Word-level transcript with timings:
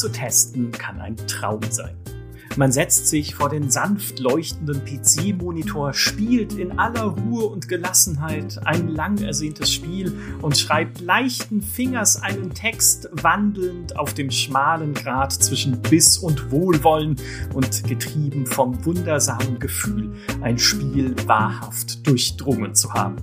zu 0.00 0.08
testen 0.08 0.72
kann 0.72 0.98
ein 0.98 1.16
Traum 1.26 1.60
sein. 1.68 1.94
Man 2.56 2.72
setzt 2.72 3.06
sich 3.06 3.36
vor 3.36 3.48
den 3.48 3.70
sanft 3.70 4.18
leuchtenden 4.18 4.82
PC-Monitor, 4.84 5.92
spielt 5.92 6.54
in 6.54 6.78
aller 6.80 7.04
Ruhe 7.04 7.44
und 7.44 7.68
Gelassenheit 7.68 8.58
ein 8.64 8.88
lang 8.88 9.18
ersehntes 9.18 9.72
Spiel 9.72 10.12
und 10.42 10.58
schreibt 10.58 11.00
leichten 11.00 11.62
Fingers 11.62 12.20
einen 12.20 12.52
Text, 12.52 13.08
wandelnd 13.12 13.96
auf 13.96 14.14
dem 14.14 14.32
schmalen 14.32 14.94
Grat 14.94 15.32
zwischen 15.32 15.80
Biss 15.80 16.18
und 16.18 16.50
Wohlwollen 16.50 17.16
und 17.54 17.84
getrieben 17.84 18.46
vom 18.46 18.84
wundersamen 18.84 19.60
Gefühl, 19.60 20.12
ein 20.40 20.58
Spiel 20.58 21.14
wahrhaft 21.26 22.04
durchdrungen 22.06 22.74
zu 22.74 22.92
haben. 22.92 23.16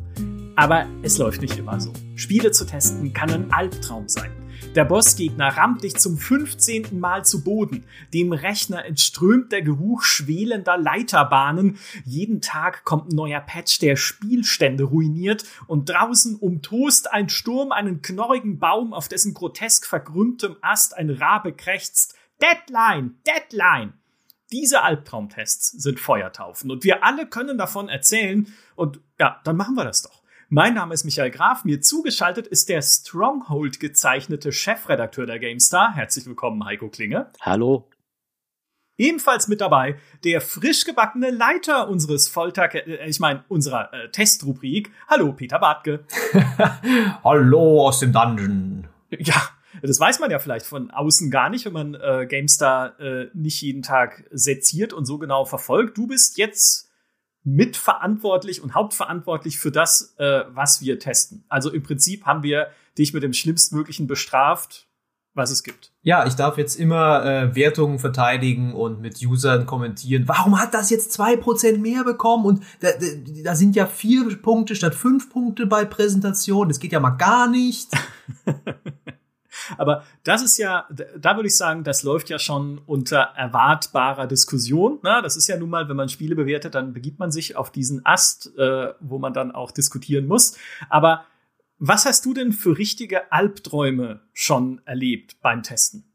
Aber 0.55 0.85
es 1.01 1.17
läuft 1.17 1.41
nicht 1.41 1.57
immer 1.57 1.81
so. 1.81 1.91
Spiele 2.15 2.51
zu 2.51 2.65
testen 2.65 3.11
kann 3.13 3.29
ein 3.29 3.51
Albtraum 3.51 4.07
sein. 4.07 4.31
Der 4.75 4.85
Bossgegner 4.85 5.57
rammt 5.57 5.83
dich 5.83 5.95
zum 5.95 6.17
15. 6.17 6.99
Mal 6.99 7.25
zu 7.25 7.43
Boden. 7.43 7.85
Dem 8.13 8.31
Rechner 8.31 8.85
entströmt 8.85 9.51
der 9.51 9.63
Geruch 9.63 10.03
schwelender 10.03 10.77
Leiterbahnen. 10.77 11.77
Jeden 12.05 12.41
Tag 12.41 12.83
kommt 12.83 13.11
ein 13.11 13.15
neuer 13.15 13.41
Patch, 13.41 13.79
der 13.79 13.95
Spielstände 13.95 14.83
ruiniert. 14.83 15.45
Und 15.65 15.89
draußen 15.89 16.35
umtost 16.35 17.11
ein 17.11 17.29
Sturm 17.29 17.71
einen 17.71 18.03
knorrigen 18.03 18.59
Baum, 18.59 18.93
auf 18.93 19.07
dessen 19.07 19.33
grotesk 19.33 19.87
verkrümmtem 19.87 20.57
Ast 20.61 20.95
ein 20.95 21.09
Rabe 21.09 21.53
krächzt. 21.53 22.15
Deadline! 22.39 23.15
Deadline! 23.25 23.93
Diese 24.51 24.83
Albtraumtests 24.83 25.71
sind 25.71 25.99
Feuertaufen 25.99 26.71
und 26.71 26.83
wir 26.83 27.03
alle 27.03 27.27
können 27.27 27.57
davon 27.57 27.89
erzählen 27.89 28.47
und 28.75 29.01
ja, 29.19 29.41
dann 29.43 29.57
machen 29.57 29.75
wir 29.75 29.83
das 29.83 30.03
doch. 30.03 30.16
Mein 30.49 30.75
Name 30.75 30.93
ist 30.93 31.03
Michael 31.03 31.29
Graf. 31.29 31.65
Mir 31.65 31.81
zugeschaltet 31.81 32.47
ist 32.47 32.69
der 32.69 32.81
Stronghold 32.81 33.81
gezeichnete 33.81 34.53
Chefredakteur 34.53 35.25
der 35.25 35.39
GameStar. 35.39 35.93
Herzlich 35.93 36.25
willkommen, 36.25 36.63
Heiko 36.63 36.87
Klinge. 36.87 37.29
Hallo. 37.41 37.89
Ebenfalls 38.97 39.49
mit 39.49 39.59
dabei 39.59 39.99
der 40.23 40.39
frisch 40.39 40.85
gebackene 40.85 41.31
Leiter 41.31 41.89
unseres 41.89 42.29
Folter, 42.29 42.73
äh, 42.73 43.09
ich 43.09 43.19
meine 43.19 43.43
unserer 43.49 43.93
äh, 43.93 44.09
Testrubrik. 44.09 44.89
Hallo, 45.09 45.33
Peter 45.33 45.59
Bartke. 45.59 46.05
Hallo 47.25 47.85
aus 47.85 47.99
dem 47.99 48.13
Dungeon. 48.13 48.87
Ja, 49.09 49.49
das 49.81 49.99
weiß 49.99 50.19
man 50.21 50.31
ja 50.31 50.39
vielleicht 50.39 50.65
von 50.65 50.91
außen 50.91 51.29
gar 51.29 51.49
nicht, 51.49 51.65
wenn 51.65 51.73
man 51.73 51.93
äh, 51.95 52.25
GameStar 52.25 52.97
äh, 53.01 53.29
nicht 53.33 53.61
jeden 53.61 53.81
Tag 53.81 54.23
seziert 54.31 54.93
und 54.93 55.03
so 55.03 55.17
genau 55.17 55.43
verfolgt. 55.43 55.97
Du 55.97 56.07
bist 56.07 56.37
jetzt 56.37 56.86
mitverantwortlich 57.47 58.61
und 58.61 58.75
hauptverantwortlich 58.75 59.57
für 59.57 59.71
das, 59.71 60.15
äh, 60.17 60.43
was 60.49 60.81
wir 60.81 60.99
testen. 60.99 61.45
Also 61.47 61.71
im 61.71 61.81
Prinzip 61.81 62.25
haben 62.25 62.43
wir 62.43 62.67
dich 62.97 63.13
mit 63.13 63.23
dem 63.23 63.31
Schlimmstmöglichen 63.31 64.05
bestraft, 64.05 64.85
was 65.33 65.49
es 65.49 65.63
gibt. 65.63 65.93
Ja, 66.01 66.27
ich 66.27 66.33
darf 66.33 66.57
jetzt 66.57 66.75
immer 66.75 67.23
äh, 67.23 67.55
Wertungen 67.55 67.99
verteidigen 67.99 68.73
und 68.73 68.99
mit 68.99 69.21
Usern 69.25 69.65
kommentieren. 69.65 70.27
Warum 70.27 70.59
hat 70.59 70.73
das 70.73 70.89
jetzt 70.89 71.13
zwei 71.13 71.37
Prozent 71.37 71.81
mehr 71.81 72.03
bekommen? 72.03 72.45
Und 72.45 72.63
da, 72.81 72.89
da, 72.91 73.05
da 73.43 73.55
sind 73.55 73.77
ja 73.77 73.85
vier 73.85 74.35
Punkte 74.41 74.75
statt 74.75 74.93
fünf 74.93 75.29
Punkte 75.29 75.67
bei 75.67 75.85
Präsentation. 75.85 76.67
Das 76.67 76.81
geht 76.81 76.91
ja 76.91 76.99
mal 76.99 77.11
gar 77.11 77.49
nicht. 77.49 77.91
Aber 79.77 80.03
das 80.23 80.43
ist 80.43 80.57
ja, 80.57 80.87
da 80.89 81.35
würde 81.35 81.47
ich 81.47 81.55
sagen, 81.55 81.83
das 81.83 82.03
läuft 82.03 82.29
ja 82.29 82.39
schon 82.39 82.79
unter 82.85 83.17
erwartbarer 83.35 84.27
Diskussion. 84.27 84.99
Na, 85.03 85.21
das 85.21 85.35
ist 85.35 85.47
ja 85.47 85.57
nun 85.57 85.69
mal, 85.69 85.89
wenn 85.89 85.95
man 85.95 86.09
Spiele 86.09 86.35
bewertet, 86.35 86.75
dann 86.75 86.93
begibt 86.93 87.19
man 87.19 87.31
sich 87.31 87.55
auf 87.55 87.71
diesen 87.71 88.05
Ast, 88.05 88.57
äh, 88.57 88.93
wo 88.99 89.19
man 89.19 89.33
dann 89.33 89.51
auch 89.51 89.71
diskutieren 89.71 90.27
muss. 90.27 90.57
Aber 90.89 91.25
was 91.79 92.05
hast 92.05 92.25
du 92.25 92.33
denn 92.33 92.53
für 92.53 92.77
richtige 92.77 93.31
Albträume 93.31 94.21
schon 94.33 94.81
erlebt 94.85 95.37
beim 95.41 95.63
Testen? 95.63 96.05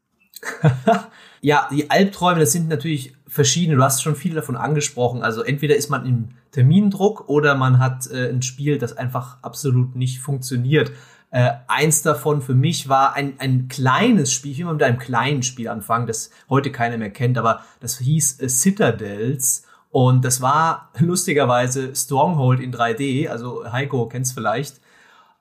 ja, 1.41 1.69
die 1.71 1.89
Albträume, 1.89 2.39
das 2.39 2.51
sind 2.51 2.67
natürlich 2.67 3.15
verschiedene. 3.27 3.77
Du 3.77 3.83
hast 3.83 4.03
schon 4.03 4.15
viele 4.15 4.35
davon 4.35 4.55
angesprochen. 4.55 5.23
Also 5.23 5.41
entweder 5.41 5.75
ist 5.75 5.89
man 5.89 6.05
im 6.05 6.29
Termindruck 6.51 7.29
oder 7.29 7.55
man 7.55 7.79
hat 7.79 8.09
äh, 8.11 8.29
ein 8.29 8.41
Spiel, 8.41 8.77
das 8.77 8.97
einfach 8.97 9.41
absolut 9.41 9.95
nicht 9.95 10.19
funktioniert. 10.19 10.91
Äh, 11.33 11.51
eins 11.67 12.03
davon 12.03 12.43
für 12.43 12.53
mich 12.53 12.89
war 12.89 13.15
ein, 13.15 13.33
ein 13.39 13.67
kleines 13.67 14.31
Spiel, 14.31 14.51
ich 14.51 14.59
will 14.59 14.65
mal 14.65 14.73
mit 14.73 14.83
einem 14.83 14.99
kleinen 14.99 15.41
Spiel 15.41 15.67
anfangen, 15.67 16.05
das 16.05 16.29
heute 16.47 16.71
keiner 16.71 16.99
mehr 16.99 17.09
kennt, 17.09 17.39
aber 17.39 17.61
das 17.79 17.97
hieß 17.97 18.39
äh, 18.39 18.49
Citadels. 18.49 19.65
Und 19.89 20.23
das 20.25 20.41
war 20.41 20.91
lustigerweise 20.99 21.95
Stronghold 21.95 22.59
in 22.59 22.71
3D, 22.71 23.29
also 23.29 23.63
Heiko 23.71 24.07
kennt's 24.07 24.31
vielleicht. 24.31 24.79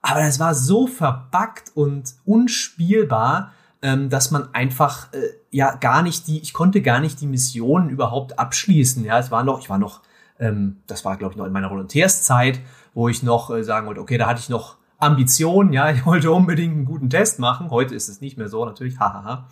Aber 0.01 0.21
das 0.21 0.41
war 0.41 0.55
so 0.55 0.87
verbuggt 0.87 1.73
und 1.75 2.15
unspielbar, 2.25 3.53
ähm, 3.83 4.09
dass 4.09 4.31
man 4.31 4.55
einfach 4.55 5.13
äh, 5.13 5.19
ja 5.51 5.75
gar 5.75 6.03
nicht 6.03 6.27
die, 6.27 6.41
ich 6.41 6.55
konnte 6.55 6.81
gar 6.81 7.01
nicht 7.01 7.21
die 7.21 7.27
Missionen 7.27 7.91
überhaupt 7.91 8.39
abschließen. 8.39 9.05
Ja, 9.05 9.19
es 9.19 9.31
war 9.31 9.45
noch, 9.45 9.61
ich 9.61 9.69
war 9.69 9.79
noch, 9.79 10.01
ähm, 10.39 10.79
das 10.87 11.05
war 11.05 11.19
glaube 11.19 11.35
ich 11.35 11.37
noch 11.37 11.45
in 11.45 11.53
meiner 11.53 11.71
Volontärszeit, 11.71 12.61
wo 12.95 13.11
ich 13.11 13.23
noch 13.23 13.51
äh, 13.51 13.63
sagen 13.63 13.87
wollte, 13.87 14.01
okay, 14.01 14.17
da 14.17 14.27
hatte 14.27 14.41
ich 14.41 14.49
noch 14.49 14.79
Ambition, 15.03 15.73
ja, 15.73 15.91
ich 15.91 16.07
wollte 16.07 16.31
unbedingt 16.31 16.75
einen 16.75 16.85
guten 16.85 17.11
Test 17.11 17.39
machen. 17.39 17.71
Heute 17.71 17.95
ist 17.95 18.09
es 18.09 18.21
nicht 18.21 18.39
mehr 18.39 18.49
so, 18.49 18.65
natürlich, 18.65 18.99
hahaha. 18.99 19.49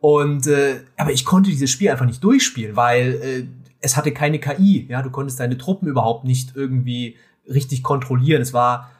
Und 0.00 0.46
äh, 0.46 0.82
aber 0.96 1.12
ich 1.12 1.24
konnte 1.24 1.50
dieses 1.50 1.70
Spiel 1.70 1.90
einfach 1.90 2.06
nicht 2.06 2.22
durchspielen, 2.22 2.76
weil 2.76 3.20
äh, 3.22 3.46
es 3.80 3.96
hatte 3.96 4.12
keine 4.12 4.38
KI, 4.38 4.86
ja, 4.88 5.02
du 5.02 5.10
konntest 5.10 5.40
deine 5.40 5.58
Truppen 5.58 5.88
überhaupt 5.88 6.24
nicht 6.24 6.54
irgendwie 6.54 7.16
richtig 7.48 7.82
kontrollieren. 7.82 8.40
Es 8.40 8.52
war 8.52 8.90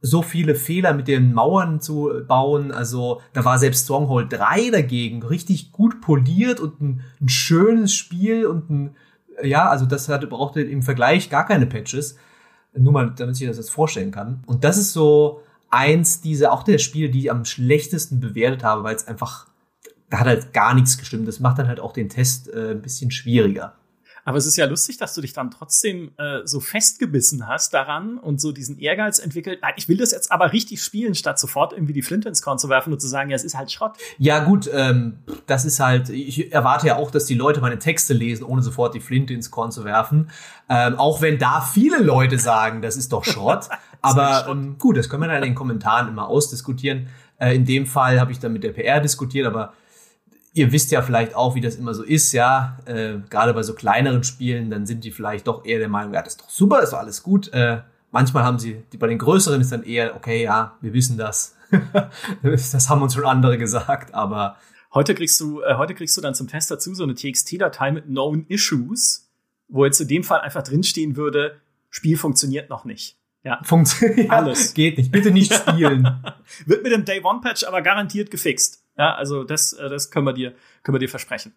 so 0.00 0.20
viele 0.20 0.56
Fehler 0.56 0.94
mit 0.94 1.06
den 1.06 1.32
Mauern 1.32 1.80
zu 1.80 2.10
bauen. 2.26 2.72
Also 2.72 3.20
da 3.32 3.44
war 3.44 3.58
selbst 3.58 3.84
Stronghold 3.84 4.32
3 4.32 4.70
dagegen 4.70 5.22
richtig 5.22 5.70
gut 5.70 6.00
poliert 6.00 6.58
und 6.58 6.80
ein, 6.80 7.00
ein 7.20 7.28
schönes 7.28 7.94
Spiel 7.94 8.46
und 8.46 8.68
ein, 8.68 8.96
ja, 9.44 9.68
also 9.68 9.86
das 9.86 10.08
hatte, 10.08 10.26
brauchte 10.26 10.60
im 10.60 10.82
Vergleich 10.82 11.30
gar 11.30 11.46
keine 11.46 11.66
Patches. 11.66 12.16
Nur 12.74 12.92
mal, 12.92 13.12
damit 13.16 13.40
ich 13.40 13.46
das 13.46 13.58
jetzt 13.58 13.70
vorstellen 13.70 14.10
kann. 14.10 14.42
Und 14.46 14.64
das 14.64 14.76
ist 14.76 14.92
so, 14.92 15.42
eins 15.72 16.20
dieser, 16.20 16.52
auch 16.52 16.62
der 16.62 16.78
Spiele, 16.78 17.10
die 17.10 17.20
ich 17.20 17.30
am 17.30 17.44
schlechtesten 17.44 18.20
bewertet 18.20 18.62
habe, 18.62 18.84
weil 18.84 18.94
es 18.94 19.08
einfach, 19.08 19.46
da 20.10 20.20
hat 20.20 20.26
halt 20.26 20.52
gar 20.52 20.74
nichts 20.74 20.98
gestimmt. 20.98 21.26
Das 21.26 21.40
macht 21.40 21.58
dann 21.58 21.68
halt 21.68 21.80
auch 21.80 21.92
den 21.92 22.08
Test 22.08 22.52
äh, 22.52 22.72
ein 22.72 22.82
bisschen 22.82 23.10
schwieriger. 23.10 23.74
Aber 24.24 24.38
es 24.38 24.46
ist 24.46 24.56
ja 24.56 24.66
lustig, 24.66 24.98
dass 24.98 25.14
du 25.14 25.20
dich 25.20 25.32
dann 25.32 25.50
trotzdem 25.50 26.12
äh, 26.16 26.40
so 26.44 26.60
festgebissen 26.60 27.48
hast 27.48 27.74
daran 27.74 28.18
und 28.18 28.40
so 28.40 28.52
diesen 28.52 28.78
Ehrgeiz 28.78 29.18
entwickelt. 29.18 29.58
Nein, 29.62 29.74
ich 29.76 29.88
will 29.88 29.96
das 29.96 30.12
jetzt 30.12 30.30
aber 30.30 30.52
richtig 30.52 30.82
spielen, 30.82 31.14
statt 31.14 31.40
sofort 31.40 31.72
irgendwie 31.72 31.92
die 31.92 32.02
Flinte 32.02 32.28
ins 32.28 32.40
Korn 32.40 32.58
zu 32.58 32.68
werfen 32.68 32.92
und 32.92 33.00
zu 33.00 33.08
sagen, 33.08 33.30
ja, 33.30 33.36
es 33.36 33.42
ist 33.42 33.56
halt 33.56 33.72
Schrott. 33.72 33.96
Ja, 34.18 34.44
gut, 34.44 34.70
ähm, 34.72 35.18
das 35.46 35.64
ist 35.64 35.80
halt, 35.80 36.08
ich 36.08 36.52
erwarte 36.52 36.86
ja 36.86 36.96
auch, 36.96 37.10
dass 37.10 37.24
die 37.24 37.34
Leute 37.34 37.60
meine 37.60 37.78
Texte 37.78 38.14
lesen, 38.14 38.44
ohne 38.44 38.62
sofort 38.62 38.94
die 38.94 39.00
Flinte 39.00 39.34
ins 39.34 39.50
Korn 39.50 39.72
zu 39.72 39.84
werfen. 39.84 40.30
Ähm, 40.68 40.96
auch 40.96 41.20
wenn 41.20 41.38
da 41.38 41.60
viele 41.60 41.98
Leute 41.98 42.38
sagen, 42.38 42.80
das 42.80 42.96
ist 42.96 43.12
doch 43.12 43.24
Schrott. 43.24 43.68
aber 44.02 44.46
ähm, 44.48 44.76
gut, 44.78 44.96
das 44.96 45.08
können 45.08 45.22
wir 45.22 45.28
dann 45.28 45.38
in 45.38 45.50
den 45.50 45.54
Kommentaren 45.56 46.08
immer 46.08 46.28
ausdiskutieren. 46.28 47.08
Äh, 47.38 47.56
in 47.56 47.64
dem 47.64 47.86
Fall 47.86 48.20
habe 48.20 48.30
ich 48.30 48.38
dann 48.38 48.52
mit 48.52 48.62
der 48.62 48.72
PR 48.72 49.00
diskutiert, 49.00 49.46
aber 49.46 49.72
ihr 50.54 50.72
wisst 50.72 50.90
ja 50.90 51.02
vielleicht 51.02 51.34
auch, 51.34 51.54
wie 51.54 51.60
das 51.60 51.76
immer 51.76 51.94
so 51.94 52.02
ist, 52.02 52.32
ja, 52.32 52.78
äh, 52.84 53.14
gerade 53.30 53.54
bei 53.54 53.62
so 53.62 53.74
kleineren 53.74 54.24
Spielen, 54.24 54.70
dann 54.70 54.86
sind 54.86 55.04
die 55.04 55.10
vielleicht 55.10 55.46
doch 55.46 55.64
eher 55.64 55.78
der 55.78 55.88
Meinung, 55.88 56.14
ja, 56.14 56.22
das 56.22 56.34
ist 56.34 56.42
doch 56.42 56.50
super, 56.50 56.82
ist 56.82 56.92
doch 56.92 56.98
alles 56.98 57.22
gut. 57.22 57.52
Äh, 57.52 57.82
manchmal 58.10 58.44
haben 58.44 58.58
sie, 58.58 58.82
die 58.92 58.98
bei 58.98 59.06
den 59.06 59.18
größeren 59.18 59.60
ist 59.60 59.72
dann 59.72 59.82
eher, 59.82 60.14
okay, 60.14 60.42
ja, 60.42 60.76
wir 60.80 60.92
wissen 60.92 61.16
das. 61.16 61.56
das 62.42 62.88
haben 62.90 63.02
uns 63.02 63.14
schon 63.14 63.24
andere 63.24 63.56
gesagt, 63.56 64.14
aber 64.14 64.56
heute 64.92 65.14
kriegst 65.14 65.40
du, 65.40 65.62
äh, 65.62 65.76
heute 65.76 65.94
kriegst 65.94 66.16
du 66.16 66.20
dann 66.20 66.34
zum 66.34 66.48
Test 66.48 66.70
dazu 66.70 66.94
so 66.94 67.02
eine 67.02 67.14
TXT-Datei 67.14 67.92
mit 67.92 68.04
Known 68.06 68.44
Issues, 68.48 69.30
wo 69.68 69.86
jetzt 69.86 70.00
in 70.00 70.08
dem 70.08 70.24
Fall 70.24 70.40
einfach 70.40 70.62
drinstehen 70.62 71.16
würde, 71.16 71.60
Spiel 71.88 72.16
funktioniert 72.16 72.70
noch 72.70 72.84
nicht. 72.84 73.18
Ja. 73.44 73.60
Funktioniert. 73.64 74.30
Alles. 74.30 74.74
Geht 74.74 74.98
nicht. 74.98 75.12
Bitte 75.12 75.30
nicht 75.30 75.52
spielen. 75.68 76.24
Wird 76.66 76.82
mit 76.82 76.92
dem 76.92 77.04
Day 77.04 77.20
One 77.22 77.40
Patch 77.40 77.64
aber 77.64 77.82
garantiert 77.82 78.30
gefixt. 78.30 78.81
Ja, 78.96 79.14
also 79.14 79.44
das, 79.44 79.72
äh, 79.72 79.88
das 79.88 80.10
können 80.10 80.26
wir 80.26 80.32
dir, 80.32 80.54
können 80.82 80.94
wir 80.94 81.00
dir 81.00 81.08
versprechen. 81.08 81.54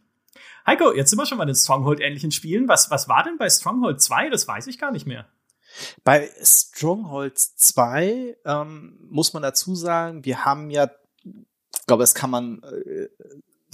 Heiko, 0.66 0.94
jetzt 0.94 1.10
sind 1.10 1.20
wir 1.20 1.26
schon 1.26 1.38
bei 1.38 1.46
den 1.46 1.56
Stronghold-ähnlichen 1.56 2.32
Spielen. 2.32 2.68
Was, 2.68 2.90
was 2.90 3.08
war 3.08 3.24
denn 3.24 3.38
bei 3.38 3.50
Stronghold 3.50 4.02
2? 4.02 4.30
Das 4.30 4.48
weiß 4.48 4.68
ich 4.68 4.80
gar 4.80 4.92
nicht 4.92 5.06
mehr. 5.06 5.28
Bei 6.04 6.30
Stronghold 6.42 7.38
2 7.38 8.38
ähm, 8.46 8.98
muss 9.10 9.34
man 9.34 9.44
dazu 9.44 9.76
sagen, 9.76 10.26
wir 10.26 10.46
haben 10.46 10.70
ja, 10.70 10.90
ich 11.24 11.86
glaube, 11.86 12.04
das 12.04 12.16
kann 12.16 12.30
man 12.30 12.64
äh, 12.64 13.10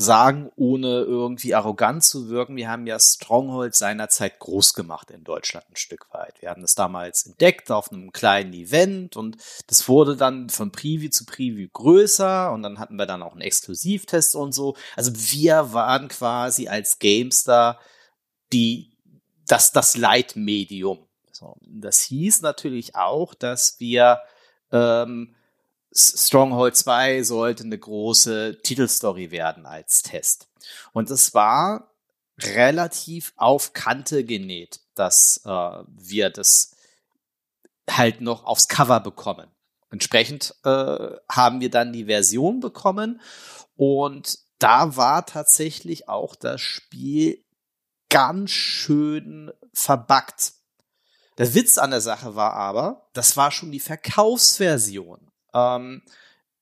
sagen, 0.01 0.51
ohne 0.55 1.01
irgendwie 1.01 1.55
arrogant 1.55 2.03
zu 2.03 2.29
wirken. 2.29 2.55
Wir 2.55 2.69
haben 2.69 2.87
ja 2.87 2.99
Stronghold 2.99 3.75
seinerzeit 3.75 4.39
groß 4.39 4.73
gemacht 4.73 5.11
in 5.11 5.23
Deutschland 5.23 5.65
ein 5.69 5.75
Stück 5.75 6.07
weit. 6.13 6.41
Wir 6.41 6.49
haben 6.49 6.61
das 6.61 6.75
damals 6.75 7.25
entdeckt 7.25 7.71
auf 7.71 7.91
einem 7.91 8.11
kleinen 8.11 8.53
Event 8.53 9.15
und 9.15 9.37
das 9.67 9.87
wurde 9.87 10.17
dann 10.17 10.49
von 10.49 10.71
Preview 10.71 11.09
zu 11.09 11.25
Preview 11.25 11.69
größer 11.71 12.51
und 12.51 12.63
dann 12.63 12.79
hatten 12.79 12.95
wir 12.95 13.05
dann 13.05 13.23
auch 13.23 13.33
einen 13.33 13.41
Exklusivtest 13.41 14.35
und 14.35 14.51
so. 14.51 14.75
Also 14.95 15.11
wir 15.15 15.73
waren 15.73 16.07
quasi 16.07 16.67
als 16.67 16.99
Gamestar 16.99 17.79
die, 18.51 18.97
das, 19.47 19.71
das 19.71 19.95
Leitmedium. 19.95 21.07
So, 21.31 21.55
das 21.61 22.01
hieß 22.01 22.41
natürlich 22.41 22.95
auch, 22.95 23.33
dass 23.33 23.79
wir 23.79 24.21
ähm, 24.71 25.35
Stronghold 25.93 26.75
2 26.75 27.23
sollte 27.23 27.63
eine 27.63 27.77
große 27.77 28.59
Titelstory 28.63 29.31
werden 29.31 29.65
als 29.65 30.01
Test. 30.01 30.47
Und 30.93 31.09
es 31.09 31.33
war 31.33 31.91
relativ 32.39 33.33
auf 33.35 33.73
Kante 33.73 34.23
genäht, 34.23 34.79
dass 34.95 35.41
äh, 35.45 35.49
wir 35.49 36.29
das 36.29 36.75
halt 37.89 38.21
noch 38.21 38.45
aufs 38.45 38.67
Cover 38.67 38.99
bekommen. 38.99 39.47
Entsprechend 39.89 40.55
äh, 40.63 41.09
haben 41.29 41.59
wir 41.59 41.69
dann 41.69 41.91
die 41.91 42.05
Version 42.05 42.61
bekommen 42.61 43.19
und 43.75 44.39
da 44.59 44.95
war 44.95 45.25
tatsächlich 45.25 46.07
auch 46.07 46.35
das 46.35 46.61
Spiel 46.61 47.43
ganz 48.09 48.51
schön 48.51 49.51
verbuggt. 49.73 50.53
Der 51.37 51.53
Witz 51.55 51.77
an 51.77 51.91
der 51.91 52.01
Sache 52.01 52.35
war 52.35 52.53
aber, 52.53 53.09
das 53.13 53.35
war 53.35 53.51
schon 53.51 53.71
die 53.71 53.79
Verkaufsversion. 53.79 55.30
Ähm, 55.53 56.01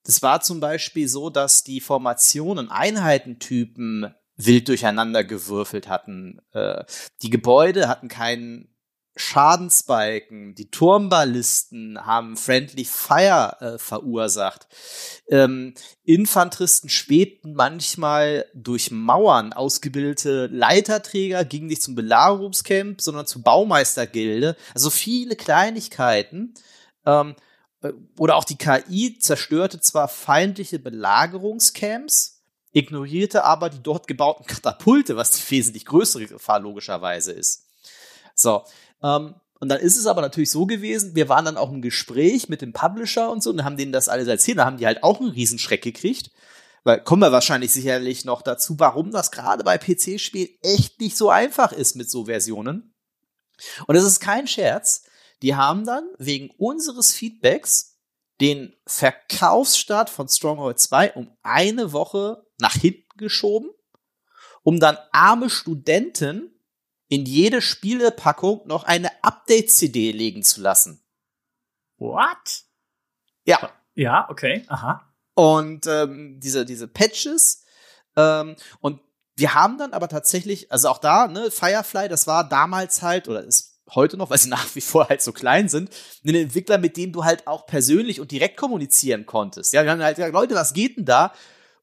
das 0.03 0.21
war 0.21 0.41
zum 0.41 0.59
Beispiel 0.59 1.07
so, 1.07 1.29
dass 1.29 1.63
die 1.63 1.81
Formationen, 1.81 2.71
Einheitentypen 2.71 4.13
wild 4.37 4.67
durcheinander 4.67 5.23
gewürfelt 5.23 5.87
hatten. 5.87 6.39
Äh, 6.53 6.83
die 7.21 7.29
Gebäude 7.29 7.87
hatten 7.87 8.07
keinen 8.07 8.69
Schadensbalken, 9.15 10.55
die 10.55 10.71
Turmballisten 10.71 12.05
haben 12.05 12.37
Friendly 12.37 12.85
Fire 12.85 13.57
äh, 13.59 13.77
verursacht. 13.77 14.67
Ähm, 15.27 15.73
Infanteristen 16.05 16.89
schwebten 16.89 17.53
manchmal 17.53 18.45
durch 18.53 18.91
Mauern. 18.91 19.51
Ausgebildete 19.51 20.47
Leiterträger 20.47 21.43
gingen 21.43 21.67
nicht 21.67 21.83
zum 21.83 21.95
Belagerungscamp, 21.95 23.01
sondern 23.01 23.25
zur 23.25 23.43
Baumeistergilde. 23.43 24.55
Also 24.73 24.89
viele 24.89 25.35
Kleinigkeiten. 25.35 26.53
Ähm, 27.05 27.31
äh, 27.31 27.48
oder 28.17 28.35
auch 28.35 28.43
die 28.43 28.57
KI 28.57 29.17
zerstörte 29.19 29.79
zwar 29.79 30.07
feindliche 30.07 30.79
Belagerungscamps, 30.79 32.41
ignorierte 32.71 33.43
aber 33.43 33.69
die 33.69 33.81
dort 33.81 34.07
gebauten 34.07 34.45
Katapulte, 34.45 35.15
was 35.15 35.31
die 35.31 35.51
wesentlich 35.51 35.85
größere 35.85 36.27
Gefahr 36.27 36.59
logischerweise 36.59 37.31
ist. 37.31 37.65
So, 38.35 38.63
ähm, 39.01 39.35
und 39.59 39.69
dann 39.69 39.79
ist 39.79 39.97
es 39.97 40.07
aber 40.07 40.21
natürlich 40.21 40.51
so 40.51 40.65
gewesen, 40.65 41.15
wir 41.15 41.27
waren 41.27 41.45
dann 41.45 41.57
auch 41.57 41.71
im 41.71 41.81
Gespräch 41.81 42.47
mit 42.47 42.61
dem 42.61 42.71
Publisher 42.71 43.29
und 43.29 43.43
so 43.43 43.49
und 43.49 43.63
haben 43.63 43.77
denen 43.77 43.91
das 43.91 44.07
alles 44.07 44.27
erzählt. 44.27 44.57
Da 44.57 44.65
haben 44.65 44.77
die 44.77 44.85
halt 44.85 45.03
auch 45.03 45.19
einen 45.19 45.31
Riesenschreck 45.31 45.81
gekriegt. 45.81 46.31
Weil 46.85 47.03
kommen 47.03 47.21
wir 47.21 47.33
wahrscheinlich 47.33 47.71
sicherlich 47.71 48.23
noch 48.23 48.41
dazu, 48.41 48.79
warum 48.79 49.11
das 49.11 49.31
gerade 49.31 49.65
bei 49.65 49.77
PC-Spielen 49.77 50.47
echt 50.61 51.01
nicht 51.01 51.17
so 51.17 51.29
einfach 51.29 51.73
ist 51.73 51.95
mit 51.95 52.09
so 52.09 52.25
Versionen. 52.25 52.93
Und 53.85 53.97
es 53.97 54.05
ist 54.05 54.21
kein 54.21 54.47
Scherz. 54.47 55.03
Die 55.41 55.55
haben 55.55 55.85
dann 55.85 56.07
wegen 56.17 56.49
unseres 56.57 57.13
Feedbacks 57.13 57.97
den 58.41 58.75
Verkaufsstart 58.85 60.09
von 60.09 60.27
Stronghold 60.27 60.79
2 60.79 61.13
um 61.13 61.35
eine 61.43 61.91
Woche 61.91 62.45
nach 62.59 62.73
hinten 62.73 63.17
geschoben, 63.17 63.69
um 64.63 64.79
dann 64.79 64.97
arme 65.11 65.49
Studenten 65.49 66.51
in 67.07 67.25
jede 67.25 67.61
Spielepackung 67.61 68.65
noch 68.67 68.83
eine 68.83 69.11
Update-CD 69.23 70.11
legen 70.11 70.43
zu 70.43 70.61
lassen. 70.61 71.03
What? 71.97 72.63
Ja. 73.45 73.71
Ja, 73.95 74.29
okay, 74.29 74.63
aha. 74.67 75.13
Und 75.33 75.87
ähm, 75.87 76.39
diese, 76.39 76.65
diese 76.65 76.87
Patches 76.87 77.65
ähm, 78.15 78.55
und 78.79 79.01
wir 79.35 79.53
haben 79.53 79.77
dann 79.77 79.93
aber 79.93 80.09
tatsächlich, 80.09 80.71
also 80.71 80.89
auch 80.89 80.97
da, 80.97 81.27
ne, 81.27 81.49
Firefly, 81.49 82.09
das 82.09 82.27
war 82.27 82.47
damals 82.47 83.01
halt, 83.01 83.29
oder 83.29 83.43
ist 83.43 83.68
heute 83.95 84.17
noch, 84.17 84.29
weil 84.29 84.37
sie 84.37 84.49
nach 84.49 84.73
wie 84.75 84.81
vor 84.81 85.09
halt 85.09 85.21
so 85.21 85.31
klein 85.31 85.69
sind, 85.69 85.89
einen 86.23 86.35
Entwickler, 86.35 86.77
mit 86.77 86.97
dem 86.97 87.11
du 87.11 87.23
halt 87.23 87.47
auch 87.47 87.65
persönlich 87.65 88.19
und 88.19 88.31
direkt 88.31 88.57
kommunizieren 88.57 89.25
konntest. 89.25 89.73
Ja, 89.73 89.83
wir 89.83 89.91
haben 89.91 90.01
halt 90.01 90.15
gesagt, 90.15 90.33
Leute, 90.33 90.55
was 90.55 90.73
geht 90.73 90.97
denn 90.97 91.05
da? 91.05 91.33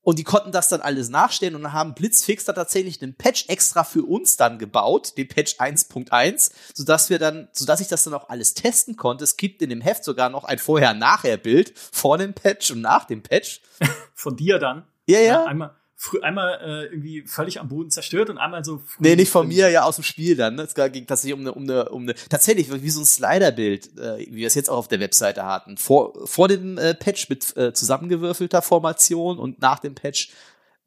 Und 0.06 0.20
die 0.20 0.25
konnten 0.25 0.53
das 0.53 0.69
dann 0.69 0.82
alles 0.82 1.08
nachstellen 1.08 1.56
und 1.56 1.73
haben 1.73 1.94
Blitzfix 1.94 2.44
da 2.44 2.53
tatsächlich 2.53 3.03
einen 3.03 3.17
Patch 3.17 3.47
extra 3.49 3.82
für 3.82 4.05
uns 4.05 4.37
dann 4.37 4.56
gebaut, 4.56 5.19
den 5.19 5.26
Patch 5.26 5.56
1.1, 5.56 6.53
sodass 6.73 7.11
wir 7.11 7.19
dann, 7.19 7.49
sodass 7.50 7.81
ich 7.81 7.88
das 7.88 8.05
dann 8.05 8.14
auch 8.14 8.29
alles 8.29 8.55
testen 8.55 8.94
konnte. 8.94 9.25
Es 9.25 9.37
gibt 9.37 9.62
in 9.62 9.70
dem 9.70 9.81
Heft 9.81 10.05
sogar 10.05 10.31
noch 10.31 10.44
ein 10.44 10.58
Vorher-Nachher-Bild 10.58 11.76
vor 11.76 12.19
dem 12.19 12.35
Patch 12.35 12.70
und 12.70 12.82
nach 12.82 13.06
dem 13.06 13.25
Patch. 13.25 13.62
Von 14.14 14.37
dir 14.37 14.61
dann? 14.61 14.85
Ja, 15.06 15.19
ja. 15.19 15.25
ja 15.25 15.44
einmal, 15.47 15.75
einmal 16.22 16.60
äh, 16.62 16.84
irgendwie 16.93 17.22
völlig 17.22 17.60
am 17.60 17.69
Boden 17.69 17.90
zerstört 17.90 18.31
und 18.31 18.38
einmal 18.38 18.64
so. 18.64 18.78
Früh 18.78 19.02
nee, 19.02 19.16
nicht 19.16 19.31
von 19.31 19.48
mir, 19.48 19.70
ja 19.70 19.84
aus 19.84 19.96
dem 19.96 20.04
Spiel 20.04 20.37
dann. 20.37 20.56
Ne? 20.56 20.62
Es 20.62 20.75
ging 20.75 21.06
tatsächlich 21.06 21.34
um 21.34 21.40
eine, 21.40 21.52
um 21.52 21.62
eine, 21.62 21.88
um 21.88 22.02
eine, 22.02 22.14
tatsächlich 22.14 22.70
wie 22.70 22.90
so 22.90 23.00
ein 23.00 23.06
Sliderbild, 23.06 23.98
äh, 23.98 24.19
wie 24.19 24.37
wir 24.37 24.46
es 24.46 24.54
jetzt 24.54 24.69
auch 24.69 24.78
auf 24.78 24.88
der 24.88 25.00
Webseite 25.00 25.44
hatten. 25.44 25.76
Vor, 25.76 26.26
vor 26.26 26.48
dem 26.48 26.78
äh, 26.78 26.94
Patch 26.94 27.28
mit 27.28 27.56
äh, 27.56 27.72
zusammengewürfelter 27.72 28.62
Formation 28.62 29.38
und 29.38 29.60
nach 29.60 29.78
dem 29.78 29.94
Patch 29.94 30.31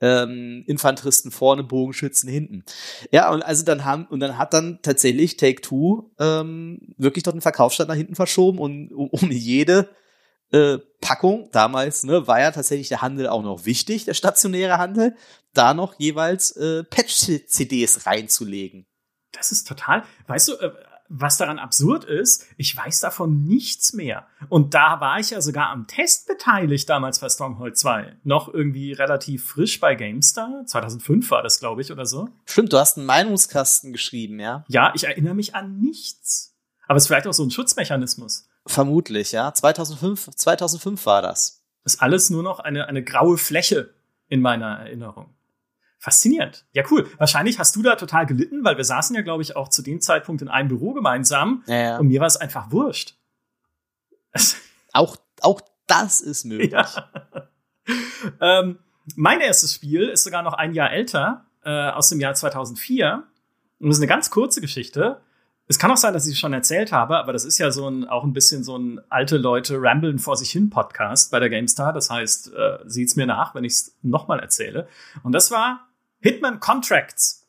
ähm, 0.02 0.64
Infanteristen 0.68 1.32
vorne, 1.32 1.64
Bogenschützen 1.64 2.30
hinten. 2.30 2.64
Ja, 3.12 3.32
und 3.32 3.42
also 3.42 3.66
dann 3.66 3.86
haben, 3.86 4.06
und 4.06 4.20
dann 4.20 4.38
hat 4.38 4.54
dann 4.54 4.80
tatsächlich 4.82 5.38
Take 5.38 5.62
Two 5.62 6.12
ähm, 6.20 6.94
wirklich 6.98 7.24
dort 7.24 7.36
den 7.36 7.42
Verkaufsstand 7.42 7.90
nach 7.90 7.98
hinten 7.98 8.16
verschoben 8.16 8.60
und 8.60 8.92
um, 8.94 9.10
um 9.10 9.32
jede 9.32 9.90
äh, 10.52 10.80
Packung 11.02 11.50
damals 11.52 12.04
ne, 12.04 12.28
war 12.28 12.40
ja 12.40 12.52
tatsächlich 12.52 12.90
der 12.90 13.02
Handel 13.02 13.28
auch 13.28 13.44
noch 13.44 13.66
wichtig, 13.66 14.06
der 14.06 14.14
stationäre 14.14 14.78
Handel, 14.78 15.16
da 15.54 15.74
noch 15.74 15.96
jeweils 15.98 16.52
äh, 16.52 16.84
Patch-CDs 16.84 18.06
reinzulegen. 18.06 18.86
Das 19.32 19.52
ist 19.52 19.68
total, 19.68 20.04
weißt 20.28 20.48
du, 20.50 20.54
äh, 20.56 20.72
was 21.10 21.38
daran 21.38 21.58
absurd 21.58 22.06
ist, 22.06 22.46
ich 22.56 22.78
weiß 22.78 23.00
davon 23.00 23.44
nichts 23.46 23.94
mehr. 23.94 24.28
Und 24.48 24.76
da 24.76 25.02
war 25.02 25.20
ich 25.20 25.32
ja 25.32 25.42
sogar 25.42 25.70
am 25.70 25.88
Test 25.88 26.28
beteiligt 26.28 26.88
damals 26.88 27.20
bei 27.20 27.30
Stronghold 27.30 27.78
2. 27.78 28.18
Noch 28.24 28.54
irgendwie 28.54 28.94
relativ 28.94 29.44
frisch 29.44 29.80
bei 29.80 29.96
GameStar. 29.96 30.66
2005 30.66 31.32
war 31.32 31.42
das, 31.42 31.60
glaube 31.60 31.82
ich, 31.82 31.92
oder 31.92 32.06
so. 32.06 32.30
Stimmt, 32.46 32.74
du 32.74 32.78
hast 32.78 32.98
einen 32.98 33.08
Meinungskasten 33.08 33.92
geschrieben, 33.92 34.40
ja? 34.40 34.64
Ja, 34.68 34.92
ich 34.94 35.06
erinnere 35.06 35.34
mich 35.34 35.56
an 35.56 35.80
nichts. 35.80 36.56
Aber 36.88 36.98
es 36.98 37.04
ist 37.04 37.08
vielleicht 37.08 37.28
auch 37.28 37.34
so 37.34 37.44
ein 37.44 37.52
Schutzmechanismus. 37.52 38.49
Vermutlich, 38.70 39.32
ja. 39.32 39.52
2005, 39.52 40.30
2005 40.36 41.04
war 41.08 41.24
das. 41.24 41.64
Ist 41.86 42.04
alles 42.04 42.30
nur 42.30 42.44
noch 42.44 42.60
eine, 42.60 42.88
eine 42.88 43.04
graue 43.04 43.40
Fläche 43.40 43.96
in 44.28 44.42
meiner 44.42 44.82
Erinnerung. 44.82 45.34
Faszinierend. 45.98 46.68
Ja, 46.74 46.84
cool. 46.92 47.10
Wahrscheinlich 47.18 47.58
hast 47.58 47.76
du 47.76 47.82
da 47.82 47.96
total 47.96 48.28
gelitten, 48.28 48.64
weil 48.64 48.78
wir 48.78 48.84
saßen 48.84 49.16
ja, 49.16 49.24
glaube 49.24 49.42
ich, 49.42 49.56
auch 49.56 49.70
zu 49.70 49.82
dem 49.82 50.02
Zeitpunkt 50.02 50.44
in 50.44 50.50
einem 50.50 50.70
Büro 50.70 50.94
gemeinsam. 50.94 51.64
Ja, 51.66 51.76
ja. 51.76 51.98
Und 51.98 52.10
mir 52.10 52.20
war 52.20 52.28
es 52.28 52.38
einfach 52.38 52.72
wurscht. 52.72 53.16
auch, 54.94 55.18
auch 55.42 55.62
das 55.88 56.22
ist 56.22 56.46
möglich. 56.46 56.72
Ja. 56.72 57.10
ähm, 58.40 58.78
mein 59.16 59.42
erstes 59.42 59.74
Spiel 59.74 60.10
ist 60.10 60.24
sogar 60.24 60.44
noch 60.44 60.54
ein 60.54 60.76
Jahr 60.76 60.92
älter, 60.92 61.48
äh, 61.64 61.90
aus 61.90 62.10
dem 62.10 62.20
Jahr 62.20 62.36
2004. 62.36 63.24
Und 63.80 63.88
das 63.88 63.98
ist 63.98 64.02
eine 64.02 64.08
ganz 64.08 64.30
kurze 64.30 64.62
Geschichte. 64.62 65.22
Es 65.72 65.78
kann 65.78 65.92
auch 65.92 65.98
sein, 65.98 66.14
dass 66.14 66.26
ich 66.26 66.34
es 66.34 66.40
schon 66.40 66.52
erzählt 66.52 66.92
habe, 66.92 67.18
aber 67.18 67.32
das 67.32 67.46
ist 67.46 67.60
ja 67.60 67.70
so 67.70 67.88
ein, 67.88 68.08
auch 68.10 68.24
ein 68.24 68.34
bisschen 68.34 68.64
so 68.64 68.76
ein 68.76 69.00
alte 69.10 69.38
Leute 69.38 69.80
rambeln 69.80 70.18
vor 70.18 70.36
sich 70.36 70.50
hin 70.50 70.72
Podcast 70.72 71.30
bei 71.30 71.40
der 71.40 71.52
GameStar. 71.52 71.94
Das 71.94 72.10
heißt, 72.10 72.52
äh, 72.56 72.80
sieht's 72.86 73.16
mir 73.16 73.28
nach, 73.28 73.54
wenn 73.54 73.64
ich 73.64 73.74
es 73.74 73.96
nochmal 74.02 74.40
erzähle. 74.40 74.88
Und 75.22 75.32
das 75.32 75.52
war 75.52 75.88
Hitman 76.22 76.60
Contracts. 76.60 77.48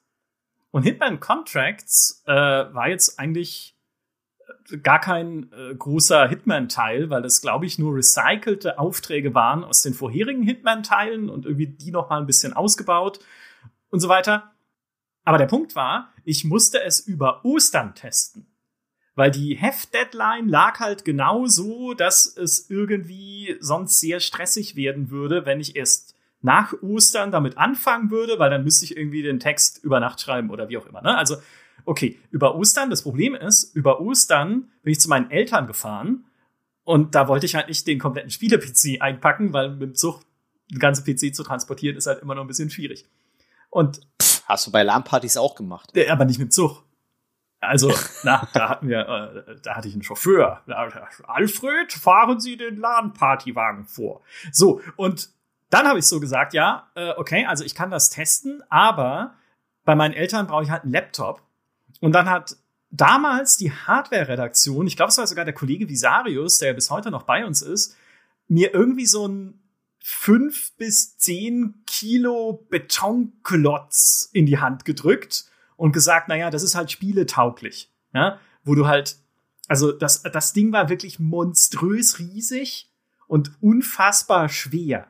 Und 0.71 0.83
Hitman 0.83 1.19
Contracts 1.19 2.23
äh, 2.27 2.33
war 2.35 2.89
jetzt 2.89 3.19
eigentlich 3.19 3.75
äh, 4.71 4.77
gar 4.77 5.01
kein 5.01 5.51
äh, 5.55 5.75
großer 5.75 6.29
Hitman-Teil, 6.29 7.09
weil 7.09 7.23
das, 7.23 7.41
glaube 7.41 7.65
ich, 7.65 7.79
nur 7.79 7.97
recycelte 7.97 8.79
Aufträge 8.79 9.33
waren 9.33 9.65
aus 9.65 9.81
den 9.81 9.95
vorherigen 9.95 10.43
Hitman-Teilen 10.43 11.31
und 11.31 11.47
irgendwie 11.47 11.69
die 11.69 11.91
noch 11.91 12.11
mal 12.11 12.21
ein 12.21 12.27
bisschen 12.27 12.53
ausgebaut 12.53 13.21
und 13.89 14.01
so 14.01 14.11
weiter. 14.11 14.53
Aber 15.25 15.39
der 15.39 15.47
Punkt 15.47 15.75
war, 15.75 16.13
ich 16.25 16.45
musste 16.45 16.83
es 16.83 17.01
über 17.01 17.45
Ostern 17.45 17.95
testen. 17.95 18.47
Weil 19.15 19.31
die 19.31 19.57
Heftdeadline 19.57 20.49
lag 20.49 20.81
halt 20.81 21.05
genau 21.05 21.47
so, 21.47 21.95
dass 21.95 22.27
es 22.37 22.71
irgendwie 22.71 23.57
sonst 23.61 24.01
sehr 24.01 24.21
stressig 24.21 24.77
werden 24.77 25.11
würde, 25.11 25.45
wenn 25.45 25.61
ich 25.61 25.77
erst 25.77 26.15
nach 26.43 26.73
Ostern 26.81 27.31
damit 27.31 27.59
anfangen 27.59 28.11
würde, 28.11 28.39
weil 28.39 28.51
dann 28.51 28.65
müsste 28.65 28.85
ich 28.85 28.97
irgendwie 28.97 29.23
den 29.23 29.41
Text 29.41 29.83
über 29.85 30.01
Nacht 30.01 30.21
schreiben 30.21 30.51
oder 30.51 30.69
wie 30.69 30.79
auch 30.79 30.87
immer. 30.87 31.03
Ne? 31.03 31.17
Also, 31.17 31.37
okay, 31.85 32.19
über 32.31 32.55
Ostern, 32.55 32.89
das 32.89 33.03
Problem 33.03 33.35
ist, 33.35 33.75
über 33.75 34.01
Ostern 34.01 34.71
bin 34.83 34.93
ich 34.93 35.01
zu 35.01 35.09
meinen 35.09 35.31
Eltern 35.31 35.67
gefahren 35.67 36.25
und 36.85 37.15
da 37.15 37.29
wollte 37.29 37.47
ich 37.47 37.55
halt 37.55 37.69
nicht 37.69 37.87
den 37.87 37.99
kompletten 37.99 38.31
Spiele-PC 38.31 39.03
einpacken, 39.03 39.53
weil 39.53 39.71
mit 39.71 39.83
dem 39.83 39.95
Zug 39.95 40.23
den 40.71 40.79
ganzen 40.79 41.05
PC 41.05 41.35
zu 41.35 41.43
transportieren 41.43 41.97
ist 41.97 42.07
halt 42.07 42.23
immer 42.23 42.35
noch 42.35 42.43
ein 42.43 42.49
bisschen 42.49 42.71
schwierig. 42.71 43.07
Und 43.69 44.01
Hast 44.51 44.67
du 44.67 44.73
bei 44.73 44.83
LAN-Partys 44.83 45.37
auch 45.37 45.55
gemacht? 45.55 45.97
Äh, 45.97 46.09
aber 46.09 46.25
nicht 46.25 46.41
mit 46.41 46.53
Zug. 46.53 46.83
Also, 47.61 47.95
na, 48.25 48.49
da 48.53 48.69
hatten 48.69 48.89
wir, 48.89 49.45
äh, 49.47 49.57
da 49.63 49.77
hatte 49.77 49.87
ich 49.87 49.95
einen 49.95 50.03
Chauffeur. 50.03 50.63
Alfred, 51.29 51.93
fahren 51.93 52.41
Sie 52.41 52.57
den 52.57 52.77
LAN-Partywagen 52.77 53.85
vor. 53.85 54.23
So, 54.51 54.81
und 54.97 55.31
dann 55.69 55.87
habe 55.87 56.01
ich 56.01 56.09
so 56.09 56.19
gesagt, 56.19 56.53
ja, 56.53 56.89
äh, 56.97 57.13
okay, 57.17 57.47
also 57.47 57.63
ich 57.63 57.77
kann 57.77 57.93
das 57.93 58.11
testen, 58.11 58.61
aber 58.71 59.35
bei 59.85 59.95
meinen 59.95 60.15
Eltern 60.15 60.49
brauche 60.49 60.65
ich 60.65 60.71
halt 60.71 60.83
einen 60.83 60.95
Laptop. 60.95 61.43
Und 62.01 62.11
dann 62.11 62.29
hat 62.29 62.57
damals 62.91 63.57
die 63.57 63.71
Hardware-Redaktion, 63.71 64.89
ich 64.89 64.97
glaube, 64.97 65.11
es 65.11 65.19
war 65.19 65.29
sogar 65.29 65.45
der 65.45 65.55
Kollege 65.55 65.89
Visarius, 65.89 66.59
der 66.59 66.75
bis 66.75 66.91
heute 66.91 67.13
noch 67.13 67.23
bei 67.23 67.47
uns 67.47 67.63
ist, 67.63 67.97
mir 68.49 68.75
irgendwie 68.75 69.07
so 69.07 69.29
ein 69.29 69.60
fünf 70.01 70.77
bis 70.77 71.17
zehn 71.19 71.83
Kilo 71.87 72.67
Betonklotz 72.71 74.31
in 74.33 74.47
die 74.47 74.59
Hand 74.59 74.85
gedrückt 74.85 75.45
und 75.77 75.93
gesagt, 75.93 76.29
naja, 76.29 76.51
das 76.51 76.63
ist 76.63 76.75
halt 76.75 76.91
spieletauglich. 76.91 77.91
Ja, 78.13 78.41
wo 78.65 78.75
du 78.75 78.87
halt, 78.87 79.17
also 79.69 79.93
das, 79.93 80.23
das 80.23 80.53
Ding 80.53 80.73
war 80.73 80.89
wirklich 80.89 81.21
monströs 81.21 82.19
riesig 82.19 82.91
und 83.29 83.53
unfassbar 83.61 84.49
schwer 84.49 85.07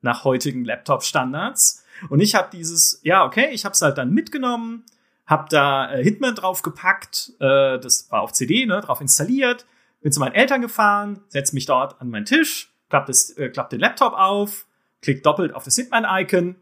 nach 0.00 0.24
heutigen 0.24 0.64
Laptop-Standards. 0.64 1.84
Und 2.10 2.20
ich 2.20 2.34
habe 2.34 2.48
dieses, 2.52 3.00
ja, 3.02 3.24
okay, 3.24 3.48
ich 3.52 3.64
habe 3.64 3.72
es 3.72 3.82
halt 3.82 3.98
dann 3.98 4.12
mitgenommen, 4.12 4.84
habe 5.26 5.46
da 5.48 5.92
äh, 5.92 6.04
Hitman 6.04 6.34
drauf 6.34 6.62
gepackt, 6.62 7.32
äh, 7.40 7.78
das 7.78 8.10
war 8.10 8.20
auf 8.20 8.32
CD, 8.32 8.66
ne, 8.66 8.80
drauf 8.80 9.00
installiert, 9.00 9.66
bin 10.02 10.12
zu 10.12 10.20
meinen 10.20 10.34
Eltern 10.34 10.60
gefahren, 10.60 11.20
setz 11.28 11.52
mich 11.52 11.66
dort 11.66 12.00
an 12.00 12.10
meinen 12.10 12.26
Tisch, 12.26 12.73
klapp, 12.88 13.06
das, 13.06 13.30
äh, 13.30 13.48
klapp 13.48 13.70
den 13.70 13.80
Laptop 13.80 14.12
auf, 14.12 14.66
klick 15.02 15.22
doppelt 15.22 15.54
auf 15.54 15.64
das 15.64 15.76
Hitman-Icon, 15.76 16.56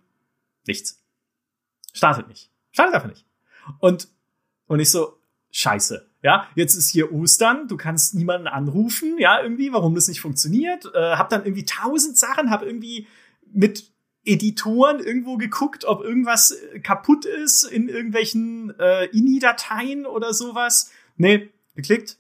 nichts. 0.67 1.03
Startet 1.93 2.29
nicht. 2.29 2.51
Startet 2.71 2.95
einfach 2.95 3.09
nicht. 3.09 3.27
Und, 3.79 4.09
und 4.67 4.81
ich 4.81 4.91
so, 4.91 5.19
scheiße. 5.51 6.09
Ja, 6.23 6.49
jetzt 6.55 6.75
ist 6.75 6.89
hier 6.89 7.13
Ostern, 7.13 7.69
du 7.69 7.77
kannst 7.77 8.15
niemanden 8.15 8.47
anrufen, 8.47 9.19
ja, 9.19 9.43
irgendwie, 9.43 9.73
warum 9.73 9.95
das 9.95 10.09
nicht 10.09 10.21
funktioniert. 10.21 10.91
Äh, 10.95 11.17
hab 11.17 11.29
dann 11.31 11.45
irgendwie 11.45 11.65
tausend 11.65 12.17
Sachen, 12.17 12.51
hab 12.51 12.63
irgendwie 12.63 13.07
mit 13.53 13.91
Editoren 14.25 15.01
irgendwo 15.01 15.37
geguckt, 15.37 15.85
ob 15.85 16.03
irgendwas 16.03 16.53
äh, 16.53 16.79
kaputt 16.81 17.25
ist 17.25 17.65
in 17.65 17.89
irgendwelchen 17.89 18.73
äh, 18.79 19.07
INI-Dateien 19.07 20.07
oder 20.07 20.33
sowas. 20.33 20.93
Nee, 21.17 21.51
geklickt, 21.75 22.19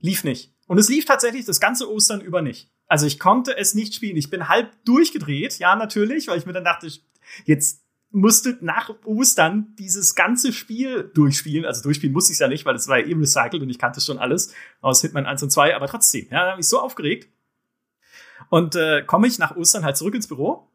lief 0.00 0.24
nicht. 0.24 0.52
Und 0.66 0.78
es 0.78 0.88
lief 0.88 1.04
tatsächlich 1.04 1.44
das 1.44 1.60
ganze 1.60 1.90
Ostern 1.92 2.22
über 2.22 2.40
nicht. 2.40 2.70
Also 2.94 3.06
ich 3.06 3.18
konnte 3.18 3.56
es 3.56 3.74
nicht 3.74 3.92
spielen. 3.92 4.16
Ich 4.16 4.30
bin 4.30 4.48
halb 4.48 4.70
durchgedreht, 4.84 5.58
ja, 5.58 5.74
natürlich, 5.74 6.28
weil 6.28 6.38
ich 6.38 6.46
mir 6.46 6.52
dann 6.52 6.62
dachte, 6.62 6.88
jetzt 7.44 7.82
musste 8.12 8.56
nach 8.60 8.88
Ostern 9.04 9.74
dieses 9.80 10.14
ganze 10.14 10.52
Spiel 10.52 11.10
durchspielen. 11.12 11.64
Also 11.64 11.82
durchspielen 11.82 12.12
musste 12.12 12.30
ich 12.30 12.36
es 12.36 12.38
ja 12.38 12.46
nicht, 12.46 12.64
weil 12.64 12.76
es 12.76 12.86
war 12.86 13.00
ja 13.00 13.06
eben 13.06 13.18
recycelt 13.18 13.64
und 13.64 13.68
ich 13.68 13.80
kannte 13.80 14.00
schon 14.00 14.18
alles 14.18 14.54
aus 14.80 15.00
Hitman 15.00 15.26
1 15.26 15.42
und 15.42 15.50
2, 15.50 15.74
aber 15.74 15.88
trotzdem, 15.88 16.28
ja, 16.30 16.44
da 16.44 16.50
habe 16.52 16.60
ich 16.60 16.68
so 16.68 16.78
aufgeregt. 16.78 17.28
Und 18.48 18.76
äh, 18.76 19.02
komme 19.02 19.26
ich 19.26 19.40
nach 19.40 19.56
Ostern 19.56 19.84
halt 19.84 19.96
zurück 19.96 20.14
ins 20.14 20.28
Büro 20.28 20.70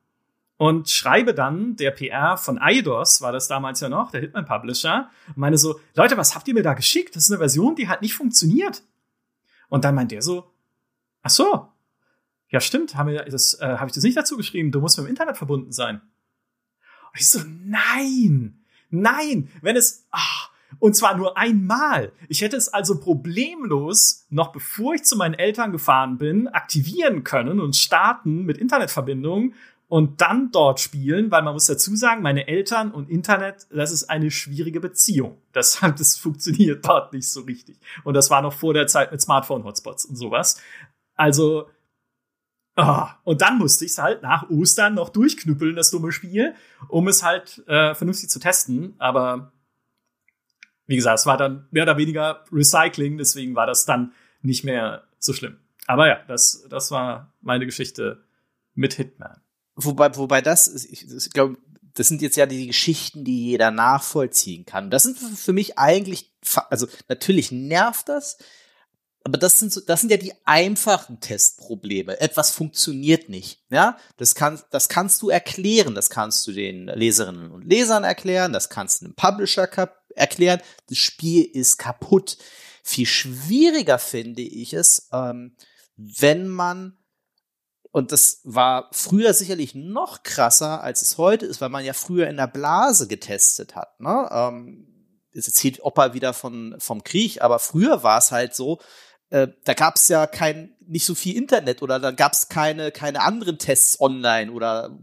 und 0.58 0.90
schreibe 0.90 1.34
dann 1.34 1.78
der 1.78 1.92
PR 1.92 2.36
von 2.36 2.58
Eidos, 2.58 3.22
war 3.22 3.32
das 3.32 3.48
damals 3.48 3.80
ja 3.80 3.88
noch, 3.88 4.12
der 4.12 4.20
Hitman 4.20 4.46
Publisher, 4.46 5.10
und 5.30 5.38
meine 5.38 5.58
so, 5.58 5.80
Leute, 5.96 6.18
was 6.18 6.36
habt 6.36 6.50
ihr 6.50 6.54
mir 6.54 6.64
da 6.64 6.74
geschickt? 6.74 7.16
Das 7.16 7.24
ist 7.24 7.32
eine 7.32 7.40
Version, 7.40 7.78
die 7.78 7.88
halt 7.88 8.02
nicht 8.02 8.14
funktioniert. 8.14 8.84
Und 9.70 9.86
dann 9.86 9.96
meint 9.96 10.12
der 10.12 10.22
so, 10.22 10.52
ach 11.22 11.30
so, 11.30 11.70
ja 12.50 12.60
stimmt, 12.60 12.96
haben 12.96 13.10
wir 13.10 13.24
das, 13.26 13.56
äh, 13.56 13.78
habe 13.78 13.88
ich 13.88 13.96
das 13.96 14.04
nicht 14.04 14.18
dazu 14.18 14.38
geschrieben, 14.38 14.72
du 14.72 14.82
musst 14.82 14.98
mit 14.98 15.08
dem 15.08 15.10
Internet 15.10 15.38
verbunden 15.38 15.72
sein. 15.72 16.02
Und 17.14 17.20
ich 17.20 17.30
so, 17.30 17.40
nein, 17.66 18.60
nein, 18.90 19.50
wenn 19.62 19.76
es, 19.76 20.06
ach, 20.12 20.50
und 20.78 20.96
zwar 20.96 21.18
nur 21.18 21.38
einmal. 21.38 22.12
Ich 22.28 22.42
hätte 22.42 22.56
es 22.56 22.68
also 22.68 23.00
problemlos, 23.00 24.28
noch 24.30 24.52
bevor 24.52 24.94
ich 24.94 25.04
zu 25.04 25.18
meinen 25.18 25.34
Eltern 25.34 25.72
gefahren 25.72 26.18
bin, 26.18 26.48
aktivieren 26.48 27.24
können 27.24 27.60
und 27.60 27.76
starten 27.76 28.46
mit 28.46 28.58
Internetverbindung 28.58 29.54
und 29.88 30.22
dann 30.22 30.52
dort 30.52 30.80
spielen, 30.80 31.32
weil 31.32 31.42
man 31.42 31.54
muss 31.54 31.66
dazu 31.66 31.96
sagen, 31.96 32.22
meine 32.22 32.48
Eltern 32.48 32.92
und 32.92 33.10
Internet, 33.10 33.66
das 33.72 33.92
ist 33.92 34.04
eine 34.04 34.30
schwierige 34.30 34.80
Beziehung. 34.80 35.42
Deshalb, 35.56 35.96
das 35.98 36.16
funktioniert 36.16 36.86
dort 36.86 37.12
nicht 37.12 37.30
so 37.30 37.42
richtig. 37.42 37.80
Und 38.04 38.14
das 38.14 38.30
war 38.30 38.44
noch 38.44 38.54
vor 38.54 38.76
der 38.76 38.86
Zeit 38.86 39.12
mit 39.12 39.20
Smartphone-Hotspots 39.20 40.06
und 40.06 40.16
sowas. 40.16 40.62
Also, 41.16 41.68
Oh, 42.82 43.08
und 43.26 43.42
dann 43.42 43.58
musste 43.58 43.84
ich 43.84 43.92
es 43.92 43.98
halt 43.98 44.22
nach 44.22 44.50
Ostern 44.50 44.94
noch 44.94 45.10
durchknüppeln, 45.10 45.76
das 45.76 45.92
dumme 45.92 46.14
Spiel, 46.14 46.56
um 46.88 47.10
es 47.10 47.24
halt 47.24 47.62
äh, 47.68 47.94
vernünftig 47.94 48.30
zu 48.30 48.40
testen. 48.40 48.96
Aber 49.00 49.52
wie 50.88 50.96
gesagt, 50.96 51.20
es 51.20 51.26
war 51.26 51.36
dann 51.36 51.68
mehr 51.72 51.84
oder 51.84 51.98
weniger 51.98 52.46
Recycling, 52.54 53.18
deswegen 53.18 53.54
war 53.54 53.68
das 53.68 53.86
dann 53.86 54.14
nicht 54.42 54.64
mehr 54.64 55.04
so 55.18 55.34
schlimm. 55.34 55.58
Aber 55.88 56.08
ja, 56.08 56.20
das, 56.28 56.66
das 56.70 56.90
war 56.90 57.34
meine 57.42 57.66
Geschichte 57.66 58.24
mit 58.76 58.94
Hitman. 58.94 59.42
Wobei, 59.76 60.16
wobei 60.16 60.42
das, 60.42 60.68
ich, 60.86 61.12
ich 61.12 61.30
glaube, 61.32 61.58
das 61.96 62.08
sind 62.08 62.22
jetzt 62.22 62.38
ja 62.38 62.46
die 62.46 62.68
Geschichten, 62.68 63.26
die 63.26 63.48
jeder 63.48 63.72
nachvollziehen 63.72 64.66
kann. 64.66 64.90
Das 64.90 65.04
sind 65.04 65.18
für 65.18 65.52
mich 65.52 65.78
eigentlich, 65.78 66.32
also 66.70 66.88
natürlich 67.10 67.52
nervt 67.52 68.08
das, 68.08 68.38
aber 69.30 69.38
das 69.38 69.60
sind 69.60 69.72
so, 69.72 69.80
das 69.80 70.02
sind 70.02 70.10
ja 70.10 70.18
die 70.18 70.34
einfachen 70.46 71.20
Testprobleme. 71.20 72.20
Etwas 72.20 72.50
funktioniert 72.50 73.30
nicht, 73.30 73.64
ja? 73.70 73.96
Das 74.18 74.34
kann, 74.34 74.60
das 74.72 74.90
kannst 74.90 75.22
du 75.22 75.30
erklären. 75.30 75.94
Das 75.94 76.10
kannst 76.10 76.48
du 76.48 76.52
den 76.52 76.88
Leserinnen 76.88 77.52
und 77.52 77.64
Lesern 77.64 78.04
erklären. 78.04 78.54
Das 78.54 78.70
kannst 78.70 79.02
du 79.02 79.06
einem 79.06 79.16
Publisher 79.16 79.70
erklären. 80.16 80.62
Das 80.88 80.98
Spiel 80.98 81.44
ist 81.44 81.78
kaputt. 81.78 82.40
Viel 82.84 83.06
schwieriger 83.06 84.00
finde 84.00 84.42
ich 84.42 84.74
es, 84.74 85.10
ähm, 85.14 85.56
wenn 85.96 86.48
man 86.48 86.98
und 87.92 88.12
das 88.12 88.42
war 88.44 88.90
früher 88.92 89.34
sicherlich 89.34 89.74
noch 89.76 90.24
krasser, 90.24 90.84
als 90.84 91.02
es 91.02 91.18
heute 91.18 91.46
ist, 91.46 91.60
weil 91.62 91.70
man 91.70 91.86
ja 91.86 91.94
früher 91.94 92.28
in 92.28 92.38
der 92.38 92.48
Blase 92.48 93.08
getestet 93.08 93.76
hat. 93.76 94.00
Ne? 94.00 94.30
Ähm, 94.32 94.88
jetzt 95.34 95.48
erzählt 95.48 95.84
Opa 95.84 96.14
wieder 96.14 96.34
von, 96.34 96.76
vom 96.80 97.04
Krieg, 97.04 97.42
aber 97.42 97.60
früher 97.60 98.04
war 98.04 98.20
es 98.20 98.32
halt 98.32 98.56
so, 98.56 98.80
äh, 99.30 99.48
da 99.64 99.74
gab 99.74 99.96
es 99.96 100.08
ja 100.08 100.28
kein, 100.28 100.76
nicht 100.86 101.06
so 101.06 101.16
viel 101.16 101.36
Internet 101.36 101.82
oder 101.82 102.00
da 102.00 102.12
gab 102.12 102.34
es 102.34 102.50
keine, 102.50 102.92
keine 102.92 103.22
anderen 103.22 103.58
Tests 103.58 104.00
online 104.00 104.52
oder 104.52 104.98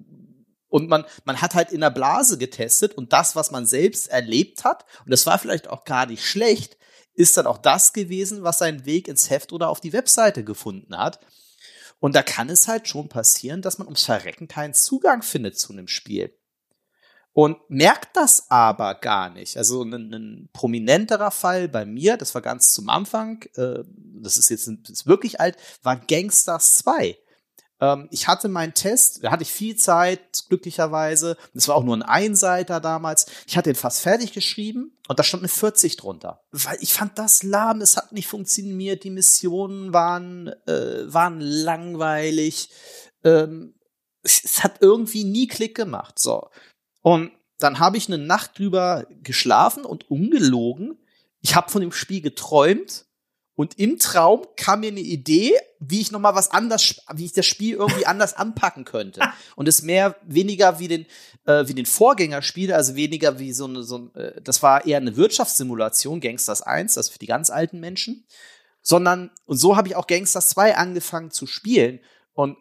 und 0.69 0.89
man, 0.89 1.05
man 1.25 1.41
hat 1.41 1.55
halt 1.55 1.71
in 1.71 1.81
der 1.81 1.91
Blase 1.91 2.39
getestet 2.39 2.95
und 2.95 3.13
das, 3.13 3.37
was 3.37 3.51
man 3.51 3.67
selbst 3.67 4.09
erlebt 4.09 4.65
hat, 4.65 4.85
und 5.05 5.11
das 5.11 5.25
war 5.25 5.39
vielleicht 5.39 5.69
auch 5.69 5.85
gar 5.85 6.07
nicht 6.07 6.25
schlecht, 6.25 6.77
ist 7.15 7.37
dann 7.37 7.47
auch 7.47 7.59
das 7.59 7.93
gewesen, 7.93 8.43
was 8.43 8.59
seinen 8.59 8.85
Weg 8.85 9.09
ins 9.09 9.31
Heft 9.31 9.53
oder 9.53 9.69
auf 9.69 9.81
die 9.81 9.93
Webseite 9.93 10.45
gefunden 10.45 10.99
hat. 10.99 11.21
Und 11.99 12.15
da 12.15 12.23
kann 12.23 12.51
es 12.51 12.69
halt 12.69 12.89
schon 12.89 13.09
passieren, 13.09 13.63
dass 13.63 13.79
man 13.79 13.87
ums 13.87 14.05
Verrecken 14.05 14.49
keinen 14.49 14.75
Zugang 14.75 15.23
findet 15.23 15.59
zu 15.59 15.73
einem 15.73 15.89
Spiel 15.89 16.36
und 17.37 17.59
merkt 17.69 18.17
das 18.17 18.51
aber 18.51 18.95
gar 18.95 19.29
nicht. 19.29 19.59
Also 19.59 19.83
ein, 19.83 19.93
ein, 19.93 20.49
prominenterer 20.55 21.31
Fall 21.31 21.69
bei 21.69 21.85
mir, 21.85 22.17
das 22.17 22.35
war 22.35 22.41
ganz 22.41 22.73
zum 22.73 22.89
Anfang, 22.89 23.43
äh, 23.57 23.85
das 24.23 24.39
ist 24.39 24.49
jetzt 24.49 24.67
das 24.67 24.91
ist 24.91 25.07
wirklich 25.07 25.39
alt, 25.39 25.59
war 25.83 25.97
Gangsters 25.97 26.77
2. 26.77 27.19
Ähm, 27.79 28.09
ich 28.11 28.27
hatte 28.27 28.49
meinen 28.49 28.73
Test, 28.73 29.23
da 29.23 29.33
hatte 29.33 29.43
ich 29.43 29.53
viel 29.53 29.77
Zeit, 29.77 30.45
glücklicherweise. 30.49 31.37
Das 31.53 31.69
war 31.69 31.75
auch 31.75 31.85
nur 31.85 31.99
ein 31.99 32.03
Einseiter 32.03 32.81
damals. 32.81 33.27
Ich 33.47 33.59
hatte 33.59 33.69
ihn 33.69 33.77
fast 33.77 34.01
fertig 34.01 34.33
geschrieben 34.33 34.97
und 35.07 35.19
da 35.19 35.23
stand 35.23 35.43
eine 35.43 35.49
40 35.49 35.99
drunter. 35.99 36.41
Weil 36.53 36.79
ich 36.81 36.95
fand 36.95 37.19
das 37.19 37.43
lahm, 37.43 37.83
es 37.83 37.99
hat 37.99 38.13
nicht 38.13 38.29
funktioniert, 38.29 39.05
die 39.05 39.11
Missionen 39.11 39.93
waren, 39.93 40.49
äh, 40.67 41.13
waren 41.13 41.43
langweilig. 41.43 42.71
Ähm, 43.25 43.75
es, 44.23 44.43
es 44.43 44.65
hat 44.65 44.81
irgendwie 44.81 45.25
nie 45.25 45.49
Klick 45.49 45.77
gemacht. 45.77 46.19
So. 46.19 46.49
Und 47.07 47.31
dann 47.61 47.79
habe 47.79 47.99
ich 47.99 48.09
eine 48.09 48.19
Nacht 48.19 48.59
drüber 48.59 49.07
geschlafen 49.23 49.85
und 49.85 50.11
ungelogen. 50.11 50.99
Ich 51.41 51.55
habe 51.55 51.71
von 51.71 51.81
dem 51.81 51.93
Spiel 51.93 52.21
geträumt 52.21 53.07
und 53.55 53.79
im 53.79 54.01
Traum 54.01 54.45
kam 54.57 54.81
mir 54.81 54.91
eine 54.91 54.99
Idee, 54.99 55.53
wie 55.79 56.01
ich 56.01 56.11
noch 56.11 56.19
mal 56.19 56.35
was 56.35 56.51
anders, 56.51 56.97
wie 57.15 57.27
ich 57.27 57.33
das 57.33 57.47
Spiel 57.47 57.77
irgendwie 57.77 58.07
anders 58.07 58.35
anpacken 58.35 58.85
könnte 58.85 59.21
und 59.55 59.69
es 59.69 59.83
mehr 59.83 60.17
weniger 60.25 60.81
wie 60.81 60.89
den 60.89 61.07
äh, 61.45 61.69
wie 61.69 61.75
den 61.75 61.87
Vorgänger 61.87 62.43
spiele, 62.43 62.75
also 62.75 62.97
weniger 62.97 63.39
wie 63.39 63.53
so 63.53 63.67
eine 63.67 63.85
so 63.85 63.99
ein, 63.99 64.15
äh, 64.17 64.43
das 64.43 64.65
war 64.65 64.85
eher 64.85 64.97
eine 64.97 65.17
Wirtschaftssimulation 65.17 66.19
Gangsters 66.19 66.63
1, 66.63 66.95
das 66.95 67.09
für 67.09 67.21
die 67.21 67.27
ganz 67.27 67.51
alten 67.51 67.79
Menschen, 67.79 68.27
sondern 68.83 69.31
und 69.45 69.59
so 69.59 69.77
habe 69.77 69.87
ich 69.87 69.95
auch 69.95 70.09
Gangsters 70.09 70.49
2 70.49 70.77
angefangen 70.77 71.31
zu 71.31 71.47
spielen 71.47 72.01
und 72.33 72.57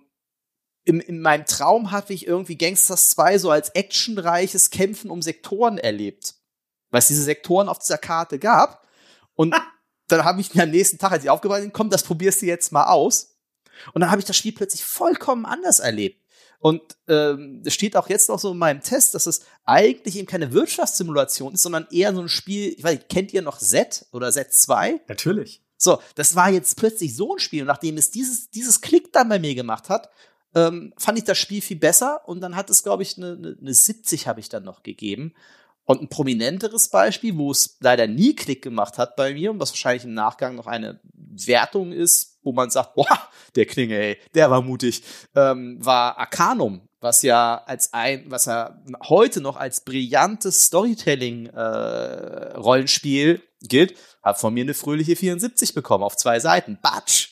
in, 0.86 1.00
in 1.00 1.20
meinem 1.20 1.46
Traum 1.46 1.92
hatte 1.92 2.14
ich 2.14 2.28
irgendwie 2.28 2.58
Gangsters 2.58 3.10
2 3.12 3.40
so 3.40 3.50
als 3.50 3.70
actionreiches 3.70 4.70
Kämpfen 4.70 5.10
um 5.10 5.22
Sektoren 5.22 5.78
erlebt. 5.78 6.36
Weil 6.92 7.00
es 7.00 7.08
diese 7.08 7.24
Sektoren 7.24 7.68
auf 7.68 7.80
dieser 7.80 7.98
Karte 7.98 8.40
gab. 8.40 8.88
Und 9.34 9.56
dann 10.08 10.24
habe 10.24 10.40
ich 10.40 10.54
mir 10.54 10.64
am 10.64 10.70
nächsten 10.70 11.00
Tag, 11.00 11.12
als 11.12 11.24
ich 11.24 11.30
aufgewacht 11.30 11.62
bin, 11.62 11.74
komm, 11.74 11.90
das 11.90 12.04
probierst 12.04 12.42
du 12.42 12.46
jetzt 12.46 12.72
mal 12.72 12.86
aus. 12.86 13.36
Und 13.94 14.02
dann 14.02 14.12
habe 14.12 14.22
ich 14.22 14.26
das 14.26 14.38
Spiel 14.38 14.54
plötzlich 14.54 14.86
vollkommen 14.86 15.46
anders 15.46 15.80
erlebt. 15.80 16.24
Und 16.60 16.82
ähm, 17.08 17.62
es 17.66 17.74
steht 17.74 17.96
auch 17.96 18.10
jetzt 18.10 18.30
noch 18.30 18.40
so 18.40 18.52
in 18.52 18.58
meinem 18.58 18.82
Test, 18.82 19.14
dass 19.14 19.26
es 19.26 19.42
eigentlich 19.66 20.16
eben 20.18 20.28
keine 20.28 20.54
Wirtschaftssimulation 20.54 21.54
ist, 21.54 21.64
sondern 21.64 21.88
eher 21.92 22.14
so 22.14 22.22
ein 22.22 22.30
Spiel, 22.30 22.74
ich 22.78 22.84
weiß 22.84 22.94
nicht, 22.96 23.10
kennt 23.10 23.34
ihr 23.34 23.42
noch 23.42 23.58
Z 23.58 24.06
oder 24.12 24.30
Z2? 24.30 25.02
Natürlich. 25.08 25.62
So, 25.78 26.02
das 26.16 26.36
war 26.36 26.50
jetzt 26.50 26.78
plötzlich 26.78 27.16
so 27.16 27.36
ein 27.36 27.40
Spiel. 27.40 27.62
Und 27.62 27.68
nachdem 27.68 27.98
es 27.98 28.12
dieses, 28.12 28.50
dieses 28.50 28.82
Klick 28.82 29.12
dann 29.12 29.30
bei 29.30 29.40
mir 29.40 29.54
gemacht 29.54 29.90
hat, 29.90 30.10
ähm, 30.56 30.94
fand 30.98 31.18
ich 31.18 31.26
das 31.26 31.38
Spiel 31.38 31.62
viel 31.62 31.78
besser 31.78 32.28
und 32.28 32.42
dann 32.42 32.56
hat 32.56 32.70
es, 32.70 32.84
glaube 32.84 33.04
ich, 33.04 33.18
eine, 33.18 33.34
eine, 33.34 33.58
eine 33.60 33.74
70 33.74 34.28
habe 34.28 34.40
ich 34.40 34.48
dann 34.50 34.64
noch 34.64 34.84
gegeben. 34.84 35.34
Und 35.88 36.02
ein 36.02 36.10
prominenteres 36.10 36.90
Beispiel, 36.90 37.38
wo 37.38 37.52
es 37.52 37.78
leider 37.80 38.08
nie 38.08 38.36
Klick 38.36 38.64
gemacht 38.64 38.98
hat 38.98 39.16
bei 39.16 39.36
mir 39.36 39.52
und 39.52 39.60
was 39.60 39.70
wahrscheinlich 39.72 40.06
im 40.06 40.16
Nachgang 40.16 40.56
noch 40.56 40.66
eine 40.66 41.00
Wertung 41.14 41.92
ist, 41.92 42.40
wo 42.42 42.54
man 42.54 42.72
sagt, 42.72 42.96
boah, 42.96 43.30
der 43.56 43.68
Klinge, 43.68 43.96
ey, 43.96 44.18
der 44.34 44.50
war 44.50 44.64
mutig, 44.64 45.04
ähm, 45.36 45.78
war 45.86 46.18
Arcanum, 46.18 46.90
was 47.02 47.22
ja 47.22 47.62
als 47.66 47.94
ein, 47.94 48.32
was 48.32 48.48
er 48.48 48.84
heute 49.08 49.42
noch 49.42 49.58
als 49.58 49.82
brillantes 49.82 50.66
Storytelling-Rollenspiel 50.66 53.36
äh, 53.36 53.42
gilt, 53.68 53.96
hat 54.24 54.40
von 54.40 54.56
mir 54.56 54.64
eine 54.64 54.74
fröhliche 54.74 55.16
74 55.16 55.76
bekommen 55.76 56.04
auf 56.04 56.18
zwei 56.18 56.40
Seiten. 56.40 56.80
Batsch! 56.82 57.30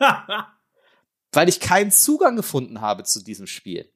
Weil 1.34 1.48
ich 1.48 1.60
keinen 1.60 1.90
Zugang 1.90 2.36
gefunden 2.36 2.80
habe 2.80 3.04
zu 3.04 3.22
diesem 3.22 3.46
Spiel 3.46 3.90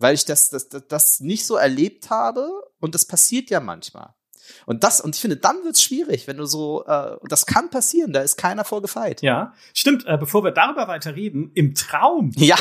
weil 0.00 0.14
ich 0.14 0.24
das, 0.24 0.50
das, 0.50 0.68
das, 0.68 0.88
das 0.88 1.20
nicht 1.20 1.46
so 1.46 1.56
erlebt 1.56 2.10
habe 2.10 2.48
und 2.80 2.94
das 2.94 3.04
passiert 3.04 3.50
ja 3.50 3.60
manchmal. 3.60 4.14
Und 4.66 4.82
das, 4.82 5.00
und 5.00 5.14
ich 5.14 5.20
finde, 5.20 5.36
dann 5.36 5.62
wird's 5.62 5.82
schwierig, 5.82 6.26
wenn 6.26 6.38
du 6.38 6.46
so, 6.46 6.84
äh, 6.86 7.16
das 7.28 7.46
kann 7.46 7.70
passieren, 7.70 8.12
da 8.12 8.20
ist 8.20 8.36
keiner 8.36 8.64
vorgefeit. 8.64 9.22
Ja, 9.22 9.54
stimmt. 9.74 10.06
Äh, 10.06 10.16
bevor 10.18 10.42
wir 10.42 10.50
darüber 10.50 10.88
weiter 10.88 11.14
reden, 11.14 11.52
im 11.54 11.74
Traum. 11.74 12.32
Ja. 12.36 12.56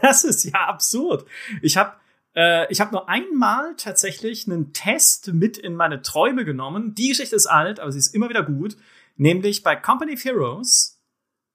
das 0.00 0.24
ist 0.24 0.44
ja 0.44 0.66
absurd. 0.66 1.26
Ich 1.60 1.76
habe 1.76 1.92
äh, 2.34 2.70
ich 2.72 2.80
habe 2.80 2.92
nur 2.92 3.08
einmal 3.08 3.74
tatsächlich 3.76 4.46
einen 4.46 4.72
Test 4.72 5.32
mit 5.32 5.58
in 5.58 5.74
meine 5.74 6.02
Träume 6.02 6.44
genommen. 6.44 6.94
Die 6.94 7.08
Geschichte 7.08 7.36
ist 7.36 7.46
alt, 7.46 7.78
aber 7.78 7.92
sie 7.92 7.98
ist 7.98 8.14
immer 8.14 8.28
wieder 8.28 8.42
gut. 8.42 8.76
Nämlich 9.16 9.62
bei 9.62 9.76
Company 9.76 10.14
of 10.14 10.24
Heroes, 10.24 10.97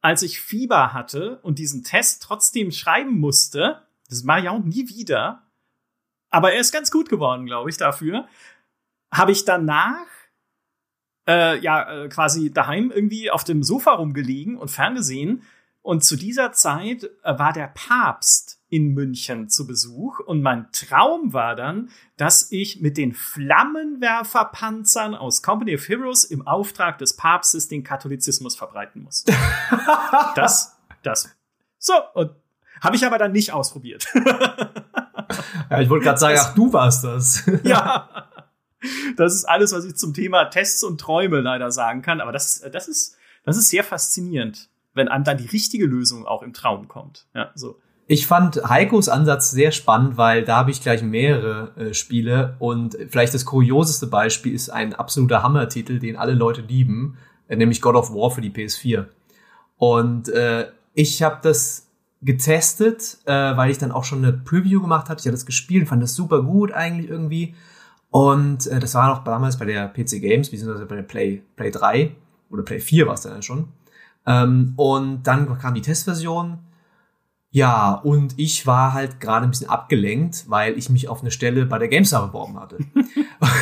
als 0.03 0.22
ich 0.22 0.41
Fieber 0.41 0.93
hatte 0.93 1.39
und 1.43 1.57
diesen 1.57 1.83
Test 1.83 2.22
trotzdem 2.22 2.72
schreiben 2.72 3.19
musste, 3.19 3.81
das 4.10 4.24
mache 4.24 4.41
ich 4.41 4.50
auch 4.50 4.60
nie 4.60 4.89
wieder. 4.89 5.48
Aber 6.29 6.51
er 6.51 6.60
ist 6.60 6.74
ganz 6.74 6.91
gut 6.91 7.10
geworden, 7.10 7.45
glaube 7.45 7.69
ich, 7.69 7.77
dafür. 7.77 8.27
Habe 9.12 9.31
ich 9.31 9.45
danach 9.45 10.05
äh, 11.27 11.57
ja 11.60 12.03
äh, 12.03 12.10
quasi 12.10 12.51
daheim 12.51 12.91
irgendwie 12.91 13.31
auf 13.31 13.45
dem 13.45 13.63
Sofa 13.63 13.93
rumgelegen 13.93 14.57
und 14.57 14.69
ferngesehen. 14.69 15.43
Und 15.81 16.03
zu 16.03 16.17
dieser 16.17 16.51
Zeit 16.51 17.10
äh, 17.24 17.39
war 17.39 17.53
der 17.53 17.67
Papst 17.67 18.62
in 18.74 18.96
München 18.96 19.50
zu 19.50 19.68
Besuch. 19.68 20.20
Und 20.20 20.42
mein 20.42 20.65
Traum 20.72 21.32
war 21.32 21.56
dann, 21.56 21.89
dass 22.18 22.51
ich 22.51 22.82
mit 22.82 22.98
den 22.98 23.13
Flammenwerferpanzern 23.13 25.13
aus 25.13 25.44
Company 25.44 25.75
of 25.75 25.88
Heroes 25.88 26.24
im 26.24 26.48
Auftrag 26.48 26.98
des 26.98 27.15
Papstes 27.15 27.68
den 27.68 27.84
Katholizismus 27.84 28.56
verbreiten 28.56 29.03
muss. 29.03 29.25
das, 30.36 30.75
das. 31.03 31.30
So, 31.77 31.94
und 32.15 32.32
habe 32.82 32.96
ich 32.96 33.06
aber 33.06 33.20
dann 33.20 33.32
nicht 33.32 33.53
ausprobiert. 33.53 34.08
ja, 35.70 35.80
ich 35.80 35.89
wollte 35.89 36.06
gerade 36.06 36.20
sagen, 36.20 36.39
ach, 36.42 36.56
du 36.56 36.74
warst 36.74 37.03
das. 37.03 37.44
ja. 37.63 38.10
Das 39.18 39.36
ist 39.36 39.46
alles, 39.46 39.72
was 39.72 39.86
ich 39.86 39.96
zum 39.96 40.15
Thema 40.15 40.46
Tests 40.46 40.84
und 40.84 41.00
Träume 41.00 41.42
leider 41.42 41.72
sagen 41.72 42.01
kann. 42.01 42.22
Aber 42.22 42.32
das, 42.32 42.63
das 42.74 42.88
ist, 42.88 43.18
das 43.46 43.56
ist 43.56 43.70
sehr 43.70 43.84
faszinierend, 43.84 44.70
wenn 44.96 45.10
einem 45.10 45.24
dann 45.24 45.38
die 45.38 45.46
richtige 45.46 45.86
Lösung 45.86 46.25
auch 46.25 46.42
im 46.42 46.53
Traum 46.53 46.88
kommt. 46.88 47.27
Ja, 47.36 47.51
so. 47.53 47.80
Ich 48.05 48.27
fand 48.27 48.57
Heikos 48.67 49.07
Ansatz 49.07 49.51
sehr 49.51 49.72
spannend, 49.72 50.17
weil 50.17 50.43
da 50.43 50.57
habe 50.57 50.72
ich 50.72 50.81
gleich 50.81 51.01
mehrere 51.01 51.72
äh, 51.77 51.93
Spiele 51.93 52.55
und 52.60 52.98
vielleicht 53.10 53.33
das 53.33 53.45
kurioseste 53.45 54.07
Beispiel 54.07 54.53
ist 54.53 54.69
ein 54.69 54.93
absoluter 54.93 55.41
Hammertitel, 55.41 56.00
den 56.00 56.17
alle 56.17 56.33
Leute 56.33 56.62
lieben, 56.62 57.17
äh, 57.48 57.55
nämlich 57.55 57.81
God 57.81 57.95
of 57.95 58.13
War 58.13 58.29
für 58.29 58.41
die 58.41 58.51
PS4. 58.51 59.05
Und 59.77 60.29
äh, 60.29 60.67
ich 60.93 61.24
habe 61.24 61.39
das 61.41 61.88
getestet, 62.22 63.19
äh, 63.25 63.31
weil 63.31 63.72
ich 63.72 63.77
dann 63.77 63.91
auch 63.91 64.03
schon 64.03 64.19
eine 64.19 64.33
Preview 64.33 64.81
gemacht 64.81 65.10
hatte. 65.10 65.19
Ich 65.19 65.25
hatte 65.25 65.36
das 65.36 65.45
gespielt, 65.45 65.88
fand 65.88 66.03
das 66.03 66.15
super 66.15 66.41
gut 66.41 66.72
eigentlich 66.72 67.10
irgendwie. 67.10 67.55
Und 68.10 68.67
äh, 68.67 68.79
das 68.79 68.95
war 68.95 69.10
noch 69.10 69.24
damals 69.24 69.57
bei 69.57 69.65
der 69.65 69.88
PC 69.88 70.22
Games, 70.22 70.50
beziehungsweise 70.50 70.86
bei 70.86 70.98
der 70.98 71.03
Play, 71.03 71.41
Play 71.55 71.72
3 71.72 72.15
oder 72.50 72.63
Play 72.63 72.79
4 72.79 73.07
war 73.07 73.15
es 73.15 73.22
dann 73.22 73.41
schon. 73.41 73.69
Ähm, 74.25 74.74
und 74.75 75.24
dann 75.24 75.57
kam 75.57 75.74
die 75.74 75.81
Testversion. 75.81 76.60
Ja, 77.53 77.93
und 77.93 78.33
ich 78.38 78.65
war 78.65 78.94
halt 78.94 79.20
gerade 79.20 79.46
ein 79.46 79.51
bisschen 79.51 79.70
abgelenkt, 79.70 80.46
weil 80.48 80.75
ich 80.75 80.89
mich 80.89 81.07
auf 81.07 81.22
eine 81.22 81.29
Stelle 81.29 81.68
bei 81.68 81.77
der 81.77 81.87
GameStar 81.87 82.25
beworben 82.25 82.59
hatte. 82.59 82.79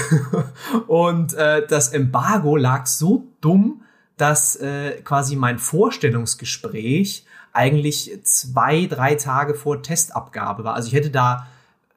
und 0.87 1.33
äh, 1.33 1.67
das 1.67 1.89
Embargo 1.89 2.55
lag 2.55 2.85
so 2.85 3.27
dumm, 3.41 3.81
dass 4.15 4.55
äh, 4.55 5.01
quasi 5.03 5.35
mein 5.35 5.59
Vorstellungsgespräch 5.59 7.25
eigentlich 7.51 8.17
zwei, 8.23 8.85
drei 8.85 9.15
Tage 9.15 9.55
vor 9.55 9.83
Testabgabe 9.83 10.63
war. 10.63 10.75
Also 10.75 10.87
ich 10.87 10.93
hätte 10.93 11.09
da 11.09 11.47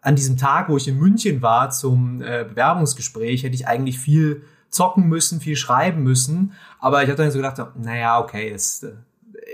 an 0.01 0.17
diesem 0.17 0.37
Tag, 0.37 0.69
wo 0.69 0.77
ich 0.77 0.89
in 0.89 0.99
München 0.99 1.43
war 1.43 1.71
zum 1.71 2.21
äh, 2.23 2.45
Bewerbungsgespräch, 2.49 3.45
hätte 3.45 3.55
ich 3.55 3.69
eigentlich 3.69 4.01
viel 4.01 4.43
zocken 4.69 5.07
müssen, 5.07 5.41
viel 5.41 5.55
schreiben 5.55 6.03
müssen. 6.03 6.55
Aber 6.81 7.05
ich 7.05 7.09
habe 7.09 7.23
dann 7.23 7.31
so 7.31 7.39
gedacht, 7.39 7.65
naja, 7.77 8.19
okay, 8.19 8.51
es 8.51 8.83
äh, 8.83 8.95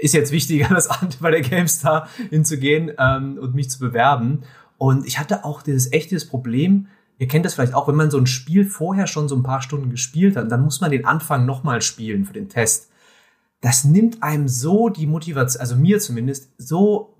ist 0.01 0.15
jetzt 0.15 0.33
wichtiger, 0.33 0.69
das 0.69 0.89
bei 1.21 1.31
der 1.31 1.43
GameStar 1.43 2.09
hinzugehen 2.31 2.93
ähm, 2.99 3.39
und 3.41 3.55
mich 3.55 3.71
zu 3.71 3.79
bewerben. 3.79 4.43
Und 4.79 5.07
ich 5.07 5.19
hatte 5.19 5.45
auch 5.45 5.63
dieses 5.63 5.93
echtes 5.93 6.27
Problem, 6.27 6.87
ihr 7.19 7.29
kennt 7.29 7.45
das 7.45 7.55
vielleicht 7.55 7.75
auch, 7.75 7.87
wenn 7.87 7.97
man 7.97 8.11
so 8.11 8.19
ein 8.19 8.27
Spiel 8.27 8.65
vorher 8.65 9.07
schon 9.07 9.29
so 9.29 9.37
ein 9.37 9.43
paar 9.43 9.61
Stunden 9.61 9.91
gespielt 9.91 10.37
hat, 10.37 10.51
dann 10.51 10.63
muss 10.63 10.81
man 10.81 10.91
den 10.91 11.05
Anfang 11.05 11.45
nochmal 11.45 11.83
spielen 11.83 12.25
für 12.25 12.33
den 12.33 12.49
Test 12.49 12.91
das 13.61 13.85
nimmt 13.85 14.23
einem 14.23 14.49
so 14.49 14.89
die 14.89 15.07
Motivation, 15.07 15.61
also 15.61 15.77
mir 15.77 15.99
zumindest, 16.01 16.51
so 16.57 17.15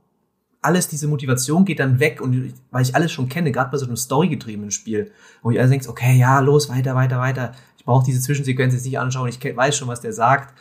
alles 0.63 0.89
diese 0.89 1.09
Motivation 1.09 1.65
geht 1.65 1.81
dann 1.81 2.01
weg 2.01 2.21
und 2.21 2.55
weil 2.71 2.83
ich 2.83 2.95
alles 2.95 3.13
schon 3.13 3.29
kenne, 3.29 3.53
gerade 3.53 3.71
bei 3.71 3.79
so 3.79 3.87
einem 3.87 3.97
storygetriebenen 3.97 4.71
Spiel, 4.71 5.11
wo 5.43 5.51
ich 5.51 5.59
alles 5.59 5.71
denkst, 5.71 5.89
okay, 5.89 6.19
ja, 6.19 6.41
los, 6.41 6.69
weiter, 6.69 6.95
weiter, 6.95 7.19
weiter. 7.19 7.53
Ich 7.79 7.85
brauche 7.85 8.05
diese 8.05 8.21
Zwischensequenz 8.21 8.75
jetzt 8.75 8.85
nicht 8.85 8.99
anschauen, 8.99 9.29
ich 9.29 9.43
weiß 9.43 9.77
schon, 9.77 9.89
was 9.89 10.03
der 10.03 10.13
sagt. 10.13 10.55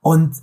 Und 0.00 0.34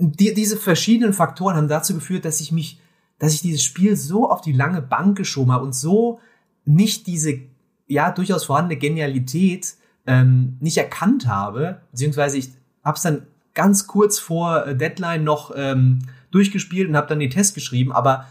die, 0.00 0.32
diese 0.32 0.56
verschiedenen 0.56 1.12
Faktoren 1.12 1.56
haben 1.56 1.68
dazu 1.68 1.94
geführt, 1.94 2.24
dass 2.24 2.40
ich 2.40 2.52
mich, 2.52 2.80
dass 3.18 3.34
ich 3.34 3.42
dieses 3.42 3.62
Spiel 3.62 3.96
so 3.96 4.30
auf 4.30 4.40
die 4.40 4.52
lange 4.52 4.80
Bank 4.80 5.16
geschoben 5.18 5.52
habe 5.52 5.64
und 5.64 5.74
so 5.74 6.20
nicht 6.64 7.06
diese, 7.06 7.38
ja, 7.86 8.10
durchaus 8.10 8.44
vorhandene 8.44 8.78
Genialität 8.78 9.74
ähm, 10.06 10.56
nicht 10.60 10.78
erkannt 10.78 11.26
habe, 11.26 11.82
beziehungsweise 11.90 12.38
ich 12.38 12.50
habe 12.82 12.96
es 12.96 13.02
dann 13.02 13.26
ganz 13.52 13.86
kurz 13.86 14.18
vor 14.18 14.66
äh, 14.66 14.76
Deadline 14.76 15.24
noch 15.24 15.52
ähm, 15.54 15.98
durchgespielt 16.30 16.88
und 16.88 16.96
habe 16.96 17.08
dann 17.08 17.20
den 17.20 17.30
Test 17.30 17.54
geschrieben, 17.54 17.92
aber 17.92 18.26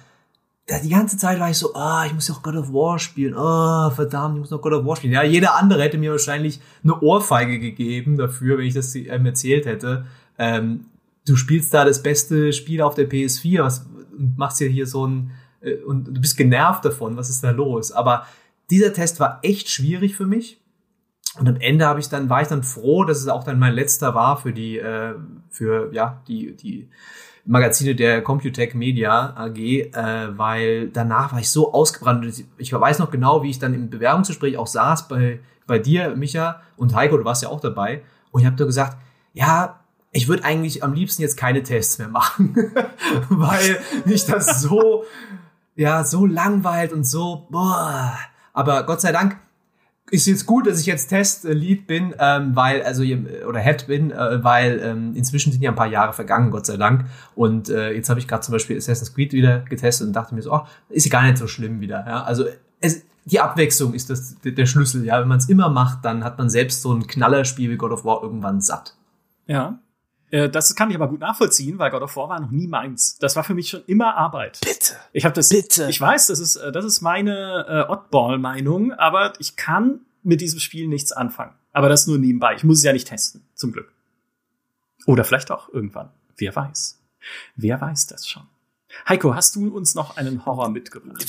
die 0.83 0.89
ganze 0.89 1.17
Zeit 1.17 1.39
war 1.39 1.49
ich 1.49 1.57
so, 1.57 1.73
ah, 1.73 2.03
oh, 2.03 2.05
ich 2.05 2.13
muss 2.13 2.27
ja 2.27 2.35
auch 2.35 2.43
God 2.43 2.55
of 2.55 2.71
War 2.71 2.99
spielen, 2.99 3.33
oh, 3.35 3.89
verdammt, 3.89 4.35
ich 4.35 4.41
muss 4.41 4.51
noch 4.51 4.61
God 4.61 4.73
of 4.73 4.85
War 4.85 4.95
spielen. 4.95 5.13
Ja, 5.13 5.23
jeder 5.23 5.55
andere 5.55 5.81
hätte 5.81 5.97
mir 5.97 6.11
wahrscheinlich 6.11 6.59
eine 6.83 6.99
Ohrfeige 7.01 7.59
gegeben 7.59 8.17
dafür, 8.17 8.59
wenn 8.59 8.65
ich 8.65 8.75
das 8.75 8.93
ähm, 8.93 9.25
erzählt 9.25 9.65
hätte. 9.65 10.05
Ähm, 10.37 10.85
du 11.25 11.35
spielst 11.35 11.73
da 11.73 11.85
das 11.85 12.01
beste 12.01 12.53
Spiel 12.53 12.81
auf 12.81 12.95
der 12.95 13.09
PS4 13.09 13.63
was, 13.63 13.87
und 14.17 14.37
machst 14.37 14.59
ja 14.59 14.67
hier 14.67 14.85
so 14.85 15.05
ein, 15.05 15.31
äh, 15.61 15.75
und 15.83 16.05
du 16.05 16.21
bist 16.21 16.37
genervt 16.37 16.85
davon, 16.85 17.17
was 17.17 17.29
ist 17.29 17.43
da 17.43 17.51
los? 17.51 17.91
Aber 17.91 18.25
dieser 18.69 18.93
Test 18.93 19.19
war 19.19 19.39
echt 19.43 19.69
schwierig 19.69 20.15
für 20.15 20.25
mich. 20.25 20.61
Und 21.37 21.47
am 21.47 21.57
Ende 21.57 21.85
habe 21.85 21.99
ich 21.99 22.09
dann, 22.09 22.29
war 22.29 22.41
ich 22.41 22.47
dann 22.47 22.63
froh, 22.63 23.03
dass 23.03 23.19
es 23.19 23.27
auch 23.27 23.43
dann 23.43 23.59
mein 23.59 23.73
letzter 23.73 24.15
war 24.15 24.37
für 24.37 24.51
die, 24.51 24.79
äh, 24.79 25.13
für 25.49 25.93
ja, 25.93 26.21
die, 26.27 26.55
die 26.55 26.89
Magazine 27.45 27.95
der 27.95 28.21
Computech 28.21 28.73
Media 28.73 29.33
AG, 29.35 29.57
äh, 29.57 30.37
weil 30.37 30.89
danach 30.89 31.31
war 31.31 31.39
ich 31.39 31.49
so 31.49 31.73
ausgebrannt. 31.73 32.43
Ich 32.57 32.73
weiß 32.73 32.99
noch 32.99 33.11
genau, 33.11 33.43
wie 33.43 33.51
ich 33.51 33.59
dann 33.59 33.73
im 33.73 33.89
Bewerbungsgespräch 33.89 34.57
auch 34.57 34.67
saß 34.67 35.07
bei, 35.07 35.39
bei 35.65 35.79
dir, 35.79 36.15
Micha, 36.15 36.61
und 36.77 36.95
Heiko, 36.95 37.17
du 37.17 37.25
warst 37.25 37.43
ja 37.43 37.49
auch 37.49 37.61
dabei. 37.61 38.01
Und 38.31 38.41
ich 38.41 38.47
habe 38.47 38.55
da 38.55 38.65
gesagt, 38.65 38.97
ja, 39.33 39.79
ich 40.11 40.27
würde 40.27 40.43
eigentlich 40.43 40.83
am 40.83 40.93
liebsten 40.93 41.21
jetzt 41.21 41.37
keine 41.37 41.63
Tests 41.63 41.99
mehr 41.99 42.07
machen, 42.07 42.55
weil 43.29 43.79
mich 44.05 44.25
das 44.25 44.61
so, 44.61 45.03
ja, 45.75 46.03
so 46.03 46.25
langweilt 46.25 46.93
und 46.93 47.05
so, 47.05 47.47
boah. 47.49 48.17
Aber 48.53 48.83
Gott 48.85 49.01
sei 49.01 49.11
Dank 49.11 49.37
ist 50.11 50.25
jetzt 50.25 50.45
gut, 50.45 50.67
dass 50.67 50.79
ich 50.79 50.87
jetzt 50.87 51.09
Test-Lead 51.09 51.85
bin, 51.85 52.15
ähm, 52.19 52.55
weil, 52.55 52.81
also, 52.81 53.03
oder 53.47 53.59
Head 53.59 53.87
bin, 53.87 54.11
äh, 54.11 54.43
weil 54.43 54.79
ähm, 54.83 55.15
inzwischen 55.15 55.51
sind 55.51 55.61
ja 55.61 55.69
ein 55.69 55.75
paar 55.75 55.87
Jahre 55.87 56.13
vergangen, 56.13 56.51
Gott 56.51 56.65
sei 56.65 56.77
Dank. 56.77 57.05
Und 57.35 57.69
äh, 57.69 57.91
jetzt 57.93 58.09
habe 58.09 58.19
ich 58.19 58.27
gerade 58.27 58.41
zum 58.41 58.53
Beispiel 58.53 58.77
Assassin's 58.77 59.13
Creed 59.13 59.33
wieder 59.33 59.59
getestet 59.59 60.07
und 60.07 60.13
dachte 60.13 60.33
mir 60.33 60.41
so, 60.41 60.53
oh, 60.53 60.61
ist 60.89 61.05
ja 61.05 61.11
gar 61.11 61.23
nicht 61.23 61.37
so 61.37 61.47
schlimm 61.47 61.79
wieder. 61.79 62.05
Ja? 62.07 62.23
Also 62.23 62.45
es, 62.81 63.03
die 63.25 63.39
Abwechslung 63.39 63.93
ist 63.93 64.09
das, 64.09 64.37
der 64.43 64.65
Schlüssel. 64.65 65.05
Ja, 65.05 65.21
wenn 65.21 65.27
man 65.27 65.37
es 65.37 65.47
immer 65.47 65.69
macht, 65.69 66.03
dann 66.03 66.23
hat 66.23 66.37
man 66.37 66.49
selbst 66.49 66.81
so 66.81 66.91
ein 66.91 67.05
Knallerspiel 67.05 67.69
wie 67.69 67.77
God 67.77 67.91
of 67.91 68.05
War 68.05 68.23
irgendwann 68.23 68.61
satt. 68.61 68.95
Ja. 69.45 69.79
Äh, 70.31 70.49
das 70.49 70.75
kann 70.75 70.89
ich 70.89 70.95
aber 70.95 71.07
gut 71.07 71.19
nachvollziehen, 71.19 71.79
weil 71.79 71.91
God 71.91 72.01
of 72.01 72.15
War 72.15 72.29
war 72.29 72.39
noch 72.39 72.51
nie 72.51 72.67
meins. 72.67 73.17
Das 73.17 73.35
war 73.35 73.43
für 73.43 73.53
mich 73.53 73.69
schon 73.69 73.83
immer 73.87 74.15
Arbeit. 74.15 74.59
Bitte. 74.61 74.95
Ich 75.13 75.25
habe 75.25 75.33
das. 75.33 75.49
Bitte. 75.49 75.87
Ich 75.89 75.99
weiß, 75.99 76.27
das 76.27 76.39
ist 76.39 76.55
äh, 76.55 76.71
das 76.71 76.85
ist 76.85 77.01
meine 77.01 77.65
äh, 77.67 77.91
Oddball-Meinung, 77.91 78.93
aber 78.93 79.33
ich 79.39 79.55
kann 79.55 80.01
mit 80.23 80.41
diesem 80.41 80.59
Spiel 80.59 80.87
nichts 80.87 81.11
anfangen. 81.11 81.53
Aber 81.71 81.89
das 81.89 82.07
nur 82.07 82.17
nebenbei. 82.17 82.55
Ich 82.55 82.63
muss 82.63 82.79
es 82.79 82.83
ja 82.83 82.93
nicht 82.93 83.07
testen, 83.07 83.43
zum 83.53 83.71
Glück. 83.71 83.91
Oder 85.05 85.23
vielleicht 85.23 85.51
auch 85.51 85.69
irgendwann. 85.69 86.09
Wer 86.37 86.55
weiß. 86.55 86.99
Wer 87.55 87.79
weiß 87.79 88.07
das 88.07 88.27
schon? 88.27 88.43
Heiko, 89.07 89.35
hast 89.35 89.55
du 89.55 89.75
uns 89.75 89.95
noch 89.95 90.17
einen 90.17 90.45
Horror 90.45 90.69
mitgebracht? 90.69 91.23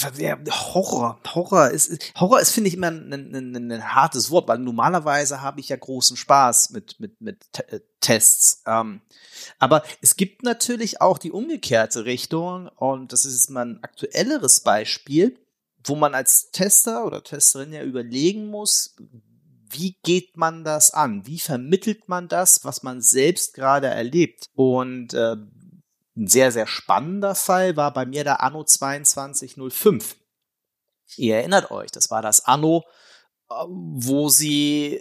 Horror, 0.75 1.21
Horror 1.35 1.71
ist, 1.71 2.13
Horror 2.19 2.41
ist, 2.41 2.53
finde 2.53 2.69
ich, 2.69 2.75
immer 2.75 2.89
ein, 2.89 3.13
ein, 3.13 3.35
ein, 3.35 3.73
ein, 3.73 3.95
hartes 3.95 4.31
Wort, 4.31 4.49
weil 4.49 4.59
normalerweise 4.59 5.43
habe 5.43 5.61
ich 5.61 5.69
ja 5.69 5.77
großen 5.77 6.17
Spaß 6.17 6.71
mit, 6.71 6.99
mit, 7.01 7.21
mit 7.21 7.39
äh, 7.69 7.81
Tests. 8.01 8.63
Ähm, 8.67 9.03
aber 9.59 9.83
es 10.01 10.17
gibt 10.17 10.43
natürlich 10.43 11.01
auch 11.01 11.19
die 11.19 11.33
umgekehrte 11.33 12.05
Richtung 12.05 12.69
und 12.69 13.13
das 13.13 13.25
ist 13.25 13.51
mal 13.51 13.67
ein 13.67 13.85
aktuelleres 13.85 14.61
Beispiel, 14.61 15.39
wo 15.85 15.97
man 15.97 16.15
als 16.15 16.51
Tester 16.51 17.05
oder 17.05 17.23
Testerin 17.23 17.73
ja 17.73 17.83
überlegen 17.83 18.47
muss, 18.47 18.97
wie 19.71 19.97
geht 20.03 20.37
man 20.37 20.65
das 20.65 20.93
an? 20.93 21.27
Wie 21.27 21.39
vermittelt 21.39 22.09
man 22.09 22.29
das, 22.29 22.65
was 22.65 22.83
man 22.83 23.01
selbst 23.01 23.55
gerade 23.55 23.87
erlebt? 23.87 24.51
Und 24.55 25.15
äh, 25.15 25.37
ein 26.21 26.27
sehr, 26.29 26.53
sehr 26.53 26.67
spannender 26.67 27.35
Fall 27.35 27.77
war 27.77 27.93
bei 27.93 28.05
mir 28.05 28.25
der 28.25 28.43
Anno 28.43 28.63
2205. 28.63 30.17
Ihr 31.17 31.37
erinnert 31.37 31.71
euch, 31.71 31.91
das 31.91 32.11
war 32.11 32.23
das 32.23 32.45
Anno, 32.45 32.85
äh, 33.51 33.55
wo 33.67 34.29
sie 34.29 35.01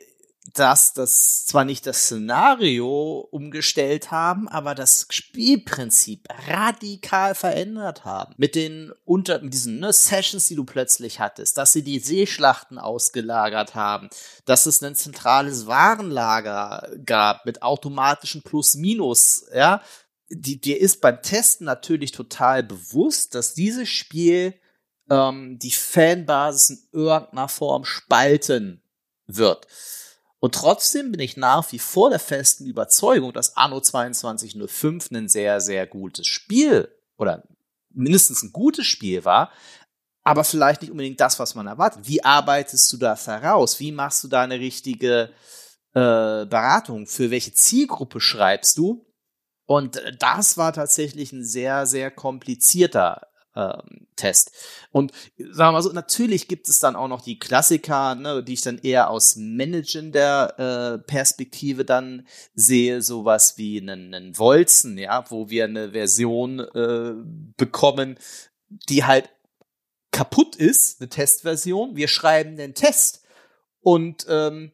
das, 0.53 0.93
das 0.93 1.45
zwar 1.45 1.65
nicht 1.65 1.85
das 1.85 2.03
Szenario 2.05 3.27
umgestellt 3.31 4.09
haben, 4.09 4.47
aber 4.47 4.73
das 4.73 5.05
Spielprinzip 5.09 6.27
radikal 6.47 7.35
verändert 7.35 8.05
haben. 8.05 8.33
Mit 8.37 8.55
den 8.55 8.91
unter, 9.05 9.41
mit 9.41 9.53
diesen 9.53 9.79
ne, 9.79 9.93
Sessions, 9.93 10.47
die 10.47 10.55
du 10.55 10.63
plötzlich 10.63 11.19
hattest, 11.19 11.57
dass 11.57 11.73
sie 11.73 11.83
die 11.83 11.99
Seeschlachten 11.99 12.79
ausgelagert 12.79 13.75
haben, 13.75 14.09
dass 14.45 14.65
es 14.65 14.81
ein 14.81 14.95
zentrales 14.95 15.67
Warenlager 15.67 16.89
gab 17.05 17.45
mit 17.45 17.61
automatischen 17.61 18.41
Plus-Minus, 18.41 19.45
ja, 19.53 19.81
die, 20.29 20.61
dir 20.61 20.79
ist 20.79 21.01
beim 21.01 21.21
Testen 21.21 21.65
natürlich 21.65 22.11
total 22.11 22.63
bewusst, 22.63 23.35
dass 23.35 23.53
dieses 23.53 23.89
Spiel 23.89 24.53
ähm, 25.09 25.57
die 25.59 25.71
Fanbasis 25.71 26.69
in 26.69 26.99
irgendeiner 26.99 27.47
Form 27.47 27.85
spalten 27.85 28.81
wird. 29.27 29.67
Und 30.39 30.55
trotzdem 30.55 31.11
bin 31.11 31.19
ich 31.19 31.35
nach 31.35 31.69
wie 31.71 31.79
vor 31.79 32.09
der 32.09 32.19
festen 32.19 32.65
Überzeugung, 32.65 33.33
dass 33.33 33.57
Anno 33.57 33.81
2205 33.81 35.11
ein 35.11 35.27
sehr, 35.27 35.59
sehr 35.59 35.85
gutes 35.85 36.27
Spiel 36.27 36.89
oder 37.17 37.43
mindestens 37.89 38.43
ein 38.43 38.53
gutes 38.53 38.85
Spiel 38.87 39.25
war, 39.25 39.51
aber 40.23 40.43
vielleicht 40.43 40.81
nicht 40.81 40.91
unbedingt 40.91 41.19
das, 41.19 41.39
was 41.39 41.55
man 41.55 41.67
erwartet. 41.67 42.07
Wie 42.07 42.23
arbeitest 42.23 42.91
du 42.93 42.97
das 42.97 43.27
heraus? 43.27 43.79
Wie 43.79 43.91
machst 43.91 44.23
du 44.23 44.27
da 44.27 44.43
eine 44.43 44.59
richtige 44.59 45.33
äh, 45.93 46.45
Beratung? 46.45 47.07
Für 47.07 47.31
welche 47.31 47.53
Zielgruppe 47.53 48.21
schreibst 48.21 48.77
du? 48.77 49.05
Und 49.69 49.97
äh, 49.97 50.11
das 50.17 50.57
war 50.57 50.73
tatsächlich 50.73 51.31
ein 51.31 51.45
sehr, 51.45 51.85
sehr 51.85 52.09
komplizierter 52.09 53.27
ähm, 53.55 54.07
Test. 54.15 54.51
Und 54.91 55.11
sagen 55.37 55.69
wir 55.69 55.71
mal 55.73 55.81
so, 55.83 55.91
natürlich 55.93 56.47
gibt 56.47 56.67
es 56.67 56.79
dann 56.79 56.95
auch 56.95 57.07
noch 57.07 57.21
die 57.21 57.37
Klassiker, 57.37 58.15
ne, 58.15 58.43
die 58.43 58.53
ich 58.53 58.61
dann 58.61 58.79
eher 58.79 59.11
aus 59.11 59.35
managender 59.35 60.95
äh, 60.95 60.97
Perspektive 60.97 61.85
dann 61.85 62.27
sehe, 62.55 63.03
sowas 63.03 63.59
wie 63.59 63.79
einen, 63.79 64.11
einen 64.11 64.39
Wolzen, 64.39 64.97
ja, 64.97 65.23
wo 65.29 65.51
wir 65.51 65.65
eine 65.65 65.91
Version 65.91 66.61
äh, 66.61 67.13
bekommen, 67.55 68.17
die 68.69 69.03
halt 69.03 69.29
kaputt 70.11 70.55
ist, 70.55 70.99
eine 70.99 71.09
Testversion. 71.09 71.95
Wir 71.95 72.07
schreiben 72.07 72.57
den 72.57 72.73
Test 72.73 73.23
und 73.81 74.25
ähm, 74.27 74.71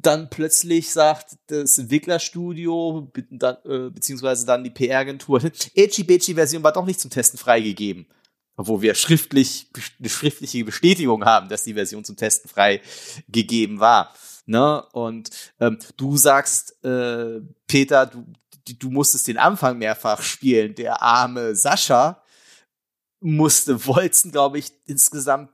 dann 0.00 0.30
plötzlich 0.30 0.90
sagt 0.90 1.36
das 1.48 1.76
Entwicklerstudio 1.78 3.10
dann, 3.30 3.56
äh, 3.64 3.90
beziehungsweise 3.90 4.46
dann 4.46 4.62
die 4.62 4.70
PR-Agentur, 4.70 5.42
Echi 5.74 6.02
Bechi 6.04 6.34
Version 6.34 6.62
war 6.62 6.72
doch 6.72 6.86
nicht 6.86 7.00
zum 7.00 7.10
Testen 7.10 7.38
freigegeben. 7.38 8.06
Obwohl 8.56 8.82
wir 8.82 8.94
schriftlich, 8.94 9.70
eine 9.98 10.08
schriftliche 10.08 10.64
Bestätigung 10.64 11.24
haben, 11.24 11.48
dass 11.48 11.64
die 11.64 11.74
Version 11.74 12.04
zum 12.04 12.16
Testen 12.16 12.50
freigegeben 12.50 13.80
war. 13.80 14.14
Ne? 14.46 14.84
Und 14.92 15.30
ähm, 15.60 15.78
du 15.96 16.16
sagst, 16.16 16.82
äh, 16.84 17.40
Peter, 17.66 18.06
du, 18.06 18.24
du 18.78 18.90
musstest 18.90 19.28
den 19.28 19.38
Anfang 19.38 19.78
mehrfach 19.78 20.22
spielen. 20.22 20.74
Der 20.74 21.02
arme 21.02 21.54
Sascha 21.54 22.22
musste 23.20 23.84
Wolzen, 23.86 24.32
glaube 24.32 24.58
ich, 24.58 24.72
insgesamt 24.86 25.50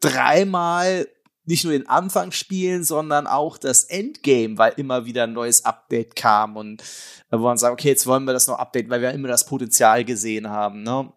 dreimal 0.00 1.08
nicht 1.46 1.64
nur 1.64 1.72
den 1.72 1.88
Anfang 1.88 2.32
spielen, 2.32 2.84
sondern 2.84 3.26
auch 3.26 3.56
das 3.56 3.84
Endgame, 3.84 4.58
weil 4.58 4.74
immer 4.76 5.06
wieder 5.06 5.24
ein 5.24 5.32
neues 5.32 5.64
Update 5.64 6.16
kam 6.16 6.56
und 6.56 6.82
wo 7.30 7.38
man 7.38 7.56
sagt, 7.56 7.72
okay, 7.72 7.88
jetzt 7.88 8.06
wollen 8.06 8.24
wir 8.24 8.32
das 8.32 8.48
noch 8.48 8.58
updaten, 8.58 8.90
weil 8.90 9.00
wir 9.00 9.12
immer 9.12 9.28
das 9.28 9.46
Potenzial 9.46 10.04
gesehen 10.04 10.50
haben. 10.50 10.82
Ne? 10.82 11.12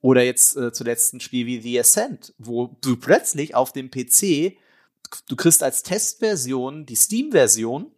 Oder 0.00 0.22
jetzt 0.22 0.56
äh, 0.56 0.72
zuletzt 0.72 1.12
ein 1.12 1.20
Spiel 1.20 1.46
wie 1.46 1.60
The 1.60 1.80
Ascent, 1.80 2.34
wo 2.38 2.76
du 2.80 2.96
plötzlich 2.96 3.54
auf 3.54 3.72
dem 3.72 3.90
PC, 3.90 4.56
du 5.28 5.36
kriegst 5.36 5.62
als 5.62 5.82
Testversion 5.82 6.86
die 6.86 6.96
Steam-Version 6.96 7.92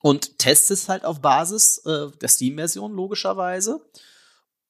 und 0.00 0.38
testest 0.38 0.88
halt 0.88 1.04
auf 1.04 1.20
Basis 1.20 1.78
äh, 1.84 2.08
der 2.20 2.28
Steam-Version 2.28 2.92
logischerweise. 2.92 3.84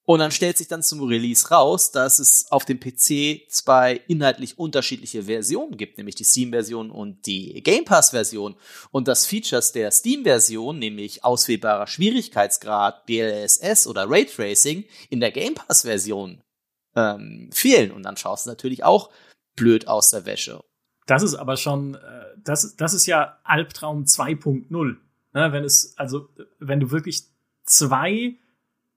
Und 0.06 0.20
dann 0.20 0.30
stellt 0.30 0.56
sich 0.56 0.68
dann 0.68 0.84
zum 0.84 1.02
Release 1.02 1.48
raus, 1.48 1.90
dass 1.90 2.20
es 2.20 2.50
auf 2.52 2.64
dem 2.64 2.78
PC 2.78 3.50
zwei 3.50 4.00
inhaltlich 4.06 4.56
unterschiedliche 4.56 5.24
Versionen 5.24 5.76
gibt, 5.76 5.98
nämlich 5.98 6.14
die 6.14 6.22
Steam-Version 6.22 6.92
und 6.92 7.26
die 7.26 7.60
Game 7.64 7.84
Pass-Version. 7.84 8.54
Und 8.92 9.08
das 9.08 9.26
Features 9.26 9.72
der 9.72 9.90
Steam-Version, 9.90 10.78
nämlich 10.78 11.24
auswählbarer 11.24 11.88
Schwierigkeitsgrad, 11.88 13.08
DLSS 13.08 13.88
oder 13.88 14.08
Raytracing, 14.08 14.84
in 15.10 15.18
der 15.18 15.32
Game 15.32 15.54
Pass-Version 15.54 16.40
ähm, 16.94 17.50
fehlen. 17.52 17.90
Und 17.90 18.04
dann 18.04 18.16
schaust 18.16 18.46
du 18.46 18.50
natürlich 18.50 18.84
auch 18.84 19.10
blöd 19.56 19.88
aus 19.88 20.10
der 20.10 20.24
Wäsche. 20.24 20.62
Das 21.06 21.24
ist 21.24 21.34
aber 21.34 21.56
schon, 21.56 21.96
äh, 21.96 21.98
das, 22.44 22.76
das 22.76 22.94
ist 22.94 23.06
ja 23.06 23.38
Albtraum 23.42 24.04
2.0. 24.04 24.68
Ne? 24.70 24.98
Wenn 25.32 25.64
es, 25.64 25.94
also, 25.96 26.28
wenn 26.60 26.78
du 26.78 26.92
wirklich 26.92 27.24
zwei 27.64 28.36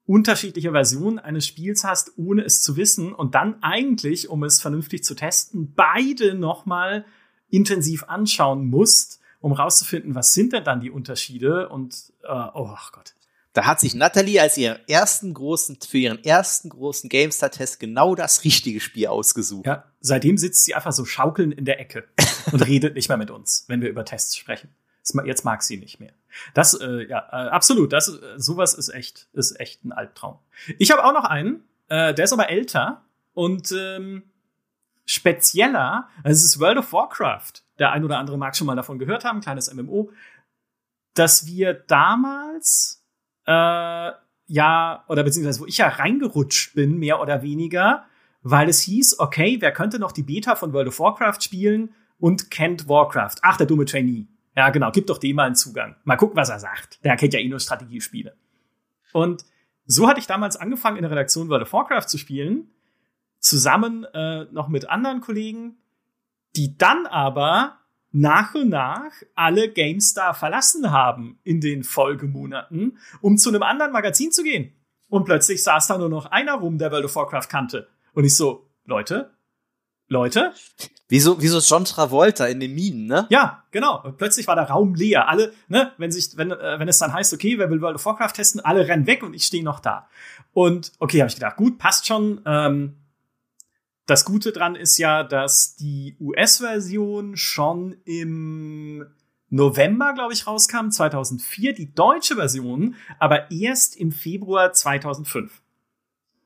unterschiedliche 0.09 0.71
Versionen 0.71 1.19
eines 1.19 1.45
Spiels 1.45 1.83
hast, 1.83 2.13
ohne 2.17 2.41
es 2.41 2.63
zu 2.63 2.77
wissen 2.77 3.13
und 3.13 3.35
dann 3.35 3.61
eigentlich, 3.61 4.27
um 4.27 4.43
es 4.43 4.59
vernünftig 4.59 5.03
zu 5.03 5.13
testen, 5.13 5.73
beide 5.75 6.33
nochmal 6.33 7.05
intensiv 7.49 8.05
anschauen 8.05 8.65
musst, 8.65 9.19
um 9.39 9.51
rauszufinden, 9.51 10.15
was 10.15 10.33
sind 10.33 10.53
denn 10.53 10.63
dann 10.63 10.81
die 10.81 10.89
Unterschiede 10.89 11.69
und 11.69 12.11
äh, 12.23 12.47
oh 12.55 12.75
Gott. 12.91 13.13
Da 13.53 13.67
hat 13.67 13.79
sich 13.79 13.93
Natalie 13.93 14.41
als 14.41 14.57
ihren 14.57 14.79
ersten 14.87 15.31
großen, 15.31 15.77
für 15.87 15.99
ihren 15.99 16.23
ersten 16.23 16.69
großen 16.69 17.07
GameStar-Test 17.07 17.79
genau 17.79 18.15
das 18.15 18.43
richtige 18.43 18.79
Spiel 18.79 19.07
ausgesucht. 19.07 19.67
Ja, 19.67 19.83
seitdem 19.99 20.39
sitzt 20.39 20.65
sie 20.65 20.73
einfach 20.73 20.91
so 20.91 21.05
schaukeln 21.05 21.51
in 21.51 21.65
der 21.65 21.79
Ecke 21.79 22.05
und 22.51 22.61
redet 22.67 22.95
nicht 22.95 23.09
mehr 23.09 23.17
mit 23.17 23.29
uns, 23.29 23.65
wenn 23.67 23.81
wir 23.81 23.89
über 23.89 24.05
Tests 24.05 24.35
sprechen. 24.35 24.69
Jetzt 25.25 25.45
mag 25.45 25.61
sie 25.61 25.77
nicht 25.77 25.99
mehr. 25.99 26.13
Das, 26.53 26.73
äh, 26.73 27.07
ja, 27.07 27.27
äh, 27.31 27.49
absolut. 27.49 27.93
Das, 27.93 28.09
äh, 28.09 28.37
sowas 28.37 28.73
ist 28.73 28.89
echt, 28.89 29.27
ist 29.33 29.59
echt 29.59 29.83
ein 29.85 29.91
Albtraum. 29.91 30.39
Ich 30.77 30.91
habe 30.91 31.03
auch 31.03 31.13
noch 31.13 31.25
einen, 31.25 31.63
äh, 31.87 32.13
der 32.13 32.25
ist 32.25 32.33
aber 32.33 32.49
älter 32.49 33.03
und 33.33 33.71
ähm, 33.71 34.23
spezieller. 35.05 36.07
Es 36.23 36.43
ist 36.43 36.59
World 36.59 36.77
of 36.77 36.93
Warcraft. 36.93 37.63
Der 37.79 37.91
ein 37.91 38.03
oder 38.03 38.17
andere 38.17 38.37
mag 38.37 38.55
schon 38.55 38.67
mal 38.67 38.75
davon 38.75 38.99
gehört 38.99 39.25
haben, 39.25 39.41
kleines 39.41 39.73
MMO, 39.73 40.11
dass 41.13 41.45
wir 41.45 41.73
damals 41.73 43.03
äh, 43.45 44.11
ja 44.47 45.03
oder 45.07 45.23
beziehungsweise 45.23 45.61
wo 45.61 45.65
ich 45.65 45.77
ja 45.77 45.87
reingerutscht 45.87 46.75
bin, 46.75 46.97
mehr 46.97 47.21
oder 47.21 47.41
weniger, 47.41 48.05
weil 48.41 48.69
es 48.69 48.81
hieß, 48.81 49.19
okay, 49.19 49.57
wer 49.59 49.71
könnte 49.71 49.99
noch 49.99 50.11
die 50.11 50.23
Beta 50.23 50.55
von 50.55 50.73
World 50.73 50.89
of 50.89 50.99
Warcraft 50.99 51.41
spielen 51.41 51.93
und 52.19 52.51
kennt 52.51 52.87
Warcraft? 52.87 53.35
Ach, 53.41 53.57
der 53.57 53.65
dumme 53.65 53.85
Trainee. 53.85 54.27
Ja, 54.59 54.71
genau, 54.71 54.91
gib 54.91 55.07
doch 55.07 55.19
dem 55.19 55.37
mal 55.37 55.45
einen 55.45 55.55
Zugang. 55.55 55.95
Mal 56.03 56.17
gucken, 56.17 56.35
was 56.35 56.49
er 56.49 56.59
sagt. 56.59 57.01
Der 57.05 57.15
kennt 57.15 57.33
ja 57.33 57.39
eh 57.39 57.47
nur 57.47 57.61
Strategiespiele. 57.61 58.35
Und 59.13 59.45
so 59.85 60.05
hatte 60.05 60.19
ich 60.19 60.27
damals 60.27 60.57
angefangen, 60.57 60.97
in 60.97 61.03
der 61.03 61.11
Redaktion 61.11 61.47
World 61.47 61.61
of 61.61 61.71
Warcraft 61.71 62.09
zu 62.09 62.17
spielen, 62.17 62.69
zusammen 63.39 64.03
äh, 64.13 64.47
noch 64.51 64.67
mit 64.67 64.89
anderen 64.89 65.21
Kollegen, 65.21 65.77
die 66.57 66.77
dann 66.77 67.05
aber 67.05 67.77
nach 68.11 68.53
und 68.53 68.67
nach 68.67 69.13
alle 69.33 69.71
GameStar 69.71 70.33
verlassen 70.33 70.91
haben 70.91 71.39
in 71.45 71.61
den 71.61 71.85
Folgemonaten, 71.85 72.97
um 73.21 73.37
zu 73.37 73.47
einem 73.47 73.63
anderen 73.63 73.93
Magazin 73.93 74.33
zu 74.33 74.43
gehen. 74.43 74.73
Und 75.07 75.23
plötzlich 75.23 75.63
saß 75.63 75.87
da 75.87 75.97
nur 75.97 76.09
noch 76.09 76.25
einer 76.25 76.55
rum, 76.55 76.77
der 76.77 76.91
World 76.91 77.05
of 77.05 77.15
Warcraft 77.15 77.47
kannte. 77.47 77.87
Und 78.11 78.25
ich 78.25 78.35
so, 78.35 78.69
Leute, 78.83 79.31
Leute. 80.09 80.53
Wieso, 81.07 81.41
wieso 81.41 81.59
John 81.59 81.85
Travolta 81.85 82.45
in 82.47 82.59
den 82.59 82.75
Minen, 82.75 83.07
ne? 83.07 83.27
Ja, 83.29 83.63
genau. 83.71 84.03
Und 84.03 84.17
plötzlich 84.17 84.47
war 84.47 84.55
der 84.55 84.69
Raum 84.69 84.93
leer. 84.93 85.27
Alle, 85.27 85.53
ne, 85.67 85.91
wenn 85.97 86.11
sich, 86.11 86.37
wenn, 86.37 86.51
äh, 86.51 86.79
wenn 86.79 86.87
es 86.87 86.97
dann 86.97 87.13
heißt, 87.13 87.33
okay, 87.33 87.57
wer 87.57 87.69
will 87.69 87.81
World 87.81 87.95
of 87.95 88.05
Warcraft 88.05 88.33
testen, 88.33 88.59
alle 88.61 88.87
rennen 88.87 89.07
weg 89.07 89.23
und 89.23 89.33
ich 89.33 89.45
stehe 89.45 89.63
noch 89.63 89.79
da. 89.79 90.07
Und 90.53 90.91
okay, 90.99 91.19
habe 91.21 91.29
ich 91.29 91.35
gedacht, 91.35 91.57
gut, 91.57 91.77
passt 91.77 92.05
schon. 92.05 92.41
Ähm, 92.45 92.95
das 94.05 94.25
Gute 94.25 94.51
dran 94.51 94.75
ist 94.75 94.97
ja, 94.97 95.23
dass 95.23 95.75
die 95.75 96.15
US-Version 96.19 97.37
schon 97.37 97.95
im 98.05 99.05
November, 99.49 100.13
glaube 100.13 100.33
ich, 100.33 100.47
rauskam, 100.47 100.89
2004, 100.89 101.73
die 101.73 101.93
deutsche 101.93 102.35
Version 102.35 102.95
aber 103.19 103.51
erst 103.51 103.95
im 103.97 104.11
Februar 104.11 104.73
2005. 104.73 105.61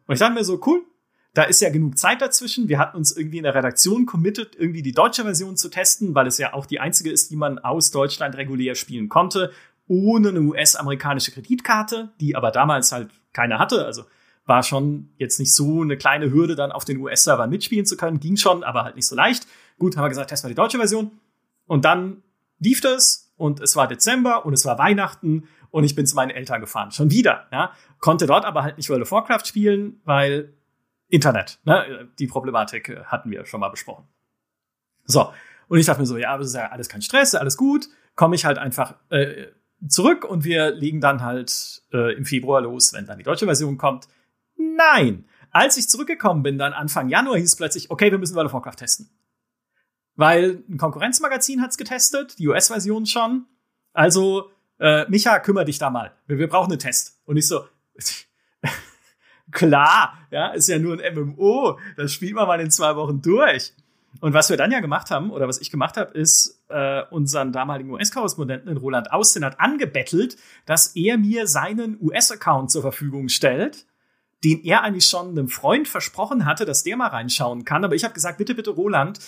Und 0.07 0.13
ich 0.13 0.19
dachte 0.19 0.33
mir 0.33 0.43
so, 0.43 0.61
cool, 0.65 0.85
da 1.33 1.43
ist 1.43 1.61
ja 1.61 1.69
genug 1.69 1.97
Zeit 1.97 2.21
dazwischen. 2.21 2.69
Wir 2.69 2.77
hatten 2.77 2.95
uns 2.95 3.15
irgendwie 3.15 3.37
in 3.37 3.43
der 3.43 3.55
Redaktion 3.55 4.05
committed, 4.05 4.55
irgendwie 4.55 4.83
die 4.83 4.91
deutsche 4.91 5.23
Version 5.23 5.57
zu 5.57 5.69
testen, 5.69 6.13
weil 6.13 6.27
es 6.27 6.37
ja 6.37 6.53
auch 6.53 6.65
die 6.67 6.79
einzige 6.79 7.11
ist, 7.11 7.31
die 7.31 7.35
man 7.35 7.57
aus 7.59 7.89
Deutschland 7.89 8.35
regulär 8.35 8.75
spielen 8.75 9.09
konnte, 9.09 9.51
ohne 9.87 10.29
eine 10.29 10.41
US-amerikanische 10.41 11.31
Kreditkarte, 11.31 12.13
die 12.21 12.35
aber 12.35 12.51
damals 12.51 12.91
halt 12.91 13.09
keiner 13.33 13.57
hatte. 13.57 13.85
Also 13.85 14.03
war 14.45 14.61
schon 14.61 15.09
jetzt 15.17 15.39
nicht 15.39 15.53
so 15.53 15.81
eine 15.81 15.97
kleine 15.97 16.31
Hürde, 16.31 16.55
dann 16.55 16.71
auf 16.71 16.85
den 16.85 16.99
US-Servern 16.99 17.49
mitspielen 17.49 17.85
zu 17.85 17.97
können. 17.97 18.19
Ging 18.19 18.37
schon, 18.37 18.63
aber 18.63 18.83
halt 18.83 18.95
nicht 18.95 19.07
so 19.07 19.15
leicht. 19.15 19.47
Gut, 19.79 19.97
haben 19.97 20.03
wir 20.03 20.09
gesagt, 20.09 20.29
testen 20.29 20.49
wir 20.49 20.53
die 20.53 20.61
deutsche 20.61 20.77
Version. 20.77 21.11
Und 21.65 21.85
dann 21.85 22.21
lief 22.59 22.81
das 22.81 23.33
und 23.37 23.59
es 23.59 23.75
war 23.75 23.87
Dezember 23.87 24.45
und 24.45 24.53
es 24.53 24.65
war 24.65 24.77
Weihnachten 24.77 25.47
und 25.71 25.83
ich 25.83 25.95
bin 25.95 26.05
zu 26.05 26.15
meinen 26.15 26.29
Eltern 26.29 26.61
gefahren. 26.61 26.91
Schon 26.91 27.09
wieder, 27.09 27.47
ja. 27.51 27.71
Konnte 27.99 28.27
dort 28.27 28.45
aber 28.45 28.63
halt 28.63 28.77
nicht 28.77 28.89
World 28.89 29.01
of 29.01 29.11
Warcraft 29.11 29.45
spielen, 29.45 30.01
weil 30.03 30.53
Internet, 31.13 31.59
ne? 31.63 32.09
Die 32.17 32.25
Problematik 32.25 32.89
äh, 32.89 33.03
hatten 33.05 33.29
wir 33.29 33.45
schon 33.45 33.59
mal 33.59 33.69
besprochen. 33.69 34.07
So. 35.05 35.31
Und 35.67 35.77
ich 35.77 35.85
dachte 35.85 36.01
mir 36.01 36.07
so, 36.07 36.17
ja, 36.17 36.35
das 36.37 36.47
ist 36.47 36.55
ja 36.55 36.71
alles 36.71 36.89
kein 36.89 37.03
Stress, 37.03 37.35
alles 37.35 37.55
gut. 37.55 37.87
Komme 38.15 38.35
ich 38.35 38.45
halt 38.45 38.57
einfach 38.57 38.95
äh, 39.09 39.47
zurück 39.87 40.25
und 40.25 40.43
wir 40.43 40.71
legen 40.71 41.01
dann 41.01 41.21
halt 41.21 41.83
äh, 41.93 42.15
im 42.15 42.25
Februar 42.25 42.61
los, 42.61 42.93
wenn 42.93 43.05
dann 43.05 43.19
die 43.19 43.23
deutsche 43.23 43.45
Version 43.45 43.77
kommt. 43.77 44.07
Nein! 44.55 45.25
Als 45.51 45.77
ich 45.77 45.87
zurückgekommen 45.87 46.41
bin, 46.41 46.57
dann 46.57 46.73
Anfang 46.73 47.09
Januar 47.09 47.37
hieß 47.37 47.49
es 47.49 47.55
plötzlich, 47.55 47.91
okay, 47.91 48.09
wir 48.09 48.17
müssen 48.17 48.35
World 48.35 48.47
of 48.47 48.53
Warcraft 48.53 48.77
testen. 48.77 49.09
Weil 50.15 50.63
ein 50.67 50.77
Konkurrenzmagazin 50.77 51.61
hat's 51.61 51.77
getestet, 51.77 52.39
die 52.39 52.47
US-Version 52.47 53.05
schon. 53.05 53.45
Also 53.93 54.49
äh, 54.79 55.07
Micha, 55.09 55.37
kümmere 55.39 55.65
dich 55.65 55.77
da 55.77 55.91
mal. 55.91 56.11
Wir, 56.25 56.39
wir 56.39 56.49
brauchen 56.49 56.71
einen 56.71 56.79
Test. 56.79 57.21
Und 57.25 57.37
ich 57.37 57.47
so, 57.47 57.67
klar, 59.53 60.17
ja, 60.31 60.47
ist 60.49 60.67
ja 60.67 60.79
nur 60.79 60.99
ein 60.99 61.15
MMO. 61.15 61.79
Das 61.95 62.11
spielt 62.11 62.33
man 62.33 62.47
mal 62.47 62.59
in 62.59 62.71
zwei 62.71 62.95
Wochen 62.95 63.21
durch. 63.21 63.73
Und 64.19 64.33
was 64.33 64.49
wir 64.49 64.57
dann 64.57 64.71
ja 64.71 64.79
gemacht 64.79 65.11
haben, 65.11 65.31
oder 65.31 65.47
was 65.47 65.59
ich 65.59 65.71
gemacht 65.71 65.97
habe, 65.97 66.17
ist 66.17 66.61
äh, 66.69 67.01
unseren 67.09 67.51
damaligen 67.51 67.89
US-Korrespondenten 67.91 68.77
Roland 68.77 69.11
Austin 69.11 69.43
hat 69.43 69.59
angebettelt, 69.59 70.37
dass 70.65 70.95
er 70.95 71.17
mir 71.17 71.47
seinen 71.47 71.97
US-Account 71.99 72.71
zur 72.71 72.83
Verfügung 72.83 73.29
stellt, 73.29 73.85
den 74.43 74.63
er 74.63 74.83
eigentlich 74.83 75.07
schon 75.07 75.29
einem 75.29 75.47
Freund 75.47 75.87
versprochen 75.87 76.45
hatte, 76.45 76.65
dass 76.65 76.83
der 76.83 76.97
mal 76.97 77.07
reinschauen 77.07 77.65
kann. 77.65 77.83
Aber 77.83 77.95
ich 77.95 78.03
habe 78.03 78.13
gesagt, 78.13 78.37
bitte, 78.37 78.55
bitte, 78.55 78.71
Roland, 78.71 79.19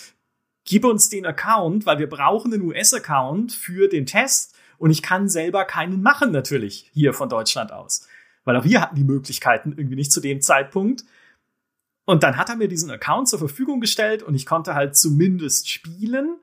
gib 0.64 0.84
uns 0.84 1.08
den 1.08 1.26
Account, 1.26 1.86
weil 1.86 1.98
wir 1.98 2.08
brauchen 2.08 2.52
einen 2.52 2.62
US-Account 2.62 3.52
für 3.52 3.88
den 3.88 4.06
Test 4.06 4.54
und 4.78 4.90
ich 4.90 5.02
kann 5.02 5.28
selber 5.28 5.64
keinen 5.64 6.02
machen, 6.02 6.32
natürlich, 6.32 6.90
hier 6.92 7.14
von 7.14 7.28
Deutschland 7.28 7.72
aus. 7.72 8.06
Weil 8.46 8.56
auch 8.56 8.64
wir 8.64 8.80
hatten 8.80 8.94
die 8.94 9.04
Möglichkeiten 9.04 9.74
irgendwie 9.76 9.96
nicht 9.96 10.12
zu 10.12 10.20
dem 10.20 10.40
Zeitpunkt. 10.40 11.04
Und 12.06 12.22
dann 12.22 12.36
hat 12.36 12.48
er 12.48 12.56
mir 12.56 12.68
diesen 12.68 12.90
Account 12.90 13.28
zur 13.28 13.40
Verfügung 13.40 13.80
gestellt 13.80 14.22
und 14.22 14.34
ich 14.36 14.46
konnte 14.46 14.74
halt 14.74 14.96
zumindest 14.96 15.68
spielen. 15.68 16.36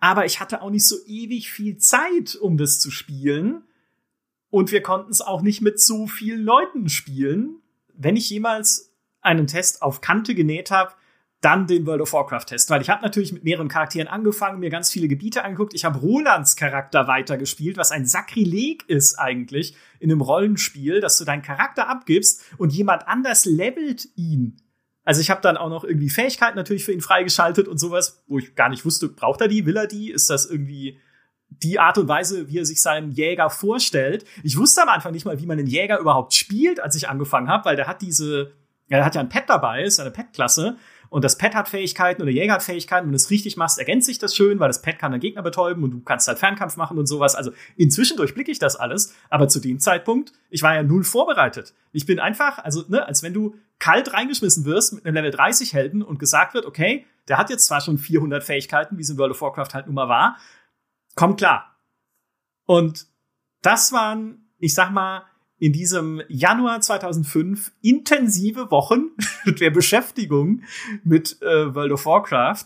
Aber 0.00 0.26
ich 0.26 0.40
hatte 0.40 0.60
auch 0.60 0.70
nicht 0.70 0.84
so 0.84 0.96
ewig 1.06 1.50
viel 1.50 1.78
Zeit, 1.78 2.34
um 2.34 2.58
das 2.58 2.80
zu 2.80 2.90
spielen. 2.90 3.62
Und 4.50 4.72
wir 4.72 4.82
konnten 4.82 5.12
es 5.12 5.20
auch 5.20 5.42
nicht 5.42 5.62
mit 5.62 5.80
so 5.80 6.08
vielen 6.08 6.42
Leuten 6.42 6.88
spielen. 6.88 7.62
Wenn 7.94 8.16
ich 8.16 8.28
jemals 8.28 8.92
einen 9.20 9.46
Test 9.46 9.80
auf 9.80 10.00
Kante 10.00 10.34
genäht 10.34 10.72
habe, 10.72 10.92
dann 11.42 11.66
den 11.66 11.84
World 11.86 12.00
of 12.00 12.12
Warcraft 12.12 12.46
Test, 12.46 12.70
weil 12.70 12.80
ich 12.80 12.88
habe 12.88 13.02
natürlich 13.02 13.32
mit 13.32 13.42
mehreren 13.42 13.68
Charakteren 13.68 14.06
angefangen, 14.06 14.60
mir 14.60 14.70
ganz 14.70 14.90
viele 14.90 15.08
Gebiete 15.08 15.44
angeguckt. 15.44 15.74
Ich 15.74 15.84
habe 15.84 15.98
Rolands 15.98 16.54
Charakter 16.54 17.08
weitergespielt, 17.08 17.76
was 17.76 17.90
ein 17.90 18.06
Sakrileg 18.06 18.88
ist 18.88 19.18
eigentlich 19.18 19.74
in 19.98 20.10
einem 20.10 20.20
Rollenspiel, 20.20 21.00
dass 21.00 21.18
du 21.18 21.24
deinen 21.24 21.42
Charakter 21.42 21.88
abgibst 21.88 22.42
und 22.58 22.72
jemand 22.72 23.08
anders 23.08 23.44
levelt 23.44 24.08
ihn. 24.14 24.56
Also 25.04 25.20
ich 25.20 25.30
habe 25.30 25.40
dann 25.40 25.56
auch 25.56 25.68
noch 25.68 25.82
irgendwie 25.82 26.10
Fähigkeiten 26.10 26.56
natürlich 26.56 26.84
für 26.84 26.92
ihn 26.92 27.00
freigeschaltet 27.00 27.66
und 27.66 27.78
sowas, 27.78 28.22
wo 28.28 28.38
ich 28.38 28.54
gar 28.54 28.68
nicht 28.68 28.84
wusste, 28.84 29.08
braucht 29.08 29.40
er 29.40 29.48
die, 29.48 29.66
will 29.66 29.76
er 29.76 29.88
die, 29.88 30.12
ist 30.12 30.30
das 30.30 30.46
irgendwie 30.48 31.00
die 31.48 31.80
Art 31.80 31.98
und 31.98 32.06
Weise, 32.06 32.48
wie 32.48 32.58
er 32.58 32.64
sich 32.64 32.80
seinen 32.80 33.10
Jäger 33.10 33.50
vorstellt. 33.50 34.24
Ich 34.44 34.56
wusste 34.56 34.82
am 34.82 34.88
Anfang 34.88 35.12
nicht 35.12 35.24
mal, 35.24 35.40
wie 35.40 35.46
man 35.46 35.58
den 35.58 35.66
Jäger 35.66 35.98
überhaupt 35.98 36.34
spielt, 36.34 36.78
als 36.78 36.94
ich 36.94 37.08
angefangen 37.08 37.48
habe, 37.48 37.64
weil 37.64 37.76
der 37.76 37.88
hat 37.88 38.00
diese, 38.00 38.52
ja, 38.88 38.98
er 38.98 39.04
hat 39.04 39.16
ja 39.16 39.20
ein 39.20 39.28
Pet 39.28 39.44
dabei, 39.48 39.82
ist 39.82 39.98
eine 39.98 40.12
Pet-Klasse 40.12 40.76
und 41.12 41.22
das 41.22 41.36
Pet 41.36 41.54
hat 41.54 41.68
Fähigkeiten 41.68 42.22
oder 42.22 42.30
Jäger 42.30 42.54
hat 42.54 42.62
Fähigkeiten. 42.62 43.06
Wenn 43.06 43.12
du 43.12 43.16
es 43.16 43.28
richtig 43.28 43.58
machst, 43.58 43.78
ergänzt 43.78 44.06
sich 44.06 44.18
das 44.18 44.34
schön, 44.34 44.58
weil 44.60 44.68
das 44.68 44.80
Pet 44.80 44.98
kann 44.98 45.12
den 45.12 45.20
Gegner 45.20 45.42
betäuben 45.42 45.84
und 45.84 45.90
du 45.90 46.00
kannst 46.00 46.26
halt 46.26 46.38
Fernkampf 46.38 46.78
machen 46.78 46.96
und 46.96 47.04
sowas. 47.04 47.34
Also 47.34 47.52
inzwischen 47.76 48.16
durchblicke 48.16 48.50
ich 48.50 48.58
das 48.58 48.76
alles, 48.76 49.14
aber 49.28 49.46
zu 49.46 49.60
dem 49.60 49.78
Zeitpunkt, 49.78 50.32
ich 50.48 50.62
war 50.62 50.74
ja 50.74 50.82
null 50.82 51.04
vorbereitet. 51.04 51.74
Ich 51.92 52.06
bin 52.06 52.18
einfach, 52.18 52.56
also, 52.60 52.84
ne, 52.88 53.06
als 53.06 53.22
wenn 53.22 53.34
du 53.34 53.56
kalt 53.78 54.14
reingeschmissen 54.14 54.64
wirst 54.64 54.94
mit 54.94 55.04
einem 55.04 55.16
Level 55.16 55.32
30 55.32 55.74
Helden 55.74 56.00
und 56.00 56.18
gesagt 56.18 56.54
wird, 56.54 56.64
okay, 56.64 57.04
der 57.28 57.36
hat 57.36 57.50
jetzt 57.50 57.66
zwar 57.66 57.82
schon 57.82 57.98
400 57.98 58.42
Fähigkeiten, 58.42 58.96
wie 58.96 59.02
es 59.02 59.10
in 59.10 59.18
World 59.18 59.32
of 59.32 59.42
Warcraft 59.42 59.74
halt 59.74 59.86
nun 59.88 59.96
mal 59.96 60.08
war, 60.08 60.38
komm 61.14 61.36
klar. 61.36 61.76
Und 62.64 63.06
das 63.60 63.92
waren, 63.92 64.48
ich 64.58 64.72
sag 64.72 64.90
mal, 64.90 65.26
in 65.62 65.72
diesem 65.72 66.20
Januar 66.26 66.80
2005 66.80 67.70
intensive 67.82 68.72
Wochen 68.72 69.12
der 69.60 69.70
Beschäftigung 69.70 70.64
mit 71.04 71.40
äh, 71.40 71.72
World 71.72 71.92
of 71.92 72.04
Warcraft. 72.04 72.64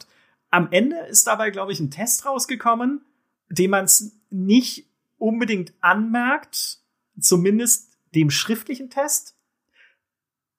Am 0.49 0.69
Ende 0.71 0.97
ist 1.11 1.27
dabei, 1.27 1.51
glaube 1.51 1.73
ich, 1.73 1.81
ein 1.81 1.91
Test 1.91 2.25
rausgekommen, 2.25 3.05
dem 3.51 3.73
man 3.73 3.85
es 3.85 4.19
nicht 4.31 4.87
unbedingt 5.19 5.75
anmerkt, 5.83 6.79
zumindest 7.21 7.99
dem 8.15 8.31
schriftlichen 8.31 8.89
Test. 8.89 9.37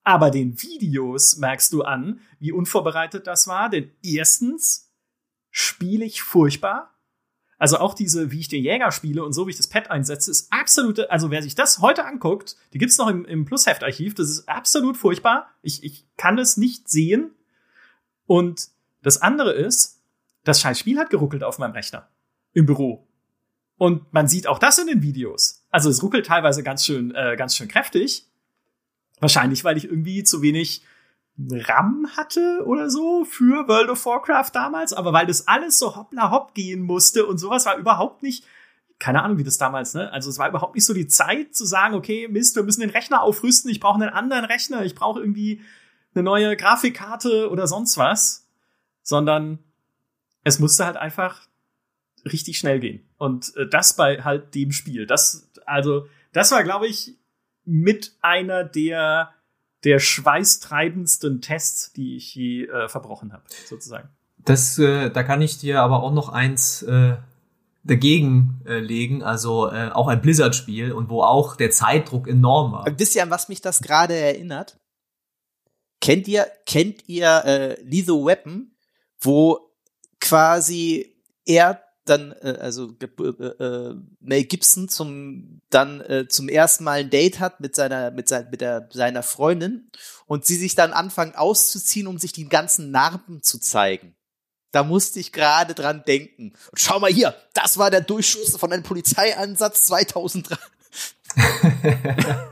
Aber 0.04 0.30
den 0.30 0.62
Videos 0.62 1.38
merkst 1.38 1.74
du 1.74 1.82
an, 1.82 2.20
wie 2.38 2.52
unvorbereitet 2.52 3.26
das 3.26 3.48
war. 3.48 3.72
Denn 3.72 3.90
erstens 4.04 4.94
spiele 5.50 6.06
ich 6.06 6.22
furchtbar. 6.22 6.94
Also 7.58 7.80
auch 7.80 7.96
diese, 7.96 8.32
wie 8.32 8.40
ich 8.40 8.48
den 8.48 8.64
Jäger 8.64 8.92
spiele 8.92 9.24
und 9.24 9.34
so, 9.34 9.48
wie 9.48 9.52
ich 9.52 9.58
das 9.58 9.68
Pad 9.68 9.90
einsetze, 9.90 10.30
ist 10.30 10.52
absolute, 10.54 11.10
also 11.10 11.32
wer 11.32 11.42
sich 11.42 11.56
das 11.56 11.80
heute 11.80 12.06
anguckt, 12.06 12.56
die 12.74 12.78
gibt's 12.78 12.98
noch 12.98 13.08
im, 13.08 13.26
im 13.26 13.46
Plusheft-Archiv, 13.46 14.14
das 14.14 14.30
ist 14.30 14.50
absolut 14.50 14.96
furchtbar. 14.96 15.50
Ich, 15.64 15.84
ich 15.84 16.06
kann 16.18 16.38
es 16.38 16.58
nicht 16.58 16.88
sehen. 16.88 17.32
Und 18.28 18.70
das 19.02 19.22
andere 19.22 19.54
ist, 19.54 20.02
das 20.44 20.62
scheiß 20.62 20.78
Spiel 20.78 21.00
hat 21.00 21.10
geruckelt 21.10 21.44
auf 21.44 21.58
meinem 21.58 21.72
Rechner. 21.72 22.08
Im 22.54 22.66
Büro. 22.66 23.08
Und 23.78 24.12
man 24.14 24.28
sieht 24.28 24.48
auch 24.48 24.60
das 24.60 24.78
in 24.78 24.88
den 24.88 25.02
Videos. 25.02 25.64
Also 25.72 25.90
es 25.90 26.02
ruckelt 26.02 26.26
teilweise 26.26 26.64
ganz 26.64 26.86
schön, 26.86 27.14
äh, 27.16 27.36
ganz 27.38 27.56
schön 27.56 27.68
kräftig. 27.68 28.28
Wahrscheinlich, 29.20 29.64
weil 29.64 29.78
ich 29.78 29.86
irgendwie 29.86 30.24
zu 30.24 30.42
wenig 30.42 30.84
RAM 31.38 32.08
hatte 32.16 32.64
oder 32.66 32.90
so 32.90 33.24
für 33.24 33.68
World 33.68 33.90
of 33.90 34.06
Warcraft 34.06 34.52
damals, 34.54 34.94
aber 34.94 35.14
weil 35.14 35.28
das 35.28 35.48
alles 35.48 35.78
so 35.78 35.96
hoppla 35.96 36.32
hopp 36.32 36.54
gehen 36.54 36.82
musste 36.82 37.26
und 37.26 37.38
sowas 37.38 37.66
war 37.66 37.78
überhaupt 37.78 38.24
nicht, 38.24 38.46
keine 39.00 39.22
Ahnung, 39.22 39.38
wie 39.38 39.44
das 39.44 39.60
damals, 39.60 39.94
ne? 39.94 40.12
Also 40.12 40.32
es 40.32 40.40
war 40.40 40.50
überhaupt 40.50 40.74
nicht 40.74 40.86
so 40.86 40.94
die 40.96 41.08
Zeit 41.08 41.56
zu 41.56 41.66
sagen, 41.66 41.94
okay, 41.94 42.28
Mist, 42.28 42.56
wir 42.56 42.64
müssen 42.64 42.82
den 42.82 42.90
Rechner 42.90 43.22
aufrüsten, 43.22 43.70
ich 43.70 43.80
brauche 43.80 44.02
einen 44.02 44.10
anderen 44.10 44.46
Rechner, 44.46 44.84
ich 44.84 44.96
brauche 44.96 45.20
irgendwie 45.20 45.62
eine 46.16 46.24
neue 46.24 46.58
Grafikkarte 46.58 47.52
oder 47.52 47.68
sonst 47.68 47.98
was, 47.98 48.48
sondern 49.04 49.60
es 50.44 50.58
musste 50.58 50.86
halt 50.86 50.98
einfach 50.98 51.48
richtig 52.26 52.58
schnell 52.58 52.80
gehen. 52.80 53.08
Und 53.18 53.56
äh, 53.56 53.68
das 53.70 53.96
bei 53.96 54.24
halt 54.24 54.56
dem 54.56 54.72
Spiel. 54.72 55.06
Das, 55.06 55.50
also, 55.66 56.08
das 56.34 56.52
war, 56.52 56.64
glaube 56.64 56.88
ich, 56.88 57.16
mit 57.66 58.16
einer 58.22 58.64
der 58.64 59.34
der 59.84 60.00
schweißtreibendsten 60.00 61.42
Tests, 61.42 61.94
die 61.94 62.16
ich 62.18 62.34
je 62.36 62.66
äh, 62.66 62.90
verbrochen 62.90 63.34
habe, 63.34 63.44
sozusagen. 63.66 64.10
Das, 64.38 64.78
äh, 64.80 65.10
da 65.10 65.24
kann 65.24 65.42
ich 65.42 65.58
dir 65.58 65.82
aber 65.82 66.04
auch 66.04 66.14
noch 66.14 66.30
eins 66.30 66.82
äh, 66.84 67.18
dagegen 67.84 68.62
äh, 68.66 68.80
legen, 68.80 69.24
also 69.24 69.72
äh, 69.72 69.90
auch 69.92 70.08
ein 70.08 70.22
Blizzard-Spiel 70.22 70.92
und 70.92 71.10
wo 71.10 71.24
auch 71.24 71.56
der 71.56 71.72
Zeitdruck 71.72 72.28
enorm 72.28 72.72
war. 72.74 72.86
Wisst 72.98 73.16
ihr, 73.16 73.24
an 73.24 73.30
was 73.30 73.50
mich 73.50 73.62
das 73.62 73.82
gerade 73.82 74.16
erinnert? 74.16 74.78
Kennt 76.02 76.28
ihr, 76.28 76.48
kennt 76.66 77.08
ihr 77.08 77.44
äh, 77.46 77.82
Lethal 77.82 78.26
Weapon, 78.26 78.72
wo 79.20 79.72
quasi 80.20 81.16
er 81.46 81.82
dann, 82.10 82.32
äh, 82.42 82.58
also 82.60 82.96
äh, 83.00 83.06
äh, 83.06 83.96
Mel 84.20 84.44
Gibson 84.46 84.90
zum 84.90 85.62
dann 85.70 86.02
äh, 86.02 86.28
zum 86.28 86.50
ersten 86.50 86.84
Mal 86.84 87.00
ein 87.00 87.10
Date 87.10 87.40
hat 87.40 87.60
mit 87.60 87.76
seiner 87.76 88.12
mit, 88.12 88.28
sein, 88.28 88.48
mit 88.50 88.62
der, 88.62 88.88
seiner 88.92 89.24
Freundin 89.24 89.90
und 90.26 90.46
sie 90.46 90.56
sich 90.56 90.76
dann 90.76 90.94
anfangen 90.94 91.36
auszuziehen, 91.36 92.08
um 92.08 92.18
sich 92.18 92.32
die 92.32 92.48
ganzen 92.48 92.92
Narben 92.92 93.44
zu 93.44 93.60
zeigen. 93.60 94.16
Da 94.72 94.84
musste 94.84 95.20
ich 95.20 95.32
gerade 95.32 95.74
dran 95.74 96.04
denken. 96.06 96.54
Und 96.72 96.80
schau 96.80 97.00
mal 97.00 97.12
hier, 97.12 97.36
das 97.54 97.78
war 97.78 97.90
der 97.90 98.02
Durchschuss 98.02 98.58
von 98.58 98.72
einem 98.72 98.84
Polizeieinsatz 98.84 99.86
2003. 99.86 100.58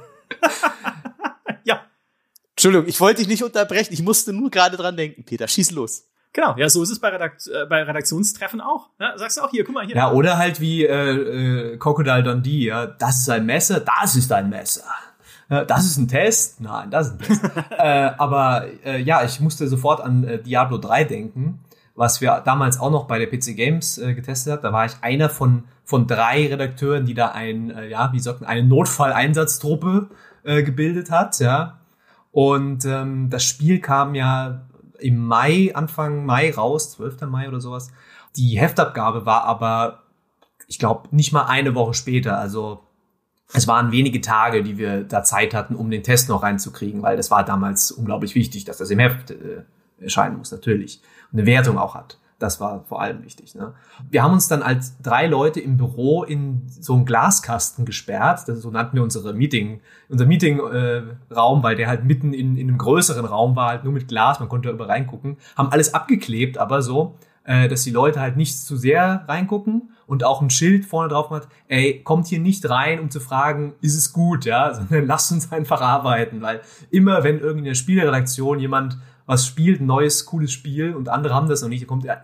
ja. 1.66 1.86
Entschuldigung, 2.52 2.88
ich 2.88 3.00
wollte 3.00 3.20
dich 3.20 3.28
nicht 3.28 3.44
unterbrechen. 3.44 3.94
Ich 3.94 4.02
musste 4.02 4.32
nur 4.32 4.50
gerade 4.50 4.78
dran 4.78 4.96
denken, 4.96 5.26
Peter. 5.26 5.48
Schieß 5.48 5.72
los. 5.72 6.06
Genau, 6.36 6.54
ja, 6.58 6.68
so 6.68 6.84
ist 6.84 6.90
es 6.90 7.00
bei, 7.00 7.08
Redakt 7.08 7.48
äh, 7.48 7.66
bei 7.66 7.82
Redaktionstreffen 7.82 8.60
auch. 8.60 8.90
Ne? 9.00 9.14
Sagst 9.16 9.38
du 9.38 9.42
auch 9.42 9.52
hier, 9.52 9.64
guck 9.64 9.74
mal 9.74 9.86
hier. 9.86 9.96
Ja, 9.96 10.12
oder 10.12 10.38
halt 10.38 10.60
wie 10.60 10.86
äh, 10.86 10.92
äh, 10.92 11.78
Crocodile 11.78 12.24
Dundee, 12.24 12.66
ja, 12.66 12.88
das 12.88 13.22
ist 13.22 13.30
ein 13.30 13.46
Messer, 13.46 13.80
das 13.80 14.18
ist 14.18 14.30
ein 14.34 14.50
Messer. 14.50 14.84
Äh, 15.48 15.66
das 15.66 15.86
ist 15.86 15.96
ein 15.96 16.10
Test? 16.10 16.60
Nein, 16.60 16.92
das 16.92 17.08
ist 17.08 17.14
ein 17.14 17.20
Test. 17.20 17.42
äh, 17.78 18.12
aber 18.18 18.66
äh, 18.84 19.02
ja, 19.02 19.24
ich 19.24 19.40
musste 19.40 19.70
sofort 19.70 20.02
an 20.02 20.26
äh, 20.26 20.44
Diablo 20.44 20.78
3 20.78 21.06
denken, 21.06 21.60
was 21.96 22.20
wir 22.20 22.42
damals 22.44 22.82
auch 22.82 22.92
noch 22.92 23.08
bei 23.08 23.18
der 23.18 23.28
PC 23.28 23.56
Games 23.56 23.98
äh, 23.98 24.14
getestet 24.14 24.52
haben. 24.52 24.62
Da 24.62 24.74
war 24.74 24.86
ich 24.86 24.96
einer 25.00 25.30
von, 25.30 25.64
von 25.86 26.06
drei 26.06 26.48
Redakteuren, 26.48 27.06
die 27.06 27.14
da 27.14 27.30
ein, 27.30 27.70
äh, 27.70 27.88
ja, 27.88 28.12
wie 28.12 28.20
sagt 28.20 28.42
man, 28.42 28.50
eine 28.50 28.68
Notfalleinsatztruppe 28.68 30.10
äh, 30.44 30.64
gebildet 30.64 31.12
hat, 31.12 31.40
ja. 31.40 31.78
Und 32.34 32.84
ähm, 32.84 33.30
das 33.30 33.46
Spiel 33.46 33.80
kam 33.80 34.16
ja 34.16 34.66
im 35.00 35.26
Mai, 35.26 35.72
Anfang 35.74 36.26
Mai 36.26 36.52
raus, 36.52 36.92
12. 36.92 37.22
Mai 37.22 37.48
oder 37.48 37.62
sowas. 37.62 37.92
Die 38.36 38.60
Heftabgabe 38.60 39.26
war 39.26 39.44
aber, 39.44 40.04
ich 40.68 40.80
glaube, 40.80 41.10
nicht 41.16 41.32
mal 41.32 41.46
eine 41.46 41.76
Woche 41.76 41.94
später. 41.94 42.38
Also 42.38 42.82
es 43.54 43.68
waren 43.68 43.92
wenige 43.92 44.22
Tage, 44.22 44.64
die 44.64 44.78
wir 44.78 45.04
da 45.04 45.24
Zeit 45.24 45.54
hatten, 45.54 45.76
um 45.76 45.90
den 45.90 46.04
Test 46.04 46.30
noch 46.30 46.44
reinzukriegen, 46.44 47.02
weil 47.02 47.18
das 47.18 47.32
war 47.32 47.46
damals 47.46 47.92
unglaublich 47.92 48.36
wichtig, 48.36 48.66
dass 48.66 48.78
das 48.78 48.90
im 48.90 49.00
Heft 49.00 49.32
äh, 49.32 49.64
erscheinen 50.00 50.38
muss, 50.38 50.52
natürlich. 50.52 51.02
Und 51.32 51.40
eine 51.40 51.48
Wertung 51.48 51.78
auch 51.78 51.96
hat. 51.96 52.18
Das 52.46 52.60
war 52.60 52.84
vor 52.84 53.02
allem 53.02 53.24
wichtig. 53.24 53.56
Ne? 53.56 53.74
Wir 54.12 54.22
haben 54.22 54.34
uns 54.34 54.48
dann 54.48 54.62
als 54.62 55.02
drei 55.02 55.26
Leute 55.26 55.60
im 55.60 55.78
Büro 55.78 56.24
in 56.24 56.62
so 56.68 56.94
einen 56.94 57.06
Glaskasten 57.06 57.86
gesperrt. 57.86 58.48
Das, 58.48 58.62
so 58.62 58.70
nannten 58.70 58.98
wir 58.98 59.02
unsere 59.02 59.34
Meeting, 59.34 59.82
unser 60.10 60.28
Meetingraum, 60.28 61.60
äh, 61.60 61.64
weil 61.64 61.76
der 61.76 61.88
halt 61.88 62.06
mitten 62.06 62.34
in, 62.34 62.56
in 62.56 62.68
einem 62.70 62.78
größeren 62.78 63.26
Raum 63.26 63.56
war, 63.56 63.70
halt 63.70 63.84
nur 63.84 63.94
mit 63.94 64.08
Glas, 64.08 64.40
man 64.40 64.48
konnte 64.48 64.68
da 64.68 64.76
über 64.76 64.88
reingucken. 64.88 65.38
Haben 65.58 65.72
alles 65.72 65.96
abgeklebt, 65.96 66.60
aber 66.60 66.84
so, 66.84 67.18
äh, 67.46 67.68
dass 67.68 67.82
die 67.82 67.90
Leute 67.90 68.20
halt 68.20 68.38
nicht 68.38 68.60
zu 68.60 68.78
sehr 68.78 69.26
reingucken 69.28 69.90
und 70.06 70.24
auch 70.24 70.44
ein 70.44 70.52
Schild 70.52 70.86
vorne 70.86 71.10
drauf 71.10 71.32
hat, 71.32 71.48
ey, 71.68 72.04
kommt 72.04 72.28
hier 72.28 72.40
nicht 72.40 72.70
rein, 72.70 73.00
um 73.00 73.10
zu 73.10 73.20
fragen, 73.20 73.74
ist 73.82 73.96
es 73.96 74.14
gut, 74.14 74.46
ja, 74.46 74.72
sondern 74.76 75.08
lasst 75.08 75.32
uns 75.32 75.52
einfach 75.52 75.82
arbeiten, 75.82 76.44
weil 76.44 76.62
immer, 76.92 77.24
wenn 77.24 77.40
irgendwie 77.40 77.60
in 77.60 77.66
der 77.66 77.74
Spielredaktion 77.74 78.60
jemand 78.60 79.00
was 79.26 79.46
spielt, 79.46 79.82
ein 79.82 79.86
neues, 79.86 80.26
cooles 80.26 80.52
Spiel 80.52 80.96
und 80.96 81.10
andere 81.10 81.34
haben 81.34 81.48
das 81.48 81.62
noch 81.62 81.70
nicht, 81.70 81.84
da 81.84 81.88
kommt, 81.88 82.04
ja, 82.04 82.22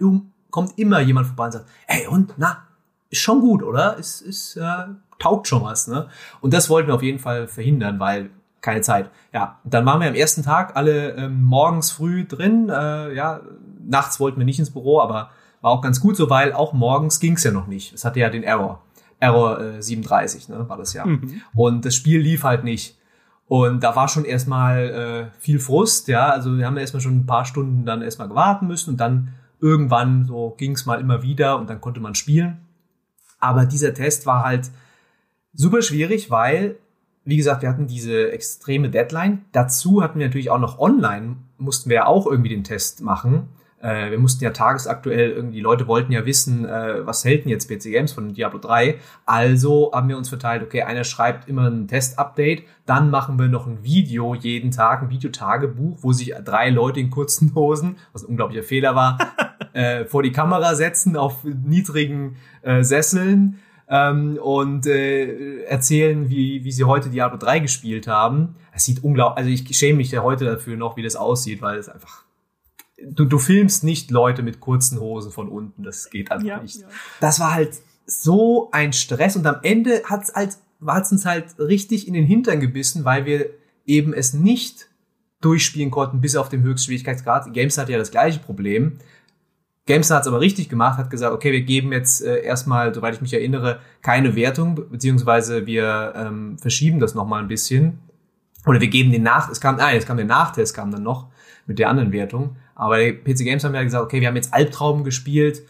kommt 0.50 0.78
immer 0.78 1.00
jemand 1.00 1.28
vorbei 1.28 1.46
und 1.46 1.52
sagt, 1.54 1.66
ey, 1.88 2.08
und, 2.08 2.34
na, 2.38 2.64
ist 3.10 3.22
schon 3.22 3.42
gut, 3.42 3.64
oder? 3.64 3.98
Ist, 3.98 4.22
ist, 4.22 4.56
äh, 4.58 4.86
taugt 5.20 5.48
schon 5.48 5.64
was, 5.64 5.88
ne? 5.88 6.08
Und 6.40 6.54
das 6.54 6.70
wollten 6.70 6.88
wir 6.88 6.96
auf 6.96 7.04
jeden 7.04 7.20
Fall 7.20 7.48
verhindern, 7.48 8.00
weil 8.00 8.30
keine 8.62 8.82
Zeit. 8.82 9.10
Ja, 9.34 9.60
dann 9.64 9.86
waren 9.86 10.00
wir 10.02 10.08
am 10.08 10.16
ersten 10.16 10.44
Tag 10.44 10.76
alle 10.76 11.16
ähm, 11.16 11.44
morgens 11.44 11.92
früh 11.92 12.26
drin, 12.26 12.70
äh, 12.70 13.14
ja, 13.14 13.42
nachts 13.86 14.20
wollten 14.20 14.38
wir 14.40 14.46
nicht 14.46 14.60
ins 14.60 14.72
Büro, 14.72 15.02
aber 15.02 15.32
war 15.62 15.72
auch 15.72 15.82
ganz 15.82 16.00
gut 16.00 16.16
so, 16.16 16.30
weil 16.30 16.54
auch 16.54 16.74
morgens 16.74 17.20
ging's 17.20 17.44
ja 17.44 17.52
noch 17.52 17.68
nicht. 17.68 17.94
Es 17.94 18.06
hatte 18.06 18.20
ja 18.20 18.30
den 18.30 18.44
Error. 18.44 18.82
Error 19.20 19.60
äh, 19.60 19.82
37, 19.82 20.50
ne, 20.50 20.68
war 20.68 20.78
das 20.78 20.94
ja. 20.94 21.06
Mhm. 21.06 21.42
Und 21.54 21.86
das 21.86 21.96
Spiel 21.96 22.20
lief 22.20 22.44
halt 22.44 22.64
nicht. 22.64 22.98
Und 23.52 23.84
da 23.84 23.98
war 23.98 24.08
schon 24.08 24.24
erstmal 24.24 25.30
äh, 25.34 25.38
viel 25.42 25.60
Frust, 25.60 26.08
ja. 26.08 26.30
Also 26.30 26.58
wir 26.58 26.66
haben 26.66 26.78
erstmal 26.78 27.02
schon 27.02 27.18
ein 27.18 27.26
paar 27.26 27.44
Stunden 27.44 27.86
dann 27.86 28.02
erstmal 28.02 28.30
gewarten 28.30 28.66
müssen 28.66 28.92
und 28.92 28.98
dann 28.98 29.34
irgendwann 29.60 30.24
so 30.24 30.56
ging's 30.58 30.86
mal 30.86 31.02
immer 31.02 31.22
wieder 31.22 31.60
und 31.60 31.70
dann 31.70 31.82
konnte 31.82 32.00
man 32.00 32.16
spielen. 32.16 32.62
Aber 33.42 33.66
dieser 33.66 33.94
Test 33.94 34.26
war 34.26 34.46
halt 34.46 34.72
super 35.54 35.82
schwierig, 35.82 36.32
weil, 36.32 36.78
wie 37.26 37.36
gesagt, 37.36 37.62
wir 37.62 37.68
hatten 37.68 37.88
diese 37.88 38.32
extreme 38.32 38.90
Deadline. 38.90 39.44
Dazu 39.52 40.02
hatten 40.02 40.20
wir 40.20 40.28
natürlich 40.28 40.50
auch 40.50 40.58
noch 40.58 40.80
online, 40.80 41.36
mussten 41.58 41.90
wir 41.90 41.96
ja 41.96 42.06
auch 42.06 42.28
irgendwie 42.28 42.52
den 42.52 42.64
Test 42.64 43.02
machen. 43.02 43.50
Äh, 43.82 44.12
wir 44.12 44.20
mussten 44.20 44.44
ja 44.44 44.52
tagesaktuell 44.52 45.32
irgendwie, 45.32 45.58
die 45.58 45.62
Leute 45.62 45.88
wollten 45.88 46.12
ja 46.12 46.26
wissen, 46.26 46.66
äh, 46.66 47.06
was 47.06 47.26
hält 47.26 47.46
denn 47.46 47.52
jetzt 47.52 47.70
PC 47.70 47.92
Games 47.92 48.14
von 48.14 48.34
Diablo 48.34 48.60
3. 48.60 48.96
Also 49.26 49.92
haben 49.94 50.10
wir 50.10 50.18
uns 50.18 50.30
verteilt, 50.30 50.64
okay, 50.64 50.84
einer 50.84 51.04
schreibt 51.04 51.48
immer 51.48 51.70
ein 51.70 51.88
Test-Update, 51.88 52.64
dann 52.86 53.10
machen 53.10 53.40
wir 53.40 53.48
noch 53.48 53.68
ein 53.68 53.84
Video 53.84 54.36
jeden 54.36 54.72
Tag, 54.72 55.02
ein 55.02 55.10
Videotagebuch, 55.10 55.98
wo 56.02 56.12
sich 56.12 56.34
drei 56.44 56.70
Leute 56.70 57.00
in 57.00 57.10
kurzen 57.10 57.54
Hosen, 57.56 57.98
was 58.14 58.24
ein 58.24 58.30
unglaublicher 58.30 58.64
Fehler 58.64 58.96
war, 58.96 59.18
äh, 59.74 60.06
vor 60.06 60.24
die 60.24 60.32
Kamera 60.32 60.76
setzen 60.76 61.18
auf 61.18 61.44
niedrigen 61.44 62.38
äh, 62.62 62.84
Sesseln 62.84 63.60
ähm, 63.90 64.38
und 64.42 64.86
äh, 64.86 65.64
erzählen, 65.64 66.30
wie, 66.30 66.64
wie 66.64 66.72
sie 66.72 66.84
heute 66.84 67.10
Diablo 67.10 67.38
3 67.38 67.60
gespielt 67.60 68.08
haben. 68.08 68.56
Es 68.74 68.86
sieht 68.86 69.04
unglaublich, 69.04 69.38
also 69.38 69.50
ich 69.50 69.78
schäme 69.78 69.98
mich 69.98 70.12
ja 70.12 70.22
heute 70.22 70.46
dafür 70.46 70.78
noch, 70.78 70.98
wie 70.98 71.04
das 71.04 71.16
aussieht, 71.16 71.62
weil 71.62 71.78
es 71.78 71.90
einfach 71.90 72.24
du, 73.06 73.26
du 73.26 73.40
filmst 73.40 73.84
nicht 73.84 74.12
Leute 74.12 74.44
mit 74.44 74.60
kurzen 74.60 75.00
Hosen 75.00 75.32
von 75.32 75.50
unten, 75.50 75.84
das 75.84 76.10
geht 76.10 76.32
einfach 76.32 76.48
ja, 76.48 76.62
nicht. 76.62 76.82
Ja. 76.82 76.88
Das 77.20 77.40
war 77.40 77.54
halt 77.54 77.80
so 78.06 78.70
ein 78.72 78.94
Stress 78.94 79.36
und 79.36 79.46
am 79.46 79.58
Ende 79.64 80.04
hat's 80.06 80.34
halt, 80.34 80.58
hat's 80.86 81.12
uns 81.12 81.26
halt 81.26 81.60
richtig 81.60 82.08
in 82.08 82.14
den 82.14 82.26
Hintern 82.26 82.60
gebissen, 82.60 83.06
weil 83.06 83.26
wir 83.26 83.50
eben 83.86 84.14
es 84.14 84.34
nicht 84.34 84.88
durchspielen 85.42 85.92
konnten 85.92 86.22
bis 86.22 86.36
auf 86.36 86.50
den 86.50 86.62
Höchstschwierigkeitsgrad. 86.62 87.52
Games 87.54 87.78
hat 87.78 87.90
ja 87.90 87.98
das 87.98 88.12
gleiche 88.12 88.40
Problem. 88.40 89.00
Games 89.88 90.12
hat 90.12 90.22
es 90.22 90.28
aber 90.28 90.40
richtig 90.40 90.70
gemacht, 90.70 91.00
hat 91.00 91.10
gesagt, 91.10 91.34
okay, 91.34 91.52
wir 91.52 91.62
geben 91.62 91.92
jetzt 91.92 92.22
äh, 92.22 92.44
erstmal, 92.44 92.94
soweit 92.94 93.16
ich 93.16 93.22
mich 93.22 93.34
erinnere, 93.34 93.80
keine 94.02 94.36
Wertung, 94.36 94.76
beziehungsweise 94.90 95.66
wir 95.66 96.14
ähm, 96.16 96.58
verschieben 96.60 97.00
das 97.00 97.16
nochmal 97.16 97.42
ein 97.42 97.48
bisschen. 97.48 98.00
Oder 98.68 98.80
wir 98.80 98.90
geben 98.90 99.12
den 99.12 99.24
Nach, 99.24 99.50
es 99.50 99.60
kam, 99.60 99.78
nein, 99.78 99.98
es 99.98 100.06
kam 100.06 100.18
der 100.18 100.28
Nachtest, 100.28 100.76
kam 100.76 100.92
dann 100.92 101.02
noch 101.02 101.28
mit 101.66 101.80
der 101.80 101.90
anderen 101.90 102.12
Wertung. 102.12 102.58
Aber 102.82 102.98
die 102.98 103.12
PC 103.12 103.44
Games 103.44 103.64
haben 103.64 103.76
ja 103.76 103.84
gesagt, 103.84 104.04
okay, 104.04 104.22
wir 104.22 104.28
haben 104.28 104.36
jetzt 104.36 104.56
Albtraum 104.56 105.04
gespielt. 105.04 105.62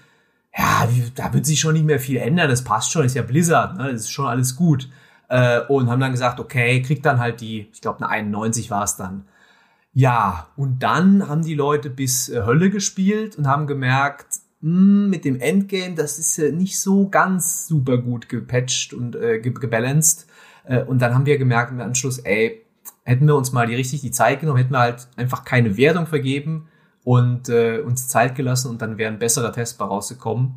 Ja, 0.58 0.88
da 1.16 1.34
wird 1.34 1.46
sich 1.46 1.60
schon 1.60 1.74
nicht 1.74 1.86
mehr 1.86 2.00
viel 2.00 2.16
ändern. 2.16 2.50
Das 2.50 2.64
passt 2.64 2.90
schon, 2.90 3.06
ist 3.06 3.18
ja 3.18 3.22
Blizzard, 3.22 3.78
ne? 3.78 3.92
das 3.92 4.04
ist 4.04 4.12
schon 4.12 4.28
alles 4.28 4.56
gut. 4.56 4.88
Äh, 5.28 5.60
und 5.68 5.90
haben 5.90 6.00
dann 6.00 6.14
gesagt, 6.14 6.40
okay, 6.40 6.82
kriegt 6.82 7.06
dann 7.06 7.20
halt 7.20 7.42
die, 7.42 7.68
ich 7.74 7.82
glaube, 7.82 7.98
eine 8.00 8.08
91 8.08 8.72
war 8.72 8.86
es 8.86 8.96
dann. 8.96 9.26
Ja, 9.92 10.48
und 10.56 10.84
dann 10.84 11.28
haben 11.28 11.44
die 11.44 11.54
Leute 11.54 11.90
bis 11.90 12.30
äh, 12.30 12.44
Hölle 12.46 12.70
gespielt 12.70 13.36
und 13.36 13.46
haben 13.46 13.68
gemerkt, 13.68 14.40
hm, 14.62 15.10
mit 15.10 15.26
dem 15.26 15.38
Endgame, 15.42 15.96
das 15.96 16.18
ist 16.18 16.38
ja 16.38 16.50
nicht 16.50 16.80
so 16.80 17.10
ganz 17.10 17.68
super 17.68 17.98
gut 17.98 18.30
gepatcht 18.30 18.94
und 18.94 19.18
äh, 19.18 19.40
gebalanced. 19.42 20.28
Äh, 20.64 20.84
und 20.84 21.02
dann 21.02 21.14
haben 21.14 21.26
wir 21.26 21.38
gemerkt 21.38 21.74
im 21.74 21.82
Anschluss, 21.82 22.20
ey, 22.20 22.62
hätten 23.04 23.28
wir 23.28 23.36
uns 23.36 23.52
mal 23.52 23.68
die 23.68 23.76
richtig 23.76 24.00
die 24.00 24.12
Zeit 24.12 24.40
genommen, 24.40 24.60
hätten 24.60 24.72
wir 24.72 24.80
halt 24.80 25.10
einfach 25.18 25.44
keine 25.44 25.76
Wertung 25.76 26.08
vergeben, 26.08 26.70
und 27.04 27.50
äh, 27.50 27.80
uns 27.80 28.08
Zeit 28.08 28.36
gelassen 28.36 28.70
und 28.70 28.82
dann 28.82 28.98
wäre 28.98 29.12
ein 29.12 29.20
besserer 29.20 29.52
Testbar 29.52 29.88
rausgekommen. 29.88 30.56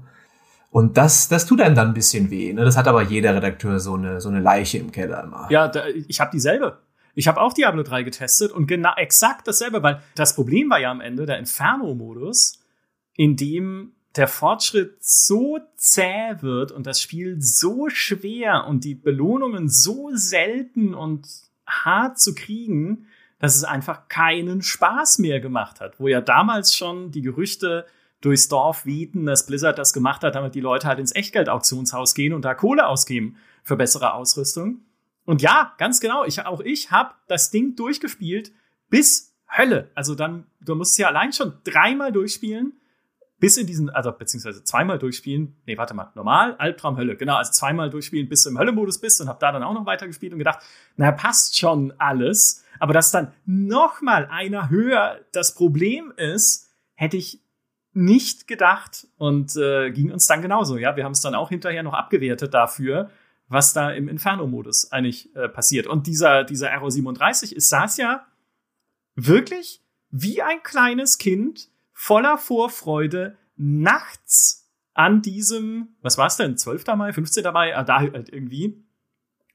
Und 0.70 0.96
das, 0.96 1.28
das 1.28 1.46
tut 1.46 1.60
einem 1.60 1.76
dann 1.76 1.88
ein 1.88 1.94
bisschen 1.94 2.30
weh. 2.30 2.52
Ne? 2.52 2.64
Das 2.64 2.76
hat 2.76 2.88
aber 2.88 3.02
jeder 3.02 3.34
Redakteur 3.34 3.78
so 3.78 3.94
eine, 3.94 4.20
so 4.20 4.28
eine 4.28 4.40
Leiche 4.40 4.78
im 4.78 4.90
Keller 4.90 5.22
immer. 5.22 5.46
Ja, 5.50 5.68
da, 5.68 5.86
ich 5.86 6.20
habe 6.20 6.32
dieselbe. 6.32 6.78
Ich 7.14 7.28
habe 7.28 7.40
auch 7.40 7.52
Diablo 7.52 7.84
3 7.84 8.02
getestet 8.02 8.50
und 8.50 8.66
genau 8.66 8.92
exakt 8.96 9.46
dasselbe, 9.46 9.82
weil 9.82 10.02
das 10.16 10.34
Problem 10.34 10.70
war 10.70 10.80
ja 10.80 10.90
am 10.90 11.00
Ende 11.00 11.26
der 11.26 11.38
Inferno-Modus, 11.38 12.60
in 13.14 13.36
dem 13.36 13.92
der 14.16 14.28
Fortschritt 14.28 14.96
so 15.00 15.58
zäh 15.76 16.36
wird 16.40 16.72
und 16.72 16.86
das 16.86 17.00
Spiel 17.00 17.36
so 17.40 17.88
schwer 17.88 18.66
und 18.66 18.84
die 18.84 18.94
Belohnungen 18.94 19.68
so 19.68 20.10
selten 20.14 20.94
und 20.94 21.26
hart 21.66 22.18
zu 22.18 22.34
kriegen, 22.34 23.06
dass 23.44 23.56
es 23.56 23.64
einfach 23.64 24.08
keinen 24.08 24.62
Spaß 24.62 25.18
mehr 25.18 25.38
gemacht 25.38 25.82
hat. 25.82 26.00
Wo 26.00 26.08
ja 26.08 26.22
damals 26.22 26.74
schon 26.74 27.10
die 27.10 27.20
Gerüchte 27.20 27.84
durchs 28.22 28.48
Dorf 28.48 28.86
wehten, 28.86 29.26
dass 29.26 29.44
Blizzard 29.44 29.78
das 29.78 29.92
gemacht 29.92 30.24
hat, 30.24 30.34
damit 30.34 30.54
die 30.54 30.62
Leute 30.62 30.88
halt 30.88 30.98
ins 30.98 31.14
Echtgeld-Auktionshaus 31.14 32.14
gehen 32.14 32.32
und 32.32 32.46
da 32.46 32.54
Kohle 32.54 32.86
ausgeben 32.86 33.36
für 33.62 33.76
bessere 33.76 34.14
Ausrüstung. 34.14 34.80
Und 35.26 35.42
ja, 35.42 35.74
ganz 35.76 36.00
genau, 36.00 36.24
ich, 36.24 36.46
auch 36.46 36.60
ich 36.60 36.90
habe 36.90 37.12
das 37.28 37.50
Ding 37.50 37.76
durchgespielt 37.76 38.50
bis 38.88 39.34
Hölle. 39.46 39.90
Also 39.94 40.14
dann, 40.14 40.46
du 40.62 40.74
musst 40.74 40.96
ja 40.96 41.08
allein 41.08 41.34
schon 41.34 41.52
dreimal 41.64 42.12
durchspielen, 42.12 42.72
bis 43.44 43.58
in 43.58 43.66
diesen, 43.66 43.90
also 43.90 44.10
beziehungsweise 44.10 44.64
zweimal 44.64 44.98
durchspielen. 44.98 45.54
Nee, 45.66 45.76
warte 45.76 45.92
mal, 45.92 46.10
normal, 46.14 46.56
Albtraum, 46.56 46.96
Hölle. 46.96 47.14
Genau, 47.14 47.36
also 47.36 47.52
zweimal 47.52 47.90
durchspielen, 47.90 48.26
bis 48.26 48.42
du 48.42 48.48
im 48.48 48.58
Hölle-Modus 48.58 49.02
bist 49.02 49.20
und 49.20 49.28
hab 49.28 49.38
da 49.38 49.52
dann 49.52 49.62
auch 49.62 49.74
noch 49.74 49.84
weitergespielt 49.84 50.32
und 50.32 50.38
gedacht, 50.38 50.60
na, 50.96 51.12
passt 51.12 51.58
schon 51.58 51.92
alles. 51.98 52.64
Aber 52.78 52.94
dass 52.94 53.10
dann 53.10 53.32
noch 53.44 54.00
mal 54.00 54.24
einer 54.30 54.70
höher 54.70 55.20
das 55.32 55.54
Problem 55.54 56.10
ist, 56.16 56.70
hätte 56.94 57.18
ich 57.18 57.42
nicht 57.92 58.46
gedacht 58.46 59.08
und 59.18 59.54
äh, 59.56 59.90
ging 59.90 60.10
uns 60.10 60.26
dann 60.26 60.40
genauso. 60.40 60.78
Ja, 60.78 60.96
wir 60.96 61.04
haben 61.04 61.12
es 61.12 61.20
dann 61.20 61.34
auch 61.34 61.50
hinterher 61.50 61.82
noch 61.82 61.92
abgewertet 61.92 62.54
dafür, 62.54 63.10
was 63.46 63.74
da 63.74 63.90
im 63.90 64.08
Inferno-Modus 64.08 64.90
eigentlich 64.90 65.36
äh, 65.36 65.50
passiert. 65.50 65.86
Und 65.86 66.06
dieser, 66.06 66.44
dieser 66.44 66.72
Arrow 66.72 66.90
37 66.90 67.54
ist 67.54 67.68
saß 67.68 67.98
ja 67.98 68.24
wirklich 69.16 69.82
wie 70.08 70.40
ein 70.40 70.62
kleines 70.62 71.18
Kind 71.18 71.68
voller 71.92 72.38
Vorfreude 72.38 73.36
nachts 73.56 74.68
an 74.94 75.22
diesem, 75.22 75.96
was 76.02 76.18
war 76.18 76.26
es 76.26 76.36
denn, 76.36 76.56
12. 76.56 76.86
Mai, 76.96 77.12
15. 77.12 77.44
Mai, 77.52 77.76
ah, 77.76 77.82
da 77.82 78.00
halt 78.00 78.28
irgendwie, 78.28 78.84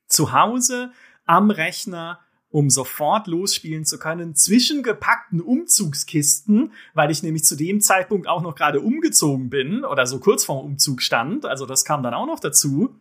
zu 0.08 0.34
Hause 0.34 0.92
am 1.26 1.52
Rechner 1.52 2.20
um 2.52 2.70
sofort 2.70 3.28
losspielen 3.28 3.86
zu 3.86 4.00
können, 4.00 4.36
zwischen 4.36 4.82
gepackten 4.82 5.40
Umzugskisten, 5.40 6.74
weil 6.94 7.12
ich 7.12 7.22
nämlich 7.22 7.46
zu 7.46 7.56
dem 7.56 7.80
Zeitpunkt 7.80 8.28
auch 8.28 8.42
noch 8.42 8.56
gerade 8.56 8.82
umgezogen 8.82 9.50
bin 9.50 9.86
oder 9.86 10.08
so 10.08 10.20
kurz 10.20 10.46
vorm 10.46 10.66
Umzug 10.66 11.02
stand. 11.02 11.46
Also 11.46 11.66
das 11.66 11.86
kam 11.86 12.02
dann 12.02 12.16
auch 12.16 12.26
noch 12.26 12.40
dazu. 12.40 12.96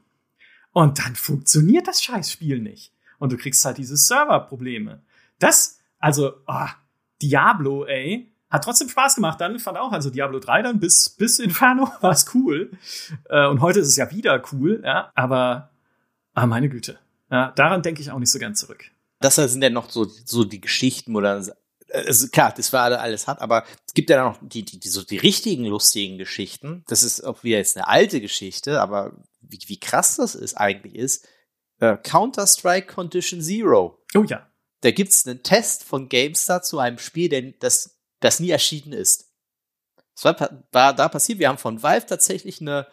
Und 0.73 0.99
dann 0.99 1.17
funktioniert 1.17 1.89
das 1.89 2.03
Scheißspiel 2.03 2.61
nicht. 2.61 2.93
und 3.19 3.33
du 3.33 3.37
kriegst 3.37 3.65
halt 3.65 3.79
diese 3.79 3.97
Serverprobleme. 3.97 5.03
Das, 5.41 5.81
also, 5.99 6.35
oh, 6.47 6.69
Diablo, 7.21 7.85
ey, 7.85 8.33
hat 8.51 8.65
trotzdem 8.65 8.89
Spaß 8.89 9.17
gemacht. 9.17 9.41
Dann 9.41 9.59
fand 9.59 9.79
auch, 9.79 9.93
also 9.93 10.11
Diablo 10.11 10.39
3 10.39 10.63
dann 10.63 10.81
bis, 10.81 11.11
bis 11.11 11.39
Inferno 11.39 11.91
war 12.01 12.13
es 12.13 12.27
cool. 12.35 12.71
Äh, 13.29 13.47
und 13.47 13.61
heute 13.61 13.81
ist 13.81 13.89
es 13.89 13.97
ja 13.97 14.11
wieder 14.11 14.43
cool, 14.53 14.83
ja. 14.85 15.13
Aber, 15.15 15.71
ah, 16.35 16.47
meine 16.47 16.69
Güte. 16.69 16.99
Ja, 17.31 17.53
daran 17.53 17.83
denke 17.83 18.01
ich 18.01 18.11
auch 18.11 18.19
nicht 18.19 18.31
so 18.31 18.39
gern 18.39 18.55
zurück. 18.55 18.91
Das 19.21 19.35
sind 19.35 19.63
ja 19.63 19.71
noch 19.71 19.91
so, 19.91 20.05
so 20.05 20.45
die 20.45 20.61
Geschichten, 20.61 21.13
wo 21.13 21.21
dann, 21.21 21.47
also 21.93 22.29
klar, 22.29 22.55
das 22.57 22.73
war 22.73 22.85
alles 22.99 23.27
hart, 23.27 23.41
aber 23.41 23.65
es 23.87 23.95
gibt 23.95 24.11
ja 24.11 24.25
noch 24.25 24.39
die, 24.41 24.65
die, 24.65 24.79
die, 24.79 24.89
so 24.89 25.03
die 25.03 25.19
richtigen 25.19 25.65
lustigen 25.65 26.19
Geschichten. 26.19 26.85
Das 26.89 27.03
ist 27.03 27.23
auch 27.23 27.43
wieder 27.45 27.59
jetzt 27.59 27.77
eine 27.77 27.89
alte 27.89 28.21
Geschichte, 28.21 28.81
aber 28.81 29.13
wie, 29.41 29.59
wie 29.67 29.81
krass 29.81 30.17
das 30.17 30.35
ist 30.35 30.55
eigentlich 30.55 30.95
ist, 30.95 31.27
äh, 31.81 31.97
Counter-Strike 31.97 32.93
Condition 32.93 33.41
Zero. 33.41 34.03
Oh 34.15 34.25
ja. 34.25 34.47
Da 34.81 34.91
gibt's 34.93 35.27
einen 35.27 35.43
Test 35.43 35.85
von 35.85 36.09
GameStar 36.09 36.63
zu 36.63 36.79
einem 36.79 36.99
Spiel, 36.99 37.29
denn 37.29 37.55
das, 37.59 37.98
das 38.21 38.41
nie 38.41 38.51
erschienen 38.51 38.93
ist. 38.93 39.33
Das 40.15 40.25
war, 40.25 40.65
war 40.73 40.95
da 40.95 41.09
passiert. 41.09 41.39
Wir 41.39 41.49
haben 41.49 41.59
von 41.59 41.83
Valve 41.83 42.07
tatsächlich 42.07 42.61
eine 42.61 42.87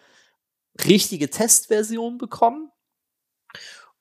richtige 0.83 1.29
Testversion 1.29 2.17
bekommen. 2.17 2.71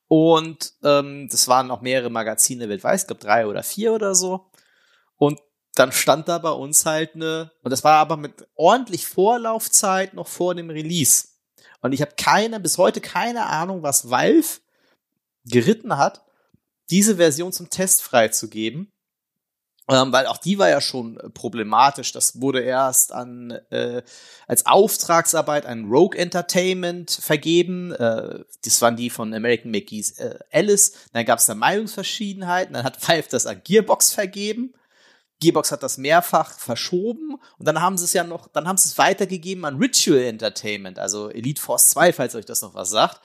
Und 0.07 0.73
ähm, 0.83 1.27
das 1.29 1.47
waren 1.47 1.71
auch 1.71 1.81
mehrere 1.81 2.11
Magazine 2.11 2.69
weltweit, 2.69 3.01
ich 3.01 3.07
glaube 3.07 3.21
drei 3.21 3.47
oder 3.47 3.63
vier 3.63 3.93
oder 3.93 4.13
so. 4.13 4.51
Und 5.17 5.39
dann 5.73 5.91
stand 5.91 6.27
da 6.27 6.37
bei 6.37 6.51
uns 6.51 6.85
halt 6.85 7.15
eine, 7.15 7.51
und 7.63 7.71
das 7.71 7.83
war 7.83 7.95
aber 7.95 8.15
mit 8.17 8.47
ordentlich 8.55 9.07
Vorlaufzeit 9.07 10.13
noch 10.13 10.27
vor 10.27 10.53
dem 10.55 10.69
Release. 10.69 11.27
Und 11.81 11.91
ich 11.91 12.01
habe 12.01 12.13
keine, 12.17 12.59
bis 12.59 12.77
heute 12.77 13.01
keine 13.01 13.47
Ahnung, 13.47 13.83
was 13.83 14.09
Valve 14.09 14.59
geritten 15.43 15.97
hat, 15.97 16.23
diese 16.89 17.17
Version 17.17 17.51
zum 17.51 17.69
Test 17.69 18.01
freizugeben. 18.03 18.91
Ähm, 19.87 20.11
weil 20.11 20.25
auch 20.25 20.37
die 20.37 20.57
war 20.57 20.69
ja 20.69 20.81
schon 20.81 21.19
problematisch. 21.35 22.11
Das 22.11 22.41
wurde 22.41 22.61
erst 22.61 23.11
an 23.11 23.51
äh, 23.69 24.01
als 24.47 24.65
Auftragsarbeit 24.65 25.67
an 25.67 25.85
Rogue 25.85 26.17
Entertainment 26.17 27.11
vergeben. 27.11 27.91
Äh, 27.91 28.39
das 28.63 28.81
waren 28.81 28.95
die 28.95 29.11
von 29.11 29.33
American 29.33 29.69
McGee's 29.69 30.17
äh, 30.17 30.39
Alice. 30.51 30.93
Dann 31.13 31.25
gab 31.25 31.37
es 31.37 31.45
da 31.45 31.53
Meinungsverschiedenheiten. 31.53 32.73
Dann 32.73 32.83
hat 32.83 33.07
Valve 33.07 33.27
das 33.29 33.45
an 33.45 33.61
Gearbox 33.63 34.11
vergeben. 34.11 34.73
Gearbox 35.39 35.71
hat 35.71 35.83
das 35.83 35.97
mehrfach 35.97 36.57
verschoben 36.57 37.35
und 37.57 37.67
dann 37.67 37.81
haben 37.81 37.97
sie 37.97 38.05
es 38.05 38.13
ja 38.13 38.23
noch, 38.23 38.47
dann 38.47 38.67
haben 38.67 38.77
sie 38.77 38.87
es 38.87 38.97
weitergegeben 38.97 39.65
an 39.65 39.77
Ritual 39.77 40.23
Entertainment, 40.23 40.97
also 40.97 41.29
Elite 41.29 41.61
Force 41.61 41.89
2, 41.89 42.13
falls 42.13 42.35
euch 42.35 42.45
das 42.45 42.61
noch 42.61 42.73
was 42.73 42.89
sagt. 42.89 43.19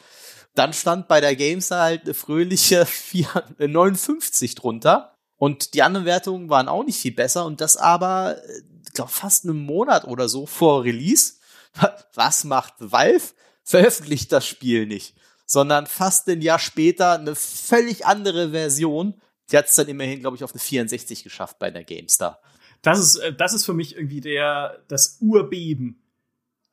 Dann 0.56 0.72
stand 0.72 1.06
bei 1.06 1.20
der 1.20 1.36
Games 1.36 1.70
halt 1.70 2.02
eine 2.02 2.14
fröhliche 2.14 2.84
4, 2.86 3.44
59 3.58 4.56
drunter. 4.56 5.16
Und 5.40 5.72
die 5.72 5.82
anderen 5.82 6.04
Wertungen 6.04 6.50
waren 6.50 6.68
auch 6.68 6.84
nicht 6.84 7.00
viel 7.00 7.14
besser. 7.14 7.46
Und 7.46 7.62
das 7.62 7.78
aber, 7.78 8.36
ich 8.84 8.92
glaube, 8.92 9.10
fast 9.10 9.46
einen 9.46 9.64
Monat 9.64 10.04
oder 10.04 10.28
so 10.28 10.44
vor 10.44 10.84
Release. 10.84 11.36
Was 12.14 12.44
macht 12.44 12.74
Valve? 12.78 13.32
Veröffentlicht 13.64 14.30
das 14.32 14.46
Spiel 14.46 14.84
nicht. 14.84 15.16
Sondern 15.46 15.86
fast 15.86 16.28
ein 16.28 16.42
Jahr 16.42 16.58
später 16.58 17.18
eine 17.18 17.34
völlig 17.34 18.04
andere 18.04 18.50
Version. 18.50 19.14
Die 19.50 19.56
hat 19.56 19.64
es 19.64 19.76
dann 19.76 19.88
immerhin, 19.88 20.20
glaube 20.20 20.36
ich, 20.36 20.44
auf 20.44 20.52
eine 20.52 20.60
64 20.60 21.24
geschafft 21.24 21.58
bei 21.58 21.70
der 21.70 21.84
GameStar. 21.84 22.42
Das 22.82 22.98
ist, 22.98 23.16
äh, 23.16 23.32
das 23.32 23.54
ist 23.54 23.64
für 23.64 23.72
mich 23.72 23.96
irgendwie 23.96 24.20
der, 24.20 24.82
das 24.88 25.16
Urbeben 25.20 26.02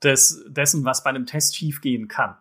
des, 0.04 0.44
dessen, 0.46 0.84
was 0.84 1.06
bei 1.06 1.12
einem 1.12 1.26
Test 1.26 1.56
schiefgehen 1.56 2.10
kann. 2.10 2.36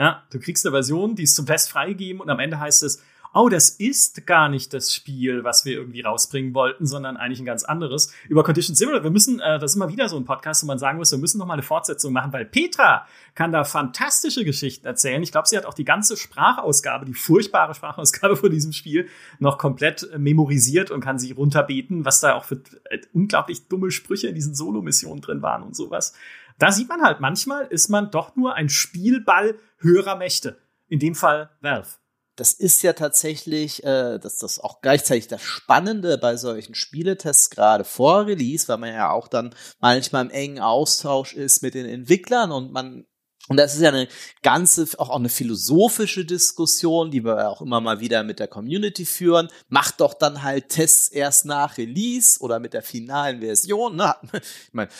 Ja, 0.00 0.26
du 0.32 0.40
kriegst 0.40 0.66
eine 0.66 0.72
Version, 0.72 1.14
die 1.14 1.22
ist 1.22 1.36
zum 1.36 1.46
Test 1.46 1.70
freigegeben 1.70 2.20
und 2.20 2.28
am 2.28 2.40
Ende 2.40 2.58
heißt 2.58 2.82
es, 2.82 3.04
oh, 3.32 3.48
das 3.48 3.70
ist 3.70 4.26
gar 4.26 4.48
nicht 4.48 4.72
das 4.74 4.94
Spiel, 4.94 5.44
was 5.44 5.64
wir 5.64 5.74
irgendwie 5.74 6.00
rausbringen 6.00 6.54
wollten, 6.54 6.86
sondern 6.86 7.16
eigentlich 7.16 7.40
ein 7.40 7.46
ganz 7.46 7.64
anderes. 7.64 8.12
Über 8.28 8.42
Condition 8.42 8.74
Zero, 8.74 9.02
wir 9.02 9.10
müssen, 9.10 9.40
äh, 9.40 9.58
das 9.58 9.72
ist 9.72 9.76
immer 9.76 9.88
wieder 9.88 10.08
so 10.08 10.16
ein 10.16 10.24
Podcast, 10.24 10.62
wo 10.62 10.66
man 10.66 10.78
sagen 10.78 10.98
muss, 10.98 11.12
wir 11.12 11.18
müssen 11.18 11.38
noch 11.38 11.46
mal 11.46 11.54
eine 11.54 11.62
Fortsetzung 11.62 12.12
machen, 12.12 12.32
weil 12.32 12.44
Petra 12.44 13.06
kann 13.34 13.52
da 13.52 13.64
fantastische 13.64 14.44
Geschichten 14.44 14.86
erzählen. 14.86 15.22
Ich 15.22 15.32
glaube, 15.32 15.48
sie 15.48 15.56
hat 15.56 15.66
auch 15.66 15.74
die 15.74 15.84
ganze 15.84 16.16
Sprachausgabe, 16.16 17.06
die 17.06 17.14
furchtbare 17.14 17.74
Sprachausgabe 17.74 18.36
von 18.36 18.50
diesem 18.50 18.72
Spiel 18.72 19.08
noch 19.38 19.58
komplett 19.58 20.10
äh, 20.12 20.18
memorisiert 20.18 20.90
und 20.90 21.00
kann 21.00 21.18
sie 21.18 21.32
runterbeten, 21.32 22.04
was 22.04 22.20
da 22.20 22.34
auch 22.34 22.44
für 22.44 22.62
äh, 22.90 22.98
unglaublich 23.12 23.68
dumme 23.68 23.90
Sprüche 23.90 24.28
in 24.28 24.34
diesen 24.34 24.54
Solo-Missionen 24.54 25.20
drin 25.20 25.42
waren 25.42 25.62
und 25.62 25.76
sowas. 25.76 26.14
Da 26.58 26.72
sieht 26.72 26.88
man 26.88 27.02
halt, 27.02 27.20
manchmal 27.20 27.66
ist 27.66 27.88
man 27.88 28.10
doch 28.10 28.36
nur 28.36 28.54
ein 28.54 28.68
Spielball 28.68 29.54
höherer 29.78 30.16
Mächte. 30.16 30.58
In 30.88 30.98
dem 30.98 31.14
Fall 31.14 31.50
Valve. 31.60 31.99
Das 32.40 32.54
ist 32.54 32.82
ja 32.82 32.94
tatsächlich, 32.94 33.84
äh, 33.84 34.18
dass 34.18 34.38
das 34.38 34.60
auch 34.60 34.80
gleichzeitig 34.80 35.28
das 35.28 35.42
Spannende 35.42 36.16
bei 36.16 36.38
solchen 36.38 36.74
Spieletests 36.74 37.50
gerade 37.50 37.84
vor 37.84 38.26
Release, 38.26 38.66
weil 38.66 38.78
man 38.78 38.94
ja 38.94 39.10
auch 39.10 39.28
dann 39.28 39.54
manchmal 39.78 40.24
im 40.24 40.30
engen 40.30 40.58
Austausch 40.58 41.34
ist 41.34 41.62
mit 41.62 41.74
den 41.74 41.84
Entwicklern 41.84 42.50
und 42.50 42.72
man 42.72 43.04
und 43.48 43.56
das 43.56 43.74
ist 43.74 43.80
ja 43.80 43.88
eine 43.88 44.06
ganze, 44.42 44.86
auch, 44.98 45.10
eine 45.10 45.28
philosophische 45.28 46.24
Diskussion, 46.24 47.10
die 47.10 47.24
wir 47.24 47.50
auch 47.50 47.60
immer 47.60 47.80
mal 47.80 47.98
wieder 47.98 48.22
mit 48.22 48.38
der 48.38 48.46
Community 48.48 49.04
führen. 49.04 49.48
Macht 49.68 50.00
doch 50.00 50.14
dann 50.14 50.44
halt 50.44 50.68
Tests 50.68 51.08
erst 51.08 51.46
nach 51.46 51.76
Release 51.76 52.38
oder 52.40 52.60
mit 52.60 52.74
der 52.74 52.82
finalen 52.82 53.40
Version. 53.40 53.96
Ne? 53.96 54.14
Ich 54.32 54.72
meine, 54.72 54.90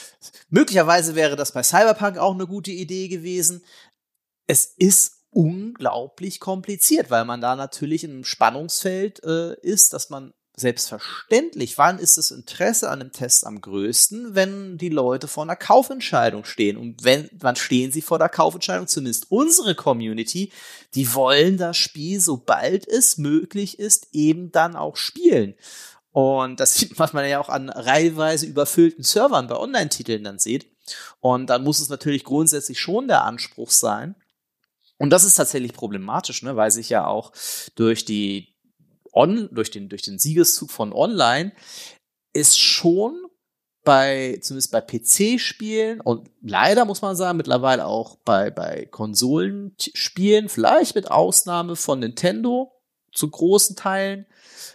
möglicherweise 0.48 1.14
wäre 1.14 1.36
das 1.36 1.52
bei 1.52 1.62
Cyberpunk 1.62 2.18
auch 2.18 2.34
eine 2.34 2.46
gute 2.46 2.72
Idee 2.72 3.08
gewesen. 3.08 3.62
Es 4.48 4.64
ist 4.64 5.19
unglaublich 5.30 6.40
kompliziert, 6.40 7.10
weil 7.10 7.24
man 7.24 7.40
da 7.40 7.56
natürlich 7.56 8.04
in 8.04 8.10
einem 8.10 8.24
Spannungsfeld 8.24 9.22
äh, 9.24 9.54
ist, 9.60 9.92
dass 9.92 10.10
man 10.10 10.32
Selbstverständlich, 10.60 11.78
wann 11.78 11.98
ist 11.98 12.18
das 12.18 12.30
Interesse 12.30 12.90
an 12.90 13.00
einem 13.00 13.12
Test 13.12 13.46
am 13.46 13.62
größten, 13.62 14.34
wenn 14.34 14.76
die 14.76 14.90
Leute 14.90 15.26
vor 15.26 15.42
einer 15.42 15.56
Kaufentscheidung 15.56 16.44
stehen? 16.44 16.76
Und 16.76 17.02
wenn, 17.02 17.30
wann 17.32 17.56
stehen 17.56 17.92
sie 17.92 18.02
vor 18.02 18.18
der 18.18 18.28
Kaufentscheidung? 18.28 18.86
Zumindest 18.86 19.30
unsere 19.30 19.74
Community, 19.74 20.52
die 20.94 21.14
wollen 21.14 21.56
das 21.56 21.78
Spiel, 21.78 22.20
sobald 22.20 22.86
es 22.86 23.16
möglich 23.16 23.78
ist, 23.78 24.08
eben 24.12 24.52
dann 24.52 24.76
auch 24.76 24.96
spielen. 24.96 25.54
Und 26.12 26.60
das 26.60 26.74
sieht, 26.74 26.98
man 26.98 27.26
ja 27.26 27.40
auch 27.40 27.48
an 27.48 27.70
reihenweise 27.70 28.44
überfüllten 28.44 29.02
Servern 29.02 29.46
bei 29.46 29.56
Online-Titeln 29.56 30.24
dann 30.24 30.38
sieht. 30.38 30.66
Und 31.20 31.46
dann 31.46 31.64
muss 31.64 31.80
es 31.80 31.88
natürlich 31.88 32.24
grundsätzlich 32.24 32.80
schon 32.80 33.08
der 33.08 33.24
Anspruch 33.24 33.70
sein. 33.70 34.14
Und 35.00 35.08
das 35.08 35.24
ist 35.24 35.36
tatsächlich 35.36 35.72
problematisch, 35.72 36.42
ne, 36.42 36.56
weil 36.56 36.70
sich 36.70 36.90
ja 36.90 37.06
auch 37.06 37.32
durch 37.74 38.04
die 38.04 38.54
on, 39.12 39.48
durch 39.50 39.70
den, 39.70 39.88
durch 39.88 40.02
den 40.02 40.18
Siegeszug 40.18 40.70
von 40.70 40.92
online 40.92 41.52
ist 42.34 42.60
schon 42.60 43.18
bei, 43.82 44.38
zumindest 44.42 44.70
bei 44.70 44.82
PC-Spielen 44.82 46.02
und 46.02 46.30
leider 46.42 46.84
muss 46.84 47.00
man 47.00 47.16
sagen, 47.16 47.38
mittlerweile 47.38 47.86
auch 47.86 48.16
bei, 48.26 48.50
bei 48.50 48.84
Konsolenspielen, 48.90 50.50
vielleicht 50.50 50.94
mit 50.94 51.10
Ausnahme 51.10 51.76
von 51.76 52.00
Nintendo 52.00 52.70
zu 53.10 53.30
großen 53.30 53.76
Teilen, 53.76 54.26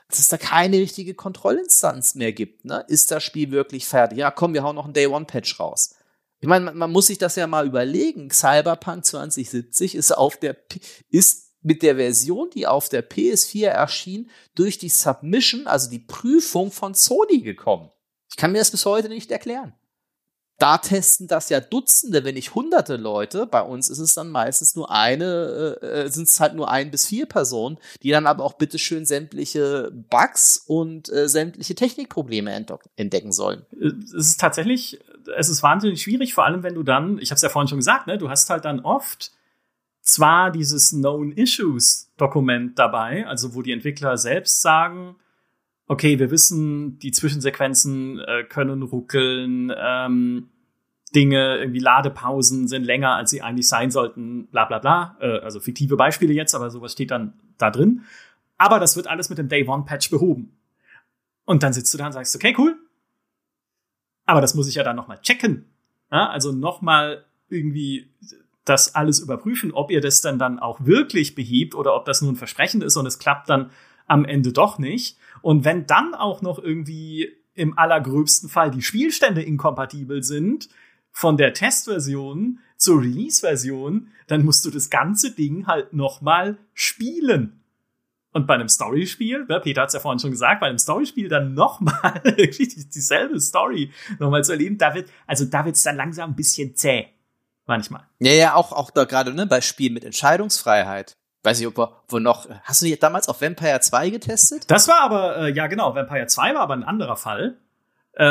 dass 0.09 0.17
es 0.17 0.27
da 0.27 0.37
keine 0.37 0.77
richtige 0.77 1.13
Kontrollinstanz 1.13 2.15
mehr 2.15 2.33
gibt. 2.33 2.65
Ne? 2.65 2.83
Ist 2.87 3.11
das 3.11 3.23
Spiel 3.23 3.51
wirklich 3.51 3.85
fertig? 3.85 4.17
Ja, 4.17 4.31
komm, 4.31 4.55
wir 4.55 4.63
hauen 4.63 4.75
noch 4.75 4.85
einen 4.85 4.95
Day-One-Patch 4.95 5.59
raus. 5.59 5.95
Ich 6.39 6.47
meine, 6.47 6.65
man, 6.65 6.77
man, 6.77 6.91
muss 6.91 7.07
sich 7.07 7.17
das 7.17 7.35
ja 7.35 7.47
mal 7.47 7.65
überlegen. 7.65 8.29
Cyberpunk 8.29 9.05
2070 9.05 9.95
ist 9.95 10.11
auf 10.11 10.37
der, 10.37 10.57
ist 11.09 11.53
mit 11.61 11.81
der 11.81 11.95
Version, 11.95 12.49
die 12.51 12.67
auf 12.67 12.89
der 12.89 13.07
PS4 13.09 13.67
erschien, 13.67 14.29
durch 14.53 14.77
die 14.77 14.89
Submission, 14.89 15.65
also 15.65 15.89
die 15.89 15.99
Prüfung 15.99 16.71
von 16.71 16.93
Sony 16.93 17.41
gekommen. 17.41 17.89
Ich 18.29 18.37
kann 18.37 18.51
mir 18.51 18.59
das 18.59 18.71
bis 18.71 18.85
heute 18.85 19.09
nicht 19.09 19.31
erklären. 19.31 19.73
Da 20.57 20.77
testen 20.77 21.27
das 21.27 21.49
ja 21.49 21.59
Dutzende, 21.59 22.23
wenn 22.23 22.35
nicht 22.35 22.55
hunderte 22.55 22.95
Leute. 22.95 23.45
Bei 23.45 23.61
uns 23.61 23.89
ist 23.89 23.99
es 23.99 24.13
dann 24.13 24.29
meistens 24.29 24.75
nur 24.75 24.89
eine, 24.89 25.77
äh, 25.81 26.03
äh 26.05 26.09
sind 26.09 26.29
es 26.29 26.39
halt 26.39 26.55
nur 26.55 26.69
ein 26.69 26.91
bis 26.91 27.07
vier 27.07 27.25
Personen, 27.25 27.77
die 28.01 28.11
dann 28.11 28.25
aber 28.25 28.43
auch 28.45 28.53
bitteschön 28.53 29.05
sämtliche 29.05 29.91
Bugs 30.09 30.57
und 30.57 31.11
äh, 31.11 31.27
sämtliche 31.27 31.75
Technikprobleme 31.75 32.65
entdecken 32.95 33.33
sollen. 33.33 33.65
Es 34.05 34.13
ist 34.13 34.39
tatsächlich, 34.39 34.99
es 35.37 35.49
ist 35.49 35.63
wahnsinnig 35.63 36.01
schwierig, 36.01 36.33
vor 36.33 36.45
allem 36.45 36.63
wenn 36.63 36.75
du 36.75 36.83
dann, 36.83 37.17
ich 37.19 37.31
habe 37.31 37.35
es 37.35 37.41
ja 37.41 37.49
vorhin 37.49 37.67
schon 37.67 37.79
gesagt, 37.79 38.07
ne, 38.07 38.17
du 38.17 38.29
hast 38.29 38.49
halt 38.49 38.65
dann 38.65 38.79
oft 38.81 39.31
zwar 40.01 40.51
dieses 40.51 40.91
Known 40.91 41.31
Issues 41.31 42.11
Dokument 42.17 42.77
dabei, 42.77 43.25
also 43.27 43.55
wo 43.55 43.61
die 43.61 43.71
Entwickler 43.71 44.17
selbst 44.17 44.61
sagen, 44.61 45.15
okay, 45.87 46.19
wir 46.19 46.31
wissen, 46.31 46.99
die 46.99 47.11
Zwischensequenzen 47.11 48.19
äh, 48.19 48.43
können 48.43 48.83
ruckeln, 48.83 49.73
ähm, 49.77 50.49
Dinge, 51.13 51.57
irgendwie 51.57 51.79
Ladepausen 51.79 52.67
sind 52.67 52.83
länger, 52.83 53.15
als 53.15 53.29
sie 53.29 53.41
eigentlich 53.41 53.67
sein 53.67 53.89
sollten, 53.89 54.47
bla 54.47 54.65
bla 54.65 54.79
bla. 54.79 55.17
Äh, 55.21 55.39
also 55.39 55.59
fiktive 55.59 55.95
Beispiele 55.95 56.33
jetzt, 56.33 56.53
aber 56.53 56.69
sowas 56.69 56.91
steht 56.91 57.11
dann 57.11 57.33
da 57.57 57.71
drin. 57.71 58.03
Aber 58.57 58.79
das 58.79 58.95
wird 58.95 59.07
alles 59.07 59.29
mit 59.29 59.37
dem 59.37 59.47
Day 59.47 59.67
One 59.67 59.85
Patch 59.85 60.09
behoben. 60.09 60.57
Und 61.45 61.63
dann 61.63 61.73
sitzt 61.73 61.93
du 61.93 61.97
da 61.97 62.07
und 62.07 62.13
sagst, 62.13 62.35
okay, 62.35 62.55
cool. 62.57 62.77
Aber 64.25 64.41
das 64.41 64.55
muss 64.55 64.67
ich 64.67 64.75
ja 64.75 64.83
dann 64.83 64.95
nochmal 64.95 65.19
checken. 65.21 65.65
Ja, 66.11 66.29
also 66.29 66.51
nochmal 66.51 67.25
irgendwie 67.49 68.09
das 68.63 68.95
alles 68.95 69.19
überprüfen, 69.19 69.71
ob 69.71 69.91
ihr 69.91 70.01
das 70.01 70.21
dann 70.21 70.39
dann 70.39 70.59
auch 70.59 70.85
wirklich 70.85 71.35
behebt 71.35 71.75
oder 71.75 71.95
ob 71.95 72.05
das 72.05 72.21
nur 72.21 72.31
ein 72.31 72.35
Versprechen 72.35 72.81
ist 72.81 72.97
und 72.97 73.05
es 73.05 73.19
klappt 73.19 73.49
dann 73.49 73.69
am 74.07 74.25
Ende 74.25 74.51
doch 74.51 74.79
nicht. 74.79 75.17
Und 75.41 75.65
wenn 75.65 75.85
dann 75.85 76.15
auch 76.15 76.41
noch 76.41 76.59
irgendwie 76.59 77.31
im 77.53 77.77
allergröbsten 77.77 78.49
Fall 78.49 78.71
die 78.71 78.81
Spielstände 78.81 79.41
inkompatibel 79.43 80.23
sind 80.23 80.69
von 81.11 81.37
der 81.37 81.53
Testversion 81.53 82.59
zur 82.77 83.01
Release-Version, 83.01 84.09
dann 84.27 84.43
musst 84.43 84.65
du 84.65 84.71
das 84.71 84.89
ganze 84.89 85.31
Ding 85.31 85.67
halt 85.67 85.93
nochmal 85.93 86.57
spielen. 86.73 87.61
Und 88.35 88.47
bei 88.47 88.55
einem 88.55 88.67
Storyspiel, 88.67 89.45
ne, 89.45 89.61
Peter 89.61 89.83
hat 89.83 89.87
es 89.87 89.93
ja 89.93 90.01
vorhin 90.01 90.19
schon 90.19 90.31
gesagt, 90.31 90.59
bei 90.59 90.67
einem 90.67 90.77
Storyspiel 90.77 91.29
dann 91.29 91.53
nochmal 91.53 92.21
dieselbe 92.35 93.39
Story 93.39 93.93
nochmal 94.19 94.43
zu 94.43 94.51
erleben, 94.51 94.77
da 94.77 94.93
wird, 94.93 95.09
also 95.25 95.45
da 95.45 95.63
wird 95.63 95.77
es 95.77 95.83
dann 95.83 95.95
langsam 95.95 96.31
ein 96.31 96.35
bisschen 96.35 96.75
zäh. 96.75 97.07
Manchmal. 97.65 98.01
Ja, 98.19 98.33
ja, 98.33 98.55
auch, 98.55 98.73
auch 98.73 98.91
da 98.91 99.05
gerade, 99.05 99.33
ne, 99.33 99.47
bei 99.47 99.61
Spielen 99.61 99.93
mit 99.93 100.03
Entscheidungsfreiheit. 100.03 101.15
Weiß 101.43 101.61
ich, 101.61 101.67
ob 101.67 101.77
wir, 101.77 102.01
wo 102.09 102.19
noch, 102.19 102.49
hast 102.63 102.81
du 102.81 102.87
nicht 102.87 103.01
damals 103.01 103.29
auf 103.29 103.41
Vampire 103.41 103.79
2 103.79 104.09
getestet? 104.09 104.69
Das 104.69 104.89
war 104.89 104.99
aber, 104.99 105.37
äh, 105.37 105.53
ja 105.53 105.67
genau, 105.67 105.95
Vampire 105.95 106.27
2 106.27 106.55
war 106.55 106.61
aber 106.61 106.73
ein 106.73 106.83
anderer 106.83 107.15
Fall. 107.15 107.55
Äh, 108.11 108.25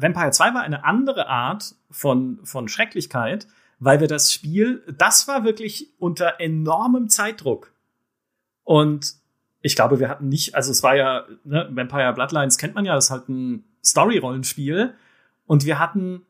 Vampire 0.00 0.30
2 0.30 0.54
war 0.54 0.62
eine 0.62 0.84
andere 0.84 1.26
Art 1.26 1.74
von, 1.90 2.38
von 2.44 2.68
Schrecklichkeit, 2.68 3.48
weil 3.80 3.98
wir 3.98 4.06
das 4.06 4.32
Spiel, 4.32 4.84
das 4.86 5.26
war 5.26 5.42
wirklich 5.42 5.88
unter 5.98 6.38
enormem 6.38 7.08
Zeitdruck. 7.08 7.72
Und 8.62 9.18
ich 9.60 9.74
glaube, 9.74 9.98
wir 9.98 10.08
hatten 10.08 10.28
nicht, 10.28 10.54
also 10.54 10.70
es 10.70 10.82
war 10.82 10.96
ja, 10.96 11.26
ne, 11.44 11.68
Vampire 11.70 12.12
Bloodlines 12.12 12.58
kennt 12.58 12.74
man 12.74 12.84
ja, 12.84 12.94
das 12.94 13.06
ist 13.06 13.10
halt 13.10 13.28
ein 13.28 13.64
Story-Rollenspiel. 13.84 14.94
Und 15.46 15.64
wir 15.64 15.78
hatten 15.78 16.22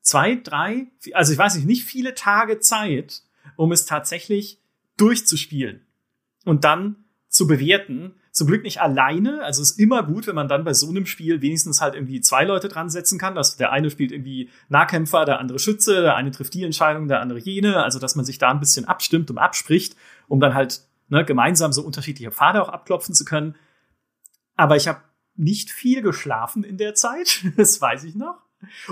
zwei, 0.00 0.36
drei, 0.36 0.88
also 1.12 1.32
ich 1.32 1.38
weiß 1.38 1.56
nicht, 1.56 1.66
nicht 1.66 1.84
viele 1.84 2.14
Tage 2.14 2.58
Zeit, 2.60 3.22
um 3.56 3.72
es 3.72 3.86
tatsächlich 3.86 4.60
durchzuspielen 4.96 5.86
und 6.44 6.64
dann 6.64 7.04
zu 7.28 7.46
bewerten. 7.46 8.14
Zum 8.30 8.48
Glück 8.48 8.64
nicht 8.64 8.80
alleine. 8.80 9.44
Also 9.44 9.62
es 9.62 9.72
ist 9.72 9.78
immer 9.78 10.02
gut, 10.02 10.26
wenn 10.26 10.34
man 10.34 10.48
dann 10.48 10.64
bei 10.64 10.74
so 10.74 10.88
einem 10.88 11.06
Spiel 11.06 11.40
wenigstens 11.40 11.80
halt 11.80 11.94
irgendwie 11.94 12.20
zwei 12.20 12.44
Leute 12.44 12.68
dran 12.68 12.90
setzen 12.90 13.16
kann. 13.16 13.38
Also 13.38 13.56
der 13.56 13.70
eine 13.70 13.90
spielt 13.90 14.10
irgendwie 14.10 14.50
Nahkämpfer, 14.68 15.24
der 15.24 15.38
andere 15.38 15.60
Schütze, 15.60 16.02
der 16.02 16.16
eine 16.16 16.32
trifft 16.32 16.52
die 16.54 16.64
Entscheidung, 16.64 17.06
der 17.06 17.20
andere 17.20 17.38
jene. 17.38 17.82
Also 17.82 18.00
dass 18.00 18.16
man 18.16 18.24
sich 18.24 18.38
da 18.38 18.50
ein 18.50 18.58
bisschen 18.58 18.86
abstimmt 18.86 19.30
und 19.30 19.38
abspricht, 19.38 19.94
um 20.26 20.40
dann 20.40 20.54
halt 20.54 20.82
ne, 21.08 21.24
gemeinsam 21.24 21.72
so 21.72 21.82
unterschiedliche 21.82 22.30
Pfade 22.30 22.62
auch 22.62 22.68
abklopfen 22.68 23.14
zu 23.14 23.24
können. 23.24 23.56
Aber 24.56 24.76
ich 24.76 24.88
habe 24.88 25.00
nicht 25.36 25.70
viel 25.70 26.02
geschlafen 26.02 26.64
in 26.64 26.76
der 26.76 26.94
Zeit, 26.94 27.44
das 27.56 27.80
weiß 27.80 28.04
ich 28.04 28.14
noch. 28.14 28.42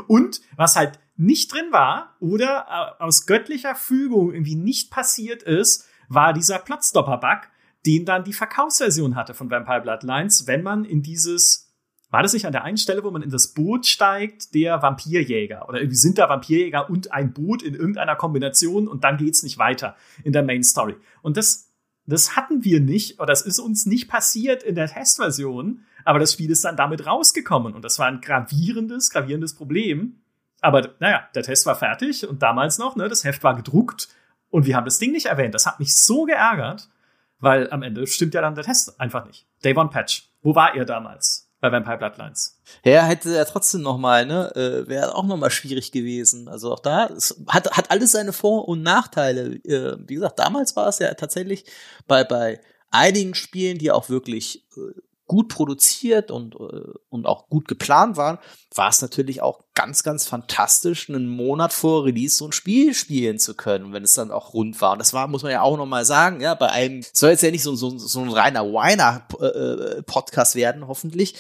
Und 0.07 0.41
was 0.57 0.77
halt 0.77 0.99
nicht 1.17 1.53
drin 1.53 1.71
war 1.71 2.17
oder 2.21 2.97
äh, 2.99 3.03
aus 3.03 3.27
göttlicher 3.27 3.75
Fügung 3.75 4.33
irgendwie 4.33 4.57
nicht 4.57 4.91
passiert 4.91 5.43
ist, 5.43 5.89
war 6.09 6.33
dieser 6.33 6.59
Plotstopper-Bug, 6.59 7.49
den 7.87 8.05
dann 8.05 8.25
die 8.25 8.33
Verkaufsversion 8.33 9.17
hatte 9.17 9.35
von 9.35 9.51
Vampire 9.51 9.81
Bloodlines, 9.81 10.47
wenn 10.47 10.63
man 10.63 10.85
in 10.85 11.03
dieses 11.03 11.73
war 12.13 12.23
das 12.23 12.35
nicht 12.35 12.45
an 12.45 12.53
der 12.53 12.63
einen 12.63 12.77
Stelle, 12.77 13.03
wo 13.05 13.11
man 13.11 13.23
in 13.23 13.31
das 13.31 13.55
Boot 13.55 13.87
steigt, 13.87 14.55
der 14.55 14.83
Vampirjäger? 14.83 15.67
Oder 15.67 15.81
irgendwie 15.81 15.97
sind 15.97 16.19
da 16.19 16.29
Vampirjäger 16.29 16.91
und 16.91 17.11
ein 17.11 17.33
Boot 17.33 17.63
in 17.63 17.75
irgendeiner 17.75 18.17
Kombination 18.17 18.87
und 18.87 19.03
dann 19.03 19.17
geht's 19.17 19.43
nicht 19.43 19.57
weiter 19.57 19.97
in 20.23 20.35
der 20.35 20.43
Main 20.43 20.63
Story. 20.63 20.95
Und 21.23 21.39
das 21.39 21.72
das 22.13 22.37
hatten 22.37 22.63
wir 22.63 22.81
nicht, 22.81 23.19
oder 23.19 23.29
das 23.29 23.43
ist 23.43 23.59
uns 23.59 23.87
nicht 23.87 24.09
passiert 24.09 24.63
in 24.63 24.75
der 24.75 24.89
Testversion, 24.89 25.85
aber 26.05 26.19
das 26.19 26.35
Spiel 26.35 26.51
ist 26.51 26.65
dann 26.65 26.77
damit 26.77 27.07
rausgekommen 27.07 27.75
und 27.75 27.83
das 27.85 27.99
war 27.99 28.07
ein 28.07 28.21
gravierendes, 28.21 29.11
gravierendes 29.11 29.55
Problem. 29.55 30.21
Aber 30.61 30.91
naja, 31.01 31.29
der 31.35 31.43
Test 31.43 31.65
war 31.65 31.75
fertig 31.75 32.29
und 32.29 32.43
damals 32.43 32.79
noch, 32.79 32.97
ne, 32.97 33.09
das 33.09 33.25
Heft 33.25 33.43
war 33.43 33.57
gedruckt 33.57 34.09
und 34.51 34.67
wir 34.67 34.77
haben 34.77 34.85
das 34.85 34.99
Ding 34.99 35.13
nicht 35.13 35.27
erwähnt. 35.27 35.55
Das 35.55 35.67
hat 35.67 35.81
mich 35.81 35.97
so 35.97 36.25
geärgert, 36.25 36.91
weil 37.39 37.71
am 37.71 37.83
Ende 37.83 38.07
stimmt 38.07 38.35
ja 38.35 38.43
dann 38.43 38.55
der 38.55 38.65
Test 38.65 39.01
einfach 39.01 39.25
nicht. 39.27 39.47
Day 39.65 39.75
One 39.75 39.89
Patch. 39.89 40.29
Wo 40.43 40.55
war 40.55 40.77
ihr 40.77 40.85
damals? 40.85 41.42
Bei 41.63 41.71
Vampire 41.71 41.97
Bloodlines. 41.97 42.61
Ja, 42.85 43.05
hätte 43.05 43.35
er 43.37 43.47
trotzdem 43.47 43.83
noch 43.83 43.97
mal, 43.97 44.27
ne, 44.27 44.51
äh, 44.57 44.89
wäre 44.89 45.15
auch 45.15 45.25
noch 45.25 45.37
mal 45.37 45.51
schwierig 45.51 45.93
gewesen. 45.93 46.49
Also 46.49 46.73
auch 46.73 46.81
da 46.81 47.07
es 47.07 47.41
hat 47.47 47.71
hat 47.71 47.91
alles 47.91 48.11
seine 48.11 48.33
Vor- 48.33 48.69
und 48.69 48.83
Nachteile. 48.83 49.55
Äh, 49.65 49.97
wie 50.07 50.17
gesagt, 50.17 50.41
damals 50.41 50.75
war 50.75 50.89
es 50.89 50.99
ja 50.99 51.15
tatsächlich 51.15 51.65
bei 52.09 52.25
bei 52.25 52.61
einigen 52.91 53.35
Spielen, 53.35 53.79
die 53.79 53.93
auch 53.93 54.09
wirklich 54.09 54.67
äh, 54.77 55.01
gut 55.33 55.49
produziert 55.49 56.31
und, 56.31 56.57
äh, 56.57 56.93
und 57.09 57.25
auch 57.25 57.49
gut 57.49 57.67
geplant 57.67 58.19
waren, 58.19 58.37
war 58.75 58.91
es 58.91 59.01
natürlich 59.01 59.41
auch 59.41 59.61
ganz, 59.73 60.03
ganz 60.03 60.27
fantastisch, 60.27 61.09
einen 61.09 61.27
Monat 61.27 61.73
vor 61.73 62.05
Release 62.05 62.37
so 62.37 62.47
ein 62.47 62.53
Spiel 62.53 62.93
spielen 62.93 63.39
zu 63.39 63.55
können, 63.55 63.95
wenn 63.95 64.05
es 64.05 64.13
dann 64.13 64.31
auch 64.31 64.53
rund 64.53 64.79
war. 64.83 64.93
Und 64.93 64.99
das 64.99 65.15
war, 65.15 65.29
muss 65.29 65.43
man 65.43 65.51
ja 65.51 65.63
auch 65.63 65.79
nochmal 65.79 66.05
sagen, 66.05 66.43
ja, 66.43 66.55
bei 66.55 66.69
einem, 66.69 67.03
soll 67.15 67.31
jetzt 67.31 67.43
ja 67.43 67.51
nicht 67.51 67.63
so, 67.63 67.75
so, 67.75 67.97
so 67.97 68.21
ein 68.21 68.29
reiner 68.29 68.75
Weiner-Podcast 68.75 70.55
äh, 70.55 70.59
werden, 70.59 70.87
hoffentlich 70.87 71.35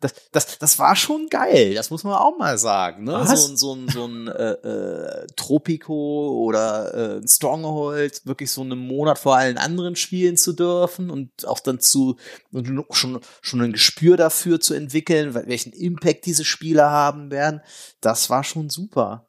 das, 0.00 0.14
das, 0.30 0.58
das 0.58 0.78
war 0.78 0.96
schon 0.96 1.28
geil, 1.28 1.74
das 1.74 1.90
muss 1.90 2.04
man 2.04 2.14
auch 2.14 2.38
mal 2.38 2.58
sagen. 2.58 3.04
Ne? 3.04 3.26
So, 3.26 3.50
ein 3.50 3.56
so 3.56 3.74
ein, 3.74 3.88
so 3.88 4.06
ein 4.06 4.28
äh, 4.28 4.52
äh, 4.52 5.26
Tropico 5.36 6.44
oder 6.44 6.94
äh, 6.94 7.16
ein 7.18 7.28
Stronghold 7.28 8.24
wirklich 8.26 8.50
so 8.50 8.62
einen 8.62 8.78
Monat 8.78 9.18
vor 9.18 9.36
allen 9.36 9.58
anderen 9.58 9.96
spielen 9.96 10.36
zu 10.36 10.52
dürfen 10.52 11.10
und 11.10 11.46
auch 11.46 11.60
dann 11.60 11.80
zu 11.80 12.16
schon, 12.90 13.20
schon 13.40 13.60
ein 13.60 13.72
Gespür 13.72 14.16
dafür 14.16 14.60
zu 14.60 14.74
entwickeln, 14.74 15.34
welchen 15.34 15.72
Impact 15.72 16.26
diese 16.26 16.44
Spiele 16.44 16.84
haben 16.84 17.30
werden, 17.30 17.60
das 18.00 18.30
war 18.30 18.44
schon 18.44 18.70
super. 18.70 19.28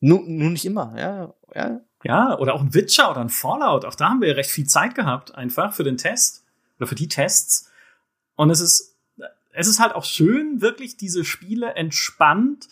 Nur, 0.00 0.22
nur 0.26 0.50
nicht 0.50 0.64
immer, 0.64 0.94
ja, 0.96 1.34
ja. 1.54 1.80
Ja, 2.04 2.38
oder 2.38 2.54
auch 2.54 2.60
ein 2.60 2.74
Witcher 2.74 3.10
oder 3.10 3.20
ein 3.20 3.30
Fallout, 3.30 3.84
auch 3.84 3.96
da 3.96 4.10
haben 4.10 4.20
wir 4.20 4.28
ja 4.28 4.34
recht 4.34 4.50
viel 4.50 4.66
Zeit 4.66 4.94
gehabt, 4.94 5.34
einfach 5.34 5.74
für 5.74 5.82
den 5.82 5.96
Test 5.96 6.44
oder 6.78 6.86
für 6.86 6.94
die 6.94 7.08
Tests. 7.08 7.68
Und 8.36 8.50
es 8.50 8.60
ist 8.60 8.95
es 9.56 9.68
ist 9.68 9.80
halt 9.80 9.94
auch 9.94 10.04
schön, 10.04 10.60
wirklich 10.60 10.96
diese 10.96 11.24
Spiele 11.24 11.74
entspannt 11.74 12.68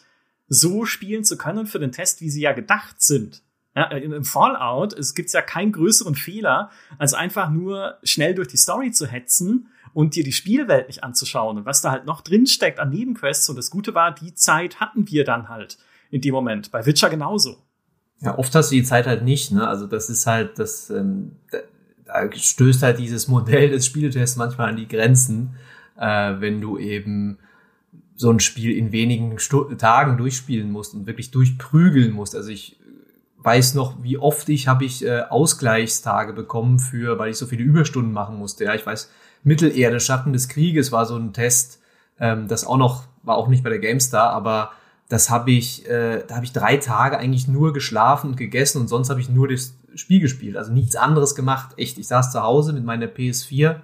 so 0.49 0.85
spielen 0.85 1.25
zu 1.25 1.39
können 1.39 1.67
für 1.67 1.79
den 1.79 1.93
Test, 1.93 2.21
wie 2.21 2.29
sie 2.29 2.43
ja 2.43 2.53
gedacht 2.53 3.01
sind. 3.01 3.43
Ja, 3.75 3.87
Im 3.87 4.25
Fallout 4.25 4.93
es 4.93 5.15
gibt's 5.15 5.33
ja 5.33 5.41
keinen 5.41 5.73
größeren 5.73 6.15
Fehler, 6.15 6.71
als 6.99 7.15
einfach 7.15 7.51
nur 7.51 7.99
schnell 8.05 8.35
durch 8.35 8.49
die 8.49 8.59
Story 8.59 8.93
zu 8.93 9.07
hetzen 9.07 9.69
und 9.95 10.15
dir 10.15 10.25
die 10.25 10.33
Spielwelt 10.33 10.89
nicht 10.89 11.03
anzuschauen 11.03 11.57
und 11.57 11.65
was 11.65 11.81
da 11.81 11.91
halt 11.91 12.05
noch 12.05 12.21
drinsteckt 12.21 12.79
an 12.79 12.91
Nebenquests. 12.91 13.49
Und 13.49 13.57
das 13.57 13.71
Gute 13.71 13.95
war, 13.95 14.15
die 14.15 14.35
Zeit 14.35 14.79
hatten 14.79 15.09
wir 15.09 15.25
dann 15.25 15.49
halt 15.49 15.79
in 16.11 16.21
dem 16.21 16.35
Moment. 16.35 16.71
Bei 16.71 16.85
Witcher 16.85 17.09
genauso. 17.09 17.57
Ja, 18.21 18.39
oft 18.39 18.55
hast 18.55 18.71
du 18.71 18.77
die 18.77 18.85
Zeit 18.85 19.07
halt 19.07 19.25
nicht, 19.25 19.51
ne? 19.51 19.67
Also 19.67 19.87
das 19.87 20.11
ist 20.11 20.27
halt, 20.27 20.59
das 20.59 20.91
ähm, 20.91 21.37
da 22.05 22.31
stößt 22.31 22.83
halt 22.83 22.99
dieses 22.99 23.27
Modell 23.27 23.71
des 23.71 23.87
Spieltests 23.87 24.37
manchmal 24.37 24.69
an 24.69 24.77
die 24.77 24.87
Grenzen 24.87 25.57
äh, 25.99 26.35
wenn 26.39 26.61
du 26.61 26.79
eben 26.79 27.39
so 28.17 28.31
ein 28.31 28.41
Spiel 28.41 28.77
in 28.77 28.93
wenigen 28.93 29.39
Stu 29.39 29.65
Tagen 29.75 30.17
durchspielen 30.17 30.71
musst 30.71 30.95
und 30.95 31.07
wirklich 31.07 31.31
durchprügeln 31.31 32.13
musst. 32.13 32.37
Also 32.37 32.51
ich 32.51 32.79
weiß 33.39 33.75
noch, 33.75 34.03
wie 34.03 34.19
oft 34.19 34.49
ich 34.49 34.69
habe 34.69 34.85
ich 34.85 35.05
äh, 35.05 35.23
Ausgleichstage 35.23 36.33
bekommen 36.33 36.79
für, 36.79 37.19
weil 37.19 37.31
ich 37.31 37.37
so 37.37 37.47
viele 37.47 37.63
Überstunden 37.63 38.13
machen 38.13 38.39
musste. 38.39 38.65
Ja, 38.65 38.75
ich 38.75 38.87
weiß, 38.87 39.11
Mittelerde, 39.43 40.01
Schatten 40.01 40.33
des 40.33 40.49
Krieges 40.49 40.93
war 40.93 41.05
so 41.05 41.17
ein 41.17 41.33
Test, 41.33 41.81
ähm, 42.19 42.49
das 42.49 42.65
auch 42.65 42.79
noch 42.79 43.05
war 43.23 43.37
auch 43.37 43.49
nicht 43.49 43.65
bei 43.65 43.71
der 43.71 43.79
GameStar, 43.79 44.31
aber 44.31 44.73
das 45.09 45.31
habe 45.31 45.51
ich, 45.51 45.89
äh, 45.89 46.25
da 46.27 46.37
habe 46.37 46.45
ich 46.45 46.53
drei 46.53 46.77
Tage 46.77 47.19
eigentlich 47.19 47.49
nur 47.49 47.73
geschlafen 47.73 48.31
und 48.31 48.37
gegessen 48.37 48.81
und 48.81 48.89
sonst 48.89 49.11
habe 49.11 49.21
ich 49.21 49.29
nur 49.29 49.49
das 49.49 49.75
Spiel 49.95 50.21
gespielt, 50.21 50.57
also 50.57 50.73
nichts 50.73 50.97
anderes 50.97 51.35
gemacht. 51.35 51.75
Echt, 51.77 51.99
ich 51.99 52.09
saß 52.09 52.33
zu 52.33 52.43
Hause 52.43 52.73
mit 52.73 52.85
meiner 52.85 53.07
PS4 53.07 53.77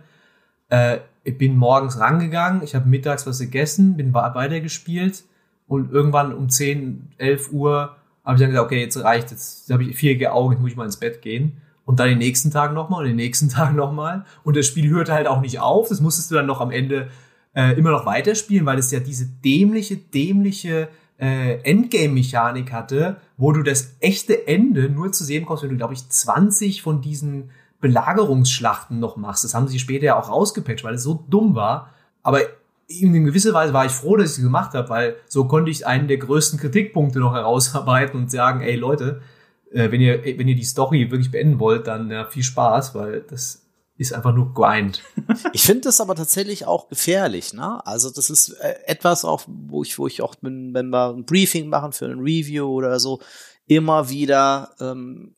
äh, 0.70 0.98
ich 1.24 1.36
bin 1.36 1.56
morgens 1.56 1.98
rangegangen, 1.98 2.62
ich 2.62 2.74
habe 2.74 2.88
mittags 2.88 3.26
was 3.26 3.38
gegessen, 3.38 3.96
bin 3.96 4.14
weitergespielt 4.14 5.24
und 5.66 5.92
irgendwann 5.92 6.32
um 6.32 6.48
10, 6.48 7.12
11 7.18 7.52
Uhr 7.52 7.96
habe 8.24 8.36
ich 8.36 8.40
dann 8.40 8.50
gesagt, 8.50 8.66
okay, 8.66 8.80
jetzt 8.80 8.96
reicht, 9.02 9.30
jetzt 9.30 9.70
habe 9.70 9.84
ich 9.84 9.96
vierige 9.96 10.32
Augen, 10.32 10.52
jetzt 10.52 10.60
muss 10.60 10.70
ich 10.70 10.76
mal 10.76 10.84
ins 10.84 10.98
Bett 10.98 11.22
gehen. 11.22 11.60
Und 11.84 11.98
dann 11.98 12.08
den 12.08 12.18
nächsten 12.18 12.50
Tag 12.50 12.72
nochmal 12.72 13.00
und 13.00 13.08
den 13.08 13.16
nächsten 13.16 13.48
Tag 13.50 13.74
nochmal. 13.74 14.24
Und 14.44 14.56
das 14.56 14.66
Spiel 14.66 14.88
hörte 14.88 15.12
halt 15.12 15.26
auch 15.26 15.40
nicht 15.40 15.60
auf. 15.60 15.88
Das 15.88 16.00
musstest 16.00 16.30
du 16.30 16.36
dann 16.36 16.46
noch 16.46 16.60
am 16.60 16.70
Ende 16.70 17.08
äh, 17.54 17.76
immer 17.78 17.90
noch 17.90 18.06
weiterspielen, 18.06 18.66
weil 18.66 18.78
es 18.78 18.90
ja 18.90 19.00
diese 19.00 19.26
dämliche, 19.26 19.96
dämliche 19.96 20.88
äh, 21.18 21.60
Endgame-Mechanik 21.62 22.72
hatte, 22.72 23.16
wo 23.36 23.52
du 23.52 23.62
das 23.62 23.96
echte 24.00 24.46
Ende 24.46 24.88
nur 24.88 25.12
zu 25.12 25.24
sehen 25.24 25.44
kommst, 25.44 25.62
wenn 25.62 25.70
du, 25.70 25.76
glaube 25.76 25.94
ich, 25.94 26.08
20 26.08 26.82
von 26.82 27.00
diesen 27.00 27.50
Belagerungsschlachten 27.80 28.98
noch 28.98 29.16
machst. 29.16 29.44
Das 29.44 29.54
haben 29.54 29.68
sie 29.68 29.78
später 29.78 30.06
ja 30.06 30.18
auch 30.18 30.28
rausgepatcht, 30.28 30.84
weil 30.84 30.94
es 30.94 31.02
so 31.02 31.24
dumm 31.28 31.54
war. 31.54 31.90
Aber 32.22 32.40
in 32.88 33.24
gewisser 33.24 33.54
Weise 33.54 33.72
war 33.72 33.86
ich 33.86 33.92
froh, 33.92 34.16
dass 34.16 34.32
ich 34.32 34.38
es 34.38 34.42
gemacht 34.42 34.74
habe, 34.74 34.88
weil 34.88 35.16
so 35.28 35.46
konnte 35.46 35.70
ich 35.70 35.86
einen 35.86 36.08
der 36.08 36.18
größten 36.18 36.58
Kritikpunkte 36.58 37.20
noch 37.20 37.34
herausarbeiten 37.34 38.20
und 38.20 38.30
sagen, 38.30 38.62
ey 38.62 38.74
Leute, 38.74 39.22
äh, 39.70 39.90
wenn 39.90 40.00
ihr, 40.00 40.22
wenn 40.24 40.48
ihr 40.48 40.56
die 40.56 40.64
Story 40.64 41.10
wirklich 41.10 41.30
beenden 41.30 41.60
wollt, 41.60 41.86
dann 41.86 42.10
ja, 42.10 42.26
viel 42.26 42.42
Spaß, 42.42 42.94
weil 42.94 43.22
das 43.22 43.62
ist 43.96 44.12
einfach 44.12 44.34
nur 44.34 44.52
grind. 44.54 45.02
Ich 45.52 45.62
finde 45.62 45.82
das 45.82 46.00
aber 46.00 46.14
tatsächlich 46.14 46.66
auch 46.66 46.88
gefährlich, 46.88 47.52
ne? 47.52 47.84
Also 47.86 48.10
das 48.10 48.30
ist 48.30 48.50
äh, 48.60 48.74
etwas 48.86 49.24
auch, 49.24 49.42
wo 49.46 49.82
ich, 49.82 49.98
wo 49.98 50.06
ich 50.06 50.22
auch, 50.22 50.34
wenn, 50.40 50.74
wenn 50.74 50.90
wir 50.90 51.10
ein 51.10 51.24
Briefing 51.24 51.68
machen 51.68 51.92
für 51.92 52.06
ein 52.06 52.20
Review 52.20 52.66
oder 52.66 52.98
so, 52.98 53.20
immer 53.66 54.08
wieder 54.08 54.70
ähm, 54.80 55.34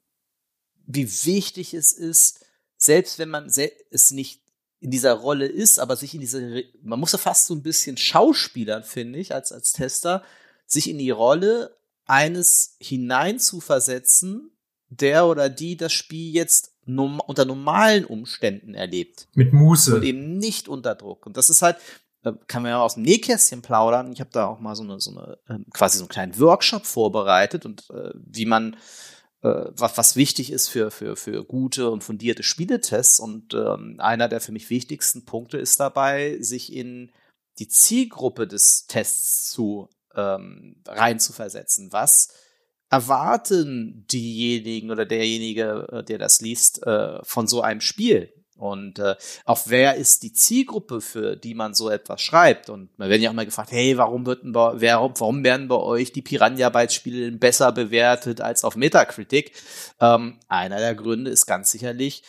wie 0.87 1.09
wichtig 1.25 1.75
es 1.75 1.93
ist, 1.93 2.45
selbst 2.77 3.19
wenn 3.19 3.29
man 3.29 3.47
es 3.47 4.11
nicht 4.11 4.43
in 4.81 4.91
dieser 4.91 5.13
Rolle 5.13 5.47
ist, 5.47 5.79
aber 5.79 5.95
sich 5.95 6.15
in 6.15 6.21
diese, 6.21 6.65
man 6.83 6.99
muss 6.99 7.13
ja 7.13 7.19
fast 7.19 7.47
so 7.47 7.55
ein 7.55 7.63
bisschen 7.63 7.97
Schauspielern, 7.97 8.83
finde 8.83 9.21
ich, 9.21 9.33
als, 9.33 9.53
als 9.53 9.73
Tester, 9.73 10.25
sich 10.67 10.91
in 10.91 10.99
die 10.99 11.11
Rolle 11.11 11.77
eines 12.05 12.77
hineinzuversetzen, 12.81 14.51
der 14.89 15.27
oder 15.27 15.49
die 15.49 15.77
das 15.77 15.93
Spiel 15.93 16.35
jetzt 16.35 16.73
norm 16.85 17.21
unter 17.21 17.45
normalen 17.45 18.05
Umständen 18.05 18.75
erlebt. 18.75 19.29
Mit 19.35 19.53
Muße. 19.53 19.95
Und 19.95 20.03
eben 20.03 20.39
nicht 20.39 20.69
unter 20.69 20.97
Druck. 20.97 21.27
Und 21.27 21.37
das 21.37 21.49
ist 21.49 21.63
halt, 21.63 21.77
kann 22.49 22.63
man 22.63 22.71
ja 22.71 22.83
aus 22.83 22.95
dem 22.95 23.05
Nähkästchen 23.05 23.63
plaudern. 23.63 24.13
Ich 24.13 24.21
habe 24.21 24.31
da 24.33 24.47
auch 24.47 24.61
mal 24.61 24.75
so 24.75 24.83
eine, 24.83 25.01
so 25.01 25.13
eine, 25.13 25.39
ähm, 25.49 25.67
quasi 25.73 25.99
so 25.99 26.05
einen 26.05 26.09
kleinen 26.09 26.39
Workshop 26.41 26.87
vorbereitet 26.87 27.65
und 27.67 27.89
äh, 27.91 28.11
wie 28.15 28.47
man 28.47 28.77
was, 29.43 29.99
was 29.99 30.17
wichtig 30.17 30.53
ist 30.53 30.69
für, 30.69 30.91
für, 30.91 31.17
für 31.17 31.45
gute 31.45 31.91
und 31.91 32.05
fundierte 32.05 32.43
Spieletests. 32.43 33.21
Und 33.21 33.55
ähm, 33.55 33.97
einer 33.99 34.29
der 34.29 34.41
für 34.41 34.53
mich 34.53 34.71
wichtigsten 34.71 35.25
Punkte 35.25 35.59
ist 35.59 35.81
dabei, 35.81 36.39
sich 36.41 36.73
in 36.73 37.13
die 37.59 37.69
Zielgruppe 37.69 38.47
des 38.47 38.87
Tests 38.87 39.51
zu 39.51 39.89
ähm, 40.15 40.77
reinzuversetzen. 40.87 41.93
Was 41.93 42.35
erwarten 42.91 44.07
diejenigen 44.13 44.91
oder 44.91 45.07
derjenige, 45.07 45.89
äh, 45.91 46.05
der 46.05 46.19
das 46.19 46.41
liest, 46.41 46.87
äh, 46.87 47.19
von 47.25 47.47
so 47.47 47.63
einem 47.63 47.81
Spiel? 47.81 48.33
Und 48.63 49.01
äh, 49.01 49.17
auch 49.45 49.63
wer 49.67 49.97
ist 49.97 50.23
die 50.23 50.33
Zielgruppe, 50.33 51.01
für 51.01 51.35
die 51.35 51.53
man 51.55 51.75
so 51.75 51.91
etwas 51.91 52.23
schreibt? 52.23 52.71
Und 52.71 52.97
man 52.97 53.11
werden 53.11 53.21
ja 53.21 53.31
auch 53.31 53.35
mal 53.35 53.45
gefragt, 53.45 53.73
hey, 53.73 53.99
warum, 53.99 54.25
wird 54.25 54.43
bei, 54.45 54.75
wer, 54.77 55.01
warum 55.01 55.43
werden 55.43 55.67
bei 55.67 55.75
euch 55.75 56.13
die 56.13 56.23
Piranha-Bytes-Spiele 56.23 57.33
besser 57.33 57.73
bewertet 57.73 58.41
als 58.41 58.63
auf 58.63 58.77
Metacritic? 58.77 59.53
Ähm, 60.01 60.39
einer 60.47 60.79
der 60.79 60.95
Gründe 60.95 61.33
ist 61.33 61.47
ganz 61.47 61.73
sicherlich, 61.73 62.23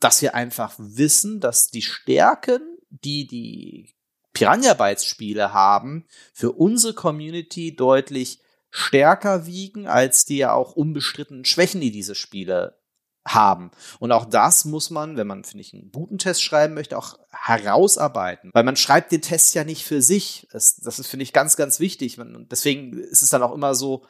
dass 0.00 0.20
wir 0.20 0.34
einfach 0.34 0.74
wissen, 0.78 1.38
dass 1.38 1.70
die 1.70 1.82
Stärken, 1.82 2.60
die 2.90 3.28
die 3.28 3.94
Piranha 4.32 4.74
Bytes 4.74 5.04
Spiele 5.04 5.52
haben, 5.52 6.06
für 6.32 6.50
unsere 6.50 6.92
Community 6.94 7.76
deutlich 7.76 8.40
stärker 8.70 9.46
wiegen 9.46 9.86
als 9.86 10.24
die 10.24 10.38
ja 10.38 10.52
auch 10.54 10.72
unbestrittenen 10.72 11.44
Schwächen, 11.44 11.80
die 11.80 11.92
diese 11.92 12.16
Spiele 12.16 12.77
haben. 13.34 13.70
Und 13.98 14.12
auch 14.12 14.24
das 14.24 14.64
muss 14.64 14.90
man, 14.90 15.16
wenn 15.16 15.26
man, 15.26 15.44
finde 15.44 15.62
ich, 15.62 15.74
einen 15.74 15.90
guten 15.92 16.18
Test 16.18 16.42
schreiben 16.42 16.74
möchte, 16.74 16.98
auch 16.98 17.18
herausarbeiten. 17.30 18.50
Weil 18.52 18.64
man 18.64 18.76
schreibt 18.76 19.12
den 19.12 19.22
Test 19.22 19.54
ja 19.54 19.64
nicht 19.64 19.84
für 19.84 20.02
sich. 20.02 20.48
Das, 20.52 20.76
das 20.76 20.98
ist, 20.98 21.08
finde 21.08 21.22
ich, 21.22 21.32
ganz, 21.32 21.56
ganz 21.56 21.80
wichtig. 21.80 22.18
Und 22.18 22.50
deswegen 22.50 22.98
ist 22.98 23.22
es 23.22 23.30
dann 23.30 23.42
auch 23.42 23.54
immer 23.54 23.74
so 23.74 24.04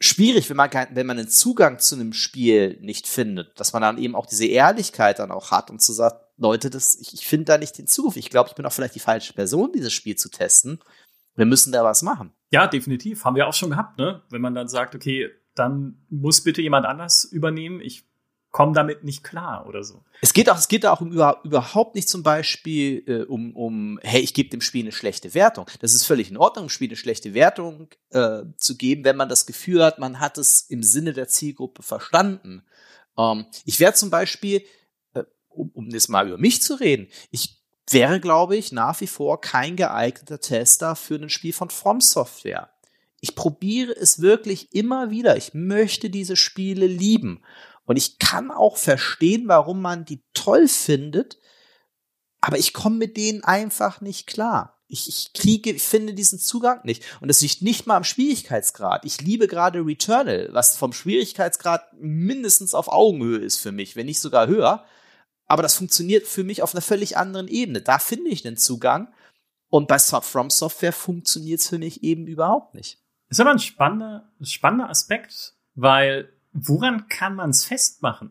schwierig, 0.00 0.50
wenn 0.50 0.56
man, 0.56 0.70
kein, 0.70 0.94
wenn 0.94 1.06
man 1.06 1.18
einen 1.18 1.28
Zugang 1.28 1.78
zu 1.78 1.94
einem 1.94 2.12
Spiel 2.12 2.78
nicht 2.80 3.06
findet, 3.06 3.58
dass 3.58 3.72
man 3.72 3.82
dann 3.82 3.98
eben 3.98 4.14
auch 4.14 4.26
diese 4.26 4.46
Ehrlichkeit 4.46 5.18
dann 5.18 5.30
auch 5.30 5.50
hat 5.50 5.70
und 5.70 5.80
zu 5.80 5.92
sagen, 5.92 6.18
Leute, 6.36 6.68
das, 6.68 6.96
ich, 6.96 7.14
ich 7.14 7.26
finde 7.26 7.46
da 7.46 7.58
nicht 7.58 7.78
den 7.78 7.86
Zugriff. 7.86 8.16
Ich 8.16 8.30
glaube, 8.30 8.48
ich 8.48 8.54
bin 8.54 8.66
auch 8.66 8.72
vielleicht 8.72 8.96
die 8.96 9.00
falsche 9.00 9.32
Person, 9.34 9.72
dieses 9.72 9.92
Spiel 9.92 10.16
zu 10.16 10.28
testen. 10.28 10.80
Wir 11.36 11.46
müssen 11.46 11.72
da 11.72 11.84
was 11.84 12.02
machen. 12.02 12.32
Ja, 12.50 12.66
definitiv. 12.66 13.24
Haben 13.24 13.36
wir 13.36 13.46
auch 13.46 13.54
schon 13.54 13.70
gehabt, 13.70 13.98
ne? 13.98 14.22
Wenn 14.30 14.40
man 14.40 14.54
dann 14.54 14.68
sagt, 14.68 14.94
okay, 14.94 15.30
dann 15.54 16.04
muss 16.10 16.42
bitte 16.42 16.62
jemand 16.62 16.86
anders 16.86 17.24
übernehmen. 17.24 17.80
Ich 17.80 18.04
komme 18.54 18.72
damit 18.72 19.02
nicht 19.02 19.24
klar 19.24 19.66
oder 19.66 19.82
so. 19.82 20.04
Es 20.20 20.32
geht 20.32 20.48
auch, 20.48 20.56
es 20.56 20.68
geht 20.68 20.86
auch 20.86 21.00
um, 21.00 21.10
über, 21.10 21.40
überhaupt 21.42 21.96
nicht 21.96 22.08
zum 22.08 22.22
Beispiel 22.22 23.02
äh, 23.08 23.22
um, 23.24 23.54
um, 23.56 23.98
hey, 24.00 24.20
ich 24.20 24.32
gebe 24.32 24.48
dem 24.48 24.60
Spiel 24.60 24.84
eine 24.84 24.92
schlechte 24.92 25.34
Wertung. 25.34 25.66
Das 25.80 25.92
ist 25.92 26.06
völlig 26.06 26.30
in 26.30 26.36
Ordnung, 26.36 26.66
dem 26.66 26.70
Spiel 26.70 26.88
eine 26.88 26.96
schlechte 26.96 27.34
Wertung 27.34 27.88
äh, 28.10 28.42
zu 28.56 28.76
geben, 28.76 29.04
wenn 29.04 29.16
man 29.16 29.28
das 29.28 29.46
Gefühl 29.46 29.82
hat, 29.82 29.98
man 29.98 30.20
hat 30.20 30.38
es 30.38 30.60
im 30.60 30.84
Sinne 30.84 31.12
der 31.14 31.26
Zielgruppe 31.26 31.82
verstanden. 31.82 32.62
Ähm, 33.18 33.46
ich 33.64 33.80
wäre 33.80 33.92
zum 33.92 34.10
Beispiel, 34.10 34.62
äh, 35.14 35.24
um, 35.48 35.70
um 35.74 35.90
jetzt 35.90 36.08
mal 36.08 36.28
über 36.28 36.38
mich 36.38 36.62
zu 36.62 36.74
reden, 36.74 37.08
ich 37.32 37.60
wäre, 37.90 38.20
glaube 38.20 38.54
ich, 38.56 38.70
nach 38.70 39.00
wie 39.00 39.08
vor 39.08 39.40
kein 39.40 39.74
geeigneter 39.74 40.38
Tester 40.38 40.94
für 40.94 41.16
ein 41.16 41.28
Spiel 41.28 41.52
von 41.52 41.70
From 41.70 42.00
Software. 42.00 42.70
Ich 43.20 43.34
probiere 43.34 43.96
es 43.96 44.20
wirklich 44.20 44.72
immer 44.74 45.10
wieder. 45.10 45.36
Ich 45.36 45.54
möchte 45.54 46.08
diese 46.08 46.36
Spiele 46.36 46.86
lieben. 46.86 47.42
Und 47.84 47.96
ich 47.96 48.18
kann 48.18 48.50
auch 48.50 48.76
verstehen, 48.76 49.44
warum 49.46 49.82
man 49.82 50.04
die 50.04 50.22
toll 50.32 50.68
findet, 50.68 51.38
aber 52.40 52.58
ich 52.58 52.72
komme 52.72 52.96
mit 52.96 53.16
denen 53.16 53.42
einfach 53.42 54.00
nicht 54.00 54.26
klar. 54.26 54.82
Ich, 54.86 55.08
ich 55.08 55.32
kriege, 55.32 55.70
ich 55.70 55.82
finde 55.82 56.12
diesen 56.12 56.38
Zugang 56.38 56.80
nicht. 56.84 57.02
Und 57.20 57.30
es 57.30 57.40
liegt 57.40 57.62
nicht 57.62 57.86
mal 57.86 57.96
am 57.96 58.04
Schwierigkeitsgrad. 58.04 59.04
Ich 59.06 59.20
liebe 59.20 59.48
gerade 59.48 59.80
Returnal, 59.80 60.50
was 60.52 60.76
vom 60.76 60.92
Schwierigkeitsgrad 60.92 61.94
mindestens 61.98 62.74
auf 62.74 62.88
Augenhöhe 62.88 63.38
ist 63.38 63.56
für 63.58 63.72
mich, 63.72 63.96
wenn 63.96 64.06
nicht 64.06 64.20
sogar 64.20 64.46
höher. 64.46 64.84
Aber 65.46 65.62
das 65.62 65.74
funktioniert 65.74 66.26
für 66.26 66.44
mich 66.44 66.62
auf 66.62 66.74
einer 66.74 66.82
völlig 66.82 67.16
anderen 67.16 67.48
Ebene. 67.48 67.80
Da 67.80 67.98
finde 67.98 68.30
ich 68.30 68.42
den 68.42 68.58
Zugang. 68.58 69.12
Und 69.68 69.88
bei 69.88 69.98
From 69.98 70.50
Software 70.50 70.92
funktioniert 70.92 71.60
es 71.60 71.68
für 71.68 71.78
mich 71.78 72.04
eben 72.04 72.26
überhaupt 72.26 72.74
nicht. 72.74 72.98
Ist 73.28 73.40
aber 73.40 73.50
ein 73.50 73.58
spannender, 73.58 74.30
spannender 74.42 74.90
Aspekt, 74.90 75.54
weil 75.74 76.30
woran 76.54 77.08
kann 77.08 77.34
man 77.34 77.50
es 77.50 77.64
festmachen? 77.64 78.30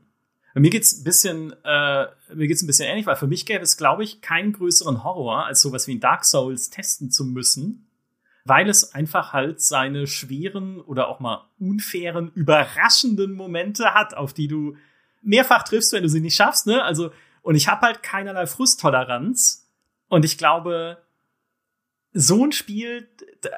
Mir 0.55 0.69
geht's 0.69 0.99
ein 0.99 1.03
bisschen, 1.03 1.53
äh, 1.63 2.05
mir 2.33 2.47
geht's 2.47 2.61
ein 2.61 2.67
bisschen 2.67 2.87
ähnlich, 2.87 3.05
weil 3.05 3.15
für 3.15 3.27
mich 3.27 3.45
gäbe 3.45 3.63
es, 3.63 3.75
glaube 3.75 4.03
ich, 4.03 4.21
keinen 4.21 4.53
größeren 4.53 5.03
Horror, 5.03 5.45
als 5.45 5.61
sowas 5.61 5.87
wie 5.87 5.95
ein 5.95 5.99
Dark 5.99 6.25
Souls 6.25 6.69
testen 6.69 7.09
zu 7.09 7.25
müssen, 7.25 7.87
weil 8.45 8.69
es 8.69 8.93
einfach 8.93 9.33
halt 9.33 9.61
seine 9.61 10.05
schweren 10.05 10.79
oder 10.79 11.07
auch 11.07 11.19
mal 11.19 11.49
unfairen, 11.59 12.31
überraschenden 12.35 13.33
Momente 13.33 13.93
hat, 13.95 14.13
auf 14.13 14.33
die 14.33 14.47
du 14.47 14.75
mehrfach 15.23 15.63
triffst, 15.63 15.91
wenn 15.93 16.03
du 16.03 16.09
sie 16.09 16.21
nicht 16.21 16.35
schaffst, 16.35 16.67
ne? 16.67 16.83
Also, 16.83 17.11
und 17.41 17.55
ich 17.55 17.67
habe 17.67 17.87
halt 17.87 18.03
keinerlei 18.03 18.45
Frusttoleranz. 18.45 19.67
Und 20.07 20.23
ich 20.23 20.37
glaube, 20.37 21.03
so 22.13 22.45
ein 22.45 22.51
Spiel, 22.51 23.09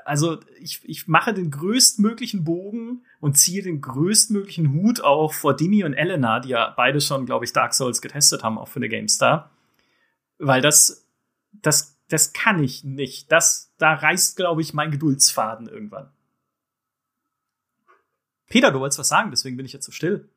also 0.06 0.40
ich, 0.60 0.80
ich 0.86 1.08
mache 1.08 1.34
den 1.34 1.52
größtmöglichen 1.52 2.46
Bogen 2.46 3.04
und 3.26 3.40
ziehe 3.40 3.64
den 3.64 3.82
größtmöglichen 3.82 4.72
Hut 4.72 5.02
auch 5.02 5.34
vor 5.34 5.56
Dimi 5.56 5.84
und 5.84 5.96
Elena, 5.96 6.40
die 6.40 6.50
ja 6.50 6.72
beide 6.78 7.02
schon, 7.02 7.26
glaube 7.26 7.44
ich, 7.44 7.54
Dark 7.54 7.74
Souls 7.74 8.00
getestet 8.00 8.44
haben, 8.44 8.60
auch 8.60 8.68
für 8.68 8.76
eine 8.76 8.88
GameStar. 8.88 9.50
Weil 10.38 10.62
das, 10.62 11.08
das, 11.52 11.98
das 12.08 12.34
kann 12.34 12.64
ich 12.64 12.84
nicht. 12.84 13.32
Das, 13.32 13.74
da 13.80 13.96
reißt, 13.96 14.38
glaube 14.38 14.62
ich, 14.62 14.76
mein 14.76 14.92
Geduldsfaden 14.92 15.68
irgendwann. 15.68 16.12
Peter, 18.48 18.70
du 18.70 18.80
wolltest 18.80 19.00
was 19.00 19.08
sagen, 19.08 19.32
deswegen 19.32 19.58
bin 19.58 19.66
ich 19.66 19.74
jetzt 19.74 19.88
so 19.88 19.92
still. 19.92 20.30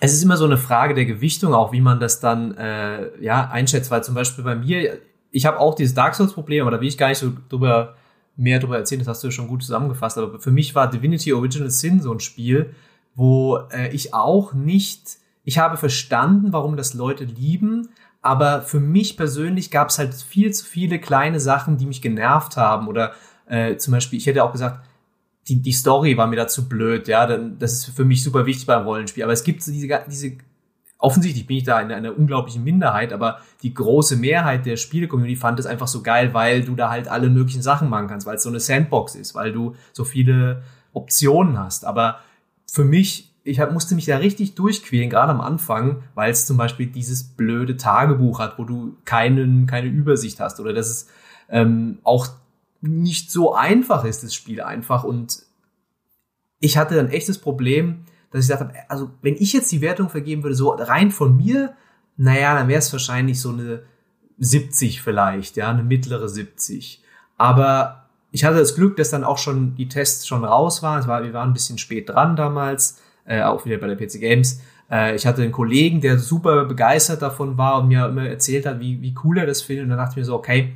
Es 0.00 0.12
ist 0.12 0.24
immer 0.24 0.36
so 0.36 0.46
eine 0.46 0.58
Frage 0.58 0.94
der 0.94 1.06
Gewichtung, 1.06 1.54
auch 1.54 1.70
wie 1.70 1.80
man 1.80 2.00
das 2.00 2.18
dann 2.18 2.56
äh, 2.56 3.22
ja 3.22 3.48
einschätzt, 3.50 3.92
weil 3.92 4.02
zum 4.02 4.16
Beispiel 4.16 4.42
bei 4.42 4.56
mir, 4.56 5.00
ich 5.30 5.46
habe 5.46 5.60
auch 5.60 5.76
dieses 5.76 5.94
Dark 5.94 6.16
Souls-Problem, 6.16 6.62
aber 6.62 6.72
da 6.72 6.80
will 6.80 6.88
ich 6.88 6.98
gar 6.98 7.10
nicht 7.10 7.18
so 7.18 7.32
drüber 7.48 7.94
mehr 8.40 8.58
darüber 8.58 8.78
erzählen, 8.78 9.00
das 9.00 9.08
hast 9.08 9.22
du 9.22 9.28
ja 9.28 9.32
schon 9.32 9.48
gut 9.48 9.62
zusammengefasst. 9.62 10.18
Aber 10.18 10.40
für 10.40 10.50
mich 10.50 10.74
war 10.74 10.90
Divinity 10.90 11.32
Original 11.32 11.70
Sin 11.70 12.00
so 12.00 12.12
ein 12.12 12.20
Spiel, 12.20 12.74
wo 13.14 13.58
äh, 13.70 13.88
ich 13.94 14.14
auch 14.14 14.54
nicht, 14.54 15.18
ich 15.44 15.58
habe 15.58 15.76
verstanden, 15.76 16.52
warum 16.52 16.76
das 16.76 16.94
Leute 16.94 17.24
lieben, 17.24 17.90
aber 18.22 18.62
für 18.62 18.80
mich 18.80 19.16
persönlich 19.16 19.70
gab 19.70 19.88
es 19.88 19.98
halt 19.98 20.14
viel 20.14 20.52
zu 20.52 20.64
viele 20.64 20.98
kleine 20.98 21.40
Sachen, 21.40 21.76
die 21.76 21.86
mich 21.86 22.02
genervt 22.02 22.56
haben. 22.56 22.88
Oder 22.88 23.12
äh, 23.46 23.76
zum 23.76 23.92
Beispiel, 23.92 24.18
ich 24.18 24.26
hätte 24.26 24.44
auch 24.44 24.52
gesagt, 24.52 24.86
die, 25.48 25.62
die 25.62 25.72
Story 25.72 26.16
war 26.16 26.26
mir 26.26 26.36
dazu 26.36 26.68
blöd, 26.68 27.08
ja, 27.08 27.26
das 27.26 27.72
ist 27.72 27.84
für 27.96 28.04
mich 28.04 28.22
super 28.22 28.44
wichtig 28.46 28.66
beim 28.66 28.84
Rollenspiel. 28.84 29.24
Aber 29.24 29.32
es 29.32 29.42
gibt 29.42 29.62
so 29.62 29.72
diese, 29.72 29.88
diese 30.06 30.36
offensichtlich 31.00 31.46
bin 31.46 31.56
ich 31.56 31.64
da 31.64 31.80
in 31.80 31.90
einer 31.90 32.16
unglaublichen 32.16 32.62
Minderheit, 32.62 33.12
aber 33.12 33.40
die 33.62 33.74
große 33.74 34.16
Mehrheit 34.16 34.66
der 34.66 34.76
Spiele-Community 34.76 35.36
fand 35.36 35.58
es 35.58 35.66
einfach 35.66 35.88
so 35.88 36.02
geil, 36.02 36.34
weil 36.34 36.62
du 36.62 36.76
da 36.76 36.90
halt 36.90 37.08
alle 37.08 37.30
möglichen 37.30 37.62
Sachen 37.62 37.88
machen 37.88 38.06
kannst, 38.06 38.26
weil 38.26 38.36
es 38.36 38.42
so 38.42 38.50
eine 38.50 38.60
Sandbox 38.60 39.14
ist, 39.14 39.34
weil 39.34 39.52
du 39.52 39.74
so 39.92 40.04
viele 40.04 40.62
Optionen 40.92 41.58
hast. 41.58 41.84
Aber 41.86 42.20
für 42.70 42.84
mich, 42.84 43.32
ich 43.44 43.58
musste 43.70 43.94
mich 43.94 44.04
da 44.04 44.18
richtig 44.18 44.54
durchquälen, 44.54 45.08
gerade 45.08 45.32
am 45.32 45.40
Anfang, 45.40 46.02
weil 46.14 46.30
es 46.30 46.46
zum 46.46 46.58
Beispiel 46.58 46.86
dieses 46.86 47.24
blöde 47.24 47.78
Tagebuch 47.78 48.38
hat, 48.38 48.58
wo 48.58 48.64
du 48.64 48.96
keinen, 49.06 49.66
keine 49.66 49.88
Übersicht 49.88 50.38
hast 50.38 50.60
oder 50.60 50.74
dass 50.74 50.88
es 50.88 51.08
ähm, 51.48 51.98
auch 52.04 52.28
nicht 52.82 53.30
so 53.30 53.54
einfach 53.54 54.04
ist, 54.04 54.22
das 54.22 54.34
Spiel 54.34 54.60
einfach. 54.60 55.04
Und 55.04 55.42
ich 56.60 56.76
hatte 56.76 57.00
ein 57.00 57.08
echtes 57.08 57.38
Problem, 57.38 58.04
dass 58.30 58.48
ich 58.48 58.52
habe, 58.52 58.72
also 58.88 59.10
wenn 59.22 59.34
ich 59.34 59.52
jetzt 59.52 59.72
die 59.72 59.80
Wertung 59.80 60.08
vergeben 60.08 60.42
würde, 60.42 60.54
so 60.54 60.70
rein 60.70 61.10
von 61.10 61.36
mir, 61.36 61.74
naja, 62.16 62.54
dann 62.54 62.68
wäre 62.68 62.78
es 62.78 62.92
wahrscheinlich 62.92 63.40
so 63.40 63.50
eine 63.50 63.82
70 64.38 65.02
vielleicht, 65.02 65.56
ja, 65.56 65.70
eine 65.70 65.82
mittlere 65.82 66.28
70. 66.28 67.02
Aber 67.36 68.08
ich 68.32 68.44
hatte 68.44 68.58
das 68.58 68.74
Glück, 68.74 68.96
dass 68.96 69.10
dann 69.10 69.24
auch 69.24 69.38
schon 69.38 69.74
die 69.74 69.88
Tests 69.88 70.26
schon 70.26 70.44
raus 70.44 70.82
waren. 70.82 71.00
Es 71.00 71.08
war, 71.08 71.22
wir 71.22 71.32
waren 71.32 71.50
ein 71.50 71.54
bisschen 71.54 71.78
spät 71.78 72.08
dran 72.08 72.36
damals, 72.36 73.00
äh, 73.24 73.42
auch 73.42 73.64
wieder 73.64 73.78
bei 73.78 73.86
der 73.86 73.96
PC 73.96 74.20
Games. 74.20 74.60
Äh, 74.90 75.16
ich 75.16 75.26
hatte 75.26 75.42
einen 75.42 75.52
Kollegen, 75.52 76.00
der 76.00 76.18
super 76.18 76.64
begeistert 76.64 77.22
davon 77.22 77.58
war 77.58 77.80
und 77.80 77.88
mir 77.88 78.06
immer 78.06 78.26
erzählt 78.28 78.66
hat, 78.66 78.80
wie, 78.80 79.00
wie 79.02 79.14
cool 79.24 79.38
er 79.38 79.46
das 79.46 79.62
findet. 79.62 79.84
Und 79.84 79.90
dann 79.90 79.98
dachte 79.98 80.12
ich 80.12 80.16
mir 80.18 80.24
so, 80.24 80.34
okay, 80.34 80.74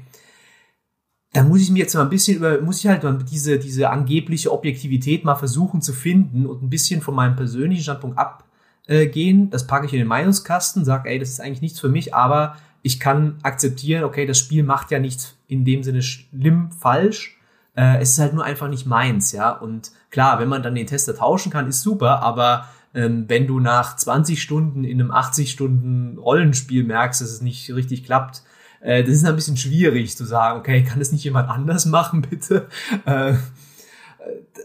da 1.34 1.42
muss 1.42 1.60
ich 1.60 1.70
mir 1.70 1.80
jetzt 1.80 1.94
mal 1.94 2.02
ein 2.02 2.10
bisschen 2.10 2.36
über, 2.36 2.60
muss 2.60 2.78
ich 2.78 2.86
halt 2.86 3.04
diese, 3.30 3.58
diese 3.58 3.90
angebliche 3.90 4.52
Objektivität 4.52 5.24
mal 5.24 5.34
versuchen 5.34 5.82
zu 5.82 5.92
finden 5.92 6.46
und 6.46 6.62
ein 6.62 6.70
bisschen 6.70 7.02
von 7.02 7.14
meinem 7.14 7.34
persönlichen 7.34 7.82
Standpunkt 7.82 8.16
ab, 8.16 8.44
äh, 8.86 9.06
gehen, 9.06 9.50
das 9.50 9.66
packe 9.66 9.86
ich 9.86 9.92
in 9.92 9.98
den 9.98 10.08
Meinungskasten, 10.08 10.84
sage, 10.84 11.08
ey, 11.08 11.18
das 11.18 11.30
ist 11.30 11.40
eigentlich 11.40 11.60
nichts 11.60 11.80
für 11.80 11.88
mich, 11.88 12.14
aber 12.14 12.56
ich 12.82 13.00
kann 13.00 13.38
akzeptieren, 13.42 14.04
okay, 14.04 14.26
das 14.26 14.38
Spiel 14.38 14.62
macht 14.62 14.92
ja 14.92 15.00
nichts 15.00 15.36
in 15.48 15.64
dem 15.64 15.82
Sinne 15.82 16.02
schlimm 16.02 16.70
falsch. 16.70 17.40
Äh, 17.74 18.00
es 18.00 18.10
ist 18.10 18.18
halt 18.20 18.34
nur 18.34 18.44
einfach 18.44 18.68
nicht 18.68 18.86
meins, 18.86 19.32
ja. 19.32 19.50
Und 19.50 19.90
klar, 20.10 20.38
wenn 20.38 20.48
man 20.48 20.62
dann 20.62 20.74
den 20.76 20.86
Tester 20.86 21.16
tauschen 21.16 21.50
kann, 21.50 21.66
ist 21.66 21.82
super, 21.82 22.22
aber 22.22 22.68
ähm, 22.94 23.24
wenn 23.26 23.48
du 23.48 23.58
nach 23.58 23.96
20 23.96 24.40
Stunden 24.40 24.84
in 24.84 25.00
einem 25.00 25.10
80 25.10 25.50
Stunden 25.50 26.18
Rollenspiel 26.18 26.84
merkst, 26.84 27.22
dass 27.22 27.30
es 27.30 27.40
nicht 27.40 27.74
richtig 27.74 28.04
klappt, 28.04 28.42
äh, 28.84 29.02
das 29.02 29.14
ist 29.14 29.24
ein 29.24 29.34
bisschen 29.34 29.56
schwierig 29.56 30.14
zu 30.14 30.26
sagen, 30.26 30.58
okay, 30.58 30.84
kann 30.84 30.98
das 30.98 31.10
nicht 31.10 31.24
jemand 31.24 31.48
anders 31.48 31.86
machen, 31.86 32.20
bitte? 32.30 32.68
Äh, 33.06 33.34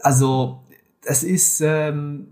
also, 0.02 0.62
das 1.02 1.22
ist 1.22 1.62
ähm, 1.62 2.28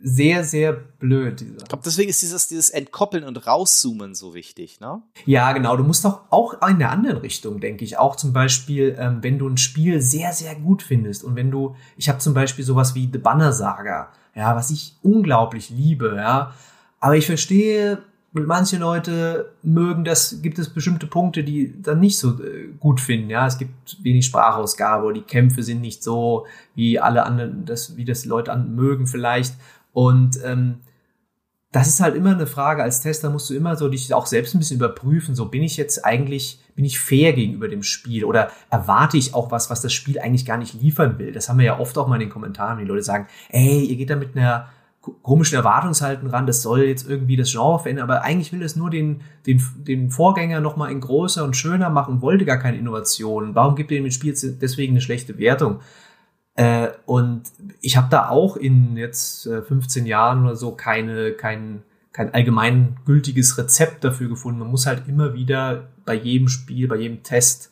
sehr, 0.00 0.44
sehr 0.44 0.72
blöd. 0.72 1.42
Ich 1.42 1.64
glaube, 1.64 1.82
deswegen 1.84 2.10
ist 2.10 2.22
dieses, 2.22 2.46
dieses 2.46 2.70
Entkoppeln 2.70 3.24
und 3.24 3.44
Rauszoomen 3.44 4.14
so 4.14 4.34
wichtig, 4.34 4.78
ne? 4.78 5.02
Ja, 5.24 5.52
genau. 5.52 5.76
Du 5.76 5.82
musst 5.82 6.04
doch 6.04 6.20
auch 6.30 6.62
in 6.68 6.78
der 6.78 6.92
anderen 6.92 7.16
Richtung, 7.18 7.58
denke 7.58 7.84
ich. 7.84 7.98
Auch 7.98 8.14
zum 8.14 8.32
Beispiel, 8.32 8.94
ähm, 8.96 9.18
wenn 9.22 9.40
du 9.40 9.48
ein 9.48 9.56
Spiel 9.56 10.00
sehr, 10.00 10.32
sehr 10.32 10.54
gut 10.54 10.80
findest 10.82 11.24
und 11.24 11.34
wenn 11.34 11.50
du, 11.50 11.74
ich 11.96 12.08
habe 12.08 12.18
zum 12.18 12.34
Beispiel 12.34 12.64
sowas 12.64 12.94
wie 12.94 13.10
The 13.12 13.18
Banner 13.18 13.52
Saga, 13.52 14.12
ja, 14.36 14.54
was 14.54 14.70
ich 14.70 14.94
unglaublich 15.02 15.70
liebe, 15.70 16.14
ja. 16.16 16.54
Aber 17.00 17.16
ich 17.16 17.26
verstehe, 17.26 17.98
manche 18.44 18.76
Leute 18.76 19.52
mögen 19.62 20.04
das, 20.04 20.42
gibt 20.42 20.58
es 20.58 20.68
bestimmte 20.68 21.06
Punkte, 21.06 21.42
die 21.44 21.80
dann 21.80 22.00
nicht 22.00 22.18
so 22.18 22.42
äh, 22.42 22.68
gut 22.78 23.00
finden, 23.00 23.30
ja. 23.30 23.46
Es 23.46 23.56
gibt 23.56 23.96
wenig 24.02 24.26
Sprachausgabe, 24.26 25.12
die 25.14 25.22
Kämpfe 25.22 25.62
sind 25.62 25.80
nicht 25.80 26.02
so, 26.02 26.46
wie 26.74 26.98
alle 26.98 27.24
anderen, 27.24 27.64
das, 27.64 27.96
wie 27.96 28.04
das 28.04 28.24
Leute 28.24 28.54
mögen 28.56 29.06
vielleicht. 29.06 29.54
Und 29.92 30.38
ähm, 30.44 30.80
das 31.72 31.88
ist 31.88 32.00
halt 32.00 32.14
immer 32.14 32.30
eine 32.30 32.46
Frage. 32.46 32.82
Als 32.82 33.00
Tester 33.00 33.28
musst 33.28 33.50
du 33.50 33.54
immer 33.54 33.76
so 33.76 33.88
dich 33.88 34.12
auch 34.14 34.26
selbst 34.26 34.54
ein 34.54 34.58
bisschen 34.58 34.78
überprüfen. 34.78 35.34
So 35.34 35.46
bin 35.46 35.62
ich 35.62 35.76
jetzt 35.76 36.04
eigentlich, 36.04 36.60
bin 36.74 36.84
ich 36.84 36.98
fair 36.98 37.32
gegenüber 37.32 37.68
dem 37.68 37.82
Spiel 37.82 38.24
oder 38.24 38.50
erwarte 38.70 39.18
ich 39.18 39.34
auch 39.34 39.50
was, 39.50 39.68
was 39.68 39.82
das 39.82 39.92
Spiel 39.92 40.18
eigentlich 40.18 40.46
gar 40.46 40.56
nicht 40.56 40.74
liefern 40.74 41.18
will? 41.18 41.32
Das 41.32 41.48
haben 41.48 41.58
wir 41.58 41.66
ja 41.66 41.78
oft 41.78 41.98
auch 41.98 42.08
mal 42.08 42.16
in 42.16 42.20
den 42.20 42.30
Kommentaren, 42.30 42.78
die 42.78 42.84
Leute 42.84 43.02
sagen, 43.02 43.26
ey, 43.50 43.84
ihr 43.84 43.96
geht 43.96 44.10
da 44.10 44.16
mit 44.16 44.36
einer 44.36 44.68
komischen 45.22 45.56
Erwartungshalten 45.56 46.28
ran, 46.28 46.46
das 46.46 46.62
soll 46.62 46.82
jetzt 46.82 47.08
irgendwie 47.08 47.36
das 47.36 47.50
Genre 47.50 47.78
verändern, 47.78 48.04
aber 48.04 48.22
eigentlich 48.22 48.52
will 48.52 48.62
es 48.62 48.76
nur 48.76 48.90
den, 48.90 49.22
den, 49.46 49.62
den 49.76 50.10
Vorgänger 50.10 50.60
nochmal 50.60 50.90
in 50.90 51.00
größer 51.00 51.44
und 51.44 51.56
schöner 51.56 51.90
machen, 51.90 52.22
wollte 52.22 52.44
gar 52.44 52.58
keine 52.58 52.78
Innovation. 52.78 53.54
Warum 53.54 53.76
gibt 53.76 53.90
ihr 53.90 54.00
dem 54.00 54.10
Spiel 54.10 54.34
deswegen 54.60 54.94
eine 54.94 55.00
schlechte 55.00 55.38
Wertung? 55.38 55.80
Äh, 56.54 56.88
und 57.04 57.42
ich 57.80 57.96
habe 57.96 58.08
da 58.10 58.30
auch 58.30 58.56
in 58.56 58.96
jetzt 58.96 59.46
äh, 59.46 59.62
15 59.62 60.06
Jahren 60.06 60.44
oder 60.44 60.56
so 60.56 60.72
keine, 60.72 61.32
kein, 61.32 61.82
kein 62.12 62.32
allgemein 62.32 62.96
gültiges 63.04 63.58
Rezept 63.58 64.02
dafür 64.04 64.28
gefunden. 64.28 64.60
Man 64.60 64.70
muss 64.70 64.86
halt 64.86 65.06
immer 65.06 65.34
wieder 65.34 65.88
bei 66.04 66.14
jedem 66.14 66.48
Spiel, 66.48 66.88
bei 66.88 66.96
jedem 66.96 67.22
Test 67.22 67.70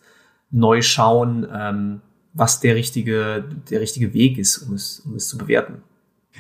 neu 0.51 0.83
schauen, 0.83 1.47
ähm, 1.53 2.01
was 2.35 2.61
der 2.61 2.75
richtige, 2.75 3.45
der 3.71 3.81
richtige 3.81 4.13
Weg 4.13 4.39
ist, 4.39 4.59
um 4.59 4.75
es, 4.75 5.01
um 5.01 5.15
es 5.15 5.29
zu 5.29 5.39
bewerten. 5.39 5.83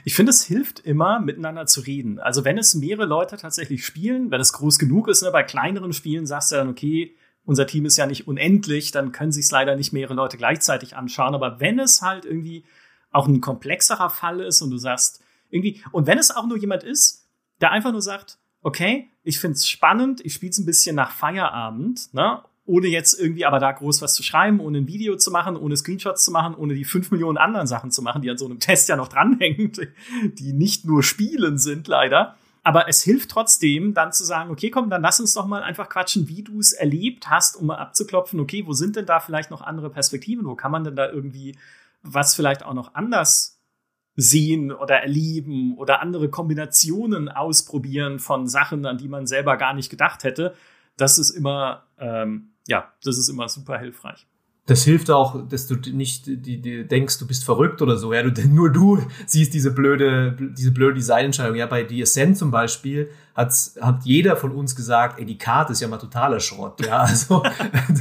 Ich 0.03 0.15
finde, 0.15 0.31
es 0.31 0.45
hilft 0.45 0.81
immer, 0.81 1.21
miteinander 1.21 1.67
zu 1.67 1.81
reden. 1.81 2.19
Also 2.19 2.45
wenn 2.45 2.59
es 2.59 2.75
mehrere 2.75 3.07
Leute 3.07 3.37
tatsächlich 3.37 3.87
spielen, 3.87 4.31
wenn 4.31 4.41
es 4.41 4.53
groß 4.53 4.79
genug 4.79 5.09
ist, 5.09 5.23
ne, 5.23 5.31
bei 5.31 5.45
kleineren 5.45 5.93
Spielen 5.93 6.27
sagst 6.27 6.51
du 6.51 6.57
dann, 6.57 6.69
okay, 6.69 7.15
unser 7.45 7.67
Team 7.67 7.85
ist 7.87 7.97
ja 7.97 8.07
nicht 8.07 8.27
unendlich, 8.27 8.91
dann 8.91 9.13
können 9.13 9.33
sich 9.33 9.45
es 9.45 9.51
leider 9.51 9.77
nicht 9.77 9.93
mehrere 9.93 10.15
Leute 10.15 10.37
gleichzeitig 10.37 10.97
anschauen. 10.97 11.35
Aber 11.35 11.61
wenn 11.61 11.79
es 11.79 12.03
halt 12.03 12.25
irgendwie 12.25 12.65
auch 13.13 13.29
ein 13.29 13.41
komplexerer 13.41 14.11
Fall 14.11 14.41
ist 14.41 14.61
und 14.63 14.71
du 14.71 14.79
sagst, 14.79 15.23
irgendwie, 15.51 15.83
und 15.93 16.07
wenn 16.07 16.19
es 16.19 16.35
auch 16.35 16.47
nur 16.47 16.59
jemand 16.59 16.83
ist, 16.83 17.29
der 17.61 17.71
einfach 17.71 17.93
nur 17.93 18.03
sagt, 18.03 18.39
okay, 18.63 19.09
ich 19.23 19.39
find's 19.39 19.69
spannend, 19.69 20.25
ich 20.25 20.35
spiel's 20.35 20.59
ein 20.59 20.67
bisschen 20.67 20.97
nach 20.97 21.13
Feierabend, 21.13 22.13
ne? 22.13 22.43
Ohne 22.67 22.87
jetzt 22.87 23.19
irgendwie 23.19 23.45
aber 23.45 23.59
da 23.59 23.73
groß 23.73 24.01
was 24.01 24.15
zu 24.15 24.23
schreiben, 24.23 24.61
ohne 24.61 24.79
ein 24.79 24.87
Video 24.87 25.17
zu 25.17 25.31
machen, 25.31 25.57
ohne 25.57 25.77
Screenshots 25.77 26.25
zu 26.25 26.31
machen, 26.31 26.55
ohne 26.55 26.75
die 26.75 26.85
fünf 26.85 27.11
Millionen 27.11 27.37
anderen 27.37 27.67
Sachen 27.67 27.91
zu 27.91 28.01
machen, 28.01 28.23
die 28.23 28.31
an 28.31 28.39
so 28.39 28.47
einem 28.47 28.59
Test 28.59 28.89
ja 28.89 28.97
noch 28.97 29.09
dranhängen, 29.09 29.73
die 30.39 30.53
nicht 30.53 30.85
nur 30.85 31.03
Spielen 31.03 31.59
sind, 31.59 31.89
leider. 31.89 32.37
Aber 32.63 32.89
es 32.89 33.03
hilft 33.03 33.31
trotzdem, 33.31 33.93
dann 33.93 34.13
zu 34.13 34.25
sagen, 34.25 34.51
okay, 34.51 34.71
komm, 34.71 34.89
dann 34.89 35.03
lass 35.03 35.21
uns 35.21 35.35
doch 35.35 35.45
mal 35.45 35.63
einfach 35.63 35.91
quatschen, 35.91 36.29
wie 36.29 36.43
du 36.43 36.59
es 36.59 36.73
erlebt 36.73 37.29
hast, 37.29 37.57
um 37.57 37.67
mal 37.67 37.77
abzuklopfen, 37.77 38.41
okay, 38.41 38.65
wo 38.67 38.73
sind 38.73 38.97
denn 38.97 39.05
da 39.05 39.21
vielleicht 39.21 39.51
noch 39.51 39.61
andere 39.61 39.91
Perspektiven? 39.91 40.47
Wo 40.47 40.55
kann 40.55 40.73
man 40.73 40.83
denn 40.83 40.97
da 40.97 41.11
irgendwie 41.11 41.59
was 42.03 42.35
vielleicht 42.35 42.65
auch 42.65 42.73
noch 42.73 42.95
anders 42.95 43.61
sehen 44.17 44.73
oder 44.73 44.97
erleben 44.97 45.77
oder 45.77 46.01
andere 46.01 46.31
Kombinationen 46.31 47.29
ausprobieren 47.29 48.19
von 48.19 48.49
Sachen, 48.49 48.87
an 48.87 48.97
die 48.97 49.09
man 49.09 49.27
selber 49.27 49.59
gar 49.59 49.75
nicht 49.75 49.91
gedacht 49.91 50.25
hätte? 50.25 50.55
Das 50.97 51.19
ist 51.19 51.31
immer, 51.31 51.85
ähm, 51.99 52.54
ja, 52.67 52.93
das 53.03 53.19
ist 53.19 53.29
immer 53.29 53.49
super 53.49 53.79
hilfreich 53.79 54.27
das 54.67 54.83
hilft 54.83 55.11
auch, 55.11 55.47
dass 55.47 55.67
du 55.67 55.75
nicht 55.93 56.27
die, 56.27 56.61
die 56.61 56.89
denkst, 56.89 57.19
du 57.19 57.27
bist 57.27 57.45
verrückt 57.45 57.83
oder 57.83 57.99
so. 57.99 58.15
Ja, 58.15 58.23
du, 58.23 58.31
nur 58.49 58.73
du 58.73 59.03
siehst 59.27 59.53
diese 59.53 59.73
blöde, 59.73 60.37
diese 60.57 60.71
blöde 60.71 60.95
Designentscheidung. 60.95 61.57
Ja, 61.57 61.67
bei 61.67 61.87
The 61.87 62.03
Ascent 62.03 62.39
zum 62.39 62.51
Beispiel 62.51 63.11
hat, 63.35 63.53
hat 63.81 64.05
jeder 64.05 64.37
von 64.37 64.53
uns 64.53 64.75
gesagt, 64.75 65.19
ey, 65.19 65.27
die 65.27 65.37
Karte 65.37 65.73
ist 65.73 65.81
ja 65.81 65.89
mal 65.89 65.99
totaler 65.99 66.41
Schrott. 66.41 66.85
Ja, 66.85 66.99
also 67.01 67.43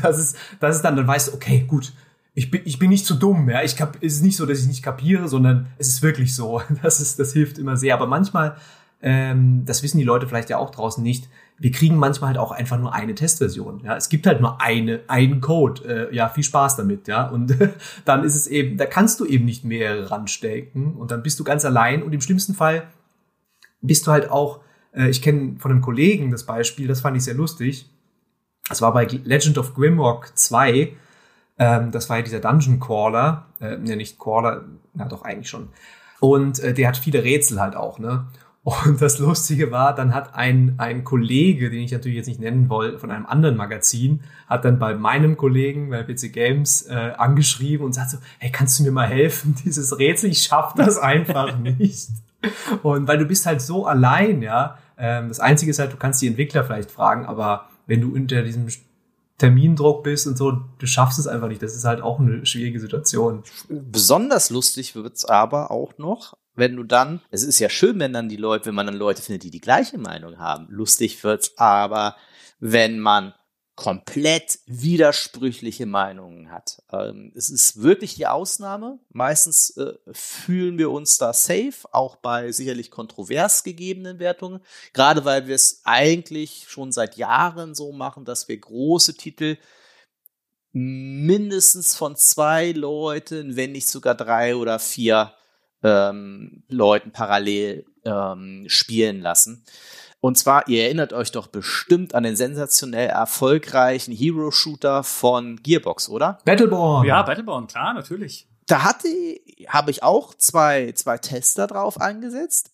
das 0.02 0.20
ist, 0.20 0.38
das 0.60 0.78
ist 0.78 0.82
dann, 0.84 0.96
dann 0.96 1.08
weißt 1.08 1.30
du, 1.30 1.34
okay, 1.34 1.66
gut, 1.68 1.92
ich 2.34 2.50
bin, 2.50 2.62
ich 2.64 2.80
bin 2.80 2.90
nicht 2.90 3.06
zu 3.06 3.16
dumm. 3.16 3.50
Ja, 3.50 3.62
ich 3.62 3.76
kap, 3.76 3.98
es 4.02 4.16
ist 4.16 4.24
nicht 4.24 4.38
so, 4.38 4.46
dass 4.46 4.60
ich 4.60 4.68
nicht 4.68 4.84
kapiere, 4.84 5.28
sondern 5.28 5.68
es 5.78 5.90
ist 5.90 6.02
wirklich 6.02 6.34
so. 6.34 6.62
Das 6.82 7.02
ist, 7.02 7.20
das 7.20 7.34
hilft 7.34 7.58
immer 7.58 7.76
sehr. 7.76 7.94
Aber 7.94 8.08
manchmal, 8.08 8.56
ähm, 9.04 9.64
das 9.66 9.84
wissen 9.84 10.00
die 10.00 10.04
Leute 10.04 10.28
vielleicht 10.28 10.50
ja 10.50 10.58
auch 10.58 10.72
draußen 10.72 11.04
nicht 11.04 11.30
wir 11.64 11.72
kriegen 11.72 11.96
manchmal 11.96 12.30
halt 12.30 12.38
auch 12.38 12.52
einfach 12.52 12.78
nur 12.78 12.94
eine 12.94 13.16
Testversion. 13.16 13.82
Ja, 13.84 13.96
es 13.96 14.10
gibt 14.10 14.26
halt 14.28 14.42
nur 14.42 14.62
eine, 14.62 15.02
einen 15.08 15.40
Code. 15.40 16.10
Äh, 16.12 16.16
ja, 16.16 16.30
viel 16.30 16.44
Spaß 16.44 16.76
damit, 16.76 17.08
ja. 17.08 17.28
Und 17.28 17.58
dann 18.06 18.24
ist 18.24 18.36
es 18.36 18.48
eben, 18.48 18.78
da 18.78 18.86
kannst 18.86 19.20
du 19.20 19.26
eben 19.26 19.46
nicht 19.46 19.64
mehrere 19.64 20.12
ranstecken 20.12 20.96
und 20.96 21.12
dann 21.12 21.24
bist 21.24 21.40
du 21.40 21.44
ganz 21.44 21.64
allein 21.66 22.04
und 22.04 22.12
im 22.14 22.22
schlimmsten 22.22 22.54
Fall 22.54 22.88
bist 23.82 24.08
du 24.08 24.12
halt 24.12 24.30
auch, 24.30 24.62
äh, 24.94 25.10
ich 25.10 25.22
kenne 25.22 25.56
von 25.60 25.72
einem 25.72 25.82
Kollegen 25.82 26.32
das 26.32 26.46
Beispiel, 26.46 26.88
das 26.88 27.02
fand 27.02 27.18
ich 27.18 27.24
sehr 27.24 27.36
lustig. 27.36 27.90
Das 28.68 28.82
war 28.82 28.94
bei 28.94 29.06
Legend 29.06 29.58
of 29.58 29.74
Grimrock 29.74 30.32
2. 30.36 30.94
Ähm, 31.60 31.92
das 31.92 32.10
war 32.10 32.18
ja 32.18 32.24
dieser 32.24 32.40
Dungeon 32.40 32.80
Crawler, 32.80 33.46
äh, 33.62 33.78
ja 33.84 33.96
nicht 33.96 34.20
Crawler, 34.20 34.66
na 34.94 35.06
doch 35.06 35.24
eigentlich 35.24 35.50
schon. 35.50 35.70
Und 36.20 36.60
äh, 36.60 36.74
der 36.74 36.88
hat 36.88 36.98
viele 36.98 37.24
Rätsel 37.24 37.60
halt 37.60 37.76
auch, 37.76 38.00
ne? 38.00 38.26
Und 38.64 39.02
das 39.02 39.20
Lustige 39.20 39.72
war, 39.72 39.94
dann 39.94 40.14
hat 40.14 40.36
ein, 40.36 40.76
ein 40.78 41.04
Kollege, 41.04 41.70
den 41.70 41.82
ich 41.82 41.92
natürlich 41.92 42.16
jetzt 42.16 42.28
nicht 42.28 42.40
nennen 42.40 42.70
wollte, 42.70 42.98
von 42.98 43.12
einem 43.12 43.26
anderen 43.26 43.58
Magazin, 43.58 44.22
hat 44.48 44.64
dann 44.64 44.80
bei 44.80 44.96
meinem 44.96 45.36
Kollegen 45.36 45.90
bei 45.90 46.02
PC 46.04 46.32
Games 46.32 46.84
äh, 46.84 47.12
angeschrieben 47.18 47.86
und 47.86 47.92
sagt 47.92 48.12
so, 48.12 48.18
hey, 48.40 48.52
kannst 48.52 48.80
du 48.80 48.84
mir 48.84 48.92
mal 48.92 49.08
helfen? 49.08 49.56
Dieses 49.66 50.00
Rätsel, 50.00 50.32
ich 50.32 50.44
schaff 50.44 50.74
das 50.76 50.98
einfach 50.98 51.58
nicht. 51.60 52.08
Und 52.84 53.08
weil 53.08 53.18
du 53.18 53.26
bist 53.26 53.46
halt 53.46 53.62
so 53.62 53.86
allein, 53.86 54.42
ja. 54.42 54.78
Ähm, 54.98 55.28
das 55.28 55.42
Einzige 55.42 55.72
ist 55.72 55.80
halt, 55.80 55.92
du 55.92 55.98
kannst 55.98 56.22
die 56.22 56.28
Entwickler 56.28 56.64
vielleicht 56.64 56.90
fragen, 56.90 57.26
aber 57.26 57.68
wenn 57.86 58.00
du 58.00 58.14
unter 58.14 58.44
diesem 58.44 58.68
Termindruck 59.38 60.04
bist 60.04 60.26
und 60.26 60.38
so, 60.38 60.52
du 60.78 60.86
schaffst 60.86 61.20
es 61.20 61.28
einfach 61.28 61.50
nicht. 61.50 61.62
Das 61.62 61.76
ist 61.76 61.84
halt 61.84 62.02
auch 62.02 62.20
eine 62.20 62.46
schwierige 62.46 62.80
Situation. 62.80 63.44
Besonders 63.68 64.50
lustig 64.50 64.96
wird's 64.96 65.26
aber 65.26 65.70
auch 65.70 65.98
noch, 65.98 66.38
wenn 66.56 66.76
du 66.76 66.84
dann, 66.84 67.22
es 67.32 67.44
ist 67.44 67.60
ja 67.60 67.70
schön, 67.70 68.00
wenn 68.00 68.14
dann 68.14 68.30
die 68.30 68.38
Leute, 68.38 68.68
wenn 68.68 68.76
man 68.76 68.86
dann 68.86 68.96
Leute 68.96 69.22
findet, 69.22 69.44
die 69.44 69.52
die 69.52 69.62
gleiche 69.62 69.98
Meinung 69.98 70.38
haben. 70.38 70.68
Lustig 70.70 71.24
wird's 71.24 71.58
aber, 71.58 72.16
wenn 72.60 73.00
man 73.00 73.34
komplett 73.76 74.60
widersprüchliche 74.68 75.88
Meinungen 75.88 76.52
hat. 76.52 76.84
Ähm, 76.92 77.32
es 77.36 77.50
ist 77.50 77.82
wirklich 77.82 78.14
die 78.14 78.28
Ausnahme. 78.28 79.00
Meistens 79.10 79.76
äh, 79.78 79.94
fühlen 80.12 80.78
wir 80.78 80.92
uns 80.92 81.18
da 81.18 81.34
safe, 81.34 81.74
auch 81.92 82.18
bei 82.18 82.52
sicherlich 82.52 82.92
kontrovers 82.92 83.64
gegebenen 83.64 84.20
Wertungen. 84.20 84.60
Gerade 84.94 85.26
weil 85.26 85.48
wir 85.48 85.56
es 85.56 85.82
eigentlich 85.86 86.66
schon 86.68 86.92
seit 86.92 87.18
Jahren 87.18 87.74
so 87.74 87.92
machen, 87.92 88.26
dass 88.26 88.48
wir 88.48 88.60
große 88.60 89.16
Titel 89.16 89.58
mindestens 90.72 91.96
von 91.96 92.16
zwei 92.16 92.72
Leuten, 92.72 93.56
wenn 93.56 93.72
nicht 93.72 93.88
sogar 93.88 94.16
drei 94.16 94.56
oder 94.56 94.78
vier 94.78 95.34
ähm, 95.84 96.64
Leuten 96.70 97.12
parallel 97.12 97.86
ähm, 98.06 98.66
spielen 98.68 99.22
lassen. 99.22 99.64
Und 100.20 100.38
zwar, 100.38 100.70
ihr 100.70 100.86
erinnert 100.86 101.12
euch 101.12 101.32
doch 101.32 101.48
bestimmt 101.48 102.16
an 102.16 102.24
den 102.24 102.38
sensationell 102.38 103.10
erfolgreichen 103.10 104.14
Hero-Shooter 104.14 105.04
von 105.04 105.62
Gearbox, 105.62 106.08
oder? 106.08 106.40
Battleborn. 106.46 107.06
Ja, 107.06 107.24
Battleborn, 107.24 107.68
klar, 107.68 107.94
natürlich. 107.94 108.48
Da 108.68 108.84
hatte, 108.84 109.10
habe 109.68 109.92
ich 109.92 110.02
auch 110.02 110.34
zwei, 110.34 110.94
zwei 110.94 111.18
Tester 111.18 111.68
drauf 111.68 112.00
angesetzt. 112.00 112.72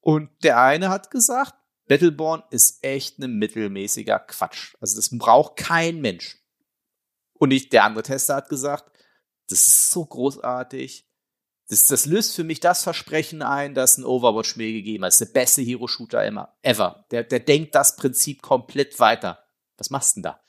Und 0.00 0.30
der 0.44 0.60
eine 0.60 0.88
hat 0.88 1.10
gesagt, 1.10 1.54
Battleborn 1.88 2.44
ist 2.50 2.84
echt 2.84 3.18
ein 3.18 3.38
mittelmäßiger 3.38 4.20
Quatsch. 4.20 4.76
Also 4.80 4.94
das 4.94 5.10
braucht 5.10 5.56
kein 5.56 6.00
Mensch. 6.00 6.38
Und 7.32 7.50
ich, 7.50 7.70
der 7.70 7.84
andere 7.84 8.04
Tester 8.04 8.36
hat 8.36 8.48
gesagt, 8.48 8.84
das 9.48 9.66
ist 9.66 9.90
so 9.90 10.04
großartig 10.04 11.07
Das, 11.68 11.84
das 11.84 12.06
löst 12.06 12.34
für 12.34 12.44
mich 12.44 12.60
das 12.60 12.82
Versprechen 12.82 13.42
ein, 13.42 13.74
dass 13.74 13.98
ein 13.98 14.04
Overwatch 14.04 14.56
mir 14.56 14.72
gegeben 14.72 15.04
hat. 15.04 15.08
Das 15.08 15.20
ist 15.20 15.28
der 15.28 15.40
beste 15.40 15.62
Hero-Shooter 15.62 16.24
immer, 16.24 16.56
ever. 16.62 17.04
Der, 17.10 17.24
der 17.24 17.40
denkt 17.40 17.74
das 17.74 17.96
Prinzip 17.96 18.42
komplett 18.42 18.98
weiter. 18.98 19.44
Was 19.76 19.90
machst 19.90 20.16
du 20.16 20.20
denn 20.20 20.22
da? 20.24 20.40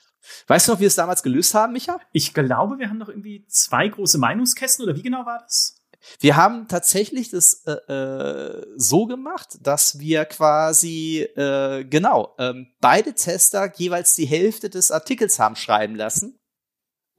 Weißt 0.48 0.68
du 0.68 0.72
noch, 0.72 0.80
wie 0.80 0.84
wir 0.84 0.88
es 0.88 0.96
damals 0.96 1.24
gelöst 1.24 1.54
haben, 1.54 1.74
Micha? 1.74 2.00
Ich 2.12 2.34
glaube, 2.34 2.80
wir 2.80 2.90
haben 2.90 2.98
noch 2.98 3.10
irgendwie 3.10 3.46
zwei 3.48 3.88
große 3.88 4.18
Meinungskästen 4.18 4.86
oder 4.86 4.96
wie 4.96 5.02
genau 5.02 5.26
war 5.26 5.40
das? 5.40 5.76
Wir 6.20 6.38
haben 6.38 6.68
tatsächlich 6.68 7.30
das 7.30 7.66
äh, 7.66 7.72
äh, 7.72 8.66
so 8.78 9.06
gemacht, 9.06 9.58
dass 9.62 10.00
wir 10.00 10.26
quasi 10.26 11.22
äh, 11.36 11.84
genau 11.84 12.36
ähm, 12.38 12.68
beide 12.80 13.14
Tester 13.14 13.72
jeweils 13.76 14.16
die 14.16 14.26
Hälfte 14.26 14.70
des 14.70 14.92
Artikels 14.92 15.40
haben 15.40 15.56
schreiben 15.56 15.96
lassen. 15.96 16.39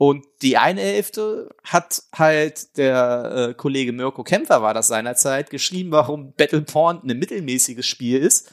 Und 0.00 0.24
die 0.40 0.56
eine 0.56 0.80
Hälfte 0.80 1.54
hat 1.62 2.04
halt 2.14 2.78
der 2.78 3.50
äh, 3.50 3.54
Kollege 3.54 3.92
Mirko 3.92 4.24
Kämpfer 4.24 4.62
war 4.62 4.72
das 4.72 4.88
seinerzeit 4.88 5.50
geschrieben, 5.50 5.92
warum 5.92 6.32
Battle 6.32 6.62
Porn 6.62 7.02
ein 7.04 7.18
mittelmäßiges 7.18 7.86
Spiel 7.86 8.18
ist. 8.22 8.50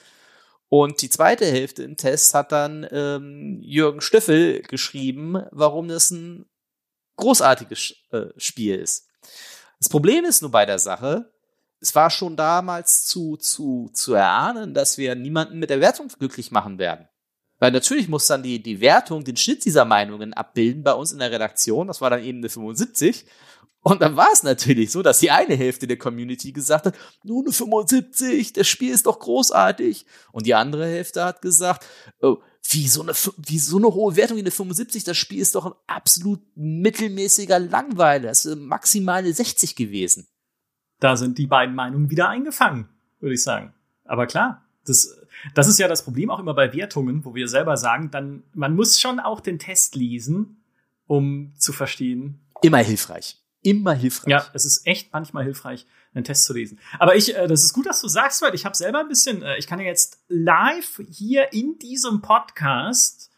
Und 0.67 1.01
die 1.01 1.09
zweite 1.09 1.45
Hälfte 1.45 1.83
im 1.83 1.95
Test 1.95 2.33
hat 2.33 2.51
dann 2.51 2.85
ähm, 2.91 3.61
Jürgen 3.61 4.01
Stöffel 4.01 4.61
geschrieben, 4.63 5.41
warum 5.51 5.87
das 5.87 6.11
ein 6.11 6.49
großartiges 7.15 7.95
äh, 8.11 8.25
Spiel 8.35 8.75
ist. 8.75 9.07
Das 9.79 9.87
Problem 9.87 10.25
ist 10.25 10.41
nur 10.41 10.51
bei 10.51 10.65
der 10.65 10.79
Sache, 10.79 11.31
es 11.79 11.95
war 11.95 12.09
schon 12.09 12.35
damals 12.35 13.05
zu, 13.05 13.37
zu, 13.37 13.89
zu 13.93 14.15
erahnen, 14.15 14.73
dass 14.73 14.97
wir 14.97 15.15
niemanden 15.15 15.59
mit 15.59 15.69
der 15.69 15.79
Wertung 15.79 16.09
glücklich 16.09 16.51
machen 16.51 16.77
werden. 16.77 17.07
Weil 17.59 17.71
natürlich 17.71 18.07
muss 18.07 18.27
dann 18.27 18.43
die, 18.43 18.61
die 18.61 18.81
Wertung 18.81 19.23
den 19.23 19.37
Schnitt 19.37 19.65
dieser 19.65 19.85
Meinungen 19.85 20.33
abbilden 20.33 20.83
bei 20.83 20.93
uns 20.93 21.11
in 21.11 21.19
der 21.19 21.31
Redaktion. 21.31 21.87
Das 21.87 22.01
war 22.01 22.09
dann 22.09 22.23
eben 22.23 22.39
eine 22.39 22.49
75. 22.49 23.25
Und 23.81 24.01
dann 24.01 24.15
war 24.15 24.27
es 24.33 24.43
natürlich 24.43 24.91
so, 24.91 25.01
dass 25.01 25.19
die 25.19 25.31
eine 25.31 25.55
Hälfte 25.55 25.87
der 25.87 25.97
Community 25.97 26.51
gesagt 26.51 26.87
hat, 26.87 26.95
nur 27.23 27.43
eine 27.43 27.53
75, 27.53 28.53
das 28.53 28.67
Spiel 28.67 28.91
ist 28.91 29.05
doch 29.05 29.19
großartig. 29.19 30.05
Und 30.31 30.45
die 30.45 30.55
andere 30.55 30.85
Hälfte 30.85 31.23
hat 31.23 31.41
gesagt, 31.41 31.85
oh, 32.21 32.37
wie 32.69 32.87
so 32.87 33.01
eine, 33.01 33.13
wie 33.37 33.59
so 33.59 33.77
eine 33.77 33.87
hohe 33.87 34.15
Wertung 34.15 34.37
wie 34.37 34.41
eine 34.41 34.51
75, 34.51 35.03
das 35.03 35.15
Spiel 35.15 35.39
ist 35.39 35.55
doch 35.55 35.65
ein 35.67 35.73
absolut 35.87 36.41
mittelmäßiger 36.55 37.59
Langweiler. 37.59 38.27
Das 38.27 38.45
ist 38.45 38.57
maximal 38.57 39.19
eine 39.19 39.33
60 39.33 39.75
gewesen. 39.75 40.27
Da 40.99 41.15
sind 41.15 41.37
die 41.37 41.47
beiden 41.47 41.75
Meinungen 41.75 42.09
wieder 42.09 42.27
eingefangen, 42.27 42.89
würde 43.19 43.35
ich 43.35 43.43
sagen. 43.43 43.73
Aber 44.03 44.27
klar, 44.27 44.65
das, 44.85 45.15
das 45.53 45.67
ist 45.67 45.79
ja 45.79 45.87
das 45.87 46.03
Problem 46.03 46.29
auch 46.29 46.39
immer 46.39 46.53
bei 46.53 46.73
Wertungen, 46.73 47.25
wo 47.25 47.35
wir 47.35 47.47
selber 47.47 47.77
sagen, 47.77 48.11
dann, 48.11 48.43
man 48.53 48.75
muss 48.75 48.99
schon 48.99 49.19
auch 49.19 49.39
den 49.39 49.59
Test 49.59 49.95
lesen, 49.95 50.63
um 51.05 51.53
zu 51.57 51.73
verstehen. 51.73 52.41
Immer 52.61 52.79
hilfreich 52.79 53.37
immer 53.67 53.93
hilfreich. 53.93 54.31
Ja, 54.31 54.45
es 54.53 54.65
ist 54.65 54.87
echt 54.87 55.11
manchmal 55.11 55.43
hilfreich, 55.43 55.85
einen 56.13 56.23
Test 56.23 56.45
zu 56.45 56.53
lesen. 56.53 56.79
Aber 56.99 57.15
ich, 57.15 57.35
äh, 57.35 57.47
das 57.47 57.63
ist 57.63 57.73
gut, 57.73 57.85
dass 57.85 58.01
du 58.01 58.07
sagst, 58.07 58.41
weil 58.41 58.55
ich 58.55 58.65
habe 58.65 58.75
selber 58.75 58.99
ein 58.99 59.09
bisschen, 59.09 59.41
äh, 59.41 59.57
ich 59.57 59.67
kann 59.67 59.79
ja 59.79 59.85
jetzt 59.85 60.23
live 60.29 61.01
hier 61.09 61.51
in 61.51 61.77
diesem 61.79 62.21
Podcast 62.21 63.29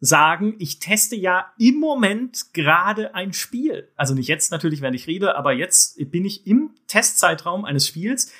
sagen, 0.00 0.54
ich 0.58 0.78
teste 0.78 1.16
ja 1.16 1.52
im 1.58 1.76
Moment 1.76 2.52
gerade 2.52 3.14
ein 3.14 3.32
Spiel. 3.32 3.90
Also 3.96 4.14
nicht 4.14 4.28
jetzt 4.28 4.52
natürlich, 4.52 4.80
wenn 4.80 4.94
ich 4.94 5.06
rede, 5.06 5.36
aber 5.36 5.52
jetzt 5.52 5.98
bin 6.10 6.24
ich 6.24 6.46
im 6.46 6.74
Testzeitraum 6.86 7.64
eines 7.64 7.86
Spiels, 7.86 8.30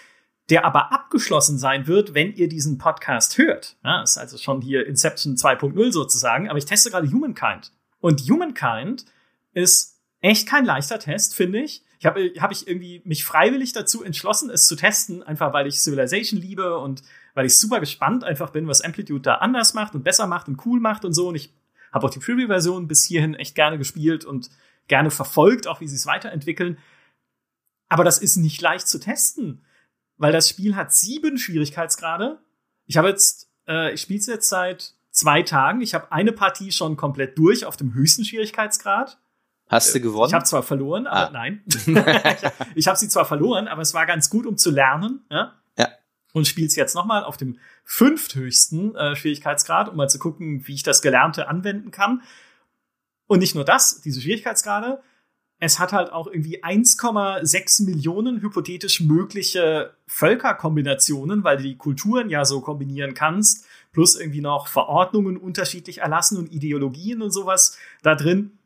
der 0.51 0.65
aber 0.65 0.93
abgeschlossen 0.93 1.59
sein 1.59 1.87
wird, 1.87 2.15
wenn 2.15 2.33
ihr 2.33 2.49
diesen 2.49 2.79
Podcast 2.79 3.37
hört. 3.39 3.77
Ja, 3.85 4.03
ist 4.03 4.17
also 4.17 4.39
schon 4.39 4.63
hier 4.63 4.87
Inception 4.87 5.37
2.0 5.37 5.93
sozusagen, 5.93 6.49
aber 6.49 6.59
ich 6.59 6.65
teste 6.65 6.91
gerade 6.91 7.11
Humankind. 7.11 7.73
Und 8.01 8.21
Humankind 8.23 9.05
ist 9.53 10.01
echt 10.21 10.49
kein 10.49 10.65
leichter 10.65 10.99
Test, 10.99 11.35
finde 11.35 11.61
ich. 11.61 11.85
Ich 11.99 12.07
habe 12.07 12.33
hab 12.39 12.53
ich 12.53 12.67
irgendwie 12.69 13.03
mich 13.05 13.25
freiwillig 13.25 13.73
dazu 13.73 14.05
entschlossen, 14.05 14.51
es 14.51 14.67
zu 14.67 14.77
testen, 14.77 15.23
einfach 15.23 15.53
weil 15.53 15.67
ich 15.67 15.81
Civilization 15.81 16.41
liebe 16.41 16.79
und 16.79 17.03
weil 17.35 17.47
ich 17.47 17.59
super 17.59 17.81
gespannt 17.81 18.25
einfach 18.25 18.51
bin, 18.51 18.69
was 18.69 18.81
Amplitude 18.81 19.21
da 19.21 19.35
anders 19.37 19.75
macht 19.75 19.95
und 19.95 20.05
besser 20.05 20.27
macht 20.27 20.49
und 20.49 20.65
cool 20.65 20.81
macht 20.81 21.05
und 21.05 21.13
so. 21.13 21.29
Und 21.29 21.35
ich 21.35 21.53
habe 21.93 22.07
auch 22.07 22.11
die 22.11 22.21
Preview-Version 22.21 22.89
bis 22.89 23.05
hierhin 23.05 23.35
echt 23.35 23.55
gerne 23.55 23.79
gespielt 23.79 24.25
und 24.25 24.51
gerne 24.87 25.11
verfolgt, 25.11 25.67
auch 25.67 25.81
wie 25.81 25.89
sie 25.89 25.97
es 25.97 26.07
weiterentwickeln. 26.07 26.79
Aber 27.89 28.05
das 28.05 28.19
ist 28.19 28.37
nicht 28.37 28.61
leicht 28.61 28.87
zu 28.87 29.01
testen, 29.01 29.65
weil 30.19 30.33
das 30.33 30.49
Spiel 30.49 30.77
hat 30.77 30.93
sieben 30.93 31.39
Schwierigkeitsgrade. 31.39 32.39
Ich 32.87 32.97
habe 32.97 33.09
jetzt, 33.09 33.51
äh, 33.67 33.95
ich 33.95 34.03
spiele 34.03 34.19
es 34.19 34.27
jetzt 34.27 34.49
seit 34.49 34.95
zwei 35.11 35.43
Tagen. 35.43 35.81
Ich 35.81 35.95
habe 35.95 36.13
eine 36.13 36.33
Partie 36.33 36.73
schon 36.73 36.97
komplett 36.97 37.39
durch 37.39 37.65
auf 37.65 37.77
dem 37.77 37.95
höchsten 37.95 38.25
Schwierigkeitsgrad. 38.25 39.19
Hast 39.69 39.95
du 39.95 40.01
gewonnen? 40.01 40.29
Ich 40.29 40.35
habe 40.35 40.45
zwar 40.45 40.63
verloren, 40.63 41.07
aber 41.07 41.29
ah. 41.29 41.31
nein. 41.31 41.63
ich 42.75 42.89
habe 42.89 42.99
sie 42.99 43.09
zwar 43.09 43.27
verloren, 43.27 43.69
aber 43.69 43.83
es 43.83 43.95
war 43.95 44.07
ganz 44.07 44.31
gut, 44.31 44.47
um 44.47 44.57
zu 44.57 44.71
lernen. 44.71 45.25
Ja. 45.31 45.55
ja. 45.77 45.89
Und 46.33 46.47
spiel's 46.47 46.75
jetzt 46.75 46.95
nochmal 46.95 47.23
auf 47.23 47.37
dem 47.37 47.59
fünfthöchsten 47.85 48.97
äh, 48.97 49.15
Schwierigkeitsgrad, 49.15 49.91
um 49.91 49.97
mal 49.97 50.09
zu 50.09 50.19
gucken, 50.19 50.67
wie 50.67 50.75
ich 50.75 50.83
das 50.83 51.03
Gelernte 51.03 51.49
anwenden 51.49 51.91
kann. 51.91 52.23
Und 53.27 53.41
nicht 53.41 53.55
nur 53.55 53.65
das, 53.65 54.01
diese 54.01 54.23
Schwierigkeitsgrade, 54.23 55.03
es 55.61 55.79
hat 55.79 55.93
halt 55.93 56.13
auch 56.13 56.29
irgendwie 56.29 56.63
1,6 56.63 57.85
Millionen 57.85 58.41
hypothetisch 58.41 59.01
mögliche 59.01 59.95
Völkerkombinationen, 60.07 61.43
weil 61.43 61.57
du 61.57 61.65
die 61.65 61.77
Kulturen 61.77 62.31
ja 62.31 62.45
so 62.45 62.61
kombinieren 62.61 63.15
kannst, 63.15 63.67
plus 63.93 64.19
irgendwie 64.19 64.41
noch 64.41 64.69
Verordnungen 64.69 65.37
unterschiedlich 65.37 65.99
erlassen 65.99 66.39
und 66.39 66.53
Ideologien 66.53 67.23
und 67.23 67.33
sowas 67.33 67.77
da 68.03 68.15
drin 68.15 68.59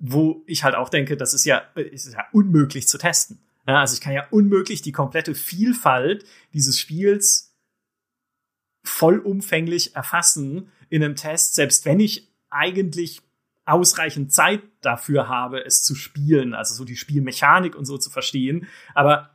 wo 0.00 0.42
ich 0.46 0.64
halt 0.64 0.74
auch 0.74 0.88
denke, 0.88 1.16
das 1.16 1.34
ist 1.34 1.44
ja, 1.44 1.58
ist 1.76 2.12
ja 2.12 2.24
unmöglich 2.32 2.88
zu 2.88 2.98
testen. 2.98 3.38
Ja, 3.68 3.80
also 3.80 3.94
ich 3.94 4.00
kann 4.00 4.14
ja 4.14 4.26
unmöglich 4.30 4.82
die 4.82 4.92
komplette 4.92 5.34
Vielfalt 5.34 6.24
dieses 6.54 6.80
Spiels 6.80 7.54
vollumfänglich 8.82 9.94
erfassen 9.94 10.72
in 10.88 11.04
einem 11.04 11.16
Test, 11.16 11.54
selbst 11.54 11.84
wenn 11.84 12.00
ich 12.00 12.28
eigentlich 12.48 13.20
ausreichend 13.64 14.32
Zeit 14.32 14.62
dafür 14.80 15.28
habe, 15.28 15.64
es 15.64 15.82
zu 15.82 15.94
spielen, 15.94 16.54
also 16.54 16.74
so 16.74 16.84
die 16.84 16.96
Spielmechanik 16.96 17.76
und 17.76 17.84
so 17.84 17.98
zu 17.98 18.10
verstehen. 18.10 18.66
Aber 18.94 19.30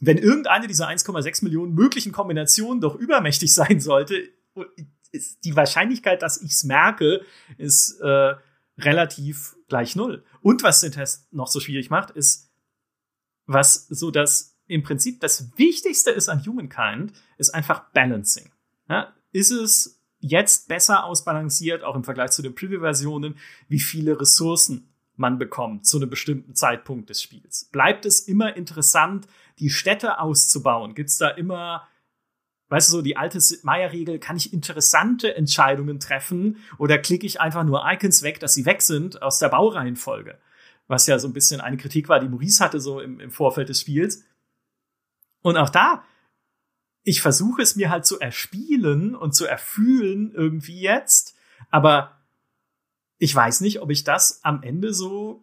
wenn 0.00 0.18
irgendeine 0.18 0.66
dieser 0.66 0.88
1,6 0.88 1.44
Millionen 1.44 1.74
möglichen 1.74 2.12
Kombinationen 2.12 2.80
doch 2.80 2.94
übermächtig 2.94 3.52
sein 3.54 3.80
sollte, 3.80 4.28
ist 5.12 5.44
die 5.44 5.56
Wahrscheinlichkeit, 5.56 6.22
dass 6.22 6.42
ich 6.42 6.52
es 6.52 6.64
merke, 6.64 7.24
ist 7.56 8.00
äh, 8.00 8.34
relativ 8.78 9.56
gleich 9.68 9.96
null. 9.96 10.24
Und 10.40 10.62
was 10.62 10.80
den 10.80 10.92
Test 10.92 11.32
noch 11.32 11.48
so 11.48 11.60
schwierig 11.60 11.90
macht, 11.90 12.10
ist, 12.10 12.50
was 13.46 13.86
so 13.88 14.10
das 14.10 14.56
im 14.66 14.82
Prinzip 14.82 15.20
das 15.20 15.56
Wichtigste 15.56 16.10
ist 16.10 16.28
an 16.28 16.44
Humankind, 16.44 17.12
ist 17.38 17.54
einfach 17.54 17.90
Balancing. 17.92 18.52
Ja, 18.88 19.14
ist 19.32 19.50
es 19.50 19.97
jetzt 20.20 20.68
besser 20.68 21.04
ausbalanciert, 21.04 21.84
auch 21.84 21.94
im 21.94 22.04
Vergleich 22.04 22.30
zu 22.30 22.42
den 22.42 22.54
Preview-Versionen, 22.54 23.38
wie 23.68 23.80
viele 23.80 24.20
Ressourcen 24.20 24.92
man 25.16 25.38
bekommt 25.38 25.86
zu 25.86 25.96
einem 25.96 26.10
bestimmten 26.10 26.54
Zeitpunkt 26.54 27.10
des 27.10 27.22
Spiels? 27.22 27.68
Bleibt 27.72 28.06
es 28.06 28.20
immer 28.20 28.56
interessant, 28.56 29.26
die 29.58 29.70
Städte 29.70 30.20
auszubauen? 30.20 30.94
Gibt 30.94 31.10
es 31.10 31.18
da 31.18 31.28
immer 31.28 31.88
Weißt 32.70 32.90
du, 32.90 32.96
so 32.96 33.02
die 33.02 33.16
alte 33.16 33.38
Meier-Regel, 33.62 34.18
kann 34.18 34.36
ich 34.36 34.52
interessante 34.52 35.34
Entscheidungen 35.34 36.00
treffen 36.00 36.58
oder 36.76 36.98
klicke 36.98 37.24
ich 37.24 37.40
einfach 37.40 37.64
nur 37.64 37.82
Icons 37.90 38.22
weg, 38.22 38.40
dass 38.40 38.54
sie 38.54 38.66
weg 38.66 38.82
sind 38.82 39.22
aus 39.22 39.38
der 39.38 39.48
Baureihenfolge? 39.48 40.38
Was 40.86 41.06
ja 41.06 41.18
so 41.18 41.28
ein 41.28 41.32
bisschen 41.32 41.60
eine 41.60 41.78
Kritik 41.78 42.08
war, 42.08 42.20
die 42.20 42.28
Maurice 42.28 42.62
hatte 42.62 42.80
so 42.80 43.00
im, 43.00 43.20
im 43.20 43.30
Vorfeld 43.30 43.70
des 43.70 43.80
Spiels. 43.80 44.24
Und 45.40 45.56
auch 45.56 45.70
da, 45.70 46.04
ich 47.08 47.22
versuche 47.22 47.62
es 47.62 47.74
mir 47.74 47.88
halt 47.88 48.04
zu 48.04 48.20
erspielen 48.20 49.14
und 49.14 49.34
zu 49.34 49.46
erfühlen 49.46 50.30
irgendwie 50.34 50.78
jetzt, 50.78 51.34
aber 51.70 52.20
ich 53.16 53.34
weiß 53.34 53.62
nicht, 53.62 53.80
ob 53.80 53.90
ich 53.90 54.04
das 54.04 54.44
am 54.44 54.62
Ende 54.62 54.92
so 54.92 55.42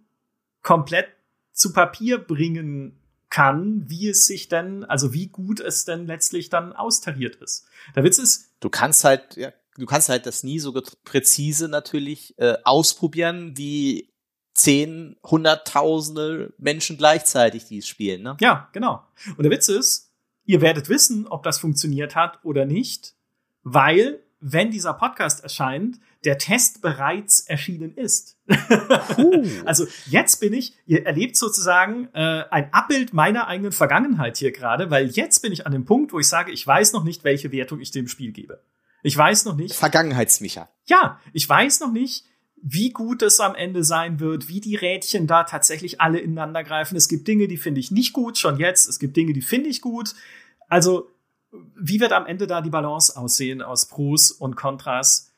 komplett 0.62 1.08
zu 1.54 1.74
Papier 1.74 2.20
bringen 2.20 3.00
kann, 3.32 3.90
wie 3.90 4.10
es 4.10 4.28
sich 4.28 4.48
denn, 4.48 4.84
also 4.84 5.12
wie 5.12 5.28
gut 5.28 5.60
es 5.60 5.86
denn 5.86 6.06
letztlich 6.06 6.50
dann 6.50 6.72
austariert 6.72 7.38
ist. 7.38 7.66
Der 7.96 8.04
Witz 8.04 8.20
ist, 8.20 8.52
du 8.60 8.70
kannst 8.70 9.04
halt, 9.04 9.36
ja, 9.36 9.52
du 9.76 9.88
kannst 9.88 10.10
halt 10.10 10.28
das 10.28 10.44
nie 10.44 10.60
so 10.60 10.72
präzise 11.04 11.68
natürlich 11.68 12.38
äh, 12.38 12.58
ausprobieren, 12.64 13.58
wie 13.58 14.14
zehn, 14.54 15.18
hunderttausende 15.24 16.54
Menschen 16.60 16.98
gleichzeitig 16.98 17.66
dies 17.66 17.88
spielen, 17.88 18.22
ne? 18.22 18.38
Ja, 18.40 18.70
genau. 18.72 19.04
Und 19.36 19.44
der 19.44 19.52
Witz 19.52 19.68
ist, 19.68 20.05
ihr 20.46 20.62
werdet 20.62 20.90
wissen, 20.90 21.28
ob 21.28 21.44
das 21.44 21.60
funktioniert 21.60 22.16
hat 22.16 22.40
oder 22.44 22.66
nicht, 22.66 23.16
weil, 23.64 24.20
wenn 24.40 24.72
dieser 24.72 24.94
Podcast 24.94 25.44
erscheint, 25.44 26.00
der 26.24 26.38
Test 26.38 26.82
bereits 26.82 27.42
erschienen 27.42 27.96
ist. 27.96 28.38
also 29.66 29.86
jetzt 30.08 30.40
bin 30.40 30.54
ich, 30.54 30.76
ihr 30.86 31.06
erlebt 31.06 31.36
sozusagen 31.36 32.10
äh, 32.14 32.44
ein 32.50 32.74
Abbild 32.74 33.14
meiner 33.14 33.48
eigenen 33.48 33.72
Vergangenheit 33.72 34.38
hier 34.38 34.52
gerade, 34.52 34.90
weil 34.90 35.08
jetzt 35.08 35.42
bin 35.42 35.52
ich 35.52 35.66
an 35.66 35.72
dem 35.72 35.86
Punkt, 35.86 36.14
wo 36.14 36.20
ich 36.20 36.28
sage, 36.28 36.52
ich 36.52 36.66
weiß 36.66 36.94
noch 36.94 37.04
nicht, 37.04 37.24
welche 37.24 37.52
Wertung 37.52 37.80
ich 37.80 37.92
dem 37.92 38.08
Spiel 38.08 38.32
gebe. 38.32 38.62
Ich 39.04 39.16
weiß 39.16 39.46
noch 39.46 39.56
nicht. 39.56 39.76
Vergangenheitsmicha. 39.76 40.68
Ja, 40.86 41.20
ich 41.32 41.48
weiß 41.48 41.80
noch 41.80 41.92
nicht, 41.92 42.26
wie 42.68 42.90
gut 42.90 43.22
es 43.22 43.40
am 43.40 43.54
Ende 43.54 43.84
sein 43.84 44.20
wird, 44.20 44.48
wie 44.48 44.60
die 44.60 44.76
Rädchen 44.76 45.28
da 45.28 45.44
tatsächlich 45.44 46.02
alle 46.02 46.18
ineinander 46.18 46.64
greifen. 46.64 46.96
Es 46.96 47.08
gibt 47.08 47.28
Dinge, 47.28 47.48
die 47.48 47.58
finde 47.58 47.80
ich 47.80 47.92
nicht 47.92 48.12
gut, 48.12 48.40
schon 48.40 48.58
jetzt. 48.58 48.90
Es 48.90 48.98
gibt 48.98 49.16
Dinge, 49.16 49.34
die 49.34 49.44
finde 49.44 49.70
ich 49.70 49.82
gut. 49.82 50.16
Also, 50.68 51.12
wie 51.76 52.00
wird 52.00 52.12
am 52.12 52.26
Ende 52.26 52.48
da 52.48 52.62
die 52.62 52.72
Balance 52.72 53.16
aussehen 53.16 53.62
aus 53.62 53.88
Pros 53.88 54.32
und 54.32 54.56
Kontras? 54.56 55.32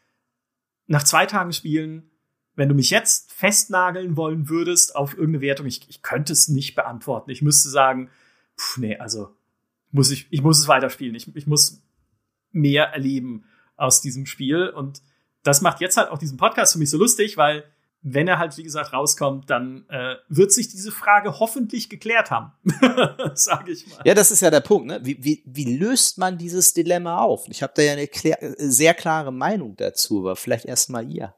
Nach 0.86 1.04
zwei 1.04 1.26
Tagen 1.26 1.52
Spielen, 1.52 2.10
wenn 2.56 2.70
du 2.70 2.76
mich 2.76 2.92
jetzt 2.92 3.34
festnageln 3.34 4.16
wollen 4.16 4.48
würdest 4.48 4.96
auf 4.96 5.12
irgendeine 5.12 5.42
Wertung, 5.42 5.66
ich, 5.66 5.90
ich 5.90 6.02
könnte 6.02 6.32
es 6.32 6.48
nicht 6.48 6.76
beantworten. 6.76 7.30
Ich 7.30 7.42
müsste 7.42 7.68
sagen, 7.68 8.10
pff, 8.58 8.78
nee, 8.78 8.96
also 8.96 9.36
muss 9.92 10.12
ich, 10.12 10.28
ich 10.30 10.42
muss 10.44 10.60
es 10.60 10.70
weiterspielen. 10.70 11.14
Ich, 11.14 11.36
ich 11.36 11.46
muss 11.46 11.82
mehr 12.54 12.86
erleben 12.86 13.44
aus 13.76 14.00
diesem 14.00 14.26
Spiel. 14.26 14.70
Und 14.70 15.02
das 15.48 15.62
macht 15.62 15.80
jetzt 15.80 15.98
halt 15.98 16.10
auch 16.10 16.18
diesen 16.18 16.38
Podcast 16.38 16.74
für 16.74 16.80
mich 16.80 16.90
so 16.90 16.98
lustig, 16.98 17.38
weil 17.38 17.64
wenn 18.02 18.28
er 18.28 18.38
halt, 18.38 18.58
wie 18.58 18.64
gesagt, 18.64 18.94
rauskommt, 18.94 19.50
dann 19.50 19.86
äh, 19.90 20.16
wird 20.30 20.52
sich 20.52 20.68
diese 20.70 20.92
Frage 20.92 21.40
hoffentlich 21.40 21.90
geklärt 21.90 22.32
haben, 22.32 22.52
sage 23.34 23.72
ich 23.72 23.88
mal. 23.88 24.02
Ja, 24.06 24.14
das 24.14 24.32
ist 24.32 24.42
ja 24.42 24.52
der 24.52 24.60
Punkt. 24.60 24.88
Ne? 24.88 25.00
Wie, 25.04 25.24
wie, 25.24 25.44
wie 25.46 25.78
löst 25.78 26.18
man 26.18 26.38
dieses 26.38 26.74
Dilemma 26.74 27.20
auf? 27.20 27.48
Ich 27.50 27.64
habe 27.64 27.74
da 27.76 27.82
ja 27.82 27.94
eine 27.94 28.08
klär, 28.08 28.38
sehr 28.58 28.94
klare 28.94 29.32
Meinung 29.32 29.76
dazu, 29.78 30.20
aber 30.20 30.36
vielleicht 30.36 30.66
erst 30.66 30.90
mal 30.90 31.10
ihr. 31.10 31.34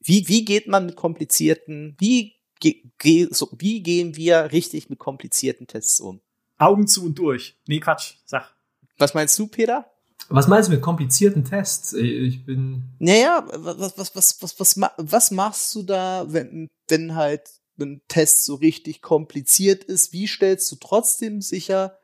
Wie, 0.00 0.28
wie 0.28 0.44
geht 0.44 0.68
man 0.68 0.86
mit 0.86 0.96
komplizierten, 0.96 1.96
wie, 1.98 2.34
ge, 2.60 2.82
ge, 2.98 3.28
so, 3.30 3.48
wie 3.58 3.82
gehen 3.82 4.16
wir 4.16 4.52
richtig 4.52 4.90
mit 4.90 4.98
komplizierten 4.98 5.66
Tests 5.66 6.00
um? 6.00 6.20
Augen 6.58 6.86
zu 6.86 7.04
und 7.06 7.18
durch. 7.18 7.56
Nee, 7.66 7.80
Quatsch, 7.80 8.14
sag. 8.24 8.54
Was 8.98 9.14
meinst 9.14 9.38
du, 9.38 9.46
Peter? 9.46 9.91
Was 10.28 10.48
meinst 10.48 10.68
du 10.68 10.72
mit 10.72 10.82
komplizierten 10.82 11.44
Tests? 11.44 11.92
Ich 11.92 12.44
bin. 12.44 12.84
Naja, 12.98 13.46
was, 13.52 13.98
was, 13.98 14.16
was, 14.16 14.42
was, 14.42 14.60
was, 14.60 14.80
was 14.96 15.30
machst 15.30 15.74
du 15.74 15.82
da, 15.82 16.24
wenn, 16.28 16.70
wenn 16.88 17.14
halt 17.14 17.42
ein 17.78 18.02
Test 18.08 18.44
so 18.44 18.54
richtig 18.54 19.02
kompliziert 19.02 19.84
ist? 19.84 20.12
Wie 20.12 20.26
stellst 20.26 20.70
du 20.70 20.76
trotzdem 20.76 21.40
sicher, 21.40 21.98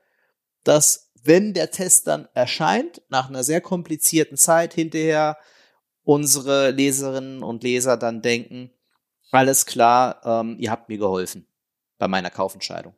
dass, 0.64 1.10
wenn 1.22 1.54
der 1.54 1.70
Test 1.70 2.06
dann 2.06 2.28
erscheint, 2.34 3.02
nach 3.08 3.28
einer 3.28 3.44
sehr 3.44 3.60
komplizierten 3.60 4.36
Zeit 4.36 4.74
hinterher, 4.74 5.38
unsere 6.04 6.70
Leserinnen 6.70 7.42
und 7.42 7.62
Leser 7.62 7.96
dann 7.96 8.22
denken, 8.22 8.70
alles 9.30 9.66
klar, 9.66 10.22
ähm, 10.24 10.56
ihr 10.58 10.70
habt 10.70 10.88
mir 10.88 10.98
geholfen 10.98 11.46
bei 11.98 12.08
meiner 12.08 12.30
Kaufentscheidung. 12.30 12.94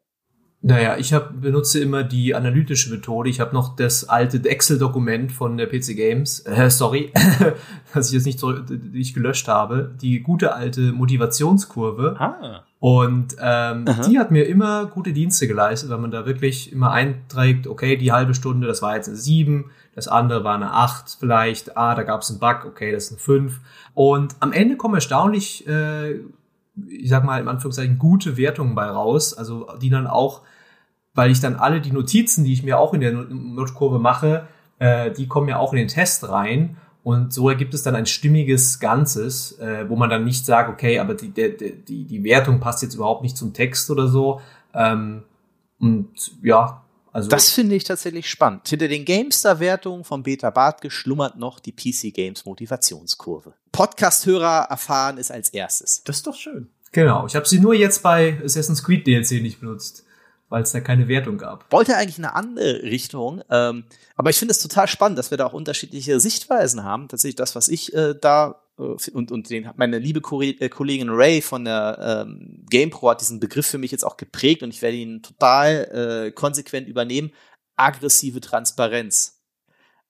Naja, 0.63 0.99
ich 0.99 1.15
hab, 1.15 1.41
benutze 1.41 1.81
immer 1.81 2.03
die 2.03 2.35
analytische 2.35 2.91
Methode. 2.91 3.31
Ich 3.31 3.41
habe 3.41 3.55
noch 3.55 3.77
das 3.77 4.11
alte 4.11 4.47
Excel-Dokument 4.47 5.33
von 5.33 5.57
der 5.57 5.67
PC 5.67 5.97
Games, 5.97 6.41
äh, 6.41 6.69
sorry, 6.69 7.13
dass 7.95 8.09
ich 8.09 8.13
jetzt 8.13 8.27
nicht, 8.27 8.39
so, 8.39 8.53
nicht 8.53 9.15
gelöscht 9.15 9.49
habe, 9.49 9.91
die 10.03 10.21
gute 10.21 10.55
alte 10.55 10.93
Motivationskurve. 10.93 12.17
Ah. 12.19 12.65
Und 12.79 13.37
ähm, 13.41 13.87
die 14.07 14.19
hat 14.19 14.31
mir 14.31 14.47
immer 14.47 14.87
gute 14.87 15.15
Dienste 15.15 15.49
geleistet, 15.49 15.89
weil 15.89 15.99
man 15.99 16.11
da 16.11 16.27
wirklich 16.27 16.73
immer 16.73 16.91
einträgt, 16.91 17.67
okay, 17.67 17.97
die 17.97 18.13
halbe 18.13 18.35
Stunde, 18.35 18.67
das 18.67 18.83
war 18.83 18.97
jetzt 18.97 19.09
eine 19.09 19.17
7, 19.17 19.71
das 19.95 20.09
andere 20.09 20.45
war 20.45 20.57
eine 20.57 20.73
8 20.73 21.17
vielleicht, 21.19 21.77
ah, 21.79 21.95
da 21.95 22.03
gab 22.03 22.21
es 22.21 22.31
einen 22.31 22.39
Bug, 22.39 22.67
okay, 22.67 22.93
das 22.93 23.05
ist 23.05 23.13
eine 23.13 23.19
5. 23.19 23.61
Und 23.95 24.37
am 24.41 24.53
Ende 24.53 24.77
kommen 24.77 24.95
erstaunlich 24.95 25.67
äh, 25.67 26.21
ich 26.89 27.09
sag 27.09 27.25
mal, 27.25 27.41
in 27.41 27.49
Anführungszeichen 27.49 27.99
gute 27.99 28.37
Wertungen 28.37 28.75
bei 28.75 28.87
raus, 28.87 29.35
also 29.35 29.69
die 29.81 29.91
dann 29.91 30.07
auch, 30.07 30.43
weil 31.15 31.31
ich 31.31 31.41
dann 31.41 31.57
alle 31.57 31.81
die 31.81 31.93
Notizen, 31.93 32.45
die 32.45 32.53
ich 32.53 32.63
mir 32.63 32.79
auch 32.79 32.95
in 32.95 33.01
der 33.01 33.13
Notkurve 33.13 33.99
mache, 33.99 34.47
äh, 34.79 35.11
die 35.11 35.27
kommen 35.27 35.49
ja 35.49 35.59
auch 35.59 35.73
in 35.73 35.79
den 35.79 35.89
Test 35.89 36.29
rein 36.29 36.77
und 37.03 37.33
so 37.33 37.49
ergibt 37.49 37.73
es 37.75 37.83
dann 37.83 37.95
ein 37.95 38.07
stimmiges 38.07 38.79
Ganzes, 38.79 39.59
äh, 39.59 39.89
wo 39.89 39.97
man 39.97 40.11
dann 40.11 40.25
nicht 40.25 40.45
sagt, 40.45 40.69
okay, 40.69 40.99
aber 40.99 41.15
die, 41.15 41.31
die, 41.31 41.83
die, 41.87 42.05
die 42.05 42.25
Wertung 42.25 42.61
passt 42.61 42.83
jetzt 42.83 42.95
überhaupt 42.95 43.23
nicht 43.23 43.37
zum 43.37 43.55
Text 43.55 43.91
oder 43.91 44.07
so. 44.07 44.41
Ähm, 44.75 45.23
und 45.79 46.09
ja, 46.43 46.83
also. 47.13 47.29
Das 47.29 47.51
finde 47.51 47.75
ich 47.77 47.85
tatsächlich 47.85 48.29
spannend. 48.29 48.69
Hinter 48.69 48.89
den 48.89 49.05
GameStar-Wertungen 49.05 50.05
von 50.05 50.23
Beta 50.23 50.51
Bartke 50.51 50.91
schlummert 50.91 51.37
noch 51.37 51.59
die 51.59 51.73
PC 51.73 52.15
Games 52.15 52.45
Motivationskurve. 52.45 53.55
Podcast-Hörer 53.73 54.69
erfahren 54.71 55.19
es 55.19 55.31
als 55.31 55.51
erstes. 55.51 56.03
Das 56.05 56.17
ist 56.17 56.27
doch 56.27 56.37
schön. 56.37 56.69
Genau. 56.93 57.27
Ich 57.27 57.37
habe 57.37 57.47
sie 57.47 57.61
nur 57.61 57.75
jetzt 57.75 58.03
bei 58.03 58.41
Assassin's 58.45 58.83
Creed 58.83 59.07
DLC 59.07 59.43
nicht 59.43 59.61
benutzt, 59.61 60.05
weil 60.49 60.63
es 60.63 60.73
da 60.73 60.81
keine 60.81 61.09
Wertung 61.09 61.39
gab. 61.39 61.71
Wollte 61.73 61.97
eigentlich 61.97 62.19
eine 62.19 62.35
andere 62.35 62.83
Richtung, 62.83 63.43
ähm, 63.51 63.85
aber 64.17 64.31
ich 64.31 64.37
finde 64.37 64.53
es 64.53 64.59
total 64.59 64.89
spannend, 64.89 65.19
dass 65.19 65.31
wir 65.31 65.39
da 65.39 65.47
auch 65.47 65.53
unterschiedliche 65.53 66.19
Sichtweisen 66.21 66.83
haben. 66.85 67.09
Tatsächlich 67.09 67.37
das, 67.37 67.55
was 67.55 67.69
ich 67.69 67.95
äh, 67.95 68.15
da 68.21 68.61
und, 68.81 69.31
und 69.31 69.51
den, 69.51 69.71
meine 69.77 69.99
liebe 69.99 70.21
äh, 70.21 70.69
Kollegin 70.69 71.11
Ray 71.11 71.43
von 71.43 71.65
der 71.65 72.27
ähm, 72.27 72.65
GamePro 72.71 73.11
hat 73.11 73.21
diesen 73.21 73.39
Begriff 73.39 73.67
für 73.67 73.79
mich 73.79 73.91
jetzt 73.91 74.05
auch 74.05 74.17
geprägt 74.17 74.63
und 74.63 74.71
ich 74.71 74.81
werde 74.81 74.97
ihn 74.97 75.23
total 75.23 76.27
äh, 76.29 76.33
konsequent 76.33 76.89
übernehmen. 76.89 77.33
Aggressive 77.77 78.41
Transparenz. 78.41 79.43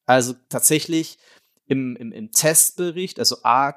Also 0.07 0.35
tatsächlich 0.49 1.19
im, 1.67 1.97
im, 1.97 2.13
im 2.13 2.33
Testbericht, 2.33 3.19
also 3.19 3.39
A, 3.43 3.75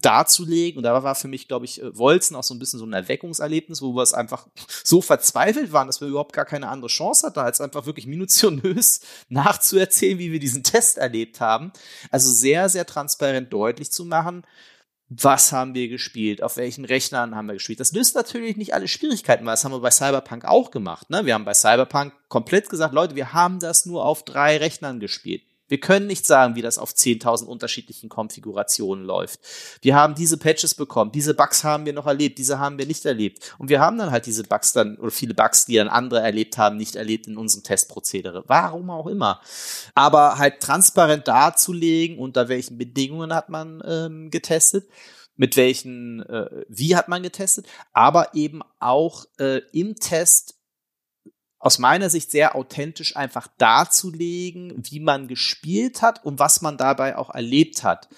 darzulegen. 0.00 0.78
Und 0.78 0.84
da 0.84 1.02
war 1.02 1.14
für 1.14 1.28
mich, 1.28 1.48
glaube 1.48 1.64
ich, 1.64 1.82
äh, 1.82 1.96
Wolzen 1.96 2.36
auch 2.36 2.42
so 2.42 2.54
ein 2.54 2.58
bisschen 2.58 2.78
so 2.78 2.86
ein 2.86 2.92
Erweckungserlebnis, 2.92 3.82
wo 3.82 3.94
wir 3.94 4.02
es 4.02 4.14
einfach 4.14 4.46
so 4.84 5.02
verzweifelt 5.02 5.72
waren, 5.72 5.86
dass 5.86 6.00
wir 6.00 6.08
überhaupt 6.08 6.32
gar 6.32 6.44
keine 6.44 6.68
andere 6.68 6.88
Chance 6.88 7.26
hatten, 7.26 7.40
als 7.40 7.60
einfach 7.60 7.86
wirklich 7.86 8.06
minutiös 8.06 9.00
nachzuerzählen, 9.28 10.18
wie 10.18 10.32
wir 10.32 10.40
diesen 10.40 10.62
Test 10.62 10.98
erlebt 10.98 11.40
haben. 11.40 11.72
Also 12.10 12.30
sehr, 12.30 12.68
sehr 12.68 12.86
transparent 12.86 13.52
deutlich 13.52 13.90
zu 13.90 14.04
machen, 14.04 14.44
was 15.10 15.52
haben 15.52 15.74
wir 15.74 15.88
gespielt, 15.88 16.42
auf 16.42 16.58
welchen 16.58 16.84
Rechnern 16.84 17.34
haben 17.34 17.46
wir 17.46 17.54
gespielt. 17.54 17.80
Das 17.80 17.92
löst 17.92 18.14
natürlich 18.14 18.56
nicht 18.56 18.74
alle 18.74 18.88
Schwierigkeiten, 18.88 19.46
weil 19.46 19.54
das 19.54 19.64
haben 19.64 19.72
wir 19.72 19.80
bei 19.80 19.90
Cyberpunk 19.90 20.44
auch 20.44 20.70
gemacht. 20.70 21.08
Ne? 21.08 21.24
Wir 21.24 21.34
haben 21.34 21.46
bei 21.46 21.54
Cyberpunk 21.54 22.12
komplett 22.28 22.68
gesagt, 22.68 22.92
Leute, 22.92 23.16
wir 23.16 23.32
haben 23.32 23.58
das 23.58 23.86
nur 23.86 24.04
auf 24.04 24.22
drei 24.24 24.58
Rechnern 24.58 25.00
gespielt. 25.00 25.42
Wir 25.68 25.78
können 25.78 26.06
nicht 26.06 26.26
sagen, 26.26 26.56
wie 26.56 26.62
das 26.62 26.78
auf 26.78 26.92
10.000 26.92 27.44
unterschiedlichen 27.44 28.08
Konfigurationen 28.08 29.04
läuft. 29.04 29.40
Wir 29.82 29.94
haben 29.94 30.14
diese 30.14 30.36
Patches 30.36 30.74
bekommen, 30.74 31.12
diese 31.12 31.34
Bugs 31.34 31.62
haben 31.64 31.86
wir 31.86 31.92
noch 31.92 32.06
erlebt, 32.06 32.38
diese 32.38 32.58
haben 32.58 32.78
wir 32.78 32.86
nicht 32.86 33.04
erlebt. 33.04 33.54
Und 33.58 33.68
wir 33.68 33.80
haben 33.80 33.98
dann 33.98 34.10
halt 34.10 34.26
diese 34.26 34.42
Bugs 34.42 34.72
dann, 34.72 34.96
oder 34.96 35.10
viele 35.10 35.34
Bugs, 35.34 35.66
die 35.66 35.76
dann 35.76 35.88
andere 35.88 36.20
erlebt 36.20 36.58
haben, 36.58 36.76
nicht 36.76 36.96
erlebt 36.96 37.26
in 37.26 37.36
unserem 37.36 37.62
Testprozedere. 37.62 38.44
Warum 38.46 38.90
auch 38.90 39.06
immer. 39.06 39.40
Aber 39.94 40.38
halt 40.38 40.60
transparent 40.60 41.28
darzulegen, 41.28 42.18
unter 42.18 42.48
welchen 42.48 42.78
Bedingungen 42.78 43.34
hat 43.34 43.48
man 43.48 43.82
ähm, 43.86 44.30
getestet 44.30 44.88
mit 45.38 45.56
welchen, 45.56 46.20
äh, 46.28 46.64
wie 46.68 46.96
hat 46.96 47.08
man 47.08 47.22
getestet, 47.22 47.66
aber 47.92 48.34
eben 48.34 48.60
auch 48.80 49.24
äh, 49.38 49.62
im 49.72 49.94
Test 49.94 50.57
aus 51.58 51.78
meiner 51.78 52.10
Sicht 52.10 52.30
sehr 52.30 52.54
authentisch 52.54 53.16
einfach 53.16 53.48
darzulegen, 53.58 54.74
wie 54.76 55.00
man 55.00 55.28
gespielt 55.28 56.02
hat 56.02 56.24
und 56.24 56.38
was 56.38 56.62
man 56.62 56.76
dabei 56.76 57.16
auch 57.16 57.30
erlebt 57.30 57.82
hat, 57.82 58.08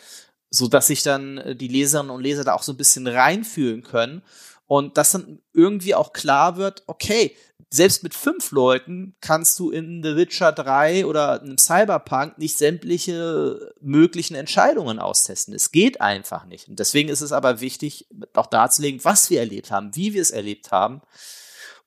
so 0.50 0.68
dass 0.68 0.88
sich 0.88 1.02
dann 1.02 1.38
äh, 1.38 1.56
die 1.56 1.68
Leserinnen 1.68 2.10
und 2.10 2.22
Leser 2.22 2.44
da 2.44 2.54
auch 2.54 2.62
so 2.62 2.72
ein 2.72 2.78
bisschen 2.78 3.06
reinfühlen 3.06 3.82
können 3.82 4.22
und 4.66 4.98
dass 4.98 5.12
dann 5.12 5.40
irgendwie 5.52 5.94
auch 5.94 6.12
klar 6.12 6.56
wird, 6.56 6.82
okay, 6.86 7.34
selbst 7.72 8.02
mit 8.02 8.14
fünf 8.14 8.50
Leuten 8.50 9.14
kannst 9.20 9.58
du 9.58 9.70
in 9.70 10.02
The 10.02 10.16
Witcher 10.16 10.50
3 10.50 11.06
oder 11.06 11.40
einem 11.40 11.56
Cyberpunk 11.56 12.36
nicht 12.36 12.58
sämtliche 12.58 13.72
möglichen 13.80 14.34
Entscheidungen 14.34 14.98
austesten. 14.98 15.54
Es 15.54 15.70
geht 15.70 16.00
einfach 16.00 16.46
nicht. 16.46 16.68
Und 16.68 16.80
deswegen 16.80 17.08
ist 17.08 17.20
es 17.20 17.30
aber 17.30 17.60
wichtig, 17.60 18.08
auch 18.34 18.46
darzulegen, 18.46 19.04
was 19.04 19.30
wir 19.30 19.38
erlebt 19.38 19.70
haben, 19.70 19.94
wie 19.94 20.14
wir 20.14 20.22
es 20.22 20.32
erlebt 20.32 20.72
haben 20.72 21.00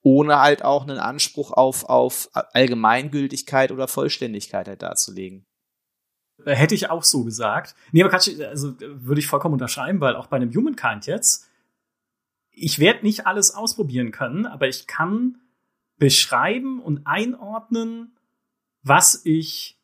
ohne 0.04 0.38
halt 0.38 0.62
auch 0.62 0.82
einen 0.82 0.98
Anspruch 0.98 1.50
auf, 1.50 1.84
auf 1.84 2.28
Allgemeingültigkeit 2.32 3.72
oder 3.72 3.88
Vollständigkeit 3.88 4.68
halt 4.68 4.82
darzulegen. 4.82 5.46
Äh, 6.44 6.54
hätte 6.54 6.74
ich 6.74 6.90
auch 6.90 7.02
so 7.02 7.24
gesagt. 7.24 7.74
Nee, 7.90 8.02
aber 8.02 8.10
Katsch, 8.10 8.30
also 8.38 8.74
würde 8.80 9.18
ich 9.18 9.26
vollkommen 9.26 9.54
unterschreiben, 9.54 10.00
weil 10.00 10.14
auch 10.14 10.26
bei 10.26 10.36
einem 10.36 10.54
Humankind 10.54 11.06
jetzt, 11.06 11.48
ich 12.50 12.78
werde 12.78 13.02
nicht 13.02 13.26
alles 13.26 13.54
ausprobieren 13.54 14.12
können, 14.12 14.44
aber 14.44 14.68
ich 14.68 14.86
kann 14.86 15.40
beschreiben 15.96 16.80
und 16.80 17.06
einordnen, 17.06 18.14
was 18.82 19.22
ich 19.24 19.80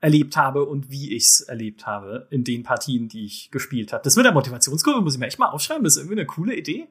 erlebt 0.00 0.36
habe 0.36 0.66
und 0.66 0.90
wie 0.90 1.16
ich 1.16 1.24
es 1.24 1.40
erlebt 1.40 1.86
habe 1.86 2.28
in 2.30 2.44
den 2.44 2.62
Partien, 2.62 3.08
die 3.08 3.24
ich 3.24 3.50
gespielt 3.50 3.94
habe. 3.94 4.04
Das 4.04 4.16
mit 4.16 4.26
der 4.26 4.32
Motivationskurve 4.32 5.00
muss 5.00 5.14
ich 5.14 5.18
mir 5.20 5.26
echt 5.26 5.38
mal 5.38 5.48
aufschreiben. 5.48 5.82
Das 5.82 5.94
ist 5.94 6.02
irgendwie 6.02 6.20
eine 6.20 6.26
coole 6.26 6.54
Idee. 6.54 6.88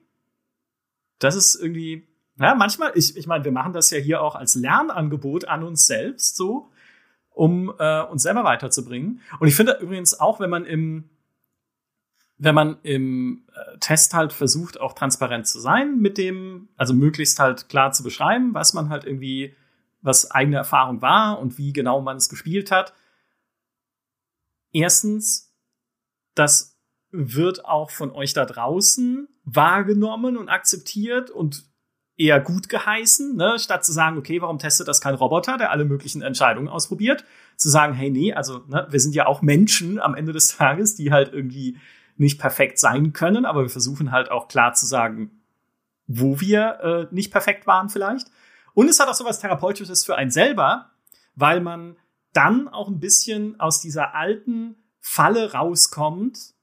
Das 1.20 1.36
ist 1.36 1.54
irgendwie, 1.54 2.08
ja, 2.40 2.56
manchmal, 2.56 2.92
ich, 2.96 3.16
ich 3.16 3.28
meine, 3.28 3.46
wir 3.46 3.52
machen 3.52 3.74
das 3.74 3.92
ja 3.92 3.98
hier 3.98 4.22
auch 4.22 4.36
als 4.36 4.56
Lernangebot 4.56 5.46
an 5.46 5.64
uns 5.64 5.88
selbst 5.88 6.36
so, 6.36 6.70
um 7.30 7.74
äh, 7.80 8.02
uns 8.04 8.24
selber 8.24 8.44
weiterzubringen. 8.44 9.22
Und 9.40 9.48
ich 9.48 9.56
finde 9.56 9.78
übrigens 9.82 10.20
auch, 10.20 10.40
wenn 10.40 10.50
man 10.50 10.66
im 10.66 11.10
wenn 12.38 12.56
man 12.56 12.78
im 12.84 13.46
äh, 13.54 13.78
Test 13.80 14.14
halt 14.14 14.34
versucht, 14.34 14.80
auch 14.80 14.94
transparent 14.94 15.48
zu 15.48 15.60
sein 15.60 16.00
mit 16.00 16.18
dem, 16.18 16.68
also 16.76 16.94
möglichst 16.94 17.40
halt 17.40 17.70
klar 17.70 17.94
zu 17.94 18.04
beschreiben, 18.04 18.54
was 18.54 18.74
man 18.74 18.90
halt 18.90 19.06
irgendwie, 19.06 19.56
was 20.02 20.32
eigene 20.32 20.58
Erfahrung 20.58 21.02
war 21.02 21.40
und 21.40 21.58
wie 21.58 21.72
genau 21.72 22.02
man 22.02 22.18
es 22.18 22.28
gespielt 22.28 22.72
hat. 22.72 22.94
Erstens, 24.74 25.54
dass 26.34 26.78
wird 27.12 27.64
auch 27.64 27.92
von 27.92 28.12
euch 28.12 28.34
da 28.34 28.46
draußen 28.46 29.30
wahrgenommen 29.46 30.36
und 30.36 30.50
akzeptiert 30.50 31.30
und 31.30 31.64
eher 32.18 32.40
gut 32.40 32.70
geheißen, 32.70 33.36
ne? 33.36 33.58
statt 33.60 33.84
zu 33.86 33.92
sagen, 33.92 34.18
okay, 34.18 34.42
warum 34.42 34.60
testet 34.60 34.88
das 34.88 35.02
kein 35.02 35.16
Roboter, 35.16 35.58
der 35.58 35.72
alle 35.72 35.86
möglichen 35.86 36.22
Entscheidungen 36.22 36.70
ausprobiert, 36.70 37.26
zu 37.58 37.70
sagen, 37.70 37.94
hey, 37.94 38.10
nee, 38.10 38.34
also 38.34 38.64
ne, 38.68 38.88
wir 38.90 39.00
sind 39.00 39.16
ja 39.16 39.26
auch 39.26 39.42
Menschen 39.42 40.00
am 40.00 40.16
Ende 40.16 40.32
des 40.32 40.56
Tages, 40.56 40.96
die 40.96 41.12
halt 41.12 41.34
irgendwie 41.34 41.78
nicht 42.18 42.40
perfekt 42.40 42.80
sein 42.80 43.12
können, 43.12 43.46
aber 43.46 43.64
wir 43.64 43.70
versuchen 43.70 44.12
halt 44.12 44.32
auch 44.32 44.48
klar 44.48 44.74
zu 44.74 44.86
sagen, 44.86 45.42
wo 46.08 46.40
wir 46.40 46.80
äh, 47.12 47.14
nicht 47.14 47.32
perfekt 47.32 47.68
waren 47.68 47.90
vielleicht. 47.90 48.28
Und 48.74 48.90
es 48.90 49.00
hat 49.00 49.10
auch 49.10 49.14
so 49.14 49.26
was 49.26 49.40
Therapeutisches 49.40 50.06
für 50.06 50.16
einen 50.16 50.32
selber, 50.32 50.92
weil 51.36 51.60
man 51.60 51.98
dann 52.32 52.68
auch 52.68 52.88
ein 52.88 53.00
bisschen 53.00 53.60
aus 53.60 53.82
dieser 53.82 54.16
alten 54.16 54.76
Falle 55.00 55.54
rauskommt, 55.54 56.54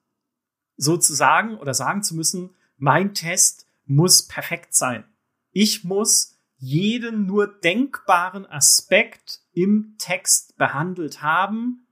sozusagen 0.76 1.58
oder 1.58 1.74
sagen 1.74 2.02
zu 2.02 2.14
müssen, 2.14 2.50
mein 2.76 3.14
Test 3.14 3.66
muss 3.84 4.26
perfekt 4.26 4.74
sein. 4.74 5.04
Ich 5.52 5.84
muss 5.84 6.38
jeden 6.56 7.26
nur 7.26 7.46
denkbaren 7.46 8.46
Aspekt 8.46 9.40
im 9.52 9.94
Text 9.98 10.56
behandelt 10.56 11.22
haben, 11.22 11.86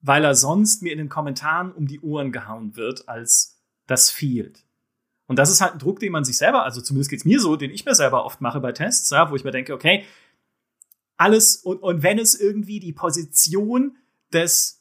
weil 0.00 0.24
er 0.24 0.34
sonst 0.34 0.82
mir 0.82 0.92
in 0.92 0.98
den 0.98 1.08
Kommentaren 1.08 1.72
um 1.72 1.86
die 1.86 2.00
Ohren 2.00 2.32
gehauen 2.32 2.76
wird, 2.76 3.08
als 3.08 3.58
das 3.86 4.10
fehlt. 4.10 4.64
Und 5.26 5.38
das 5.38 5.50
ist 5.50 5.60
halt 5.60 5.74
ein 5.74 5.78
Druck, 5.78 6.00
den 6.00 6.12
man 6.12 6.24
sich 6.24 6.36
selber, 6.36 6.64
also 6.64 6.80
zumindest 6.80 7.10
geht's 7.10 7.24
mir 7.24 7.40
so, 7.40 7.54
den 7.56 7.70
ich 7.70 7.84
mir 7.84 7.94
selber 7.94 8.24
oft 8.24 8.40
mache 8.40 8.60
bei 8.60 8.72
Tests, 8.72 9.10
ja, 9.10 9.30
wo 9.30 9.36
ich 9.36 9.44
mir 9.44 9.52
denke, 9.52 9.74
okay, 9.74 10.04
alles 11.16 11.56
und, 11.56 11.82
und 11.82 12.02
wenn 12.02 12.18
es 12.18 12.34
irgendwie 12.34 12.80
die 12.80 12.92
Position 12.92 13.96
des 14.32 14.79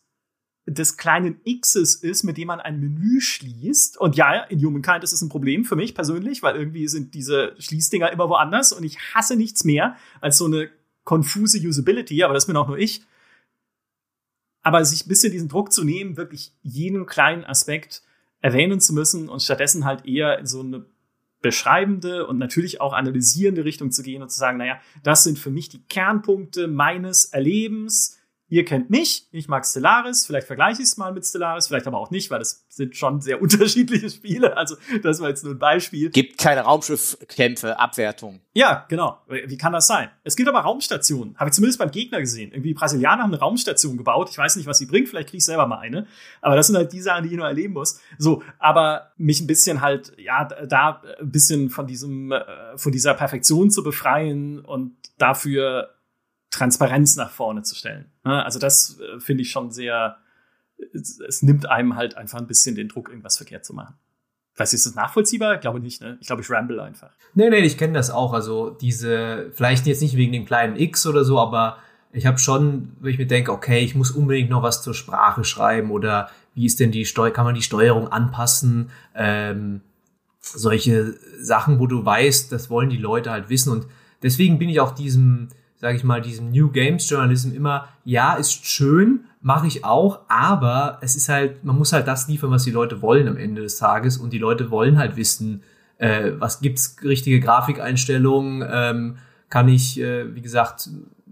des 0.66 0.98
kleinen 0.98 1.42
Xs 1.44 1.96
ist, 1.96 2.24
mit 2.24 2.38
dem 2.38 2.48
man 2.48 2.60
ein 2.60 2.80
Menü 2.80 3.22
schließt. 3.22 3.98
Und 3.98 4.16
ja, 4.16 4.44
in 4.44 4.64
Humankind 4.64 5.04
ist 5.04 5.14
es 5.14 5.22
ein 5.22 5.30
Problem 5.30 5.66
für 5.66 5.76
mich 5.76 5.96
persönlich, 5.96 6.44
weil 6.44 6.56
irgendwie 6.56 6.88
sind 6.88 7.14
diese 7.14 7.56
Schließdinger 7.60 8.12
immer 8.12 8.30
woanders 8.30 8.72
und 8.72 8.84
ich 8.84 9.00
hasse 9.14 9.36
nichts 9.36 9.64
mehr 9.64 9.96
als 10.22 10.38
so 10.38 10.46
eine 10.46 10.70
konfuse 11.04 11.58
Usability, 11.58 12.24
aber 12.24 12.34
das 12.34 12.46
bin 12.46 12.56
auch 12.56 12.68
nur 12.68 12.78
ich. 12.78 13.02
Aber 14.62 14.84
sich 14.86 15.06
ein 15.06 15.10
bisschen 15.10 15.32
diesen 15.32 15.50
Druck 15.50 15.72
zu 15.72 15.84
nehmen, 15.84 16.18
wirklich 16.18 16.54
jeden 16.62 17.06
kleinen 17.06 17.46
Aspekt 17.46 18.04
erwähnen 18.42 18.80
zu 18.80 18.94
müssen 18.94 19.30
und 19.30 19.42
stattdessen 19.42 19.86
halt 19.86 20.06
eher 20.06 20.40
in 20.40 20.46
so 20.46 20.60
eine 20.60 20.86
beschreibende 21.42 22.28
und 22.28 22.38
natürlich 22.38 22.82
auch 22.82 22.94
analysierende 22.94 23.64
Richtung 23.64 23.92
zu 23.92 24.04
gehen 24.04 24.22
und 24.22 24.30
zu 24.30 24.38
sagen, 24.38 24.58
naja, 24.58 24.80
das 25.04 25.24
sind 25.24 25.40
für 25.40 25.50
mich 25.50 25.70
die 25.70 25.82
Kernpunkte 25.84 26.68
meines 26.68 27.26
Erlebens. 27.26 28.19
Ihr 28.50 28.66
kennt 28.66 28.90
mich, 28.90 29.28
ich 29.32 29.48
mag 29.48 29.66
Stellaris, 29.66 30.26
vielleicht 30.26 30.48
vergleiche 30.48 30.82
ich 30.82 30.88
es 30.88 30.98
mal 30.98 31.14
mit 31.14 31.24
Stellaris, 31.24 31.68
vielleicht 31.68 31.86
aber 31.86 32.00
auch 32.00 32.10
nicht, 32.10 32.32
weil 32.32 32.40
das 32.40 32.66
sind 32.68 32.96
schon 32.96 33.22
sehr 33.22 33.42
unterschiedliche 33.42 34.10
Spiele. 34.10 34.58
Also 34.58 34.76
das 35.04 35.22
war 35.22 35.30
jetzt 35.30 35.44
nur 35.44 35.54
ein 35.54 35.60
Beispiel. 35.60 36.10
Gibt 36.10 36.40
keine 36.40 36.62
Raumschiffkämpfe, 36.62 37.80
Abwertung. 37.80 38.42
Ja, 38.54 38.86
genau. 38.90 39.20
Wie 39.28 39.58
kann 39.58 39.72
das 39.72 39.86
sein? 39.86 40.10
Es 40.24 40.36
gibt 40.36 40.50
aber 40.50 40.62
Raumstationen. 40.62 41.38
Habe 41.38 41.50
ich 41.50 41.54
zumindest 41.54 41.78
beim 41.78 41.92
Gegner 41.92 42.20
gesehen. 42.20 42.52
Irgendwie 42.52 42.74
Brasilianer 42.74 43.24
haben 43.24 43.32
eine 43.32 43.40
Raumstation 43.40 43.98
gebaut. 43.98 44.30
Ich 44.32 44.38
weiß 44.38 44.56
nicht, 44.56 44.66
was 44.66 44.80
sie 44.80 44.88
bringt. 44.88 45.10
Vielleicht 45.10 45.30
kriege 45.30 45.38
ich 45.38 45.46
selber 45.46 45.68
mal 45.68 45.80
eine. 45.80 46.08
Aber 46.42 46.56
das 46.56 46.68
sind 46.68 46.76
halt 46.76 46.92
die 46.92 47.02
Sachen, 47.02 47.24
die 47.24 47.30
ich 47.30 47.38
nur 47.38 47.48
erleben 47.48 47.74
muss. 47.74 48.02
So, 48.18 48.42
aber 48.58 49.12
mich 49.18 49.42
ein 49.42 49.48
bisschen 49.48 49.82
halt, 49.82 50.14
ja, 50.18 50.46
da 50.46 51.02
ein 51.20 51.32
bisschen 51.32 51.70
von 51.70 51.86
diesem, 51.86 52.32
äh, 52.32 52.44
von 52.76 52.92
dieser 52.92 53.14
Perfektion 53.14 53.70
zu 53.70 53.84
befreien 53.84 54.60
und 54.60 54.96
dafür 55.20 55.92
Transparenz 56.52 57.16
nach 57.16 57.32
vorne 57.32 57.64
zu 57.64 57.76
stellen. 57.76 58.12
Also 58.24 58.60
das 58.60 59.00
äh, 59.00 59.20
finde 59.20 59.44
ich 59.44 59.52
schon 59.52 59.72
sehr, 59.72 60.18
es, 60.94 61.42
nimmt 61.42 61.68
einem 61.68 61.96
halt 61.96 62.18
einfach 62.18 62.40
ein 62.40 62.48
bisschen 62.48 62.76
den 62.76 62.88
Druck, 62.88 63.10
irgendwas 63.10 63.38
verkehrt 63.38 63.66
zu 63.66 63.74
machen. 63.74 63.96
Weiß 64.56 64.74
ist 64.74 64.86
das 64.86 64.96
nachvollziehbar? 64.96 65.56
Ich 65.56 65.62
glaube 65.62 65.80
nicht, 65.80 66.02
ne? 66.02 66.18
Ich 66.20 66.28
glaube, 66.28 66.42
ich 66.42 66.50
ramble 66.50 66.82
einfach. 66.82 67.12
Nee, 67.34 67.50
nee, 67.50 67.60
ich 67.60 67.78
kenne 67.78 67.94
das 67.94 68.10
auch. 68.10 68.34
Also 68.34 68.72
diese, 68.72 69.52
vielleicht 69.54 69.88
jetzt 69.88 70.02
nicht 70.02 70.18
wegen 70.18 70.34
dem 70.34 70.46
kleinen 70.46 70.76
X 70.76 71.06
oder 71.06 71.24
so, 71.24 71.40
aber 71.40 71.78
ich 72.12 72.26
habe 72.26 72.40
schon, 72.40 72.92
wo 73.00 73.08
ich 73.08 73.18
mir 73.18 73.28
denke, 73.28 73.52
okay, 73.52 73.80
ich 73.80 73.96
muss 73.96 74.12
unbedingt 74.12 74.50
noch 74.50 74.64
was 74.64 74.82
zur 74.82 74.94
Sprache 74.94 75.44
schreiben 75.44 75.92
oder 75.92 76.30
wie 76.56 76.66
ist 76.66 76.80
denn 76.80 76.92
die 76.92 77.06
Steuer, 77.06 77.32
kann 77.32 77.46
man 77.46 77.56
die 77.56 77.62
Steuerung 77.62 78.12
anpassen? 78.12 78.90
Ähm, 79.16 79.82
solche 80.42 81.16
Sachen, 81.40 81.80
wo 81.80 81.88
du 81.88 82.04
weißt, 82.04 82.52
das 82.52 82.70
wollen 82.70 82.90
die 82.90 82.98
Leute 82.98 83.32
halt 83.32 83.50
wissen 83.50 83.72
und 83.72 83.88
deswegen 84.24 84.58
bin 84.58 84.70
ich 84.70 84.80
auch 84.80 84.96
diesem 84.96 85.50
sage 85.80 85.96
ich 85.96 86.04
mal, 86.04 86.22
diesem 86.22 86.52
New 86.52 86.70
Games 86.70 87.10
Journalism 87.10 87.54
immer, 87.54 87.88
ja, 88.04 88.34
ist 88.34 88.66
schön, 88.66 89.22
mache 89.42 89.66
ich 89.66 89.86
auch, 89.86 90.20
aber 90.28 90.98
es 91.02 91.16
ist 91.16 91.30
halt, 91.30 91.64
man 91.64 91.78
muss 91.78 91.94
halt 91.94 92.08
das 92.08 92.28
liefern, 92.28 92.52
was 92.52 92.66
die 92.66 92.72
Leute 92.72 93.02
wollen 93.02 93.28
am 93.30 93.38
Ende 93.38 93.62
des 93.62 93.78
Tages 93.78 94.18
und 94.18 94.34
die 94.34 94.38
Leute 94.38 94.72
wollen 94.72 94.98
halt 94.98 95.16
wissen, 95.16 95.64
äh, 95.98 96.34
was 96.38 96.60
gibt's 96.60 96.98
richtige 97.04 97.40
Grafikeinstellungen, 97.40 98.68
ähm, 98.70 99.18
kann 99.50 99.70
ich, 99.70 100.00
äh, 100.00 100.36
wie 100.36 100.42
gesagt, 100.42 100.90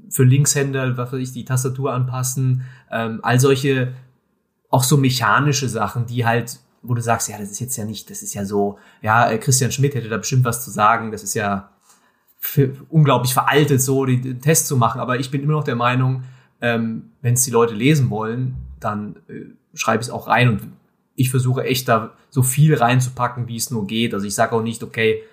für 0.09 0.23
Linkshänder, 0.23 0.95
was 0.95 1.11
weiß 1.11 1.19
ich, 1.19 1.33
die 1.33 1.43
Tastatur 1.45 1.93
anpassen, 1.93 2.63
ähm, 2.89 3.19
all 3.23 3.41
solche, 3.41 3.93
auch 4.69 4.83
so 4.83 4.95
mechanische 4.95 5.67
Sachen, 5.67 6.05
die 6.05 6.25
halt, 6.25 6.59
wo 6.81 6.93
du 6.93 7.01
sagst, 7.01 7.27
ja, 7.27 7.37
das 7.37 7.51
ist 7.51 7.59
jetzt 7.59 7.75
ja 7.75 7.83
nicht, 7.83 8.09
das 8.09 8.21
ist 8.21 8.33
ja 8.33 8.45
so, 8.45 8.79
ja, 9.01 9.29
äh, 9.29 9.37
Christian 9.37 9.73
Schmidt 9.73 9.93
hätte 9.93 10.07
da 10.07 10.17
bestimmt 10.17 10.45
was 10.45 10.63
zu 10.63 10.71
sagen, 10.71 11.11
das 11.11 11.23
ist 11.23 11.33
ja, 11.33 11.69
unglaublich 12.89 13.33
veraltet, 13.33 13.81
so 13.81 14.05
den, 14.05 14.41
Test 14.41 14.67
zu 14.67 14.77
machen. 14.77 15.01
Aber 15.01 15.19
ich 15.19 15.31
bin 15.31 15.43
immer 15.43 15.53
noch 15.53 15.63
der 15.63 15.75
Meinung, 15.75 16.23
ähm, 16.61 17.11
wenn 17.21 17.33
es 17.33 17.43
die 17.43 17.51
Leute 17.51 17.73
lesen 17.73 18.09
wollen, 18.09 18.55
dann 18.79 19.17
äh, 19.27 19.45
schreibe 19.73 20.01
ich 20.01 20.07
es 20.07 20.13
auch 20.13 20.27
rein 20.27 20.49
und 20.49 20.61
ich 21.15 21.29
versuche 21.29 21.63
echt 21.63 21.87
da 21.87 22.13
so 22.29 22.43
viel 22.43 22.75
reinzupacken, 22.75 23.47
wie 23.47 23.57
es 23.57 23.71
nur 23.71 23.87
geht. 23.87 24.13
Also 24.13 24.25
ich 24.25 24.35
sage 24.35 24.55
auch 24.55 24.61
nicht, 24.61 24.83
okay, 24.83 25.23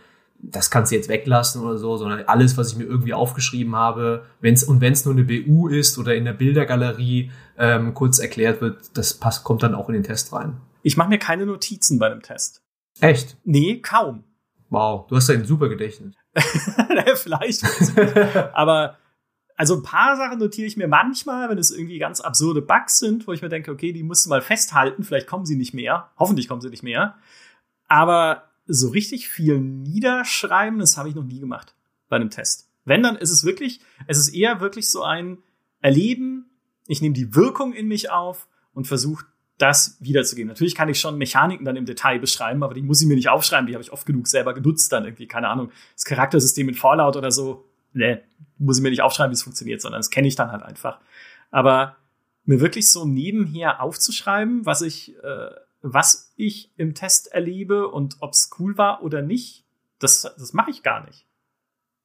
das 0.50 0.70
kannst 0.70 0.92
du 0.92 0.96
jetzt 0.96 1.08
weglassen 1.08 1.62
oder 1.62 1.78
so, 1.78 1.96
sondern 1.96 2.24
alles, 2.26 2.56
was 2.56 2.72
ich 2.72 2.78
mir 2.78 2.84
irgendwie 2.84 3.14
aufgeschrieben 3.14 3.76
habe, 3.76 4.24
wenn's 4.40 4.64
und 4.64 4.80
wenn 4.80 4.92
es 4.92 5.04
nur 5.04 5.14
eine 5.14 5.24
BU 5.24 5.68
ist 5.68 5.98
oder 5.98 6.14
in 6.14 6.24
der 6.24 6.32
Bildergalerie 6.32 7.30
ähm, 7.58 7.94
kurz 7.94 8.18
erklärt 8.18 8.60
wird, 8.60 8.96
das 8.96 9.14
passt, 9.14 9.44
kommt 9.44 9.62
dann 9.62 9.74
auch 9.74 9.88
in 9.88 9.94
den 9.94 10.02
Test 10.02 10.32
rein. 10.32 10.56
Ich 10.82 10.96
mache 10.96 11.08
mir 11.08 11.18
keine 11.18 11.46
Notizen 11.46 11.98
bei 11.98 12.06
einem 12.06 12.22
Test. 12.22 12.62
Echt? 13.00 13.36
Nee, 13.44 13.80
kaum. 13.80 14.24
Wow, 14.70 15.06
du 15.06 15.16
hast 15.16 15.28
ja 15.28 15.34
ein 15.34 15.44
super 15.44 15.68
Gedächtnis. 15.68 16.14
Vielleicht. 17.16 17.64
Aber 18.54 18.96
also 19.56 19.76
ein 19.76 19.82
paar 19.82 20.16
Sachen 20.16 20.38
notiere 20.38 20.66
ich 20.66 20.76
mir 20.76 20.88
manchmal, 20.88 21.48
wenn 21.48 21.58
es 21.58 21.70
irgendwie 21.70 21.98
ganz 21.98 22.20
absurde 22.20 22.60
Bugs 22.60 22.98
sind, 22.98 23.26
wo 23.26 23.32
ich 23.32 23.42
mir 23.42 23.48
denke, 23.48 23.70
okay, 23.70 23.92
die 23.92 24.02
musst 24.02 24.26
du 24.26 24.30
mal 24.30 24.42
festhalten, 24.42 25.04
vielleicht 25.04 25.26
kommen 25.26 25.46
sie 25.46 25.56
nicht 25.56 25.74
mehr. 25.74 26.10
Hoffentlich 26.18 26.48
kommen 26.48 26.60
sie 26.60 26.70
nicht 26.70 26.82
mehr. 26.82 27.16
Aber 27.86 28.50
so 28.66 28.88
richtig 28.88 29.28
viel 29.28 29.60
niederschreiben, 29.60 30.78
das 30.78 30.96
habe 30.96 31.08
ich 31.08 31.14
noch 31.14 31.24
nie 31.24 31.38
gemacht 31.38 31.74
bei 32.08 32.16
einem 32.16 32.30
Test. 32.30 32.68
Wenn, 32.84 33.02
dann 33.02 33.16
ist 33.16 33.30
es 33.30 33.44
wirklich, 33.44 33.80
es 34.06 34.18
ist 34.18 34.34
eher 34.34 34.60
wirklich 34.60 34.90
so 34.90 35.02
ein 35.02 35.38
Erleben, 35.80 36.50
ich 36.86 37.00
nehme 37.00 37.14
die 37.14 37.34
Wirkung 37.34 37.72
in 37.72 37.88
mich 37.88 38.10
auf 38.10 38.48
und 38.72 38.86
versuche 38.86 39.26
das 39.64 39.96
wiederzugeben. 40.00 40.48
Natürlich 40.48 40.74
kann 40.74 40.90
ich 40.90 41.00
schon 41.00 41.16
Mechaniken 41.16 41.64
dann 41.64 41.76
im 41.76 41.86
Detail 41.86 42.18
beschreiben, 42.18 42.62
aber 42.62 42.74
die 42.74 42.82
muss 42.82 43.00
ich 43.00 43.08
mir 43.08 43.16
nicht 43.16 43.30
aufschreiben, 43.30 43.66
die 43.66 43.72
habe 43.72 43.82
ich 43.82 43.92
oft 43.92 44.04
genug 44.06 44.26
selber 44.28 44.52
genutzt 44.52 44.92
dann 44.92 45.04
irgendwie, 45.04 45.26
keine 45.26 45.48
Ahnung, 45.48 45.70
das 45.94 46.04
Charaktersystem 46.04 46.68
in 46.68 46.74
Fallout 46.74 47.16
oder 47.16 47.30
so, 47.30 47.64
ne, 47.94 48.22
muss 48.58 48.76
ich 48.76 48.82
mir 48.82 48.90
nicht 48.90 49.02
aufschreiben, 49.02 49.30
wie 49.30 49.34
es 49.34 49.42
funktioniert, 49.42 49.80
sondern 49.80 49.98
das 50.00 50.10
kenne 50.10 50.28
ich 50.28 50.36
dann 50.36 50.52
halt 50.52 50.62
einfach. 50.62 51.00
Aber 51.50 51.96
mir 52.44 52.60
wirklich 52.60 52.90
so 52.90 53.06
nebenher 53.06 53.80
aufzuschreiben, 53.80 54.66
was 54.66 54.82
ich, 54.82 55.16
äh, 55.24 55.50
was 55.80 56.32
ich 56.36 56.70
im 56.76 56.94
Test 56.94 57.32
erlebe 57.32 57.88
und 57.88 58.16
ob 58.20 58.32
es 58.32 58.50
cool 58.58 58.76
war 58.76 59.02
oder 59.02 59.22
nicht, 59.22 59.64
das, 59.98 60.22
das 60.22 60.52
mache 60.52 60.70
ich 60.70 60.82
gar 60.82 61.06
nicht. 61.06 61.24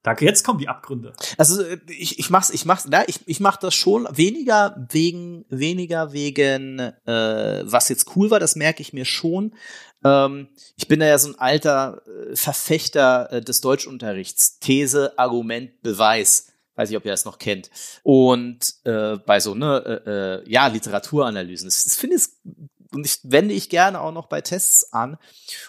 Danke, 0.02 0.24
jetzt 0.24 0.44
kommen 0.44 0.58
die 0.58 0.68
Abgründe. 0.68 1.12
Also 1.36 1.62
äh, 1.62 1.78
ich, 1.88 2.18
ich 2.18 2.30
mach's, 2.30 2.50
ich 2.50 2.64
mach's, 2.64 2.86
na, 2.88 3.06
ich, 3.06 3.20
ich 3.26 3.40
mach 3.40 3.56
das 3.58 3.74
schon 3.74 4.08
weniger 4.10 4.86
wegen, 4.90 5.44
weniger 5.50 6.12
wegen, 6.12 6.78
äh, 6.78 7.62
was 7.64 7.88
jetzt 7.90 8.16
cool 8.16 8.30
war, 8.30 8.40
das 8.40 8.56
merke 8.56 8.80
ich 8.80 8.92
mir 8.92 9.04
schon. 9.04 9.54
Ähm, 10.02 10.48
ich 10.76 10.88
bin 10.88 11.00
da 11.00 11.06
ja 11.06 11.18
so 11.18 11.28
ein 11.28 11.38
alter 11.38 12.02
äh, 12.06 12.34
Verfechter 12.34 13.30
äh, 13.30 13.40
des 13.42 13.60
Deutschunterrichts. 13.60 14.58
These, 14.58 15.18
Argument, 15.18 15.82
Beweis. 15.82 16.46
Weiß 16.76 16.90
ich, 16.90 16.96
ob 16.96 17.04
ihr 17.04 17.10
das 17.10 17.26
noch 17.26 17.38
kennt. 17.38 17.70
Und 18.02 18.74
äh, 18.84 19.16
bei 19.18 19.38
so, 19.40 19.54
ne, 19.54 20.02
äh, 20.06 20.10
äh 20.10 20.50
ja, 20.50 20.68
Literaturanalysen. 20.68 21.66
Das, 21.66 21.84
das 21.84 21.96
finde 21.96 22.16
ich 22.16 22.22
und 22.92 23.06
ich 23.06 23.18
wende 23.22 23.54
ich 23.54 23.68
gerne 23.68 24.00
auch 24.00 24.12
noch 24.12 24.26
bei 24.26 24.40
Tests 24.40 24.92
an. 24.92 25.18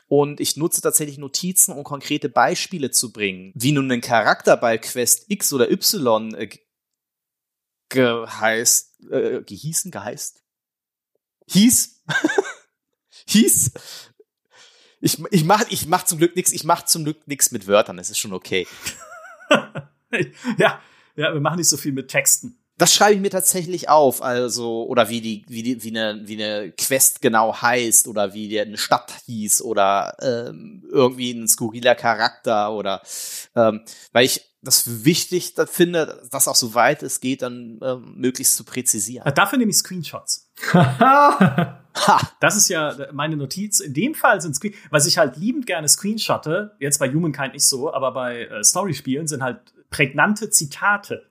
Und 0.07 0.39
ich 0.39 0.57
nutze 0.57 0.81
tatsächlich 0.81 1.17
Notizen, 1.17 1.73
um 1.73 1.83
konkrete 1.83 2.29
Beispiele 2.29 2.91
zu 2.91 3.11
bringen, 3.11 3.51
wie 3.55 3.71
nun 3.71 3.91
ein 3.91 4.01
Charakter 4.01 4.57
bei 4.57 4.77
Quest 4.77 5.25
X 5.29 5.53
oder 5.53 5.71
Y 5.71 6.33
äh, 6.33 6.49
geheißt, 7.89 9.03
äh, 9.11 9.41
gehießen, 9.43 9.91
geheißt, 9.91 10.41
hieß, 11.47 12.03
hieß. 13.27 13.71
Ich, 15.01 15.23
ich 15.31 15.43
mach, 15.43 15.65
ich 15.69 15.87
mach 15.87 16.03
zum 16.03 16.19
Glück 16.19 16.35
nichts, 16.35 16.51
ich 16.51 16.63
mach 16.63 16.85
zum 16.85 17.03
Glück 17.03 17.27
nichts 17.27 17.51
mit 17.51 17.67
Wörtern, 17.67 17.97
das 17.97 18.09
ist 18.09 18.19
schon 18.19 18.33
okay. 18.33 18.67
ja, 20.57 20.81
ja, 21.15 21.33
wir 21.33 21.41
machen 21.41 21.57
nicht 21.57 21.69
so 21.69 21.77
viel 21.77 21.91
mit 21.91 22.07
Texten. 22.07 22.60
Das 22.81 22.95
schreibe 22.95 23.13
ich 23.13 23.21
mir 23.21 23.29
tatsächlich 23.29 23.89
auf, 23.89 24.23
also, 24.23 24.87
oder 24.87 25.07
wie 25.07 25.21
die, 25.21 25.45
wie 25.47 25.61
die, 25.61 25.83
wie 25.83 25.89
eine, 25.89 26.27
wie 26.27 26.43
eine 26.43 26.71
Quest 26.71 27.21
genau 27.21 27.61
heißt, 27.61 28.07
oder 28.07 28.33
wie 28.33 28.47
die 28.47 28.59
eine 28.59 28.79
Stadt 28.79 29.13
hieß, 29.27 29.61
oder 29.61 30.17
ähm, 30.19 30.83
irgendwie 30.91 31.29
ein 31.29 31.47
skurriler 31.47 31.93
Charakter, 31.93 32.73
oder 32.73 33.03
ähm, 33.55 33.81
weil 34.13 34.25
ich 34.25 34.41
das 34.63 35.05
wichtig 35.05 35.53
finde, 35.67 36.23
das 36.31 36.47
auch 36.47 36.55
so 36.55 36.73
weit 36.73 37.03
es 37.03 37.19
geht, 37.19 37.43
dann 37.43 37.79
ähm, 37.83 38.15
möglichst 38.15 38.55
zu 38.55 38.63
präzisieren. 38.63 39.31
Dafür 39.35 39.59
nehme 39.59 39.69
ich 39.69 39.77
Screenshots. 39.77 40.49
das 42.39 42.55
ist 42.55 42.67
ja 42.67 42.95
meine 43.11 43.37
Notiz. 43.37 43.79
In 43.79 43.93
dem 43.93 44.15
Fall 44.15 44.41
sind 44.41 44.55
Screen, 44.55 44.73
was 44.89 45.05
ich 45.05 45.19
halt 45.19 45.37
liebend 45.37 45.67
gerne 45.67 45.87
screenshotte, 45.87 46.75
jetzt 46.79 46.97
bei 46.97 47.11
Humankind 47.11 47.53
nicht 47.53 47.65
so, 47.65 47.93
aber 47.93 48.11
bei 48.11 48.45
äh, 48.45 48.63
Storyspielen 48.63 49.27
sind 49.27 49.43
halt 49.43 49.59
prägnante 49.91 50.49
Zitate. 50.49 51.30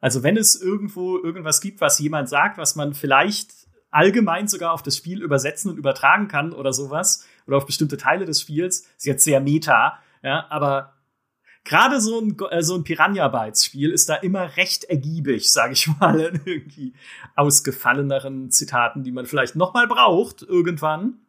Also 0.00 0.22
wenn 0.22 0.36
es 0.36 0.60
irgendwo 0.60 1.18
irgendwas 1.18 1.60
gibt, 1.60 1.80
was 1.80 1.98
jemand 1.98 2.28
sagt, 2.28 2.58
was 2.58 2.76
man 2.76 2.94
vielleicht 2.94 3.50
allgemein 3.90 4.46
sogar 4.46 4.72
auf 4.72 4.82
das 4.82 4.96
Spiel 4.96 5.22
übersetzen 5.22 5.70
und 5.70 5.78
übertragen 5.78 6.28
kann 6.28 6.52
oder 6.52 6.72
sowas, 6.72 7.24
oder 7.46 7.56
auf 7.56 7.66
bestimmte 7.66 7.96
Teile 7.96 8.24
des 8.24 8.40
Spiels, 8.40 8.86
ist 8.96 9.06
jetzt 9.06 9.24
sehr 9.24 9.40
meta, 9.40 9.98
ja, 10.22 10.46
aber 10.50 10.94
gerade 11.66 12.00
so 12.00 12.20
ein, 12.20 12.36
äh, 12.50 12.62
so 12.62 12.74
ein 12.74 12.84
Piranha-Bytes-Spiel 12.84 13.90
ist 13.90 14.08
da 14.08 14.14
immer 14.16 14.56
recht 14.56 14.84
ergiebig, 14.84 15.52
sage 15.52 15.74
ich 15.74 15.86
mal, 16.00 16.18
in 16.20 16.40
irgendwie 16.44 16.94
ausgefalleneren 17.34 18.50
Zitaten, 18.50 19.04
die 19.04 19.12
man 19.12 19.26
vielleicht 19.26 19.56
noch 19.56 19.74
mal 19.74 19.86
braucht 19.86 20.42
irgendwann. 20.42 21.20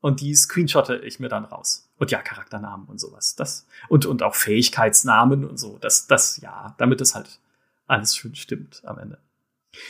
Und 0.00 0.20
die 0.20 0.34
screenshotte 0.34 0.96
ich 0.96 1.18
mir 1.18 1.30
dann 1.30 1.46
raus. 1.46 1.90
Und 1.96 2.10
ja, 2.10 2.20
Charakternamen 2.20 2.86
und 2.86 3.00
sowas. 3.00 3.36
Das, 3.36 3.66
und, 3.88 4.04
und 4.04 4.22
auch 4.22 4.34
Fähigkeitsnamen 4.34 5.46
und 5.46 5.56
so. 5.56 5.78
Das, 5.78 6.06
das, 6.06 6.42
ja, 6.42 6.74
damit 6.76 7.00
es 7.00 7.14
halt 7.14 7.40
alles 7.86 8.16
schön 8.16 8.34
stimmt 8.34 8.82
am 8.84 8.98
Ende. 8.98 9.18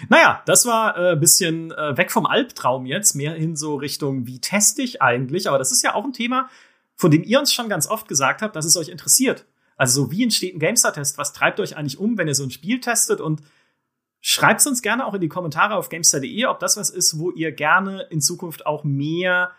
Naja, 0.09 0.43
das 0.47 0.66
war 0.66 0.97
äh, 0.97 1.16
bisschen 1.16 1.73
äh, 1.73 1.97
weg 1.97 2.11
vom 2.11 2.27
Albtraum 2.27 2.87
jetzt, 2.87 3.15
mehr 3.15 3.35
hin 3.35 3.57
so 3.57 3.77
Richtung, 3.77 4.27
wie 4.27 4.41
teste 4.41 4.83
ich 4.83 5.03
eigentlich? 5.03 5.49
Aber 5.49 5.59
das 5.59 5.73
ist 5.73 5.83
ja 5.83 5.95
auch 5.95 6.05
ein 6.05 6.12
Thema, 6.12 6.49
von 6.97 7.11
dem 7.11 7.23
ihr 7.23 7.39
uns 7.39 7.53
schon 7.53 7.69
ganz 7.69 7.87
oft 7.87 8.09
gesagt 8.09 8.43
habt, 8.43 8.57
dass 8.57 8.65
es 8.65 8.77
euch 8.77 8.89
interessiert. 8.89 9.45
Also 9.77 10.11
wie 10.11 10.23
entsteht 10.23 10.55
ein 10.55 10.61
GameStar-Test? 10.61 11.19
Was 11.19 11.33
treibt 11.33 11.61
euch 11.61 11.77
eigentlich 11.77 11.99
um, 11.99 12.16
wenn 12.16 12.29
ihr 12.29 12.35
so 12.35 12.45
ein 12.45 12.51
Spiel 12.51 12.81
testet? 12.81 13.21
Und 13.21 13.43
schreibt 14.21 14.61
es 14.61 14.66
uns 14.66 14.83
gerne 14.83 15.05
auch 15.05 15.15
in 15.15 15.21
die 15.21 15.29
Kommentare 15.29 15.75
auf 15.75 15.89
GameStar.de, 15.89 16.47
ob 16.47 16.61
das 16.61 16.77
was 16.77 16.91
ist, 16.91 17.19
wo 17.19 17.31
ihr 17.31 17.53
gerne 17.53 18.03
in 18.11 18.21
Zukunft 18.21 18.66
auch 18.66 18.85
mehr 18.85 19.51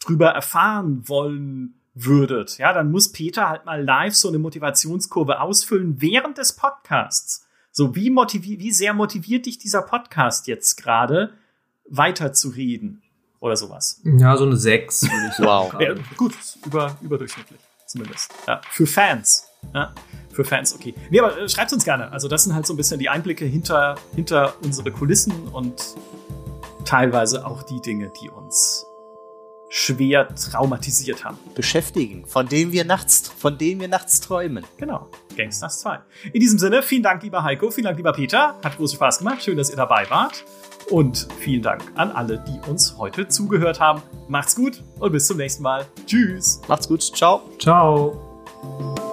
drüber 0.00 0.30
erfahren 0.30 1.08
wollen 1.08 1.74
würdet. 1.94 2.58
Ja, 2.58 2.72
dann 2.72 2.90
muss 2.90 3.12
Peter 3.12 3.48
halt 3.48 3.66
mal 3.66 3.82
live 3.82 4.14
so 4.14 4.28
eine 4.28 4.38
Motivationskurve 4.38 5.40
ausfüllen 5.40 6.00
während 6.00 6.38
des 6.38 6.54
Podcasts. 6.54 7.47
So, 7.78 7.94
wie, 7.94 8.10
motiviert, 8.10 8.58
wie 8.58 8.72
sehr 8.72 8.92
motiviert 8.92 9.46
dich 9.46 9.56
dieser 9.56 9.82
Podcast 9.82 10.48
jetzt 10.48 10.82
gerade, 10.82 11.34
weiterzureden 11.88 13.02
oder 13.38 13.56
sowas? 13.56 14.00
Ja, 14.02 14.36
so 14.36 14.46
eine 14.46 14.56
6 14.56 15.02
würde 15.02 15.30
ich 15.30 15.38
Wow. 15.38 15.80
ja, 15.80 15.94
gut, 16.16 16.34
über, 16.66 16.98
überdurchschnittlich 17.00 17.60
zumindest. 17.86 18.32
Ja, 18.48 18.60
für 18.68 18.84
Fans. 18.84 19.46
Ja, 19.72 19.94
für 20.32 20.44
Fans, 20.44 20.74
okay. 20.74 20.92
Nee, 21.10 21.20
aber 21.20 21.38
äh, 21.38 21.48
schreibt 21.48 21.72
uns 21.72 21.84
gerne. 21.84 22.10
Also, 22.10 22.26
das 22.26 22.42
sind 22.42 22.56
halt 22.56 22.66
so 22.66 22.74
ein 22.74 22.76
bisschen 22.76 22.98
die 22.98 23.10
Einblicke 23.10 23.44
hinter, 23.44 23.94
hinter 24.12 24.54
unsere 24.60 24.90
Kulissen 24.90 25.46
und 25.46 25.80
teilweise 26.84 27.46
auch 27.46 27.62
die 27.62 27.80
Dinge, 27.80 28.10
die 28.20 28.28
uns 28.28 28.87
schwer 29.68 30.28
traumatisiert 30.34 31.24
haben. 31.24 31.38
Beschäftigen, 31.54 32.26
von 32.26 32.48
denen 32.48 32.72
wir 32.72 32.84
nachts, 32.84 33.28
von 33.28 33.58
denen 33.58 33.80
wir 33.80 33.88
nachts 33.88 34.20
träumen. 34.20 34.64
Genau. 34.76 35.10
Gangsters 35.36 35.80
2. 35.80 36.00
In 36.32 36.40
diesem 36.40 36.58
Sinne, 36.58 36.82
vielen 36.82 37.02
Dank, 37.02 37.22
lieber 37.22 37.42
Heiko, 37.42 37.70
vielen 37.70 37.84
Dank, 37.84 37.96
lieber 37.96 38.12
Peter. 38.12 38.56
Hat 38.62 38.76
großen 38.76 38.96
Spaß 38.96 39.18
gemacht. 39.18 39.42
Schön, 39.42 39.56
dass 39.56 39.70
ihr 39.70 39.76
dabei 39.76 40.08
wart. 40.10 40.44
Und 40.90 41.28
vielen 41.38 41.62
Dank 41.62 41.82
an 41.96 42.10
alle, 42.10 42.42
die 42.48 42.70
uns 42.70 42.96
heute 42.96 43.28
zugehört 43.28 43.78
haben. 43.78 44.02
Macht's 44.26 44.56
gut 44.56 44.82
und 44.98 45.12
bis 45.12 45.26
zum 45.26 45.36
nächsten 45.36 45.62
Mal. 45.62 45.86
Tschüss. 46.06 46.60
Macht's 46.66 46.88
gut. 46.88 47.02
Ciao. 47.02 47.42
Ciao. 47.58 49.07